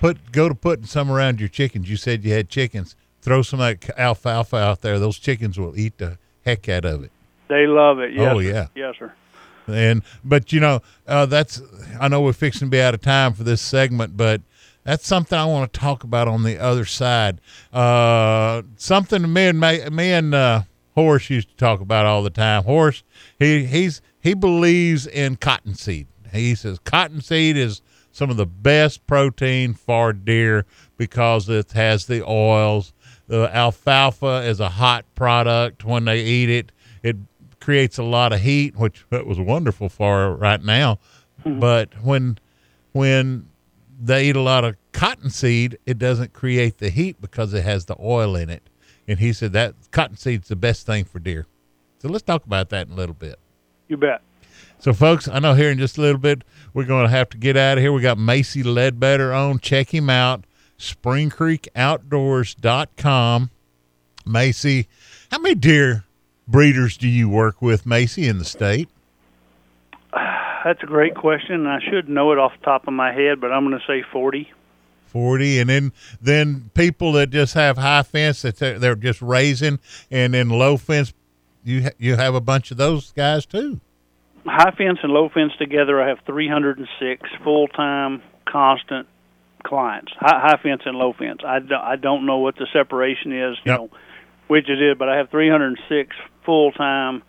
Put 0.00 0.32
go 0.32 0.48
to 0.48 0.54
putting 0.54 0.86
some 0.86 1.10
around 1.10 1.40
your 1.40 1.48
chickens. 1.48 1.90
You 1.90 1.96
said 1.96 2.24
you 2.24 2.32
had 2.32 2.48
chickens. 2.48 2.94
Throw 3.20 3.42
some 3.42 3.58
that 3.58 3.90
alfalfa 3.98 4.56
out 4.56 4.80
there. 4.80 4.98
Those 5.00 5.18
chickens 5.18 5.58
will 5.58 5.76
eat 5.76 5.98
the 5.98 6.18
heck 6.44 6.68
out 6.68 6.84
of 6.84 7.02
it. 7.02 7.10
They 7.48 7.66
love 7.66 7.98
it. 7.98 8.12
Yes, 8.12 8.32
Oh, 8.32 8.40
sir. 8.40 8.46
yeah. 8.48 8.66
yes, 8.76 8.94
sir. 8.98 9.12
And 9.68 10.02
but 10.24 10.52
you 10.52 10.60
know 10.60 10.80
uh, 11.06 11.26
that's 11.26 11.60
I 12.00 12.08
know 12.08 12.20
we're 12.20 12.32
fixing 12.32 12.68
to 12.68 12.70
be 12.70 12.80
out 12.80 12.94
of 12.94 13.00
time 13.00 13.32
for 13.32 13.44
this 13.44 13.60
segment, 13.60 14.16
but 14.16 14.42
that's 14.84 15.06
something 15.06 15.38
I 15.38 15.44
want 15.44 15.72
to 15.72 15.78
talk 15.78 16.04
about 16.04 16.28
on 16.28 16.44
the 16.44 16.58
other 16.58 16.86
side. 16.86 17.40
Uh, 17.72 18.62
something 18.76 19.30
me 19.32 19.48
and 19.48 19.60
me, 19.60 19.88
me 19.90 20.12
and 20.12 20.34
uh, 20.34 20.62
Horace 20.94 21.28
used 21.28 21.50
to 21.50 21.56
talk 21.56 21.80
about 21.80 22.06
all 22.06 22.22
the 22.22 22.30
time. 22.30 22.64
Horace 22.64 23.02
he 23.38 23.66
he's 23.66 24.00
he 24.18 24.34
believes 24.34 25.06
in 25.06 25.36
cottonseed. 25.36 26.06
He 26.32 26.54
says 26.54 26.78
cottonseed 26.80 27.56
is 27.56 27.82
some 28.10 28.30
of 28.30 28.36
the 28.36 28.46
best 28.46 29.06
protein 29.06 29.74
for 29.74 30.12
deer 30.12 30.66
because 30.96 31.48
it 31.48 31.72
has 31.72 32.06
the 32.06 32.26
oils. 32.26 32.92
The 33.26 33.54
alfalfa 33.54 34.42
is 34.46 34.58
a 34.58 34.70
hot 34.70 35.04
product 35.14 35.84
when 35.84 36.06
they 36.06 36.20
eat 36.22 36.48
it. 36.48 36.72
It 37.02 37.16
creates 37.68 37.98
a 37.98 38.02
lot 38.02 38.32
of 38.32 38.40
heat, 38.40 38.74
which 38.76 39.04
that 39.10 39.26
was 39.26 39.38
wonderful 39.38 39.90
for 39.90 40.34
right 40.34 40.64
now. 40.64 40.98
Mm-hmm. 41.44 41.60
But 41.60 42.02
when 42.02 42.38
when 42.92 43.50
they 44.00 44.30
eat 44.30 44.36
a 44.36 44.40
lot 44.40 44.64
of 44.64 44.76
cottonseed, 44.92 45.76
it 45.84 45.98
doesn't 45.98 46.32
create 46.32 46.78
the 46.78 46.88
heat 46.88 47.20
because 47.20 47.52
it 47.52 47.64
has 47.64 47.84
the 47.84 47.94
oil 48.00 48.36
in 48.36 48.48
it. 48.48 48.62
And 49.06 49.18
he 49.18 49.34
said 49.34 49.52
that 49.52 49.74
cottonseed's 49.90 50.48
the 50.48 50.56
best 50.56 50.86
thing 50.86 51.04
for 51.04 51.18
deer. 51.18 51.46
So 51.98 52.08
let's 52.08 52.24
talk 52.24 52.46
about 52.46 52.70
that 52.70 52.86
in 52.86 52.94
a 52.94 52.96
little 52.96 53.14
bit. 53.14 53.38
You 53.86 53.98
bet. 53.98 54.22
So, 54.78 54.94
folks, 54.94 55.28
I 55.28 55.38
know 55.38 55.52
here 55.52 55.70
in 55.70 55.76
just 55.76 55.98
a 55.98 56.00
little 56.00 56.16
bit 56.16 56.44
we're 56.72 56.84
going 56.84 57.04
to 57.04 57.10
have 57.10 57.28
to 57.28 57.36
get 57.36 57.58
out 57.58 57.76
of 57.76 57.82
here. 57.82 57.92
We 57.92 58.00
got 58.00 58.16
Macy 58.16 58.62
Ledbetter 58.62 59.34
on. 59.34 59.58
Check 59.58 59.92
him 59.92 60.08
out. 60.08 60.46
SpringCreekOutdoors.com. 60.78 63.50
Macy, 64.24 64.88
how 65.30 65.38
many 65.38 65.54
deer 65.54 66.06
breeders 66.48 66.96
do 66.96 67.06
you 67.08 67.28
work 67.28 67.62
with, 67.62 67.86
Macy, 67.86 68.26
in 68.26 68.38
the 68.38 68.44
state? 68.44 68.88
That's 70.64 70.82
a 70.82 70.86
great 70.86 71.14
question, 71.14 71.66
I 71.66 71.78
should 71.88 72.08
know 72.08 72.32
it 72.32 72.38
off 72.38 72.52
the 72.58 72.64
top 72.64 72.88
of 72.88 72.92
my 72.92 73.12
head, 73.12 73.40
but 73.40 73.52
I'm 73.52 73.64
going 73.66 73.78
to 73.78 73.86
say 73.86 74.04
40. 74.12 74.50
40 75.06 75.60
and 75.60 75.70
then 75.70 75.92
then 76.20 76.70
people 76.74 77.12
that 77.12 77.30
just 77.30 77.54
have 77.54 77.78
high 77.78 78.02
fence 78.02 78.42
that 78.42 78.58
they're, 78.58 78.78
they're 78.78 78.94
just 78.94 79.22
raising 79.22 79.78
and 80.10 80.34
then 80.34 80.50
low 80.50 80.76
fence 80.76 81.14
you 81.64 81.84
ha- 81.84 81.96
you 81.96 82.16
have 82.16 82.34
a 82.34 82.42
bunch 82.42 82.70
of 82.70 82.76
those 82.76 83.10
guys 83.12 83.46
too 83.46 83.80
high 84.48 84.70
fence 84.76 84.98
and 85.02 85.12
low 85.12 85.28
fence 85.28 85.52
together, 85.58 86.00
I 86.02 86.08
have 86.08 86.18
306 86.26 87.30
full 87.44 87.68
time, 87.68 88.22
constant 88.46 89.06
clients. 89.64 90.12
High, 90.18 90.40
high 90.40 90.62
fence 90.62 90.82
and 90.84 90.96
low 90.96 91.12
fence. 91.12 91.40
I 91.44 91.58
don't, 91.60 91.72
I 91.72 91.96
don't 91.96 92.26
know 92.26 92.38
what 92.38 92.56
the 92.56 92.66
separation 92.72 93.32
is, 93.32 93.56
you 93.64 93.72
Yep. 93.72 93.78
know, 93.80 93.90
which 94.48 94.68
it 94.68 94.80
is, 94.80 94.96
but 94.98 95.08
I 95.08 95.16
have 95.16 95.30
306 95.30 96.16
full 96.48 96.72
time 96.72 97.22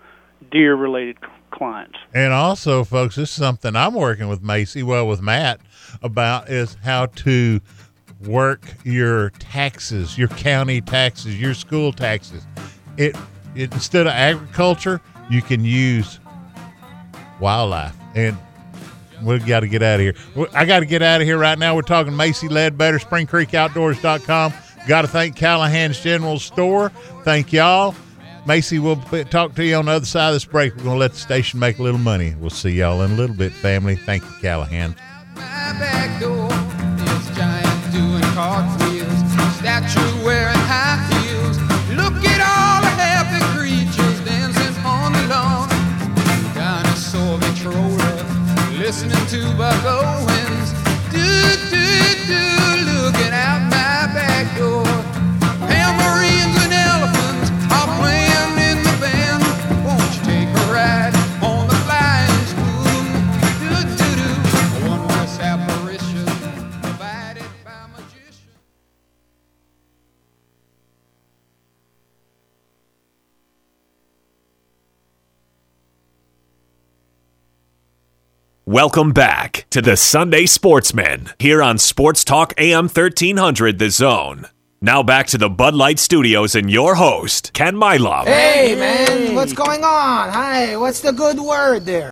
deer 0.49 0.75
related 0.75 1.17
clients. 1.51 1.97
and 2.13 2.31
also 2.31 2.83
folks 2.83 3.15
this 3.15 3.29
is 3.29 3.35
something 3.35 3.75
i'm 3.75 3.93
working 3.93 4.29
with 4.29 4.41
macy 4.41 4.81
well 4.83 5.05
with 5.07 5.21
matt 5.21 5.59
about 6.01 6.47
is 6.47 6.77
how 6.83 7.05
to 7.07 7.59
work 8.27 8.61
your 8.83 9.31
taxes 9.31 10.17
your 10.17 10.27
county 10.29 10.79
taxes 10.79 11.41
your 11.41 11.53
school 11.53 11.91
taxes 11.91 12.45
it, 12.97 13.15
it 13.55 13.73
instead 13.73 14.07
of 14.07 14.13
agriculture 14.13 15.01
you 15.29 15.41
can 15.41 15.63
use 15.63 16.19
wildlife. 17.39 17.95
And 18.15 18.37
we 19.23 19.37
got 19.39 19.61
to 19.61 19.67
get 19.67 19.83
out 19.83 19.99
of 19.99 20.01
here. 20.01 20.15
I 20.53 20.65
got 20.65 20.79
to 20.79 20.85
get 20.85 21.01
out 21.01 21.21
of 21.21 21.27
here 21.27 21.37
right 21.37 21.57
now. 21.57 21.75
We're 21.75 21.81
talking 21.81 22.15
Macy 22.15 22.47
Ledbetter, 22.47 22.99
SpringCreekOutdoors.com. 22.99 24.53
Got 24.87 25.01
to 25.01 25.07
thank 25.07 25.35
Callahan's 25.35 25.99
General 25.99 26.39
Store. 26.39 26.89
Thank 27.23 27.53
y'all. 27.53 27.95
Macy, 28.45 28.79
we'll 28.79 28.95
talk 29.25 29.55
to 29.55 29.65
you 29.65 29.75
on 29.75 29.85
the 29.85 29.91
other 29.91 30.05
side 30.05 30.29
of 30.29 30.35
this 30.35 30.45
break. 30.45 30.75
We're 30.75 30.83
going 30.83 30.95
to 30.95 30.99
let 30.99 31.11
the 31.11 31.19
station 31.19 31.59
make 31.59 31.79
a 31.79 31.83
little 31.83 31.99
money. 31.99 32.35
We'll 32.39 32.49
see 32.49 32.71
y'all 32.71 33.01
in 33.03 33.11
a 33.11 33.15
little 33.15 33.35
bit, 33.35 33.51
family. 33.51 33.95
Thank 33.95 34.23
you, 34.23 34.31
Callahan. 34.41 34.95
Listening 48.89 49.25
to 49.27 49.55
Buck 49.55 49.85
Owens. 49.85 50.71
Do, 51.11 51.21
do, 51.69 52.25
do, 52.27 52.58
Welcome 78.69 79.13
back 79.13 79.65
to 79.71 79.81
the 79.81 79.97
Sunday 79.97 80.45
Sportsman 80.45 81.29
here 81.39 81.63
on 81.63 81.79
Sports 81.79 82.23
Talk 82.23 82.53
AM 82.59 82.83
1300 82.83 83.79
The 83.79 83.89
Zone. 83.89 84.45
Now 84.79 85.01
back 85.01 85.25
to 85.29 85.39
the 85.39 85.49
Bud 85.49 85.73
Light 85.73 85.97
Studios 85.97 86.53
and 86.53 86.69
your 86.69 86.93
host, 86.93 87.51
Ken 87.53 87.75
Milam. 87.75 88.27
Hey, 88.27 88.75
man, 88.75 89.33
what's 89.33 89.53
going 89.53 89.83
on? 89.83 90.29
Hi, 90.29 90.77
what's 90.77 91.01
the 91.01 91.11
good 91.11 91.39
word 91.39 91.85
there? 91.85 92.11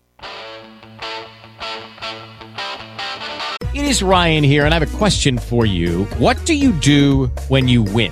It 3.75 3.85
is 3.85 4.01
Ryan 4.01 4.43
here, 4.43 4.65
and 4.65 4.73
I 4.73 4.79
have 4.79 4.91
a 4.91 4.97
question 4.97 5.37
for 5.37 5.67
you. 5.67 6.05
What 6.17 6.43
do 6.45 6.55
you 6.55 6.71
do 6.71 7.27
when 7.49 7.67
you 7.67 7.83
win? 7.83 8.11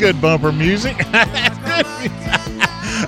Good 0.00 0.20
bumper 0.20 0.50
music. 0.50 0.96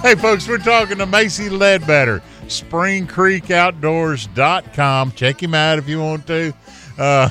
Hey, 0.00 0.14
folks, 0.14 0.48
we're 0.48 0.56
talking 0.58 0.96
to 0.98 1.06
Macy 1.06 1.48
Ledbetter, 1.50 2.22
springcreekoutdoors.com. 2.46 5.12
Check 5.12 5.42
him 5.42 5.54
out 5.54 5.78
if 5.78 5.88
you 5.88 6.00
want 6.00 6.26
to. 6.26 6.52
Uh, 6.98 7.28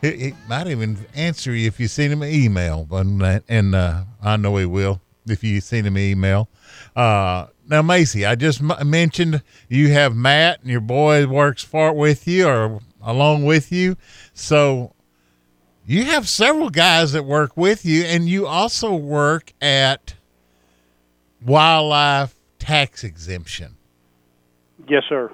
he, 0.00 0.10
he 0.10 0.34
might 0.48 0.66
even 0.68 0.98
answer 1.14 1.52
you 1.52 1.66
if 1.68 1.78
you 1.78 1.86
send 1.88 2.12
him 2.12 2.22
an 2.22 2.30
email, 2.30 2.84
but, 2.84 3.06
and 3.48 3.74
uh, 3.74 4.04
I 4.22 4.36
know 4.36 4.56
he 4.56 4.66
will 4.66 5.00
if 5.26 5.44
you 5.44 5.60
send 5.60 5.86
him 5.86 5.96
an 5.96 6.02
email. 6.02 6.48
Uh, 6.96 7.46
now, 7.68 7.82
Macy, 7.82 8.24
I 8.26 8.34
just 8.34 8.60
m- 8.62 8.90
mentioned 8.90 9.42
you 9.68 9.90
have 9.90 10.16
Matt 10.16 10.62
and 10.62 10.70
your 10.70 10.80
boy 10.80 11.26
works 11.26 11.62
for 11.62 11.92
with 11.92 12.26
you 12.26 12.48
or 12.48 12.80
along 13.02 13.44
with 13.44 13.70
you. 13.70 13.96
So 14.34 14.91
you 15.86 16.04
have 16.04 16.28
several 16.28 16.70
guys 16.70 17.12
that 17.12 17.24
work 17.24 17.56
with 17.56 17.84
you, 17.84 18.04
and 18.04 18.28
you 18.28 18.46
also 18.46 18.94
work 18.94 19.52
at 19.60 20.14
Wildlife 21.44 22.34
Tax 22.58 23.04
Exemption. 23.04 23.76
Yes, 24.88 25.02
sir. 25.08 25.32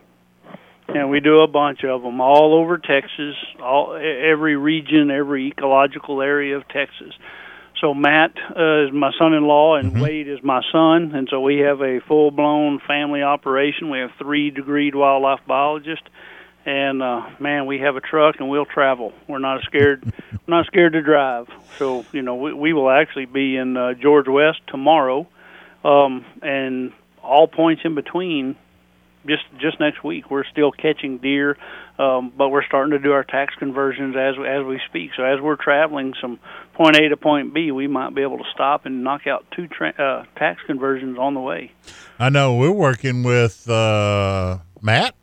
And 0.88 1.10
we 1.10 1.20
do 1.20 1.40
a 1.40 1.46
bunch 1.46 1.84
of 1.84 2.02
them 2.02 2.20
all 2.20 2.54
over 2.54 2.78
Texas, 2.78 3.34
all 3.62 3.94
every 3.94 4.56
region, 4.56 5.10
every 5.10 5.48
ecological 5.48 6.22
area 6.22 6.56
of 6.56 6.66
Texas. 6.68 7.12
So 7.80 7.92
Matt 7.94 8.32
uh, 8.56 8.86
is 8.86 8.92
my 8.92 9.12
son-in-law, 9.18 9.76
and 9.76 10.00
Wade 10.00 10.28
is 10.28 10.42
my 10.42 10.62
son, 10.72 11.12
and 11.14 11.28
so 11.30 11.40
we 11.40 11.58
have 11.58 11.80
a 11.80 12.00
full-blown 12.08 12.80
family 12.88 13.22
operation. 13.22 13.90
We 13.90 13.98
have 13.98 14.10
three 14.18 14.50
degreed 14.50 14.94
wildlife 14.94 15.40
biologists, 15.46 16.06
and 16.68 17.02
uh, 17.02 17.30
man, 17.38 17.64
we 17.64 17.78
have 17.78 17.96
a 17.96 18.00
truck 18.02 18.36
and 18.40 18.50
we'll 18.50 18.66
travel. 18.66 19.14
We're 19.26 19.38
not 19.38 19.62
scared. 19.62 20.04
we're 20.32 20.54
not 20.54 20.66
scared 20.66 20.92
to 20.92 21.00
drive. 21.00 21.48
So 21.78 22.04
you 22.12 22.20
know, 22.20 22.34
we, 22.34 22.52
we 22.52 22.72
will 22.74 22.90
actually 22.90 23.24
be 23.24 23.56
in 23.56 23.74
uh, 23.74 23.94
George 23.94 24.28
West 24.28 24.60
tomorrow, 24.66 25.26
um, 25.82 26.26
and 26.42 26.92
all 27.22 27.48
points 27.48 27.82
in 27.86 27.94
between. 27.94 28.54
Just 29.26 29.44
just 29.58 29.80
next 29.80 30.04
week, 30.04 30.30
we're 30.30 30.44
still 30.44 30.70
catching 30.70 31.18
deer, 31.18 31.56
um, 31.98 32.32
but 32.36 32.50
we're 32.50 32.64
starting 32.64 32.92
to 32.92 32.98
do 32.98 33.12
our 33.12 33.24
tax 33.24 33.54
conversions 33.54 34.14
as 34.14 34.34
as 34.46 34.64
we 34.64 34.78
speak. 34.90 35.12
So 35.16 35.24
as 35.24 35.40
we're 35.40 35.56
traveling 35.56 36.12
from 36.20 36.38
point 36.74 36.96
A 36.96 37.08
to 37.08 37.16
point 37.16 37.54
B, 37.54 37.70
we 37.72 37.86
might 37.86 38.14
be 38.14 38.20
able 38.20 38.38
to 38.38 38.50
stop 38.52 38.84
and 38.84 39.02
knock 39.02 39.26
out 39.26 39.46
two 39.56 39.68
tra- 39.68 39.94
uh, 39.98 40.38
tax 40.38 40.60
conversions 40.66 41.18
on 41.18 41.32
the 41.32 41.40
way. 41.40 41.72
I 42.18 42.28
know 42.28 42.56
we're 42.56 42.70
working 42.70 43.22
with 43.22 43.68
uh, 43.68 44.58
Matt, 44.82 45.14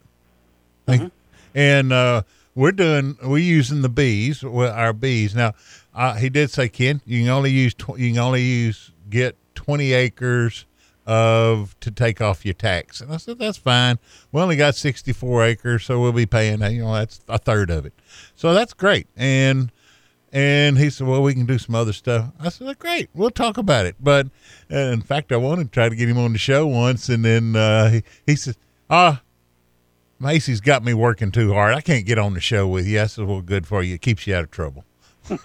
Think- 0.87 1.11
and 1.55 1.91
uh, 1.91 2.21
we're 2.53 2.73
doing 2.73 3.17
we're 3.23 3.39
using 3.39 3.81
the 3.81 3.89
bees, 3.89 4.43
well, 4.43 4.71
our 4.71 4.93
bees. 4.93 5.33
Now, 5.33 5.53
uh, 5.95 6.15
he 6.15 6.29
did 6.29 6.51
say, 6.51 6.69
Ken, 6.69 7.01
you 7.05 7.21
can 7.23 7.29
only 7.29 7.49
use 7.49 7.73
tw- 7.73 7.97
you 7.97 8.11
can 8.11 8.19
only 8.19 8.43
use 8.43 8.91
get 9.09 9.37
twenty 9.55 9.93
acres 9.93 10.65
of 11.07 11.79
to 11.79 11.91
take 11.91 12.19
off 12.19 12.45
your 12.45 12.53
tax, 12.53 12.99
and 12.99 13.11
I 13.11 13.17
said 13.17 13.39
that's 13.39 13.57
fine. 13.57 13.97
We 14.31 14.41
only 14.41 14.57
got 14.57 14.75
sixty 14.75 15.13
four 15.13 15.43
acres, 15.43 15.85
so 15.85 15.99
we'll 16.01 16.11
be 16.11 16.25
paying 16.25 16.61
you 16.61 16.83
know 16.83 16.93
that's 16.93 17.21
a 17.27 17.37
third 17.37 17.71
of 17.71 17.85
it, 17.85 17.93
so 18.35 18.53
that's 18.53 18.73
great. 18.73 19.07
And 19.15 19.71
and 20.31 20.77
he 20.77 20.89
said, 20.89 21.07
well, 21.07 21.21
we 21.21 21.33
can 21.33 21.45
do 21.45 21.57
some 21.57 21.75
other 21.75 21.93
stuff. 21.93 22.31
I 22.41 22.49
said, 22.49 22.77
great, 22.77 23.09
we'll 23.13 23.29
talk 23.29 23.57
about 23.57 23.85
it. 23.85 23.95
But 24.01 24.27
uh, 24.69 24.75
in 24.75 25.01
fact, 25.01 25.31
I 25.31 25.37
wanted 25.37 25.65
to 25.65 25.69
try 25.71 25.87
to 25.87 25.95
get 25.95 26.09
him 26.09 26.17
on 26.17 26.33
the 26.33 26.37
show 26.37 26.67
once, 26.67 27.07
and 27.07 27.23
then 27.23 27.55
uh, 27.55 27.89
he, 27.89 28.03
he 28.25 28.35
said, 28.35 28.57
ah. 28.89 29.21
Macy's 30.19 30.61
got 30.61 30.83
me 30.83 30.93
working 30.93 31.31
too 31.31 31.53
hard. 31.53 31.73
I 31.73 31.81
can't 31.81 32.05
get 32.05 32.17
on 32.17 32.33
the 32.33 32.39
show 32.39 32.67
with 32.67 32.87
you. 32.87 32.97
That's 32.97 33.17
well, 33.17 33.41
good 33.41 33.67
for 33.67 33.83
you. 33.83 33.95
It 33.95 34.01
keeps 34.01 34.25
you 34.27 34.35
out 34.35 34.43
of 34.45 34.51
trouble. 34.51 34.85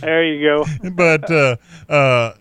There 0.00 0.24
you 0.24 0.42
go. 0.42 0.90
but 0.92 1.30
uh, 1.30 1.56
uh, 1.88 2.34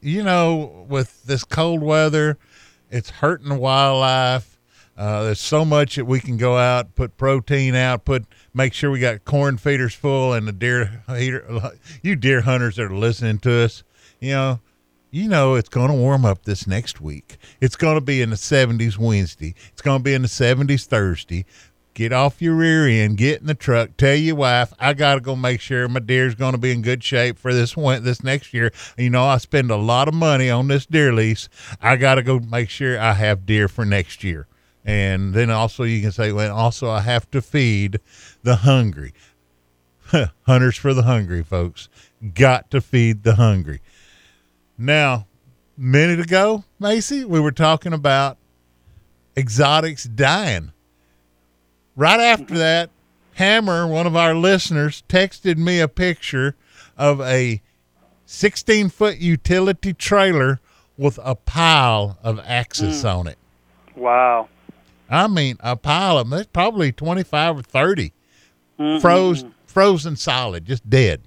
you 0.00 0.22
know, 0.22 0.86
with 0.88 1.24
this 1.24 1.44
cold 1.44 1.82
weather, 1.82 2.38
it's 2.90 3.10
hurting 3.10 3.48
the 3.48 3.56
wildlife. 3.56 4.58
Uh, 4.96 5.24
there's 5.24 5.40
so 5.40 5.64
much 5.64 5.94
that 5.94 6.06
we 6.06 6.18
can 6.18 6.36
go 6.36 6.56
out, 6.56 6.94
put 6.96 7.16
protein 7.16 7.76
out, 7.76 8.04
put 8.04 8.24
make 8.52 8.72
sure 8.72 8.90
we 8.90 8.98
got 8.98 9.24
corn 9.24 9.56
feeders 9.56 9.94
full, 9.94 10.32
and 10.32 10.48
the 10.48 10.52
deer. 10.52 11.04
You 12.02 12.16
deer 12.16 12.40
hunters 12.40 12.76
that 12.76 12.84
are 12.84 12.96
listening 12.96 13.38
to 13.40 13.64
us, 13.64 13.84
you 14.20 14.32
know, 14.32 14.60
you 15.10 15.28
know 15.28 15.54
it's 15.54 15.68
going 15.68 15.88
to 15.88 15.94
warm 15.94 16.24
up 16.24 16.44
this 16.44 16.66
next 16.66 17.00
week. 17.00 17.38
It's 17.60 17.76
going 17.76 17.96
to 17.96 18.00
be 18.00 18.20
in 18.20 18.30
the 18.30 18.36
70s 18.36 18.98
Wednesday. 18.98 19.54
It's 19.72 19.82
going 19.82 20.00
to 20.00 20.04
be 20.04 20.14
in 20.14 20.22
the 20.22 20.28
70s 20.28 20.86
Thursday. 20.86 21.44
get 21.94 22.12
off 22.12 22.40
your 22.40 22.54
rear 22.54 22.86
end, 22.86 23.16
get 23.16 23.40
in 23.40 23.46
the 23.46 23.54
truck, 23.54 23.96
tell 23.96 24.14
your 24.14 24.36
wife, 24.36 24.72
I 24.78 24.92
got 24.92 25.16
to 25.16 25.20
go 25.20 25.34
make 25.34 25.60
sure 25.60 25.88
my 25.88 26.00
deer's 26.00 26.34
going 26.34 26.52
to 26.52 26.58
be 26.58 26.70
in 26.72 26.82
good 26.82 27.02
shape 27.02 27.38
for 27.38 27.52
this 27.52 27.76
one, 27.76 28.04
this 28.04 28.22
next 28.22 28.54
year. 28.54 28.72
You 28.96 29.10
know, 29.10 29.24
I 29.24 29.38
spend 29.38 29.70
a 29.70 29.76
lot 29.76 30.08
of 30.08 30.14
money 30.14 30.50
on 30.50 30.68
this 30.68 30.86
deer 30.86 31.12
lease. 31.12 31.48
I 31.80 31.96
got 31.96 32.16
to 32.16 32.22
go 32.22 32.38
make 32.38 32.68
sure 32.70 33.00
I 33.00 33.14
have 33.14 33.46
deer 33.46 33.68
for 33.68 33.84
next 33.84 34.22
year. 34.22 34.46
And 34.84 35.34
then 35.34 35.50
also 35.50 35.82
you 35.82 36.00
can 36.00 36.12
say, 36.12 36.32
well, 36.32 36.54
also 36.54 36.88
I 36.88 37.00
have 37.00 37.30
to 37.32 37.42
feed 37.42 38.00
the 38.42 38.56
hungry. 38.56 39.12
Hunters 40.42 40.76
for 40.76 40.94
the 40.94 41.02
hungry, 41.02 41.42
folks. 41.42 41.88
Got 42.34 42.70
to 42.70 42.80
feed 42.80 43.22
the 43.22 43.34
hungry. 43.34 43.80
Now, 44.78 45.26
minute 45.76 46.20
ago, 46.20 46.64
Macy, 46.78 47.24
we 47.24 47.40
were 47.40 47.50
talking 47.52 47.92
about 47.92 48.38
exotics 49.36 50.04
dying. 50.04 50.72
Right 51.96 52.20
after 52.20 52.56
that, 52.58 52.90
Hammer, 53.34 53.86
one 53.86 54.06
of 54.06 54.14
our 54.16 54.34
listeners, 54.34 55.02
texted 55.08 55.56
me 55.58 55.80
a 55.80 55.88
picture 55.88 56.54
of 56.96 57.20
a 57.20 57.60
16 58.26 58.88
foot 58.88 59.18
utility 59.18 59.92
trailer 59.92 60.60
with 60.96 61.18
a 61.22 61.34
pile 61.34 62.18
of 62.22 62.40
axis 62.44 63.02
Mm. 63.02 63.18
on 63.18 63.26
it. 63.28 63.38
Wow. 63.96 64.48
I 65.10 65.26
mean, 65.26 65.56
a 65.60 65.76
pile 65.76 66.18
of 66.18 66.28
them. 66.28 66.38
It's 66.38 66.48
probably 66.52 66.92
25 66.92 67.58
or 67.58 67.62
30 67.62 68.12
Mhm. 68.78 69.00
froze, 69.00 69.44
frozen 69.66 70.16
solid, 70.16 70.66
just 70.66 70.88
dead. 70.88 71.22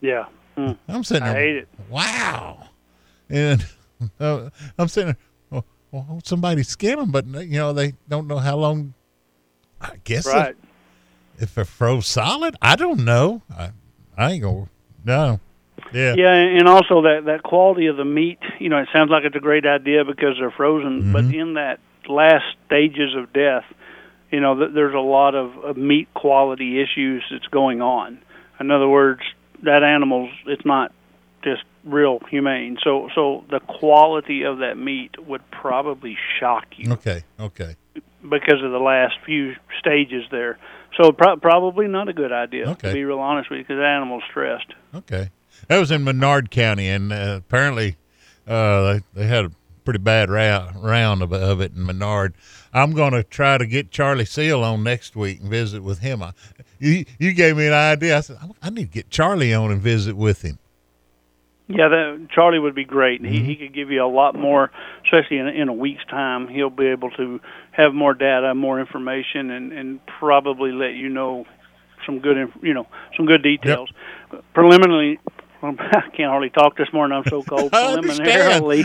Yeah. 0.00 0.26
Mm. 0.56 0.76
I'm 0.88 1.04
sitting 1.04 1.22
I 1.24 1.32
there. 1.32 1.40
hate 1.42 1.56
it. 1.56 1.68
Wow. 1.88 2.68
And 3.30 3.64
uh, 4.20 4.50
I'm 4.78 4.88
sitting 4.88 5.14
there. 5.14 5.16
Well, 5.50 5.64
well, 5.92 6.20
somebody 6.24 6.62
skin 6.62 6.98
them, 6.98 7.10
but 7.10 7.26
you 7.26 7.58
know 7.58 7.72
they 7.72 7.94
don't 8.08 8.26
know 8.26 8.38
how 8.38 8.56
long. 8.56 8.94
I 9.80 9.92
guess 10.04 10.26
if- 10.26 10.34
Right. 10.34 10.56
if, 11.38 11.56
it 11.56 11.64
froze 11.66 12.06
solid, 12.06 12.54
I 12.60 12.76
don't 12.76 13.04
know. 13.04 13.40
I, 13.56 13.70
I 14.16 14.32
ain't 14.32 14.42
gonna. 14.42 14.68
No. 15.04 15.40
Yeah. 15.94 16.14
Yeah, 16.16 16.32
and 16.34 16.68
also 16.68 17.02
that 17.02 17.22
that 17.26 17.42
quality 17.42 17.86
of 17.86 17.96
the 17.96 18.04
meat. 18.04 18.38
You 18.58 18.68
know, 18.68 18.78
it 18.78 18.88
sounds 18.92 19.10
like 19.10 19.24
it's 19.24 19.34
a 19.36 19.40
great 19.40 19.64
idea 19.66 20.04
because 20.04 20.36
they're 20.38 20.50
frozen, 20.50 21.12
but 21.12 21.24
Mm-hmm. 21.24 21.34
in 21.40 21.54
that 21.54 21.80
last 22.08 22.44
stages 22.66 23.14
of 23.16 23.32
death, 23.32 23.64
you 24.30 24.40
know, 24.40 24.54
th- 24.58 24.70
there's 24.74 24.94
a 24.94 24.98
lot 24.98 25.34
of, 25.34 25.56
of 25.64 25.76
meat 25.76 26.08
quality 26.14 26.80
issues 26.82 27.24
that's 27.30 27.46
going 27.46 27.80
on. 27.80 28.20
In 28.60 28.70
other 28.70 28.88
words, 28.88 29.22
that 29.62 29.82
animal's 29.82 30.30
it's 30.46 30.64
not 30.66 30.92
just 31.42 31.62
real 31.84 32.18
humane. 32.30 32.78
So 32.84 33.08
so 33.14 33.44
the 33.50 33.60
quality 33.60 34.42
of 34.44 34.58
that 34.58 34.76
meat 34.76 35.12
would 35.26 35.42
probably 35.50 36.16
shock 36.38 36.66
you 36.76 36.92
Okay. 36.92 37.22
Okay. 37.38 37.76
because 38.22 38.62
of 38.62 38.70
the 38.72 38.78
last 38.78 39.14
few 39.24 39.54
stages 39.78 40.24
there. 40.30 40.58
So 41.00 41.12
pro- 41.12 41.36
probably 41.36 41.86
not 41.88 42.08
a 42.08 42.12
good 42.12 42.32
idea 42.32 42.68
Okay. 42.70 42.88
to 42.88 42.94
be 42.94 43.04
real 43.04 43.18
honest 43.20 43.48
with 43.50 43.58
you 43.58 43.64
because 43.64 43.78
the 43.78 43.86
animal's 43.86 44.22
stressed. 44.30 44.72
Okay. 44.94 45.30
That 45.68 45.78
was 45.78 45.90
in 45.90 46.04
Menard 46.04 46.50
County, 46.50 46.88
and 46.88 47.12
uh, 47.12 47.36
apparently 47.38 47.96
uh, 48.46 48.82
they, 48.94 49.00
they 49.14 49.26
had 49.26 49.44
a 49.46 49.52
pretty 49.84 49.98
bad 49.98 50.28
ra- 50.30 50.72
round 50.76 51.22
of, 51.22 51.32
of 51.32 51.60
it 51.60 51.72
in 51.74 51.84
Menard. 51.86 52.34
I'm 52.72 52.92
going 52.92 53.12
to 53.12 53.22
try 53.22 53.56
to 53.58 53.66
get 53.66 53.90
Charly 53.90 54.26
Seale 54.26 54.62
on 54.64 54.82
next 54.82 55.16
week 55.16 55.40
and 55.40 55.48
visit 55.50 55.82
with 55.82 56.00
him. 56.00 56.22
I, 56.22 56.32
you, 56.78 57.04
you 57.18 57.32
gave 57.32 57.56
me 57.56 57.66
an 57.66 57.72
idea. 57.72 58.16
I 58.18 58.20
said, 58.20 58.38
I- 58.42 58.66
I 58.66 58.70
need 58.70 58.86
to 58.86 58.92
get 58.92 59.10
Charly 59.10 59.54
on 59.54 59.70
and 59.70 59.80
visit 59.80 60.16
with 60.16 60.42
him. 60.42 60.58
Yeah, 61.70 61.88
that 61.88 62.28
Charly 62.34 62.60
would 62.60 62.74
be 62.74 62.84
great. 62.84 63.22
Mm-hmm. 63.22 63.32
He 63.32 63.44
he 63.44 63.56
could 63.56 63.74
give 63.74 63.90
you 63.90 64.04
a 64.04 64.10
lot 64.10 64.34
more, 64.34 64.70
especially 65.04 65.38
in 65.38 65.46
in 65.46 65.68
a 65.68 65.72
week's 65.72 66.04
time. 66.06 66.48
He'll 66.48 66.70
be 66.70 66.86
able 66.86 67.10
to 67.12 67.40
have 67.70 67.94
more 67.94 68.14
data, 68.14 68.54
more 68.54 68.80
information, 68.80 69.50
and 69.50 69.72
and 69.72 70.00
probably 70.06 70.72
let 70.72 70.94
you 70.94 71.08
know 71.08 71.46
some 72.06 72.18
good, 72.18 72.52
you 72.62 72.74
know, 72.74 72.86
some 73.16 73.26
good 73.26 73.42
details. 73.42 73.90
Preliminarily, 74.54 75.18
I 75.62 76.08
can't 76.16 76.30
hardly 76.30 76.50
talk 76.50 76.76
this 76.76 76.92
morning. 76.92 77.18
I'm 77.18 77.30
so 77.30 77.42
cold. 77.48 77.70
Preliminarily, 77.70 78.84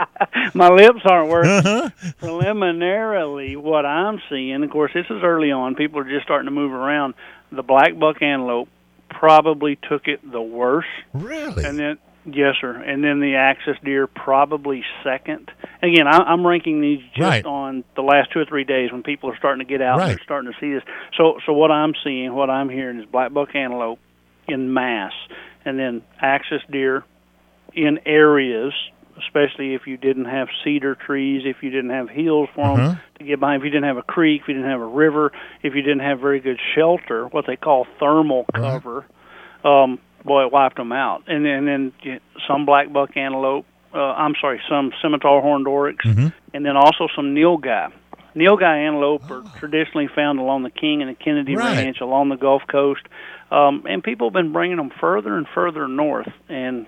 my 0.54 0.68
lips 0.68 1.00
aren't 1.04 1.30
working. 1.30 1.50
Uh-huh. 1.50 1.90
Preliminarily, 2.18 3.56
what 3.56 3.86
I'm 3.86 4.20
seeing, 4.28 4.62
of 4.62 4.70
course, 4.70 4.92
this 4.94 5.06
is 5.08 5.22
early 5.22 5.50
on. 5.50 5.74
People 5.74 6.00
are 6.00 6.08
just 6.08 6.24
starting 6.24 6.46
to 6.46 6.50
move 6.50 6.72
around. 6.72 7.14
The 7.52 7.62
black 7.62 7.98
buck 7.98 8.20
antelope 8.20 8.68
probably 9.08 9.78
took 9.88 10.06
it 10.06 10.20
the 10.30 10.42
worst. 10.42 10.88
Really? 11.14 11.64
And 11.64 11.78
then 11.78 11.98
yes, 12.32 12.54
sir. 12.60 12.72
And 12.72 13.02
then 13.02 13.20
the 13.20 13.36
axis 13.36 13.76
deer 13.84 14.06
probably 14.06 14.84
second. 15.04 15.50
Again, 15.82 16.06
I, 16.06 16.18
I'm 16.18 16.46
ranking 16.46 16.80
these 16.80 17.00
just 17.14 17.20
Right. 17.20 17.44
on 17.44 17.84
the 17.96 18.02
last 18.02 18.32
two 18.32 18.40
or 18.40 18.44
three 18.44 18.64
days 18.64 18.92
when 18.92 19.02
people 19.02 19.30
are 19.30 19.36
starting 19.36 19.66
to 19.66 19.68
get 19.70 19.80
out 19.82 19.94
and 19.94 20.00
Right. 20.00 20.08
they're 20.16 20.24
starting 20.24 20.52
to 20.52 20.58
see 20.58 20.72
this. 20.72 20.82
So, 21.16 21.38
so 21.46 21.52
what 21.52 21.70
I'm 21.70 21.94
seeing, 22.04 22.34
what 22.34 22.50
I'm 22.50 22.68
hearing 22.68 22.98
is 23.00 23.06
black 23.06 23.32
buck 23.32 23.54
antelope 23.54 23.98
in 24.46 24.72
mass, 24.72 25.12
and 25.64 25.78
then 25.78 26.02
axis 26.20 26.62
deer 26.70 27.04
in 27.74 28.00
areas. 28.06 28.72
Especially 29.26 29.74
if 29.74 29.88
you 29.88 29.96
didn't 29.96 30.26
have 30.26 30.46
cedar 30.62 30.94
trees, 30.94 31.42
if 31.44 31.56
you 31.60 31.70
didn't 31.70 31.90
have 31.90 32.08
hills 32.08 32.48
for 32.54 32.76
them 32.76 32.86
Uh-huh. 32.86 32.98
to 33.18 33.24
get 33.24 33.40
behind, 33.40 33.60
if 33.60 33.64
you 33.64 33.70
didn't 33.70 33.88
have 33.88 33.96
a 33.96 34.02
creek, 34.02 34.42
if 34.42 34.48
you 34.48 34.54
didn't 34.54 34.70
have 34.70 34.80
a 34.80 34.86
river, 34.86 35.32
if 35.60 35.74
you 35.74 35.82
didn't 35.82 35.98
have 36.06 36.20
very 36.20 36.38
good 36.38 36.60
shelter, 36.76 37.26
what 37.26 37.44
they 37.44 37.56
call 37.56 37.84
thermal 37.98 38.46
cover, 38.54 39.06
um, 39.64 39.98
boy, 40.28 40.44
it 40.44 40.52
wiped 40.52 40.76
them 40.76 40.92
out. 40.92 41.24
And 41.26 41.44
then, 41.44 41.66
and 41.66 41.92
then 42.04 42.20
some 42.46 42.66
black 42.66 42.92
buck 42.92 43.16
antelope. 43.16 43.66
Uh, 43.92 43.98
I'm 43.98 44.34
sorry, 44.40 44.60
some 44.68 44.92
scimitar 45.02 45.40
horned 45.40 45.66
oryx, 45.66 46.04
Mm-hmm. 46.04 46.26
and 46.54 46.64
then 46.66 46.76
also 46.76 47.08
some 47.16 47.34
nilgai. 47.34 47.90
Nilgai 48.36 48.86
antelope 48.86 49.28
are 49.30 49.42
traditionally 49.58 50.08
found 50.14 50.38
along 50.38 50.62
the 50.62 50.70
King 50.70 51.00
and 51.02 51.10
the 51.10 51.14
Kenedy 51.24 51.56
Right. 51.56 51.78
Ranch, 51.78 52.00
along 52.00 52.28
the 52.28 52.36
Gulf 52.36 52.62
Coast, 52.70 53.00
um, 53.50 53.84
and 53.88 54.04
people 54.04 54.28
have 54.28 54.34
been 54.34 54.52
bringing 54.52 54.76
them 54.76 54.90
further 55.00 55.34
and 55.36 55.46
further 55.54 55.88
north. 55.88 56.28
And 56.50 56.86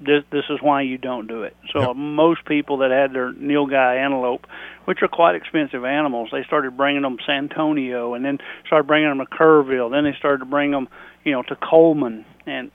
this 0.00 0.24
this 0.32 0.44
is 0.50 0.58
why 0.60 0.82
you 0.82 0.98
don't 0.98 1.28
do 1.28 1.44
it. 1.44 1.54
So 1.72 1.94
most 1.94 2.44
people 2.44 2.78
that 2.78 2.90
had 2.90 3.12
their 3.12 3.32
nilgai 3.32 3.98
antelope, 4.04 4.46
which 4.86 5.02
are 5.02 5.08
quite 5.08 5.36
expensive 5.36 5.84
animals, 5.84 6.30
they 6.32 6.42
started 6.44 6.76
bringing 6.76 7.02
them 7.02 7.18
San 7.24 7.44
Antonio, 7.50 8.14
and 8.14 8.24
then 8.24 8.38
started 8.66 8.88
bringing 8.88 9.08
them 9.10 9.18
to 9.18 9.26
Kerrville. 9.26 9.90
Then 9.92 10.04
they 10.04 10.16
started 10.18 10.38
to 10.38 10.44
bring 10.46 10.72
them, 10.72 10.88
you 11.24 11.32
know, 11.32 11.42
to 11.42 11.56
Coleman, 11.56 12.24
and 12.46 12.70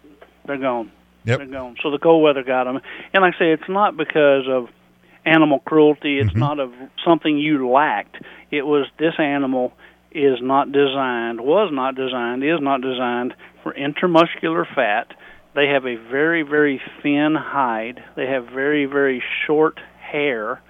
they're 0.46 0.58
gone. 0.58 0.92
Yep. 1.26 1.40
They're 1.40 1.48
gone. 1.48 1.76
So 1.82 1.92
the 1.92 1.98
cold 1.98 2.24
weather 2.24 2.44
got 2.44 2.66
them. 2.66 2.80
And 3.14 3.22
like 3.24 3.34
I 3.36 3.40
say, 3.40 3.52
it's 3.52 3.70
not 3.70 3.98
because 3.98 4.46
of 4.48 4.68
animal 5.26 5.60
cruelty. 5.60 6.20
It's 6.20 6.30
mm-hmm. 6.30 6.40
not 6.40 6.60
of 6.60 6.72
something 7.04 7.38
you 7.38 7.68
lacked. 7.68 8.18
It 8.52 8.62
was 8.62 8.86
this 9.00 9.16
animal 9.18 9.74
is 10.12 10.40
not 10.42 10.72
designed, 10.72 11.42
was 11.42 11.72
not 11.74 11.96
designed, 11.96 12.44
is 12.44 12.62
not 12.62 12.82
designed 12.82 13.34
for 13.64 13.74
intramuscular 13.74 14.66
fat. 14.74 15.14
They 15.56 15.68
have 15.68 15.86
a 15.86 15.96
very, 15.96 16.44
very 16.44 16.82
thin 17.02 17.36
hide. 17.36 18.04
They 18.16 18.28
have 18.28 18.48
very, 18.48 18.86
very 18.86 19.24
short 19.46 19.80
hair. 20.00 20.62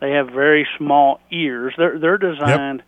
They 0.00 0.12
have 0.12 0.28
very 0.28 0.66
small 0.78 1.20
ears. 1.30 1.74
They're 1.76 1.98
they're 1.98 2.18
designed 2.18 2.82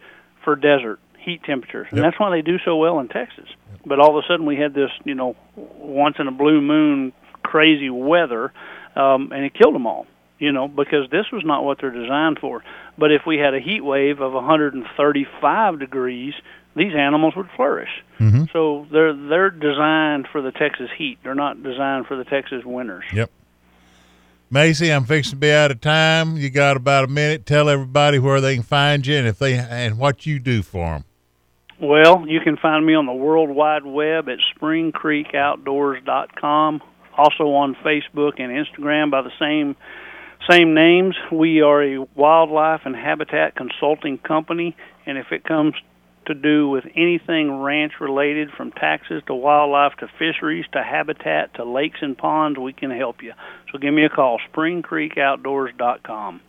for 0.44 0.56
desert 0.56 0.98
heat 1.18 1.42
temperatures, 1.44 1.86
and 1.90 1.98
Yep. 1.98 2.06
that's 2.06 2.20
why 2.20 2.30
they 2.30 2.42
do 2.42 2.58
so 2.64 2.76
well 2.76 2.98
in 2.98 3.08
Texas. 3.08 3.48
But 3.84 3.98
all 3.98 4.16
of 4.16 4.24
a 4.24 4.26
sudden, 4.28 4.46
we 4.46 4.56
had 4.56 4.74
this, 4.74 4.90
you 5.04 5.14
know, 5.14 5.36
once 5.56 6.16
in 6.18 6.28
a 6.28 6.32
blue 6.32 6.60
moon 6.60 7.12
crazy 7.42 7.90
weather, 7.90 8.52
um, 8.96 9.32
and 9.32 9.44
it 9.44 9.54
killed 9.54 9.74
them 9.74 9.86
all. 9.86 10.06
You 10.38 10.50
know, 10.50 10.66
because 10.66 11.08
this 11.10 11.26
was 11.32 11.44
not 11.44 11.62
what 11.62 11.78
they're 11.80 11.92
designed 11.92 12.40
for. 12.40 12.64
But 12.98 13.12
if 13.12 13.22
we 13.24 13.38
had 13.38 13.54
a 13.54 13.60
heat 13.60 13.80
wave 13.80 14.20
of 14.20 14.32
135 14.32 15.78
degrees, 15.78 16.34
these 16.74 16.94
animals 16.94 17.34
would 17.36 17.48
flourish. 17.54 17.90
Mm-hmm. 18.18 18.44
So 18.52 18.86
they're 18.90 19.14
they're 19.14 19.50
designed 19.50 20.26
for 20.32 20.42
the 20.42 20.50
Texas 20.50 20.90
heat. 20.96 21.18
They're 21.22 21.36
not 21.36 21.62
designed 21.62 22.06
for 22.06 22.16
the 22.16 22.24
Texas 22.24 22.64
winters. 22.64 23.04
Yep. 23.12 23.30
Macy, 24.50 24.92
I'm 24.92 25.04
fixing 25.04 25.30
to 25.30 25.36
be 25.36 25.50
out 25.50 25.70
of 25.70 25.80
time. 25.80 26.36
You 26.36 26.50
got 26.50 26.76
about 26.76 27.04
a 27.04 27.08
minute. 27.08 27.46
Tell 27.46 27.70
everybody 27.70 28.18
where 28.18 28.40
they 28.40 28.54
can 28.54 28.62
find 28.62 29.06
you 29.06 29.16
and 29.16 29.26
if 29.26 29.38
they 29.38 29.54
and 29.54 29.96
what 29.96 30.26
you 30.26 30.38
do 30.38 30.62
for 30.62 30.94
them. 30.94 31.04
Well, 31.82 32.26
you 32.28 32.40
can 32.40 32.56
find 32.56 32.86
me 32.86 32.94
on 32.94 33.06
the 33.06 33.12
World 33.12 33.50
Wide 33.50 33.84
Web 33.84 34.28
at 34.28 34.38
springcreekoutdoors.com. 34.56 36.82
Also 37.18 37.54
on 37.54 37.74
Facebook 37.84 38.38
and 38.38 38.52
Instagram 38.52 39.10
by 39.10 39.22
the 39.22 39.32
same 39.38 39.74
same 40.48 40.74
names. 40.74 41.14
We 41.30 41.60
are 41.60 41.82
a 41.82 41.98
wildlife 42.14 42.82
and 42.84 42.94
habitat 42.94 43.56
consulting 43.56 44.18
company, 44.18 44.76
and 45.06 45.16
if 45.18 45.32
it 45.32 45.42
comes 45.44 45.74
to 46.26 46.34
do 46.34 46.68
with 46.68 46.84
anything 46.94 47.62
ranch 47.62 47.94
related 48.00 48.50
from 48.56 48.70
taxes 48.72 49.22
to 49.26 49.34
wildlife 49.34 49.94
to 49.98 50.08
fisheries 50.18 50.66
to 50.72 50.82
habitat 50.82 51.54
to 51.54 51.64
lakes 51.64 52.00
and 52.00 52.18
ponds, 52.18 52.58
we 52.58 52.72
can 52.72 52.90
help 52.90 53.22
you. 53.22 53.32
So 53.72 53.78
give 53.78 53.94
me 53.94 54.04
a 54.04 54.08
call, 54.08 54.40
springcreekoutdoors.com. 54.52 56.40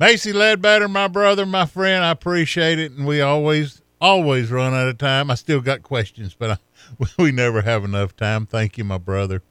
Macy 0.00 0.32
Ledbetter, 0.32 0.88
my 0.88 1.06
brother, 1.06 1.46
my 1.46 1.66
friend, 1.66 2.04
I 2.04 2.10
appreciate 2.10 2.80
it, 2.80 2.90
and 2.92 3.06
we 3.06 3.20
always, 3.20 3.81
always 4.02 4.50
run 4.50 4.74
out 4.74 4.88
of 4.88 4.98
time. 4.98 5.30
I 5.30 5.36
still 5.36 5.60
got 5.60 5.82
questions, 5.82 6.34
but 6.34 6.50
I, 6.50 7.06
we 7.22 7.32
never 7.32 7.62
have 7.62 7.84
enough 7.84 8.14
time. 8.16 8.44
Thank 8.44 8.76
you, 8.76 8.84
my 8.84 8.98
brother. 8.98 9.42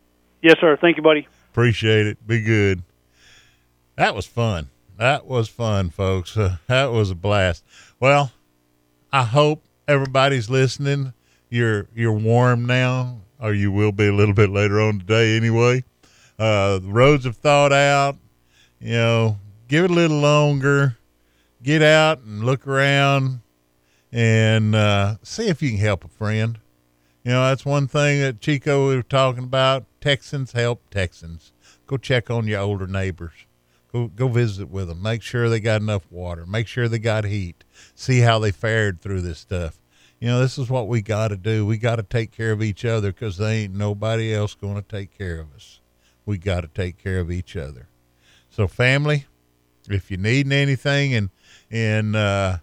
Yes, 0.43 0.57
sir. 0.59 0.77
Thank 0.79 0.97
you, 0.97 1.03
buddy. 1.03 1.27
Appreciate 1.51 2.05
it. 2.05 2.27
Be 2.27 2.41
good. 2.41 2.83
That 3.95 4.13
was 4.13 4.25
fun. 4.25 4.69
That 4.97 5.25
was 5.25 5.47
fun, 5.47 5.89
folks. 5.89 6.37
Uh, 6.37 6.57
that 6.67 6.91
was 6.91 7.09
a 7.09 7.15
blast. 7.15 7.63
Well, 7.99 8.31
I 9.11 9.23
hope 9.23 9.63
everybody's 9.87 10.49
listening. 10.49 11.13
You're 11.49 11.87
you're 11.95 12.13
warm 12.13 12.65
now, 12.65 13.21
or 13.39 13.53
you 13.53 13.71
will 13.71 13.91
be 13.91 14.07
a 14.07 14.13
little 14.13 14.35
bit 14.35 14.49
later 14.49 14.79
on 14.79 14.99
today 14.99 15.35
anyway. 15.35 15.83
Uh, 16.37 16.79
the 16.79 16.87
roads 16.87 17.25
have 17.25 17.37
thawed 17.37 17.73
out. 17.73 18.17
You 18.79 18.93
know, 18.93 19.37
give 19.67 19.85
it 19.85 19.91
a 19.91 19.93
little 19.93 20.19
longer. 20.19 20.97
Get 21.61 21.81
out 21.83 22.19
and 22.19 22.43
look 22.43 22.65
around, 22.65 23.41
and 24.11 24.75
uh, 24.75 25.15
see 25.23 25.47
if 25.47 25.61
you 25.61 25.69
can 25.69 25.79
help 25.79 26.03
a 26.03 26.09
friend. 26.09 26.59
You 27.23 27.31
know, 27.31 27.47
that's 27.47 27.65
one 27.65 27.87
thing 27.87 28.21
that 28.21 28.41
Chico 28.41 28.87
was 28.87 29.03
talking 29.07 29.43
about. 29.43 29.85
Texans 30.01 30.53
help 30.53 30.89
Texans. 30.89 31.53
Go 31.85 31.97
check 31.97 32.29
on 32.29 32.47
your 32.47 32.61
older 32.61 32.87
neighbors. 32.87 33.45
Go 33.91 34.07
go 34.07 34.27
visit 34.27 34.69
with 34.69 34.87
them. 34.87 35.01
Make 35.01 35.21
sure 35.21 35.49
they 35.49 35.59
got 35.59 35.81
enough 35.81 36.09
water. 36.09 36.45
Make 36.45 36.67
sure 36.67 36.87
they 36.87 36.99
got 36.99 37.25
heat. 37.25 37.63
See 37.93 38.19
how 38.19 38.39
they 38.39 38.51
fared 38.51 39.01
through 39.01 39.21
this 39.21 39.39
stuff. 39.39 39.79
You 40.19 40.27
know, 40.27 40.39
this 40.39 40.57
is 40.57 40.69
what 40.69 40.87
we 40.87 41.01
got 41.01 41.29
to 41.29 41.37
do. 41.37 41.65
We 41.65 41.77
got 41.77 41.95
to 41.97 42.03
take 42.03 42.31
care 42.31 42.51
of 42.51 42.61
each 42.61 42.85
other 42.85 43.11
because 43.11 43.37
there 43.37 43.51
ain't 43.51 43.75
nobody 43.75 44.33
else 44.33 44.53
going 44.55 44.75
to 44.75 44.81
take 44.81 45.17
care 45.17 45.39
of 45.39 45.53
us. 45.53 45.79
We 46.25 46.37
got 46.37 46.61
to 46.61 46.67
take 46.67 46.97
care 46.97 47.19
of 47.19 47.31
each 47.31 47.55
other. 47.55 47.87
So, 48.49 48.67
family, 48.67 49.25
if 49.89 50.11
you 50.11 50.17
need 50.17 50.51
anything, 50.51 51.13
and 51.13 51.29
and 51.69 52.15
uh, 52.15 52.57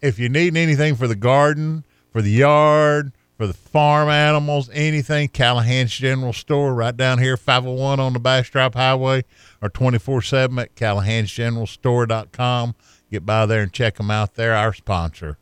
if 0.00 0.18
you 0.18 0.28
need 0.28 0.56
anything 0.56 0.96
for 0.96 1.06
the 1.06 1.16
garden, 1.16 1.84
for 2.10 2.22
the 2.22 2.30
yard, 2.30 3.12
for 3.36 3.46
the 3.46 3.54
farm 3.54 4.08
animals, 4.08 4.70
anything, 4.72 5.28
Callahan's 5.28 5.92
General 5.92 6.32
Store 6.32 6.74
right 6.74 6.96
down 6.96 7.18
here, 7.18 7.36
501 7.36 8.00
on 8.00 8.14
the 8.14 8.18
Bastrop 8.18 8.74
Highway 8.74 9.24
or 9.60 9.68
24 9.68 10.22
7 10.22 10.58
at 10.58 10.74
callahansgeneralstore.com. 10.74 12.74
Get 13.10 13.26
by 13.26 13.46
there 13.46 13.62
and 13.62 13.72
check 13.72 13.96
them 13.96 14.10
out. 14.10 14.34
They're 14.34 14.54
our 14.54 14.72
sponsor. 14.72 15.38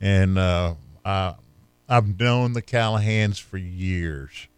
And 0.00 0.38
uh, 0.38 0.74
I, 1.04 1.34
I've 1.88 2.18
known 2.18 2.54
the 2.54 2.62
Callahans 2.62 3.40
for 3.40 3.58
years, 3.58 4.48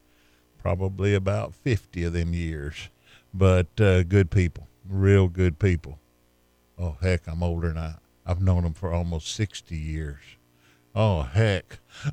probably 0.59 1.15
about 1.15 1.55
50 1.55 2.05
of 2.05 2.13
them 2.13 2.33
years, 2.33 2.89
but 3.35 3.81
uh, 3.81 4.05
good 4.05 4.31
people, 4.31 4.69
real 4.89 5.29
good 5.29 5.59
people. 5.59 5.99
Oh, 6.79 6.97
heck, 7.01 7.27
I'm 7.27 7.43
older 7.43 7.69
than 7.69 7.79
I. 7.79 7.95
I've 8.27 8.43
known 8.43 8.65
them 8.65 8.75
for 8.75 8.93
almost 8.93 9.35
60 9.35 9.77
years. 9.77 10.21
Oh, 10.95 11.23
heck. 11.23 11.79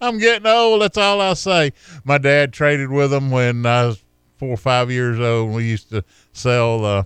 I'm 0.00 0.18
getting 0.18 0.46
old. 0.46 0.82
That's 0.82 0.98
all 0.98 1.20
I'll 1.20 1.36
say. 1.36 1.72
My 2.04 2.18
dad 2.18 2.52
traded 2.52 2.90
with 2.90 3.12
them 3.12 3.30
when 3.30 3.64
I 3.64 3.86
was 3.86 4.02
four 4.36 4.50
or 4.50 4.56
five 4.56 4.90
years 4.90 5.18
old. 5.20 5.52
We 5.52 5.64
used 5.64 5.88
to 5.90 6.04
sell 6.32 6.84
uh, 6.84 7.04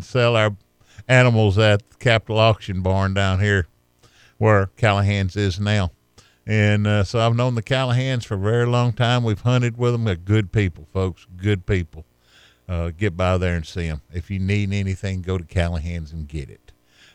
sell 0.00 0.36
our 0.36 0.54
animals 1.08 1.58
at 1.58 1.88
the 1.88 1.96
Capital 1.96 2.38
Auction 2.38 2.82
Barn 2.82 3.14
down 3.14 3.40
here, 3.40 3.66
where 4.36 4.66
Callahan's 4.76 5.34
is 5.34 5.58
now. 5.58 5.92
And 6.46 6.86
uh, 6.86 7.04
so 7.04 7.18
I've 7.18 7.36
known 7.36 7.54
the 7.54 7.62
Callahans 7.62 8.24
for 8.24 8.34
a 8.34 8.38
very 8.38 8.66
long 8.66 8.92
time. 8.92 9.24
We've 9.24 9.40
hunted 9.40 9.76
with 9.76 9.92
them. 9.92 10.04
They're 10.04 10.16
good 10.16 10.52
people, 10.52 10.86
folks. 10.92 11.26
Good 11.36 11.66
people. 11.66 12.04
Uh, 12.68 12.90
get 12.90 13.16
by 13.16 13.38
there 13.38 13.54
and 13.54 13.66
see 13.66 13.88
them. 13.88 14.02
If 14.12 14.30
you 14.30 14.38
need 14.38 14.72
anything, 14.72 15.22
go 15.22 15.38
to 15.38 15.44
Callahan's 15.44 16.12
and 16.12 16.28
get 16.28 16.50
it. 16.50 16.67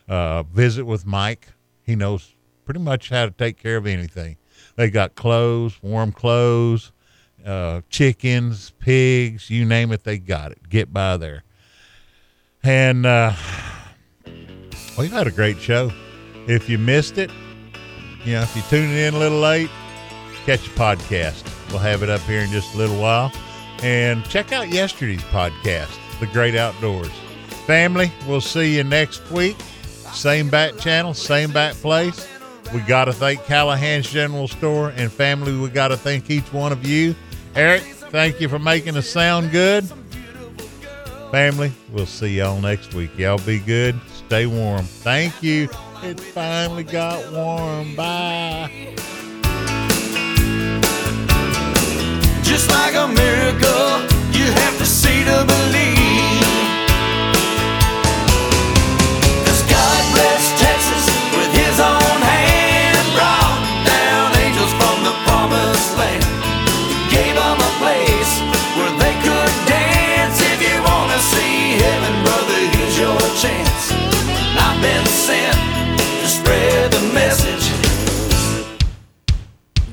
Uh, 0.08 0.42
visit 0.42 0.84
with 0.84 1.06
Mike. 1.06 1.48
He 1.82 1.96
knows 1.96 2.34
pretty 2.64 2.80
much 2.80 3.10
how 3.10 3.26
to 3.26 3.30
take 3.30 3.56
care 3.56 3.76
of 3.76 3.86
anything. 3.86 4.36
They 4.76 4.90
got 4.90 5.14
clothes, 5.14 5.78
warm 5.82 6.12
clothes, 6.12 6.92
uh, 7.44 7.82
chickens, 7.88 8.72
pigs, 8.78 9.50
you 9.50 9.64
name 9.64 9.92
it, 9.92 10.04
they 10.04 10.18
got 10.18 10.52
it. 10.52 10.68
Get 10.68 10.92
by 10.92 11.16
there. 11.16 11.44
And 12.62 13.04
uh, 13.04 13.34
we've 14.98 15.12
had 15.12 15.26
a 15.26 15.30
great 15.30 15.58
show. 15.58 15.92
If 16.46 16.68
you 16.68 16.78
missed 16.78 17.18
it, 17.18 17.30
you 18.24 18.32
know, 18.32 18.42
if 18.42 18.56
you're 18.56 18.64
tuning 18.66 18.96
in 18.96 19.14
a 19.14 19.18
little 19.18 19.40
late, 19.40 19.70
catch 20.46 20.66
a 20.66 20.70
podcast. 20.70 21.50
We'll 21.70 21.78
have 21.78 22.02
it 22.02 22.08
up 22.08 22.20
here 22.22 22.40
in 22.40 22.50
just 22.50 22.74
a 22.74 22.78
little 22.78 23.00
while. 23.00 23.30
And 23.82 24.24
check 24.24 24.52
out 24.52 24.68
yesterday's 24.68 25.22
podcast, 25.24 25.90
The 26.20 26.26
Great 26.28 26.54
Outdoors. 26.54 27.10
Family, 27.66 28.10
we'll 28.26 28.40
see 28.40 28.76
you 28.76 28.84
next 28.84 29.30
week. 29.30 29.56
Same 30.14 30.48
bat 30.48 30.78
channel, 30.78 31.12
same 31.12 31.52
bat 31.52 31.74
place. 31.74 32.26
We 32.72 32.80
got 32.80 33.04
to 33.06 33.12
thank 33.12 33.44
Callahan's 33.44 34.08
General 34.08 34.48
Store 34.48 34.90
and 34.96 35.12
family. 35.12 35.56
We 35.56 35.68
got 35.68 35.88
to 35.88 35.96
thank 35.96 36.30
each 36.30 36.50
one 36.52 36.72
of 36.72 36.86
you. 36.86 37.14
Eric, 37.54 37.82
thank 37.82 38.40
you 38.40 38.48
for 38.48 38.58
making 38.58 38.96
us 38.96 39.08
sound 39.08 39.50
good. 39.50 39.84
Family, 41.30 41.72
we'll 41.90 42.06
see 42.06 42.38
y'all 42.38 42.60
next 42.60 42.94
week. 42.94 43.16
Y'all 43.18 43.38
be 43.38 43.58
good. 43.58 44.00
Stay 44.26 44.46
warm. 44.46 44.84
Thank 44.84 45.42
you. 45.42 45.68
It 46.02 46.18
finally 46.20 46.84
got 46.84 47.32
warm. 47.32 47.94
Bye. 47.96 48.94
Just 52.42 52.70
like 52.70 52.94
a 52.94 53.08
miracle, 53.08 54.00
you 54.32 54.44
have 54.44 54.78
to 54.78 54.86
see 54.86 55.24
to 55.24 55.44
believe. 55.46 55.93